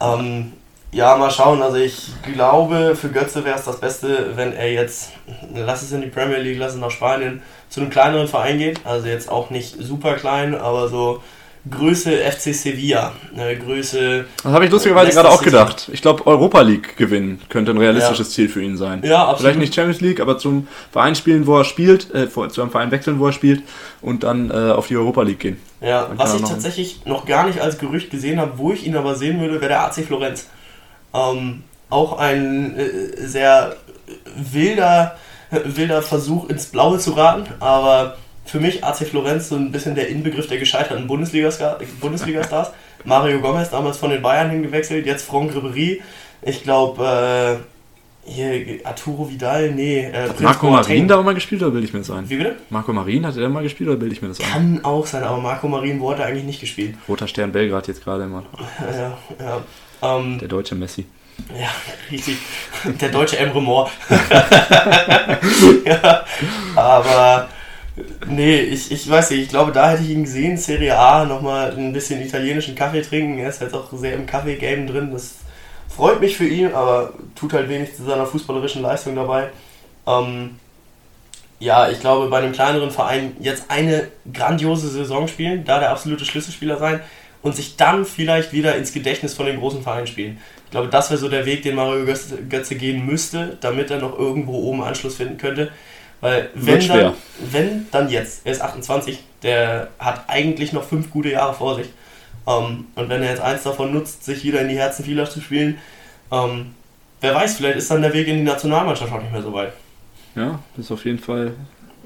ähm, 0.00 0.52
ja, 0.92 1.16
mal 1.16 1.30
schauen. 1.30 1.60
Also 1.62 1.76
ich 1.76 2.10
glaube, 2.32 2.96
für 2.96 3.08
Götze 3.08 3.44
wäre 3.44 3.58
es 3.58 3.64
das 3.64 3.80
Beste, 3.80 4.36
wenn 4.36 4.52
er 4.52 4.72
jetzt, 4.72 5.12
lass 5.54 5.82
es 5.82 5.92
in 5.92 6.00
die 6.00 6.08
Premier 6.08 6.38
League, 6.38 6.58
lass 6.58 6.74
es 6.74 6.80
nach 6.80 6.90
Spanien, 6.90 7.42
zu 7.68 7.80
einem 7.80 7.90
kleineren 7.90 8.28
Verein 8.28 8.58
geht. 8.58 8.80
Also 8.84 9.08
jetzt 9.08 9.30
auch 9.30 9.50
nicht 9.50 9.76
super 9.82 10.14
klein, 10.14 10.54
aber 10.54 10.88
so 10.88 11.22
Größe 11.70 12.10
FC 12.12 12.54
Sevilla. 12.54 13.12
Eine 13.36 13.58
Größe. 13.58 14.24
Das 14.42 14.52
habe 14.52 14.64
ich 14.64 14.70
lustigerweise 14.70 15.12
gerade 15.12 15.30
auch 15.30 15.42
gedacht. 15.42 15.90
Ich 15.92 16.02
glaube, 16.02 16.26
Europa 16.26 16.60
League 16.62 16.96
gewinnen 16.96 17.40
könnte 17.48 17.72
ein 17.72 17.78
realistisches 17.78 18.28
ja. 18.28 18.34
Ziel 18.34 18.48
für 18.48 18.62
ihn 18.62 18.76
sein. 18.76 19.02
Ja, 19.04 19.22
absolut. 19.22 19.40
Vielleicht 19.40 19.58
nicht 19.58 19.74
Champions 19.74 20.00
League, 20.00 20.20
aber 20.20 20.38
zum 20.38 20.68
Verein 20.92 21.14
spielen, 21.14 21.46
wo 21.46 21.58
er 21.58 21.64
spielt, 21.64 22.14
äh, 22.14 22.28
zu 22.30 22.62
einem 22.62 22.70
Verein 22.70 22.90
wechseln, 22.90 23.18
wo 23.18 23.26
er 23.26 23.32
spielt 23.32 23.62
und 24.00 24.22
dann 24.22 24.50
äh, 24.50 24.72
auf 24.72 24.86
die 24.86 24.96
Europa 24.96 25.22
League 25.22 25.40
gehen. 25.40 25.60
Ja, 25.80 26.08
was 26.16 26.34
ich 26.34 26.42
tatsächlich 26.42 27.04
noch 27.04 27.26
gar 27.26 27.46
nicht 27.46 27.60
als 27.60 27.78
Gerücht 27.78 28.10
gesehen 28.10 28.40
habe, 28.40 28.52
wo 28.56 28.72
ich 28.72 28.86
ihn 28.86 28.96
aber 28.96 29.14
sehen 29.14 29.40
würde, 29.40 29.60
wäre 29.60 29.68
der 29.68 29.84
AC 29.84 30.04
Florenz. 30.06 30.48
Ähm, 31.14 31.64
auch 31.90 32.18
ein 32.18 32.76
äh, 32.76 33.26
sehr 33.26 33.76
wilder, 34.36 35.16
wilder 35.64 36.02
Versuch 36.02 36.48
ins 36.48 36.66
Blaue 36.66 36.98
zu 36.98 37.12
raten, 37.12 37.46
aber 37.60 38.16
für 38.44 38.60
mich 38.60 38.82
AC 38.84 39.06
Florenz 39.06 39.48
so 39.50 39.56
ein 39.56 39.70
bisschen 39.72 39.94
der 39.94 40.08
Inbegriff 40.08 40.46
der 40.46 40.58
gescheiterten 40.58 41.06
Bundesliga-Stars. 41.06 41.78
Bundesliga 42.00 42.42
Mario 43.04 43.40
Gomez 43.40 43.70
damals 43.70 43.98
von 43.98 44.10
den 44.10 44.22
Bayern 44.22 44.50
hingewechselt, 44.50 45.06
jetzt 45.06 45.24
Franck 45.24 45.52
Ribéry, 45.52 46.00
Ich 46.42 46.62
glaube, 46.62 47.60
äh, 48.26 48.30
hier 48.30 48.80
Arturo 48.84 49.30
Vidal, 49.30 49.70
nee. 49.70 50.00
Äh, 50.00 50.28
Hat 50.28 50.40
Marco. 50.40 50.70
Marin 50.70 51.08
da 51.08 51.18
auch 51.18 51.24
mal 51.24 51.34
gespielt 51.34 51.62
oder 51.62 51.70
bilde 51.70 51.86
ich 51.86 51.92
mir 51.92 52.00
das 52.00 52.10
ein? 52.10 52.28
Wie 52.28 52.36
bitte? 52.36 52.56
Marco 52.70 52.92
Marin, 52.92 53.26
hat 53.26 53.36
er 53.36 53.42
da 53.42 53.48
mal 53.48 53.62
gespielt 53.62 53.88
oder 53.88 53.98
bilde 53.98 54.14
ich 54.14 54.22
mir 54.22 54.28
das 54.28 54.40
ein? 54.40 54.46
Kann 54.46 54.84
auch 54.84 55.06
sein, 55.06 55.22
aber 55.24 55.38
Marco 55.38 55.68
Marin 55.68 56.00
wurde 56.00 56.24
eigentlich 56.24 56.44
nicht 56.44 56.60
gespielt. 56.60 56.96
Roter 57.08 57.28
Stern 57.28 57.52
Belgrad 57.52 57.88
jetzt 57.88 58.04
gerade 58.04 58.24
immer. 58.24 58.44
Ja, 58.80 59.18
ja. 59.44 60.16
Ähm, 60.16 60.38
Der 60.38 60.48
deutsche 60.48 60.74
Messi. 60.74 61.06
Ja, 61.58 61.70
richtig. 62.10 62.36
Der 63.00 63.08
deutsche 63.08 63.38
Emre 63.38 63.60
Moore. 63.62 63.90
ja, 65.84 66.24
aber 66.76 67.48
nee, 68.26 68.60
ich, 68.60 68.92
ich 68.92 69.08
weiß 69.08 69.30
nicht, 69.30 69.42
ich 69.42 69.48
glaube, 69.48 69.72
da 69.72 69.90
hätte 69.90 70.02
ich 70.02 70.10
ihn 70.10 70.24
gesehen, 70.24 70.56
Serie 70.56 70.96
A, 70.96 71.24
nochmal 71.24 71.72
ein 71.76 71.92
bisschen 71.92 72.20
italienischen 72.20 72.74
Kaffee 72.74 73.02
trinken. 73.02 73.38
Er 73.38 73.48
ist 73.48 73.60
halt 73.60 73.74
auch 73.74 73.88
sehr 73.92 74.14
im 74.14 74.26
Kaffee-Game 74.26 74.86
drin. 74.86 75.10
Das 75.12 75.36
freut 75.88 76.20
mich 76.20 76.36
für 76.36 76.46
ihn, 76.46 76.72
aber 76.74 77.12
tut 77.34 77.52
halt 77.52 77.68
wenig 77.68 77.96
zu 77.96 78.04
seiner 78.04 78.26
fußballerischen 78.26 78.82
Leistung 78.82 79.16
dabei. 79.16 79.48
Ähm, 80.06 80.56
ja, 81.60 81.88
ich 81.90 82.00
glaube, 82.00 82.28
bei 82.28 82.38
einem 82.38 82.52
kleineren 82.52 82.90
Verein 82.90 83.36
jetzt 83.40 83.64
eine 83.68 84.08
grandiose 84.32 84.88
Saison 84.88 85.26
spielen, 85.26 85.64
da 85.64 85.80
der 85.80 85.90
absolute 85.90 86.24
Schlüsselspieler 86.24 86.78
sein 86.78 87.00
und 87.42 87.56
sich 87.56 87.76
dann 87.76 88.04
vielleicht 88.04 88.52
wieder 88.52 88.76
ins 88.76 88.92
Gedächtnis 88.92 89.34
von 89.34 89.46
den 89.46 89.58
großen 89.58 89.82
Vereinen 89.82 90.06
spielen. 90.06 90.38
Ich 90.68 90.72
glaube, 90.72 90.88
das 90.88 91.08
wäre 91.08 91.18
so 91.18 91.30
der 91.30 91.46
Weg, 91.46 91.62
den 91.62 91.76
Mario 91.76 92.04
Götze, 92.04 92.74
gehen 92.74 93.06
müsste, 93.06 93.56
damit 93.62 93.90
er 93.90 94.00
noch 94.00 94.18
irgendwo 94.18 94.52
oben 94.52 94.82
Anschluss 94.82 95.16
finden 95.16 95.38
könnte. 95.38 95.72
Weil 96.20 96.50
wenn 96.52 96.86
dann, 96.86 97.14
wenn 97.50 97.86
dann 97.90 98.10
jetzt, 98.10 98.42
er 98.44 98.52
ist 98.52 98.60
28, 98.60 99.18
der 99.42 99.88
hat 99.98 100.24
eigentlich 100.28 100.74
noch 100.74 100.84
fünf 100.84 101.10
gute 101.10 101.30
Jahre 101.30 101.54
vor 101.54 101.76
sich. 101.76 101.88
Ähm, 102.46 102.84
und 102.96 103.08
wenn 103.08 103.22
er 103.22 103.30
jetzt 103.30 103.40
eins 103.40 103.62
davon 103.62 103.94
nutzt, 103.94 104.26
sich 104.26 104.44
wieder 104.44 104.60
in 104.60 104.68
die 104.68 104.76
Herzen 104.76 105.06
vieler 105.06 105.24
zu 105.30 105.40
spielen, 105.40 105.78
ähm, 106.30 106.74
wer 107.22 107.34
weiß, 107.34 107.56
vielleicht 107.56 107.78
ist 107.78 107.90
dann 107.90 108.02
der 108.02 108.12
Weg 108.12 108.28
in 108.28 108.36
die 108.36 108.42
Nationalmannschaft 108.42 109.10
auch 109.10 109.22
nicht 109.22 109.32
mehr 109.32 109.40
so 109.40 109.54
weit. 109.54 109.72
Ja, 110.36 110.58
das 110.76 110.84
ist 110.84 110.92
auf 110.92 111.06
jeden 111.06 111.18
Fall 111.18 111.54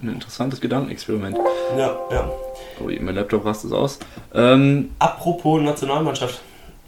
ein 0.00 0.08
interessantes 0.08 0.60
Gedankenexperiment. 0.60 1.36
Ja, 1.76 1.98
ja. 2.12 2.30
Oh, 2.78 2.84
mein 3.00 3.16
Laptop 3.16 3.44
rastet 3.44 3.72
aus. 3.72 3.98
Ähm, 4.32 4.92
Apropos 5.00 5.60
Nationalmannschaft, 5.60 6.40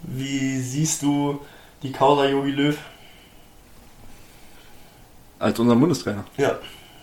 wie 0.04 0.60
siehst 0.60 1.02
du 1.02 1.40
die 1.84 1.92
Causa 1.92 2.26
Jogi 2.26 2.50
Löw? 2.50 2.76
als 5.38 5.58
unser 5.58 5.76
Bundestrainer. 5.76 6.24
Ja, 6.38 6.58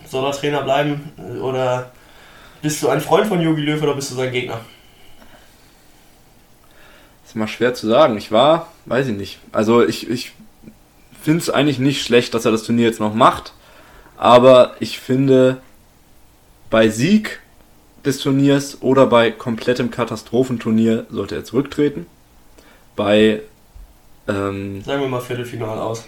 soll 0.08 0.26
er 0.26 0.32
Trainer 0.32 0.64
bleiben 0.64 1.12
oder 1.42 1.92
bist 2.62 2.82
du 2.82 2.90
ein 2.90 3.00
Freund 3.02 3.28
von 3.28 3.40
Jogi 3.40 3.62
Löw 3.62 3.82
oder 3.82 3.94
bist 3.94 4.12
du 4.12 4.16
sein 4.16 4.32
Gegner? 4.32 4.62
ist 7.32 7.36
immer 7.36 7.48
schwer 7.48 7.74
zu 7.74 7.88
sagen. 7.88 8.18
Ich 8.18 8.32
war, 8.34 8.68
weiß 8.88 9.08
ich 9.08 9.16
nicht. 9.16 9.40
Also 9.54 9.86
ich, 9.86 10.10
ich 10.10 10.34
finde 11.22 11.40
es 11.40 11.50
eigentlich 11.50 11.80
nicht 11.80 12.04
schlecht, 12.04 12.34
dass 12.34 12.44
er 12.44 12.52
das 12.52 12.64
Turnier 12.64 12.88
jetzt 12.88 13.00
noch 13.00 13.14
macht. 13.14 13.54
Aber 14.18 14.76
ich 14.82 15.00
finde, 15.00 15.62
bei 16.70 16.90
Sieg 16.90 17.40
des 18.04 18.20
Turniers 18.20 18.82
oder 18.82 19.06
bei 19.06 19.32
komplettem 19.32 19.92
Katastrophenturnier 19.92 21.06
sollte 21.10 21.36
er 21.36 21.46
zurücktreten. 21.46 22.06
Bei 22.98 23.42
ähm, 24.36 24.84
Sagen 24.84 25.02
wir 25.02 25.08
mal 25.08 25.22
Viertelfinale 25.22 25.82
aus. 25.82 26.06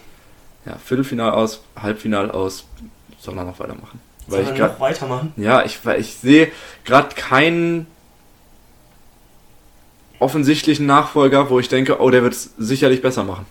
ja, 0.66 0.78
Viertelfinal 0.84 1.32
aus, 1.32 1.62
Halbfinal 1.82 2.32
aus, 2.32 2.66
soll 3.20 3.38
er 3.38 3.44
noch 3.46 3.60
weitermachen. 3.60 4.00
Soll 4.28 4.40
Weil 4.40 4.46
er 4.48 4.54
ich 4.54 4.60
noch 4.60 4.68
grad, 4.68 4.80
weitermachen? 4.80 5.34
ja, 5.38 5.64
ich, 5.66 5.86
weil 5.86 6.00
ich 6.00 6.16
sehe 6.16 6.52
gerade 6.86 7.16
keinen 7.16 7.88
offensichtlichen 10.20 10.86
Nachfolger, 10.86 11.50
wo 11.50 11.60
ich 11.60 11.68
denke, 11.68 12.00
oh, 12.00 12.10
der 12.10 12.24
wird 12.24 12.34
es 12.34 12.52
sicherlich 12.58 13.02
besser 13.02 13.24
machen. 13.24 13.46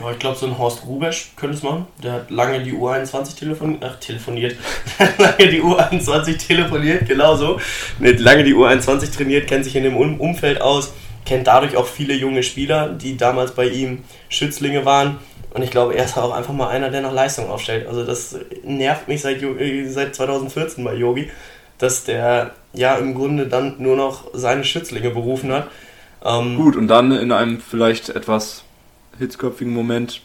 Ja, 0.00 0.10
ich 0.10 0.18
glaube, 0.18 0.36
so 0.36 0.46
ein 0.46 0.56
Horst 0.58 0.84
Rubesch 0.86 1.32
könnte 1.36 1.56
es 1.56 1.62
machen. 1.62 1.86
Der 2.02 2.12
hat 2.12 2.30
lange 2.30 2.62
die 2.62 2.72
U21 2.72 3.36
telefon 3.36 3.78
ach, 3.80 3.96
telefoniert. 3.98 4.56
Lange 5.18 5.48
die 5.48 5.60
U21 5.62 6.38
telefoniert, 6.46 7.08
genau 7.08 7.34
so. 7.36 7.58
Ne, 7.98 8.12
lange 8.12 8.44
die 8.44 8.54
U21 8.54 9.14
trainiert, 9.14 9.48
kennt 9.48 9.64
sich 9.64 9.74
in 9.76 9.82
dem 9.82 9.96
um 9.96 10.20
Umfeld 10.20 10.60
aus, 10.60 10.92
kennt 11.24 11.46
dadurch 11.46 11.76
auch 11.76 11.86
viele 11.86 12.14
junge 12.14 12.42
Spieler, 12.42 12.88
die 12.88 13.16
damals 13.16 13.52
bei 13.52 13.66
ihm 13.68 14.04
Schützlinge 14.28 14.84
waren. 14.84 15.18
Und 15.52 15.62
ich 15.62 15.70
glaube, 15.70 15.94
er 15.94 16.04
ist 16.04 16.16
auch 16.18 16.32
einfach 16.32 16.52
mal 16.52 16.68
einer, 16.68 16.90
der 16.90 17.00
nach 17.00 17.12
Leistung 17.12 17.48
aufstellt. 17.48 17.86
Also 17.86 18.04
das 18.04 18.36
nervt 18.64 19.06
mich 19.08 19.22
seit, 19.22 19.40
äh, 19.42 19.88
seit 19.88 20.14
2014 20.14 20.82
bei 20.84 20.94
Yogi, 20.94 21.30
dass 21.78 22.04
der 22.04 22.50
ja 22.72 22.96
im 22.96 23.14
Grunde 23.14 23.46
dann 23.46 23.76
nur 23.78 23.96
noch 23.96 24.24
seine 24.32 24.64
Schützlinge 24.64 25.10
berufen 25.10 25.52
hat. 25.52 25.68
Ähm, 26.24 26.56
Gut, 26.56 26.74
und 26.76 26.88
dann 26.88 27.12
in 27.12 27.30
einem 27.32 27.60
vielleicht 27.60 28.08
etwas 28.08 28.64
hitzköpfigen 29.18 29.72
Moment 29.72 30.22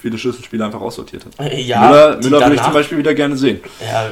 viele 0.00 0.18
Schlüsselspieler 0.18 0.66
einfach 0.66 0.80
aussortiert 0.80 1.24
hat. 1.24 1.52
ja, 1.54 1.80
Müller, 1.88 2.16
Müller 2.16 2.22
würde 2.22 2.26
ich 2.26 2.40
danach- 2.40 2.64
zum 2.64 2.72
Beispiel 2.74 2.98
wieder 2.98 3.14
gerne 3.14 3.36
sehen. 3.36 3.60
Ja, 3.80 4.10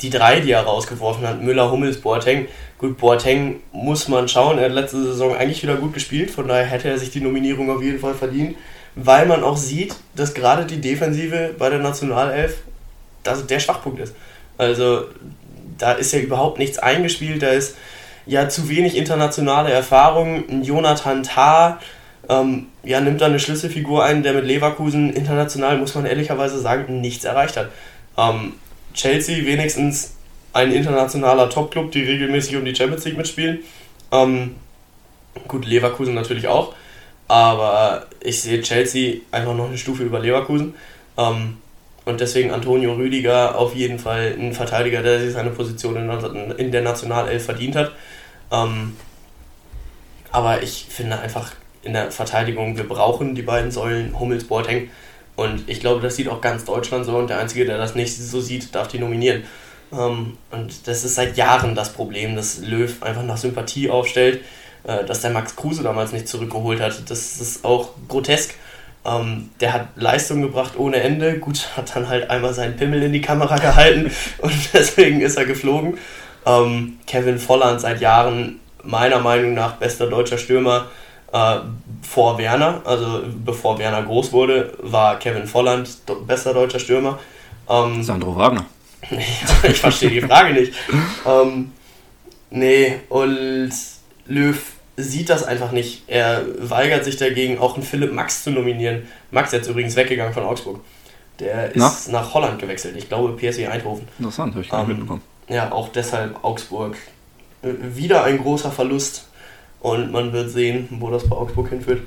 die 0.00 0.10
drei, 0.10 0.40
die 0.40 0.50
er 0.52 0.62
rausgeworfen 0.62 1.26
hat, 1.26 1.42
Müller, 1.42 1.70
Hummels, 1.70 2.00
Boateng. 2.00 2.46
Gut, 2.78 2.96
Boateng 2.96 3.60
muss 3.72 4.06
man 4.06 4.28
schauen. 4.28 4.58
Er 4.58 4.66
hat 4.66 4.72
letzte 4.72 5.02
Saison 5.02 5.34
eigentlich 5.36 5.62
wieder 5.62 5.76
gut 5.76 5.94
gespielt, 5.94 6.30
von 6.30 6.46
daher 6.46 6.64
hätte 6.64 6.88
er 6.88 6.98
sich 6.98 7.10
die 7.10 7.20
Nominierung 7.20 7.70
auf 7.70 7.82
jeden 7.82 7.98
Fall 7.98 8.14
verdient, 8.14 8.56
weil 8.94 9.26
man 9.26 9.42
auch 9.42 9.56
sieht, 9.56 9.96
dass 10.14 10.32
gerade 10.32 10.64
die 10.64 10.80
Defensive 10.80 11.54
bei 11.58 11.70
der 11.70 11.80
Nationalelf 11.80 12.58
das 13.24 13.46
der 13.46 13.58
Schwachpunkt 13.58 14.00
ist. 14.00 14.14
Also 14.58 15.06
da 15.76 15.92
ist 15.92 16.12
ja 16.12 16.20
überhaupt 16.20 16.58
nichts 16.58 16.78
eingespielt, 16.78 17.42
da 17.42 17.48
ist 17.48 17.76
ja 18.26 18.48
zu 18.48 18.68
wenig 18.68 18.96
internationale 18.96 19.72
Erfahrung. 19.72 20.62
Jonathan 20.62 21.24
Tah 21.24 21.80
ähm, 22.28 22.66
ja, 22.84 23.00
nimmt 23.00 23.20
da 23.20 23.26
eine 23.26 23.40
Schlüsselfigur 23.40 24.04
ein, 24.04 24.22
der 24.22 24.34
mit 24.34 24.44
Leverkusen 24.44 25.12
international, 25.12 25.78
muss 25.78 25.94
man 25.94 26.06
ehrlicherweise 26.06 26.60
sagen, 26.60 27.00
nichts 27.00 27.24
erreicht 27.24 27.56
hat. 27.56 27.70
Ähm, 28.16 28.52
Chelsea 28.94 29.44
wenigstens 29.46 30.14
ein 30.58 30.72
internationaler 30.72 31.48
Topclub, 31.48 31.92
die 31.92 32.02
regelmäßig 32.02 32.56
um 32.56 32.64
die 32.64 32.74
Champions 32.74 33.04
League 33.04 33.16
mitspielen. 33.16 33.60
Ähm, 34.10 34.56
gut, 35.46 35.64
Leverkusen 35.64 36.14
natürlich 36.14 36.48
auch, 36.48 36.74
aber 37.28 38.06
ich 38.20 38.42
sehe 38.42 38.60
Chelsea 38.60 39.20
einfach 39.30 39.54
noch 39.54 39.68
eine 39.68 39.78
Stufe 39.78 40.02
über 40.02 40.18
Leverkusen. 40.18 40.74
Ähm, 41.16 41.58
und 42.04 42.20
deswegen 42.20 42.50
Antonio 42.50 42.94
Rüdiger 42.94 43.56
auf 43.56 43.74
jeden 43.76 44.00
Fall 44.00 44.34
ein 44.36 44.52
Verteidiger, 44.52 45.02
der 45.02 45.20
sich 45.20 45.34
seine 45.34 45.50
Position 45.50 45.96
in, 46.56 46.72
der 46.72 46.82
Nationalelf 46.82 47.44
verdient 47.44 47.76
hat. 47.76 47.92
Ähm, 48.50 48.96
aber 50.32 50.62
ich 50.62 50.86
finde 50.88 51.20
einfach 51.20 51.52
in 51.82 51.92
der 51.92 52.10
Verteidigung, 52.10 52.76
wir 52.76 52.88
brauchen 52.88 53.34
die 53.34 53.42
beiden 53.42 53.70
Säulen 53.70 54.18
Hummels, 54.18 54.44
Boateng. 54.44 54.90
Und 55.36 55.68
ich 55.68 55.78
glaube, 55.80 56.00
das 56.00 56.16
sieht 56.16 56.28
auch 56.28 56.40
ganz 56.40 56.64
Deutschland 56.64 57.04
so. 57.04 57.16
Und 57.16 57.30
der 57.30 57.38
Einzige, 57.38 57.64
der 57.64 57.78
das 57.78 57.94
nicht 57.94 58.16
so 58.16 58.40
sieht, 58.40 58.74
darf 58.74 58.88
die 58.88 58.98
nominieren. 58.98 59.44
Ähm, 59.92 60.36
und 60.50 60.86
das 60.86 61.04
ist 61.04 61.14
seit 61.14 61.36
Jahren 61.36 61.74
das 61.74 61.92
Problem, 61.92 62.36
dass 62.36 62.58
Löw 62.58 63.02
einfach 63.02 63.22
nach 63.22 63.36
Sympathie 63.36 63.90
aufstellt, 63.90 64.40
äh, 64.84 65.04
dass 65.04 65.20
der 65.20 65.30
Max 65.30 65.56
Kruse 65.56 65.82
damals 65.82 66.12
nicht 66.12 66.28
zurückgeholt 66.28 66.80
hat. 66.80 67.10
Das 67.10 67.40
ist 67.40 67.64
auch 67.64 67.90
grotesk. 68.08 68.54
Ähm, 69.04 69.50
der 69.60 69.72
hat 69.72 69.88
Leistung 69.96 70.42
gebracht 70.42 70.74
ohne 70.76 70.96
Ende. 70.96 71.38
Gut, 71.38 71.68
hat 71.76 71.94
dann 71.94 72.08
halt 72.08 72.30
einmal 72.30 72.54
seinen 72.54 72.76
Pimmel 72.76 73.02
in 73.02 73.12
die 73.12 73.20
Kamera 73.20 73.56
gehalten 73.58 74.10
und 74.38 74.54
deswegen 74.72 75.20
ist 75.20 75.36
er 75.36 75.46
geflogen. 75.46 75.98
Ähm, 76.46 76.98
Kevin 77.06 77.38
Volland 77.38 77.80
seit 77.80 78.00
Jahren 78.00 78.60
meiner 78.82 79.18
Meinung 79.18 79.54
nach 79.54 79.76
bester 79.76 80.06
deutscher 80.06 80.38
Stürmer 80.38 80.86
äh, 81.32 81.56
vor 82.02 82.38
Werner. 82.38 82.82
Also 82.84 83.22
bevor 83.44 83.78
Werner 83.78 84.02
groß 84.02 84.32
wurde, 84.32 84.72
war 84.82 85.18
Kevin 85.18 85.46
Volland 85.46 85.88
bester 86.26 86.54
deutscher 86.54 86.78
Stürmer. 86.78 87.18
Ähm, 87.68 88.02
Sandro 88.02 88.34
Wagner. 88.36 88.64
ich 89.62 89.78
verstehe 89.80 90.10
die 90.10 90.20
Frage 90.20 90.54
nicht. 90.54 90.72
Ähm, 91.26 91.72
nee, 92.50 92.96
und 93.08 93.70
Löw 94.26 94.58
sieht 94.96 95.30
das 95.30 95.44
einfach 95.44 95.72
nicht. 95.72 96.02
Er 96.08 96.44
weigert 96.58 97.04
sich 97.04 97.16
dagegen, 97.16 97.58
auch 97.58 97.74
einen 97.74 97.84
Philipp 97.84 98.12
Max 98.12 98.42
zu 98.42 98.50
nominieren. 98.50 99.06
Max 99.30 99.48
ist 99.52 99.58
jetzt 99.60 99.68
übrigens 99.68 99.94
weggegangen 99.96 100.34
von 100.34 100.42
Augsburg. 100.44 100.80
Der 101.38 101.72
ist 101.74 102.08
nach 102.08 102.34
Holland 102.34 102.58
gewechselt. 102.58 102.96
Ich 102.96 103.08
glaube, 103.08 103.36
PSV 103.36 103.68
Eindhoven. 103.68 104.08
Interessant, 104.18 104.54
habe 104.54 104.64
ich 104.64 104.70
gar 104.70 104.80
nicht 104.80 104.90
Ähm, 104.90 104.96
mitbekommen. 104.96 105.22
Ja, 105.48 105.70
auch 105.70 105.88
deshalb 105.90 106.42
Augsburg. 106.44 106.96
Äh, 107.62 107.68
Wieder 107.94 108.24
ein 108.24 108.38
großer 108.38 108.72
Verlust. 108.72 109.28
Und 109.80 110.10
man 110.10 110.32
wird 110.32 110.50
sehen, 110.50 110.88
wo 110.90 111.10
das 111.10 111.28
bei 111.28 111.36
Augsburg 111.36 111.68
hinführt. 111.68 112.02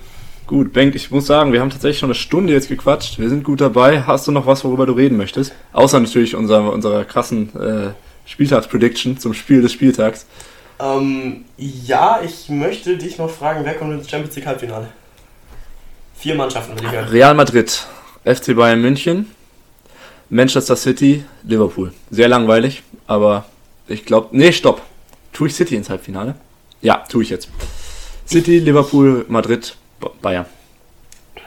Gut, 0.47 0.73
Bengt, 0.73 0.95
ich 0.95 1.11
muss 1.11 1.27
sagen, 1.27 1.53
wir 1.53 1.61
haben 1.61 1.69
tatsächlich 1.69 1.99
schon 1.99 2.07
eine 2.07 2.15
Stunde 2.15 2.51
jetzt 2.51 2.67
gequatscht. 2.67 3.19
Wir 3.19 3.29
sind 3.29 3.43
gut 3.43 3.61
dabei. 3.61 4.01
Hast 4.01 4.27
du 4.27 4.31
noch 4.31 4.45
was, 4.45 4.63
worüber 4.63 4.85
du 4.85 4.93
reden 4.93 5.17
möchtest? 5.17 5.53
Außer 5.71 5.99
natürlich 5.99 6.35
unserer, 6.35 6.73
unserer 6.73 7.05
krassen 7.05 7.49
äh, 7.55 7.91
Spieltagsprediction 8.25 9.17
zum 9.17 9.33
Spiel 9.33 9.61
des 9.61 9.71
Spieltags. 9.71 10.25
Ähm, 10.79 11.45
ja, 11.57 12.21
ich 12.23 12.49
möchte 12.49 12.97
dich 12.97 13.17
noch 13.17 13.29
fragen, 13.29 13.63
wer 13.63 13.75
kommt 13.75 13.93
ins 13.93 14.09
Champions 14.09 14.35
League 14.35 14.47
Halbfinale? 14.47 14.89
Vier 16.15 16.35
Mannschaften 16.35 16.77
will 16.77 16.85
ich 16.85 16.91
hören. 16.91 17.09
Real 17.09 17.33
Madrid, 17.33 17.87
FC 18.25 18.55
Bayern 18.55 18.81
München, 18.81 19.27
Manchester 20.29 20.75
City, 20.75 21.23
Liverpool. 21.43 21.93
Sehr 22.09 22.27
langweilig, 22.27 22.83
aber 23.07 23.45
ich 23.87 24.05
glaube. 24.05 24.29
Nee, 24.31 24.51
stopp. 24.51 24.81
Tue 25.33 25.47
ich 25.47 25.55
City 25.55 25.75
ins 25.75 25.89
Halbfinale? 25.89 26.35
Ja, 26.81 27.03
tue 27.09 27.23
ich 27.23 27.29
jetzt. 27.29 27.49
City, 28.27 28.59
Liverpool, 28.59 29.25
Madrid, 29.27 29.75
Bayern. 30.21 30.45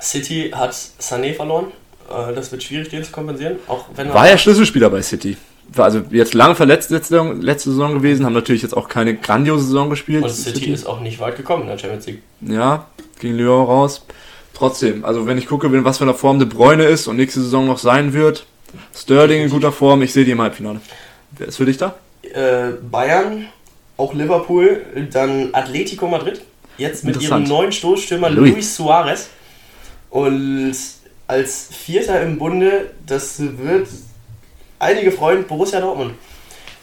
City 0.00 0.50
hat 0.54 0.72
Sané 0.72 1.34
verloren. 1.34 1.66
Äh, 2.08 2.34
das 2.34 2.52
wird 2.52 2.62
schwierig, 2.62 2.88
den 2.88 3.04
zu 3.04 3.12
kompensieren. 3.12 3.56
Auch 3.66 3.86
wenn 3.94 4.12
War 4.12 4.28
ja 4.28 4.38
Schlüsselspieler 4.38 4.90
bei 4.90 5.02
City. 5.02 5.36
War 5.72 5.86
also 5.86 6.02
jetzt 6.10 6.34
lange 6.34 6.54
verletzt 6.54 6.90
letzte 6.90 7.14
Saison, 7.14 7.40
letzte 7.40 7.70
Saison 7.70 7.94
gewesen, 7.94 8.26
haben 8.26 8.34
natürlich 8.34 8.62
jetzt 8.62 8.76
auch 8.76 8.88
keine 8.88 9.14
grandiose 9.14 9.64
Saison 9.64 9.88
gespielt. 9.88 10.22
Und 10.22 10.30
City, 10.30 10.58
City 10.58 10.72
ist 10.72 10.86
auch 10.86 11.00
nicht 11.00 11.20
weit 11.20 11.36
gekommen 11.36 11.62
in 11.62 11.68
der 11.68 11.78
Champions 11.78 12.06
League. 12.06 12.22
Ja, 12.42 12.86
gegen 13.18 13.36
Lyon 13.36 13.64
raus. 13.64 14.04
Trotzdem, 14.52 15.04
also 15.04 15.26
wenn 15.26 15.38
ich 15.38 15.46
gucke, 15.46 15.68
was 15.84 15.98
für 15.98 16.04
eine 16.04 16.14
Form 16.14 16.38
De 16.38 16.46
Bruyne 16.46 16.84
ist 16.84 17.08
und 17.08 17.16
nächste 17.16 17.40
Saison 17.40 17.66
noch 17.66 17.78
sein 17.78 18.12
wird, 18.12 18.46
Sterling 18.94 19.42
in 19.42 19.50
guter 19.50 19.72
Form, 19.72 20.02
ich 20.02 20.12
sehe 20.12 20.24
die 20.24 20.30
im 20.30 20.40
Halbfinale. 20.40 20.80
Wer 21.32 21.48
ist 21.48 21.56
für 21.56 21.64
dich 21.64 21.76
da? 21.76 21.96
Äh, 22.22 22.72
Bayern, 22.90 23.46
auch 23.96 24.14
Liverpool, 24.14 24.84
dann 25.12 25.50
Atletico 25.52 26.06
Madrid, 26.06 26.42
jetzt 26.78 27.04
mit 27.04 27.20
ihrem 27.20 27.44
neuen 27.44 27.72
Stoßstürmer 27.72 28.30
Luis. 28.30 28.52
Luis 28.52 28.76
Suarez. 28.76 29.28
Und 30.10 30.74
als 31.26 31.68
Vierter 31.72 32.22
im 32.22 32.38
Bunde, 32.38 32.90
das 33.06 33.36
wird 33.38 33.88
einige 34.78 35.12
freuen, 35.12 35.46
Borussia 35.46 35.80
Dortmund. 35.80 36.14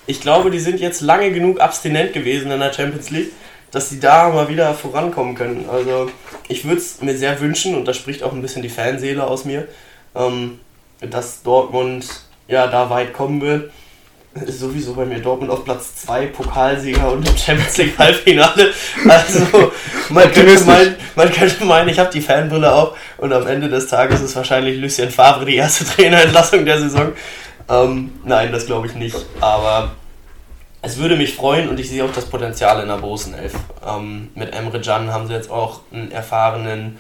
Ich 0.08 0.20
glaube, 0.20 0.52
die 0.52 0.60
sind 0.60 0.80
jetzt 0.80 1.02
lange 1.02 1.32
genug 1.32 1.60
abstinent 1.60 2.14
gewesen 2.14 2.52
in 2.52 2.60
der 2.60 2.74
Champions 2.74 3.10
League, 3.12 3.32
dass 3.70 3.90
sie 3.90 4.00
da 4.00 4.30
mal 4.30 4.50
wieder 4.50 4.74
vorankommen 4.74 5.36
können. 5.36 5.66
Also 5.70 6.10
ich 6.48 6.66
würde 6.66 6.82
es 6.82 7.02
mir 7.02 7.18
sehr 7.18 7.40
wünschen, 7.40 7.76
und 7.76 7.88
da 7.88 7.94
spricht 7.94 8.24
auch 8.24 8.34
ein 8.34 8.42
bisschen 8.42 8.64
die 8.64 8.70
Fanseele 8.70 9.26
aus 9.26 9.46
mir, 9.46 9.68
ähm, 10.16 10.60
dass 11.00 11.44
Dortmund 11.44 12.06
ja 12.48 12.68
da 12.68 12.90
weit 12.90 13.14
kommen 13.14 13.42
wird. 13.42 13.72
Sowieso 14.34 14.94
bei 14.94 15.06
mir 15.06 15.20
Dortmund 15.20 15.52
auf 15.52 15.66
Platz 15.66 15.94
2, 16.06 16.28
Pokalsieger 16.28 17.12
und 17.12 17.28
im 17.28 17.36
Champions 17.36 17.76
League 17.78 18.00
Halbfinale. 18.00 18.72
Also 19.06 19.72
man 20.10 20.32
könnte, 20.32 20.64
meinen, 20.64 20.96
man 21.16 21.30
könnte 21.34 21.66
meinen, 21.66 21.90
ich 21.90 22.00
habe 22.00 22.10
die 22.12 22.22
Fanbrille 22.22 22.74
auf 22.74 22.98
und 23.18 23.34
am 23.34 23.46
Ende 23.46 23.68
des 23.68 23.88
Tages 23.88 24.22
ist 24.22 24.34
wahrscheinlich 24.38 24.80
Lucien 24.80 25.12
Favre 25.12 25.44
die 25.44 25.58
erste 25.58 25.84
Trainerentlassung 25.98 26.64
der 26.64 26.80
Saison. 26.80 27.12
Ähm, 27.68 28.14
nein, 28.24 28.54
das 28.54 28.68
glaube 28.68 28.88
ich 28.88 28.96
nicht. 28.96 29.18
Aber 29.42 29.92
es 30.82 30.98
würde 30.98 31.18
mich 31.18 31.36
freuen 31.36 31.68
und 31.68 31.78
ich 31.78 31.90
sehe 31.90 32.06
auch 32.06 32.14
das 32.14 32.26
Potenzial 32.26 32.82
in 32.82 32.88
der 32.88 32.98
großen 32.98 33.34
Elf. 33.34 33.54
Ähm, 33.86 34.30
mit 34.36 34.56
Emre 34.56 34.80
Can 34.80 35.12
haben 35.12 35.28
sie 35.28 35.34
jetzt 35.34 35.52
auch 35.52 35.82
einen 35.92 36.10
erfahrenen 36.10 36.98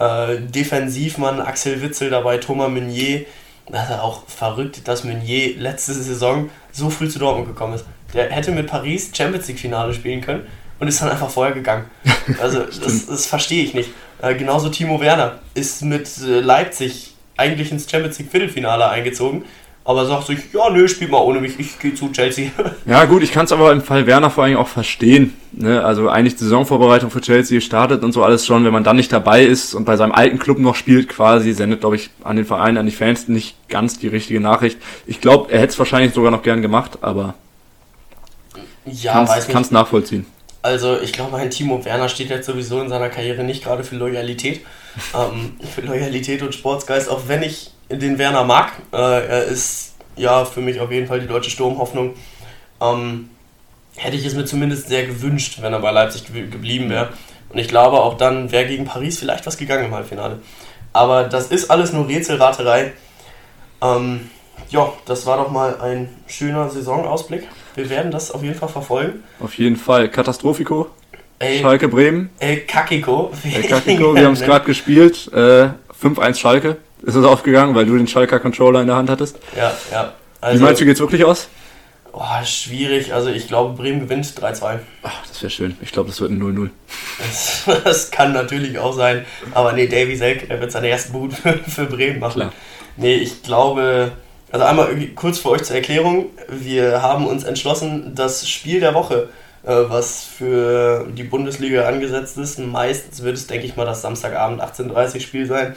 äh, 0.00 0.40
Defensivmann, 0.40 1.40
Axel 1.40 1.80
Witzel 1.82 2.10
dabei, 2.10 2.38
Thomas 2.38 2.68
Meunier. 2.68 3.26
Das 3.66 3.88
ist 3.88 3.98
auch 3.98 4.26
verrückt, 4.26 4.86
dass 4.88 5.04
Meunier 5.04 5.56
letzte 5.56 5.94
Saison 5.94 6.50
so 6.74 6.90
früh 6.90 7.08
zu 7.08 7.18
Dortmund 7.18 7.48
gekommen 7.48 7.74
ist. 7.74 7.84
Der 8.12 8.30
hätte 8.30 8.50
mit 8.52 8.66
Paris 8.66 9.10
Champions 9.14 9.48
League 9.48 9.58
Finale 9.58 9.94
spielen 9.94 10.20
können 10.20 10.46
und 10.78 10.88
ist 10.88 11.00
dann 11.00 11.10
einfach 11.10 11.30
vorher 11.30 11.54
gegangen. 11.54 11.86
Also 12.40 12.60
das, 12.60 13.04
das 13.04 13.26
verstehe 13.26 13.62
ich 13.62 13.74
nicht. 13.74 13.90
Äh, 14.22 14.34
genauso 14.34 14.70
Timo 14.70 14.98
Werner 14.98 15.40
ist 15.52 15.82
mit 15.82 16.08
äh, 16.22 16.40
Leipzig 16.40 17.14
eigentlich 17.36 17.70
ins 17.70 17.90
Champions 17.90 18.18
League 18.18 18.30
Viertelfinale 18.30 18.88
eingezogen 18.88 19.44
aber 19.86 20.06
sagt 20.06 20.26
sich, 20.28 20.38
ja, 20.52 20.70
nö, 20.70 20.88
spiel 20.88 21.08
mal 21.08 21.18
ohne 21.18 21.40
mich, 21.40 21.60
ich 21.60 21.78
gehe 21.78 21.94
zu 21.94 22.10
Chelsea. 22.10 22.50
Ja, 22.86 23.04
gut, 23.04 23.22
ich 23.22 23.32
kann 23.32 23.44
es 23.44 23.52
aber 23.52 23.72
im 23.72 23.82
Fall 23.82 24.06
Werner 24.06 24.30
vor 24.30 24.44
allem 24.44 24.56
auch 24.56 24.68
verstehen. 24.68 25.34
Ne? 25.52 25.82
Also 25.82 26.08
eigentlich 26.08 26.36
die 26.36 26.44
Saisonvorbereitung 26.44 27.10
für 27.10 27.20
Chelsea 27.20 27.60
startet 27.60 28.02
und 28.02 28.12
so 28.12 28.22
alles 28.22 28.46
schon, 28.46 28.64
wenn 28.64 28.72
man 28.72 28.84
dann 28.84 28.96
nicht 28.96 29.12
dabei 29.12 29.44
ist 29.44 29.74
und 29.74 29.84
bei 29.84 29.96
seinem 29.96 30.12
alten 30.12 30.38
Club 30.38 30.58
noch 30.58 30.74
spielt, 30.74 31.08
quasi, 31.08 31.52
sendet, 31.52 31.80
glaube 31.80 31.96
ich, 31.96 32.10
an 32.22 32.36
den 32.36 32.44
Verein, 32.44 32.78
an 32.78 32.86
die 32.86 32.92
Fans 32.92 33.28
nicht 33.28 33.56
ganz 33.68 33.98
die 33.98 34.08
richtige 34.08 34.40
Nachricht. 34.40 34.78
Ich 35.06 35.20
glaube, 35.20 35.52
er 35.52 35.60
hätte 35.60 35.72
es 35.72 35.78
wahrscheinlich 35.78 36.14
sogar 36.14 36.30
noch 36.30 36.42
gern 36.42 36.62
gemacht, 36.62 36.98
aber 37.02 37.34
ja, 38.86 39.24
kann 39.50 39.62
es 39.62 39.70
nachvollziehen. 39.70 40.26
Also 40.62 40.98
ich 40.98 41.12
glaube, 41.12 41.36
ein 41.36 41.50
Timo 41.50 41.84
Werner 41.84 42.08
steht 42.08 42.30
jetzt 42.30 42.46
sowieso 42.46 42.80
in 42.80 42.88
seiner 42.88 43.10
Karriere 43.10 43.44
nicht 43.44 43.64
gerade 43.64 43.84
für 43.84 43.96
Loyalität. 43.96 44.62
ähm, 45.14 45.56
für 45.74 45.82
Loyalität 45.82 46.42
und 46.42 46.54
Sportsgeist, 46.54 47.10
auch 47.10 47.22
wenn 47.26 47.42
ich 47.42 47.73
den 47.98 48.18
Werner 48.18 48.44
mag. 48.44 48.72
Äh, 48.92 48.96
er 48.96 49.44
ist 49.44 49.94
ja 50.16 50.44
für 50.44 50.60
mich 50.60 50.80
auf 50.80 50.90
jeden 50.90 51.06
Fall 51.06 51.20
die 51.20 51.26
deutsche 51.26 51.50
Sturmhoffnung. 51.50 52.14
Ähm, 52.80 53.30
hätte 53.96 54.16
ich 54.16 54.24
es 54.24 54.34
mir 54.34 54.44
zumindest 54.44 54.88
sehr 54.88 55.06
gewünscht, 55.06 55.58
wenn 55.60 55.72
er 55.72 55.80
bei 55.80 55.90
Leipzig 55.90 56.32
ge 56.32 56.46
geblieben 56.46 56.90
wäre. 56.90 57.10
Und 57.50 57.58
ich 57.58 57.68
glaube, 57.68 58.00
auch 58.00 58.16
dann 58.16 58.50
wäre 58.50 58.66
gegen 58.66 58.84
Paris 58.84 59.18
vielleicht 59.18 59.46
was 59.46 59.56
gegangen 59.56 59.86
im 59.86 59.94
Halbfinale. 59.94 60.40
Aber 60.92 61.24
das 61.24 61.48
ist 61.48 61.70
alles 61.70 61.92
nur 61.92 62.08
Rätselraterei. 62.08 62.92
Ähm, 63.82 64.30
ja, 64.70 64.92
das 65.06 65.26
war 65.26 65.36
doch 65.36 65.50
mal 65.50 65.80
ein 65.80 66.08
schöner 66.26 66.68
Saisonausblick. 66.70 67.46
Wir 67.74 67.90
werden 67.90 68.10
das 68.10 68.30
auf 68.30 68.42
jeden 68.42 68.54
Fall 68.54 68.68
verfolgen. 68.68 69.22
Auf 69.40 69.56
jeden 69.58 69.76
Fall. 69.76 70.08
Katastrophiko. 70.08 70.88
Ey, 71.38 71.60
Schalke 71.60 71.88
Bremen. 71.88 72.30
El 72.38 72.60
Kakiko. 72.60 73.32
El 73.44 73.64
Kakiko, 73.64 74.14
wir 74.14 74.24
haben 74.24 74.34
es 74.34 74.40
gerade 74.40 74.64
gespielt. 74.64 75.30
Äh, 75.32 75.70
5-1 76.00 76.36
Schalke 76.36 76.76
ist 77.04 77.14
es 77.14 77.24
aufgegangen, 77.24 77.74
weil 77.74 77.86
du 77.86 77.96
den 77.96 78.06
Schalker 78.06 78.40
Controller 78.40 78.80
in 78.80 78.86
der 78.86 78.96
Hand 78.96 79.10
hattest. 79.10 79.38
Ja, 79.56 79.72
ja. 79.90 80.12
Also, 80.40 80.58
Wie 80.58 80.64
meinst 80.64 80.80
du, 80.80 80.84
geht's 80.84 81.00
wirklich 81.00 81.24
aus? 81.24 81.48
Oh, 82.12 82.44
schwierig. 82.44 83.12
Also 83.12 83.30
ich 83.30 83.48
glaube, 83.48 83.76
Bremen 83.76 84.00
gewinnt 84.00 84.24
3-2. 84.26 84.78
Das 85.02 85.42
wäre 85.42 85.50
schön. 85.50 85.76
Ich 85.80 85.90
glaube, 85.90 86.10
das 86.10 86.20
wird 86.20 86.30
ein 86.30 86.40
0-0. 86.40 86.70
Das, 87.18 87.64
das, 87.84 88.10
kann 88.12 88.32
natürlich 88.32 88.78
auch 88.78 88.92
sein. 88.92 89.24
Aber 89.52 89.72
nee, 89.72 89.88
Davy 89.88 90.14
Selk, 90.14 90.48
er 90.48 90.60
wird 90.60 90.70
seine 90.70 90.88
ersten 90.88 91.12
Boot 91.12 91.32
für, 91.32 91.54
für 91.54 91.86
Bremen 91.86 92.20
machen. 92.20 92.34
Klar. 92.34 92.52
Nee, 92.96 93.16
ich 93.16 93.42
glaube, 93.42 94.12
also 94.52 94.64
einmal 94.64 94.94
kurz 95.16 95.40
für 95.40 95.50
euch 95.50 95.64
zur 95.64 95.74
Erklärung. 95.74 96.26
Wir 96.48 97.02
haben 97.02 97.26
uns 97.26 97.42
entschlossen, 97.42 98.14
das 98.14 98.48
Spiel 98.48 98.78
der 98.78 98.94
Woche, 98.94 99.30
äh, 99.64 99.72
was 99.88 100.22
für 100.22 101.08
die 101.12 101.24
Bundesliga 101.24 101.88
angesetzt 101.88 102.38
ist, 102.38 102.60
meistens 102.60 103.24
wird 103.24 103.34
es, 103.34 103.48
denke 103.48 103.66
ich 103.66 103.74
mal, 103.74 103.86
das 103.86 104.02
Samstagabend 104.02 104.62
18.30 104.62 105.20
Spiel 105.20 105.46
sein 105.46 105.74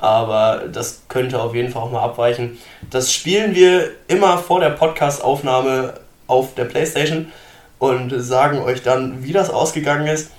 aber 0.00 0.64
das 0.72 1.02
könnte 1.08 1.40
auf 1.40 1.54
jeden 1.54 1.70
Fall 1.70 1.82
auch 1.82 1.90
mal 1.90 2.02
abweichen. 2.02 2.58
Das 2.88 3.12
spielen 3.12 3.54
wir 3.54 3.90
immer 4.08 4.38
vor 4.38 4.60
der 4.60 4.70
Podcast-Aufnahme 4.70 5.94
auf 6.26 6.54
der 6.54 6.64
Playstation 6.64 7.30
und 7.78 8.10
sagen 8.18 8.58
euch 8.60 8.82
dann, 8.82 9.22
wie 9.22 9.32
das 9.32 9.50
ausgegangen 9.50 10.06
ist. 10.06 10.30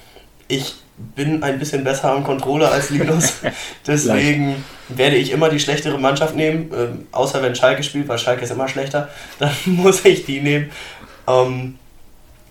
Ich 0.48 0.76
bin 0.98 1.44
ein 1.44 1.60
bisschen 1.60 1.84
besser 1.84 2.12
am 2.12 2.24
Controller 2.24 2.72
als 2.72 2.90
Linus, 2.90 3.40
deswegen 3.88 4.64
werde 4.90 5.16
ich 5.16 5.32
immer 5.32 5.50
die 5.50 5.60
schlechtere 5.60 5.98
Mannschaft 5.98 6.36
nehmen, 6.36 6.72
ähm, 6.76 7.08
außer 7.12 7.42
wenn 7.42 7.56
Schalke 7.56 7.84
spielt, 7.84 8.08
weil 8.08 8.20
Schalke 8.20 8.44
ist 8.44 8.52
immer 8.52 8.68
schlechter, 8.68 9.10
dann 9.40 9.52
muss 9.66 10.06
ich 10.06 10.26
die 10.26 10.42
nehmen. 10.42 10.72
Ähm, 11.28 11.78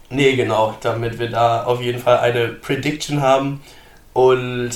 nee, 0.09 0.35
genau, 0.35 0.77
damit 0.81 1.19
wir 1.19 1.31
da 1.31 1.65
auf 1.65 1.81
jeden 1.81 2.01
Fall 2.01 2.19
eine 2.19 2.49
Prediction 2.49 3.21
haben 3.21 3.63
und 4.13 4.71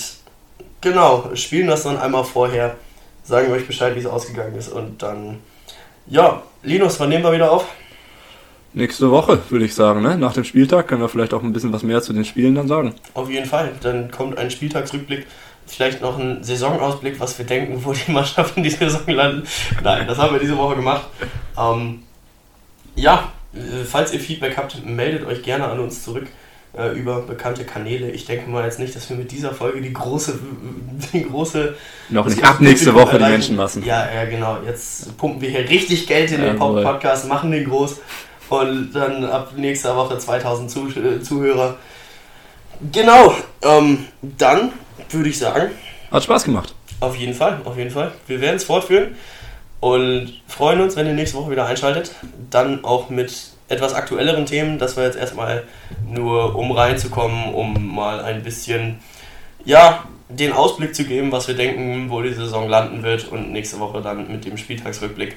Genau, 0.84 1.30
spielen 1.32 1.66
das 1.66 1.84
dann 1.84 1.96
einmal 1.96 2.24
vorher, 2.24 2.76
sagen 3.22 3.50
euch 3.50 3.66
Bescheid, 3.66 3.94
wie 3.94 4.00
es 4.00 4.06
ausgegangen 4.06 4.54
ist 4.54 4.68
und 4.68 5.02
dann, 5.02 5.38
ja, 6.06 6.42
Linus, 6.62 7.00
wann 7.00 7.08
nehmen 7.08 7.24
wir 7.24 7.32
wieder 7.32 7.50
auf? 7.50 7.64
Nächste 8.74 9.10
Woche, 9.10 9.38
würde 9.48 9.64
ich 9.64 9.74
sagen, 9.74 10.02
ne? 10.02 10.18
Nach 10.18 10.34
dem 10.34 10.44
Spieltag 10.44 10.86
können 10.86 11.00
wir 11.00 11.08
vielleicht 11.08 11.32
auch 11.32 11.42
ein 11.42 11.54
bisschen 11.54 11.72
was 11.72 11.82
mehr 11.82 12.02
zu 12.02 12.12
den 12.12 12.26
Spielen 12.26 12.54
dann 12.54 12.68
sagen. 12.68 12.94
Auf 13.14 13.30
jeden 13.30 13.46
Fall, 13.46 13.72
dann 13.80 14.10
kommt 14.10 14.36
ein 14.36 14.50
Spieltagsrückblick, 14.50 15.26
vielleicht 15.66 16.02
noch 16.02 16.18
ein 16.18 16.44
Saisonausblick, 16.44 17.18
was 17.18 17.38
wir 17.38 17.46
denken, 17.46 17.82
wo 17.82 17.94
die 17.94 18.12
Mannschaften 18.12 18.62
die 18.62 18.68
Saison 18.68 19.06
landen. 19.06 19.48
Nein, 19.82 20.06
das 20.06 20.18
haben 20.18 20.34
wir 20.34 20.40
diese 20.40 20.58
Woche 20.58 20.76
gemacht. 20.76 21.06
Ähm, 21.58 22.02
ja, 22.94 23.32
falls 23.90 24.12
ihr 24.12 24.20
Feedback 24.20 24.58
habt, 24.58 24.84
meldet 24.84 25.26
euch 25.26 25.42
gerne 25.42 25.64
an 25.64 25.80
uns 25.80 26.04
zurück 26.04 26.26
äh, 26.76 26.88
über 26.92 27.20
bekannte 27.20 27.64
Kanäle. 27.64 28.10
Ich 28.10 28.24
denke 28.24 28.50
mal 28.50 28.64
jetzt 28.64 28.78
nicht, 28.78 28.94
dass 28.96 29.08
wir 29.08 29.16
mit 29.16 29.30
dieser 29.30 29.52
Folge 29.52 29.80
die 29.80 29.92
große, 29.92 30.38
die 31.12 31.24
große 31.24 31.74
noch 32.10 32.26
nicht 32.26 32.42
ab 32.42 32.60
nächste 32.60 32.94
Woche 32.94 33.12
erreichen. 33.12 33.24
die 33.24 33.30
Menschenmassen. 33.30 33.84
Ja, 33.84 34.08
ja, 34.12 34.24
genau. 34.24 34.58
Jetzt 34.66 35.16
pumpen 35.16 35.40
wir 35.40 35.50
hier 35.50 35.68
richtig 35.68 36.06
Geld 36.06 36.32
in 36.32 36.40
den 36.40 36.56
Pop 36.56 36.82
Podcast, 36.82 37.28
machen 37.28 37.50
den 37.50 37.64
groß 37.64 38.00
und 38.48 38.92
dann 38.92 39.24
ab 39.24 39.52
nächster 39.56 39.96
Woche 39.96 40.18
2000 40.18 40.70
Zuh 40.70 40.88
äh, 40.88 41.20
Zuhörer. 41.22 41.76
Genau. 42.92 43.34
Ähm, 43.62 44.06
dann 44.22 44.72
würde 45.10 45.28
ich 45.28 45.38
sagen. 45.38 45.70
Hat 46.10 46.24
Spaß 46.24 46.44
gemacht. 46.44 46.74
Auf 47.00 47.16
jeden 47.16 47.34
Fall, 47.34 47.60
auf 47.64 47.76
jeden 47.76 47.90
Fall. 47.90 48.12
Wir 48.26 48.40
werden 48.40 48.56
es 48.56 48.64
fortführen 48.64 49.16
und 49.80 50.42
freuen 50.46 50.80
uns, 50.80 50.96
wenn 50.96 51.06
ihr 51.06 51.12
nächste 51.12 51.36
Woche 51.36 51.50
wieder 51.50 51.66
einschaltet. 51.66 52.12
Dann 52.50 52.84
auch 52.84 53.10
mit 53.10 53.53
etwas 53.68 53.94
aktuelleren 53.94 54.46
Themen. 54.46 54.78
Das 54.78 54.96
war 54.96 55.04
jetzt 55.04 55.16
erstmal 55.16 55.64
nur, 56.06 56.54
um 56.54 56.72
reinzukommen, 56.72 57.54
um 57.54 57.94
mal 57.94 58.20
ein 58.20 58.42
bisschen, 58.42 58.98
ja, 59.64 60.04
den 60.28 60.52
Ausblick 60.52 60.94
zu 60.94 61.04
geben, 61.04 61.32
was 61.32 61.48
wir 61.48 61.54
denken, 61.54 62.10
wo 62.10 62.22
die 62.22 62.32
Saison 62.32 62.68
landen 62.68 63.02
wird 63.02 63.28
und 63.28 63.52
nächste 63.52 63.78
Woche 63.78 64.00
dann 64.00 64.30
mit 64.30 64.44
dem 64.44 64.56
Spieltagsrückblick 64.56 65.36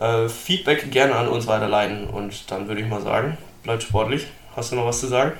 äh, 0.00 0.28
Feedback 0.28 0.90
gerne 0.90 1.14
an 1.16 1.28
uns 1.28 1.46
weiterleiten. 1.46 2.06
Und 2.06 2.50
dann 2.50 2.68
würde 2.68 2.80
ich 2.80 2.88
mal 2.88 3.02
sagen, 3.02 3.36
bleibt 3.62 3.82
sportlich. 3.82 4.26
Hast 4.56 4.72
du 4.72 4.76
noch 4.76 4.86
was 4.86 5.00
zu 5.00 5.06
sagen? 5.06 5.32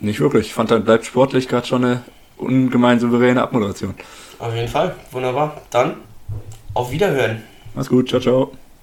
Nicht 0.00 0.20
wirklich. 0.20 0.48
Ich 0.48 0.54
fand 0.54 0.70
dann 0.70 0.84
bleibt 0.84 1.04
sportlich 1.04 1.48
gerade 1.48 1.66
schon 1.66 1.84
eine 1.84 2.02
ungemein 2.36 2.98
souveräne 2.98 3.42
Abmoderation. 3.42 3.94
Auf 4.38 4.54
jeden 4.54 4.68
Fall. 4.68 4.94
Wunderbar. 5.12 5.60
Dann 5.70 5.96
auf 6.74 6.90
Wiederhören. 6.90 7.42
Mach's 7.74 7.88
gut. 7.88 8.08
Ciao, 8.08 8.20
ciao. 8.20 8.63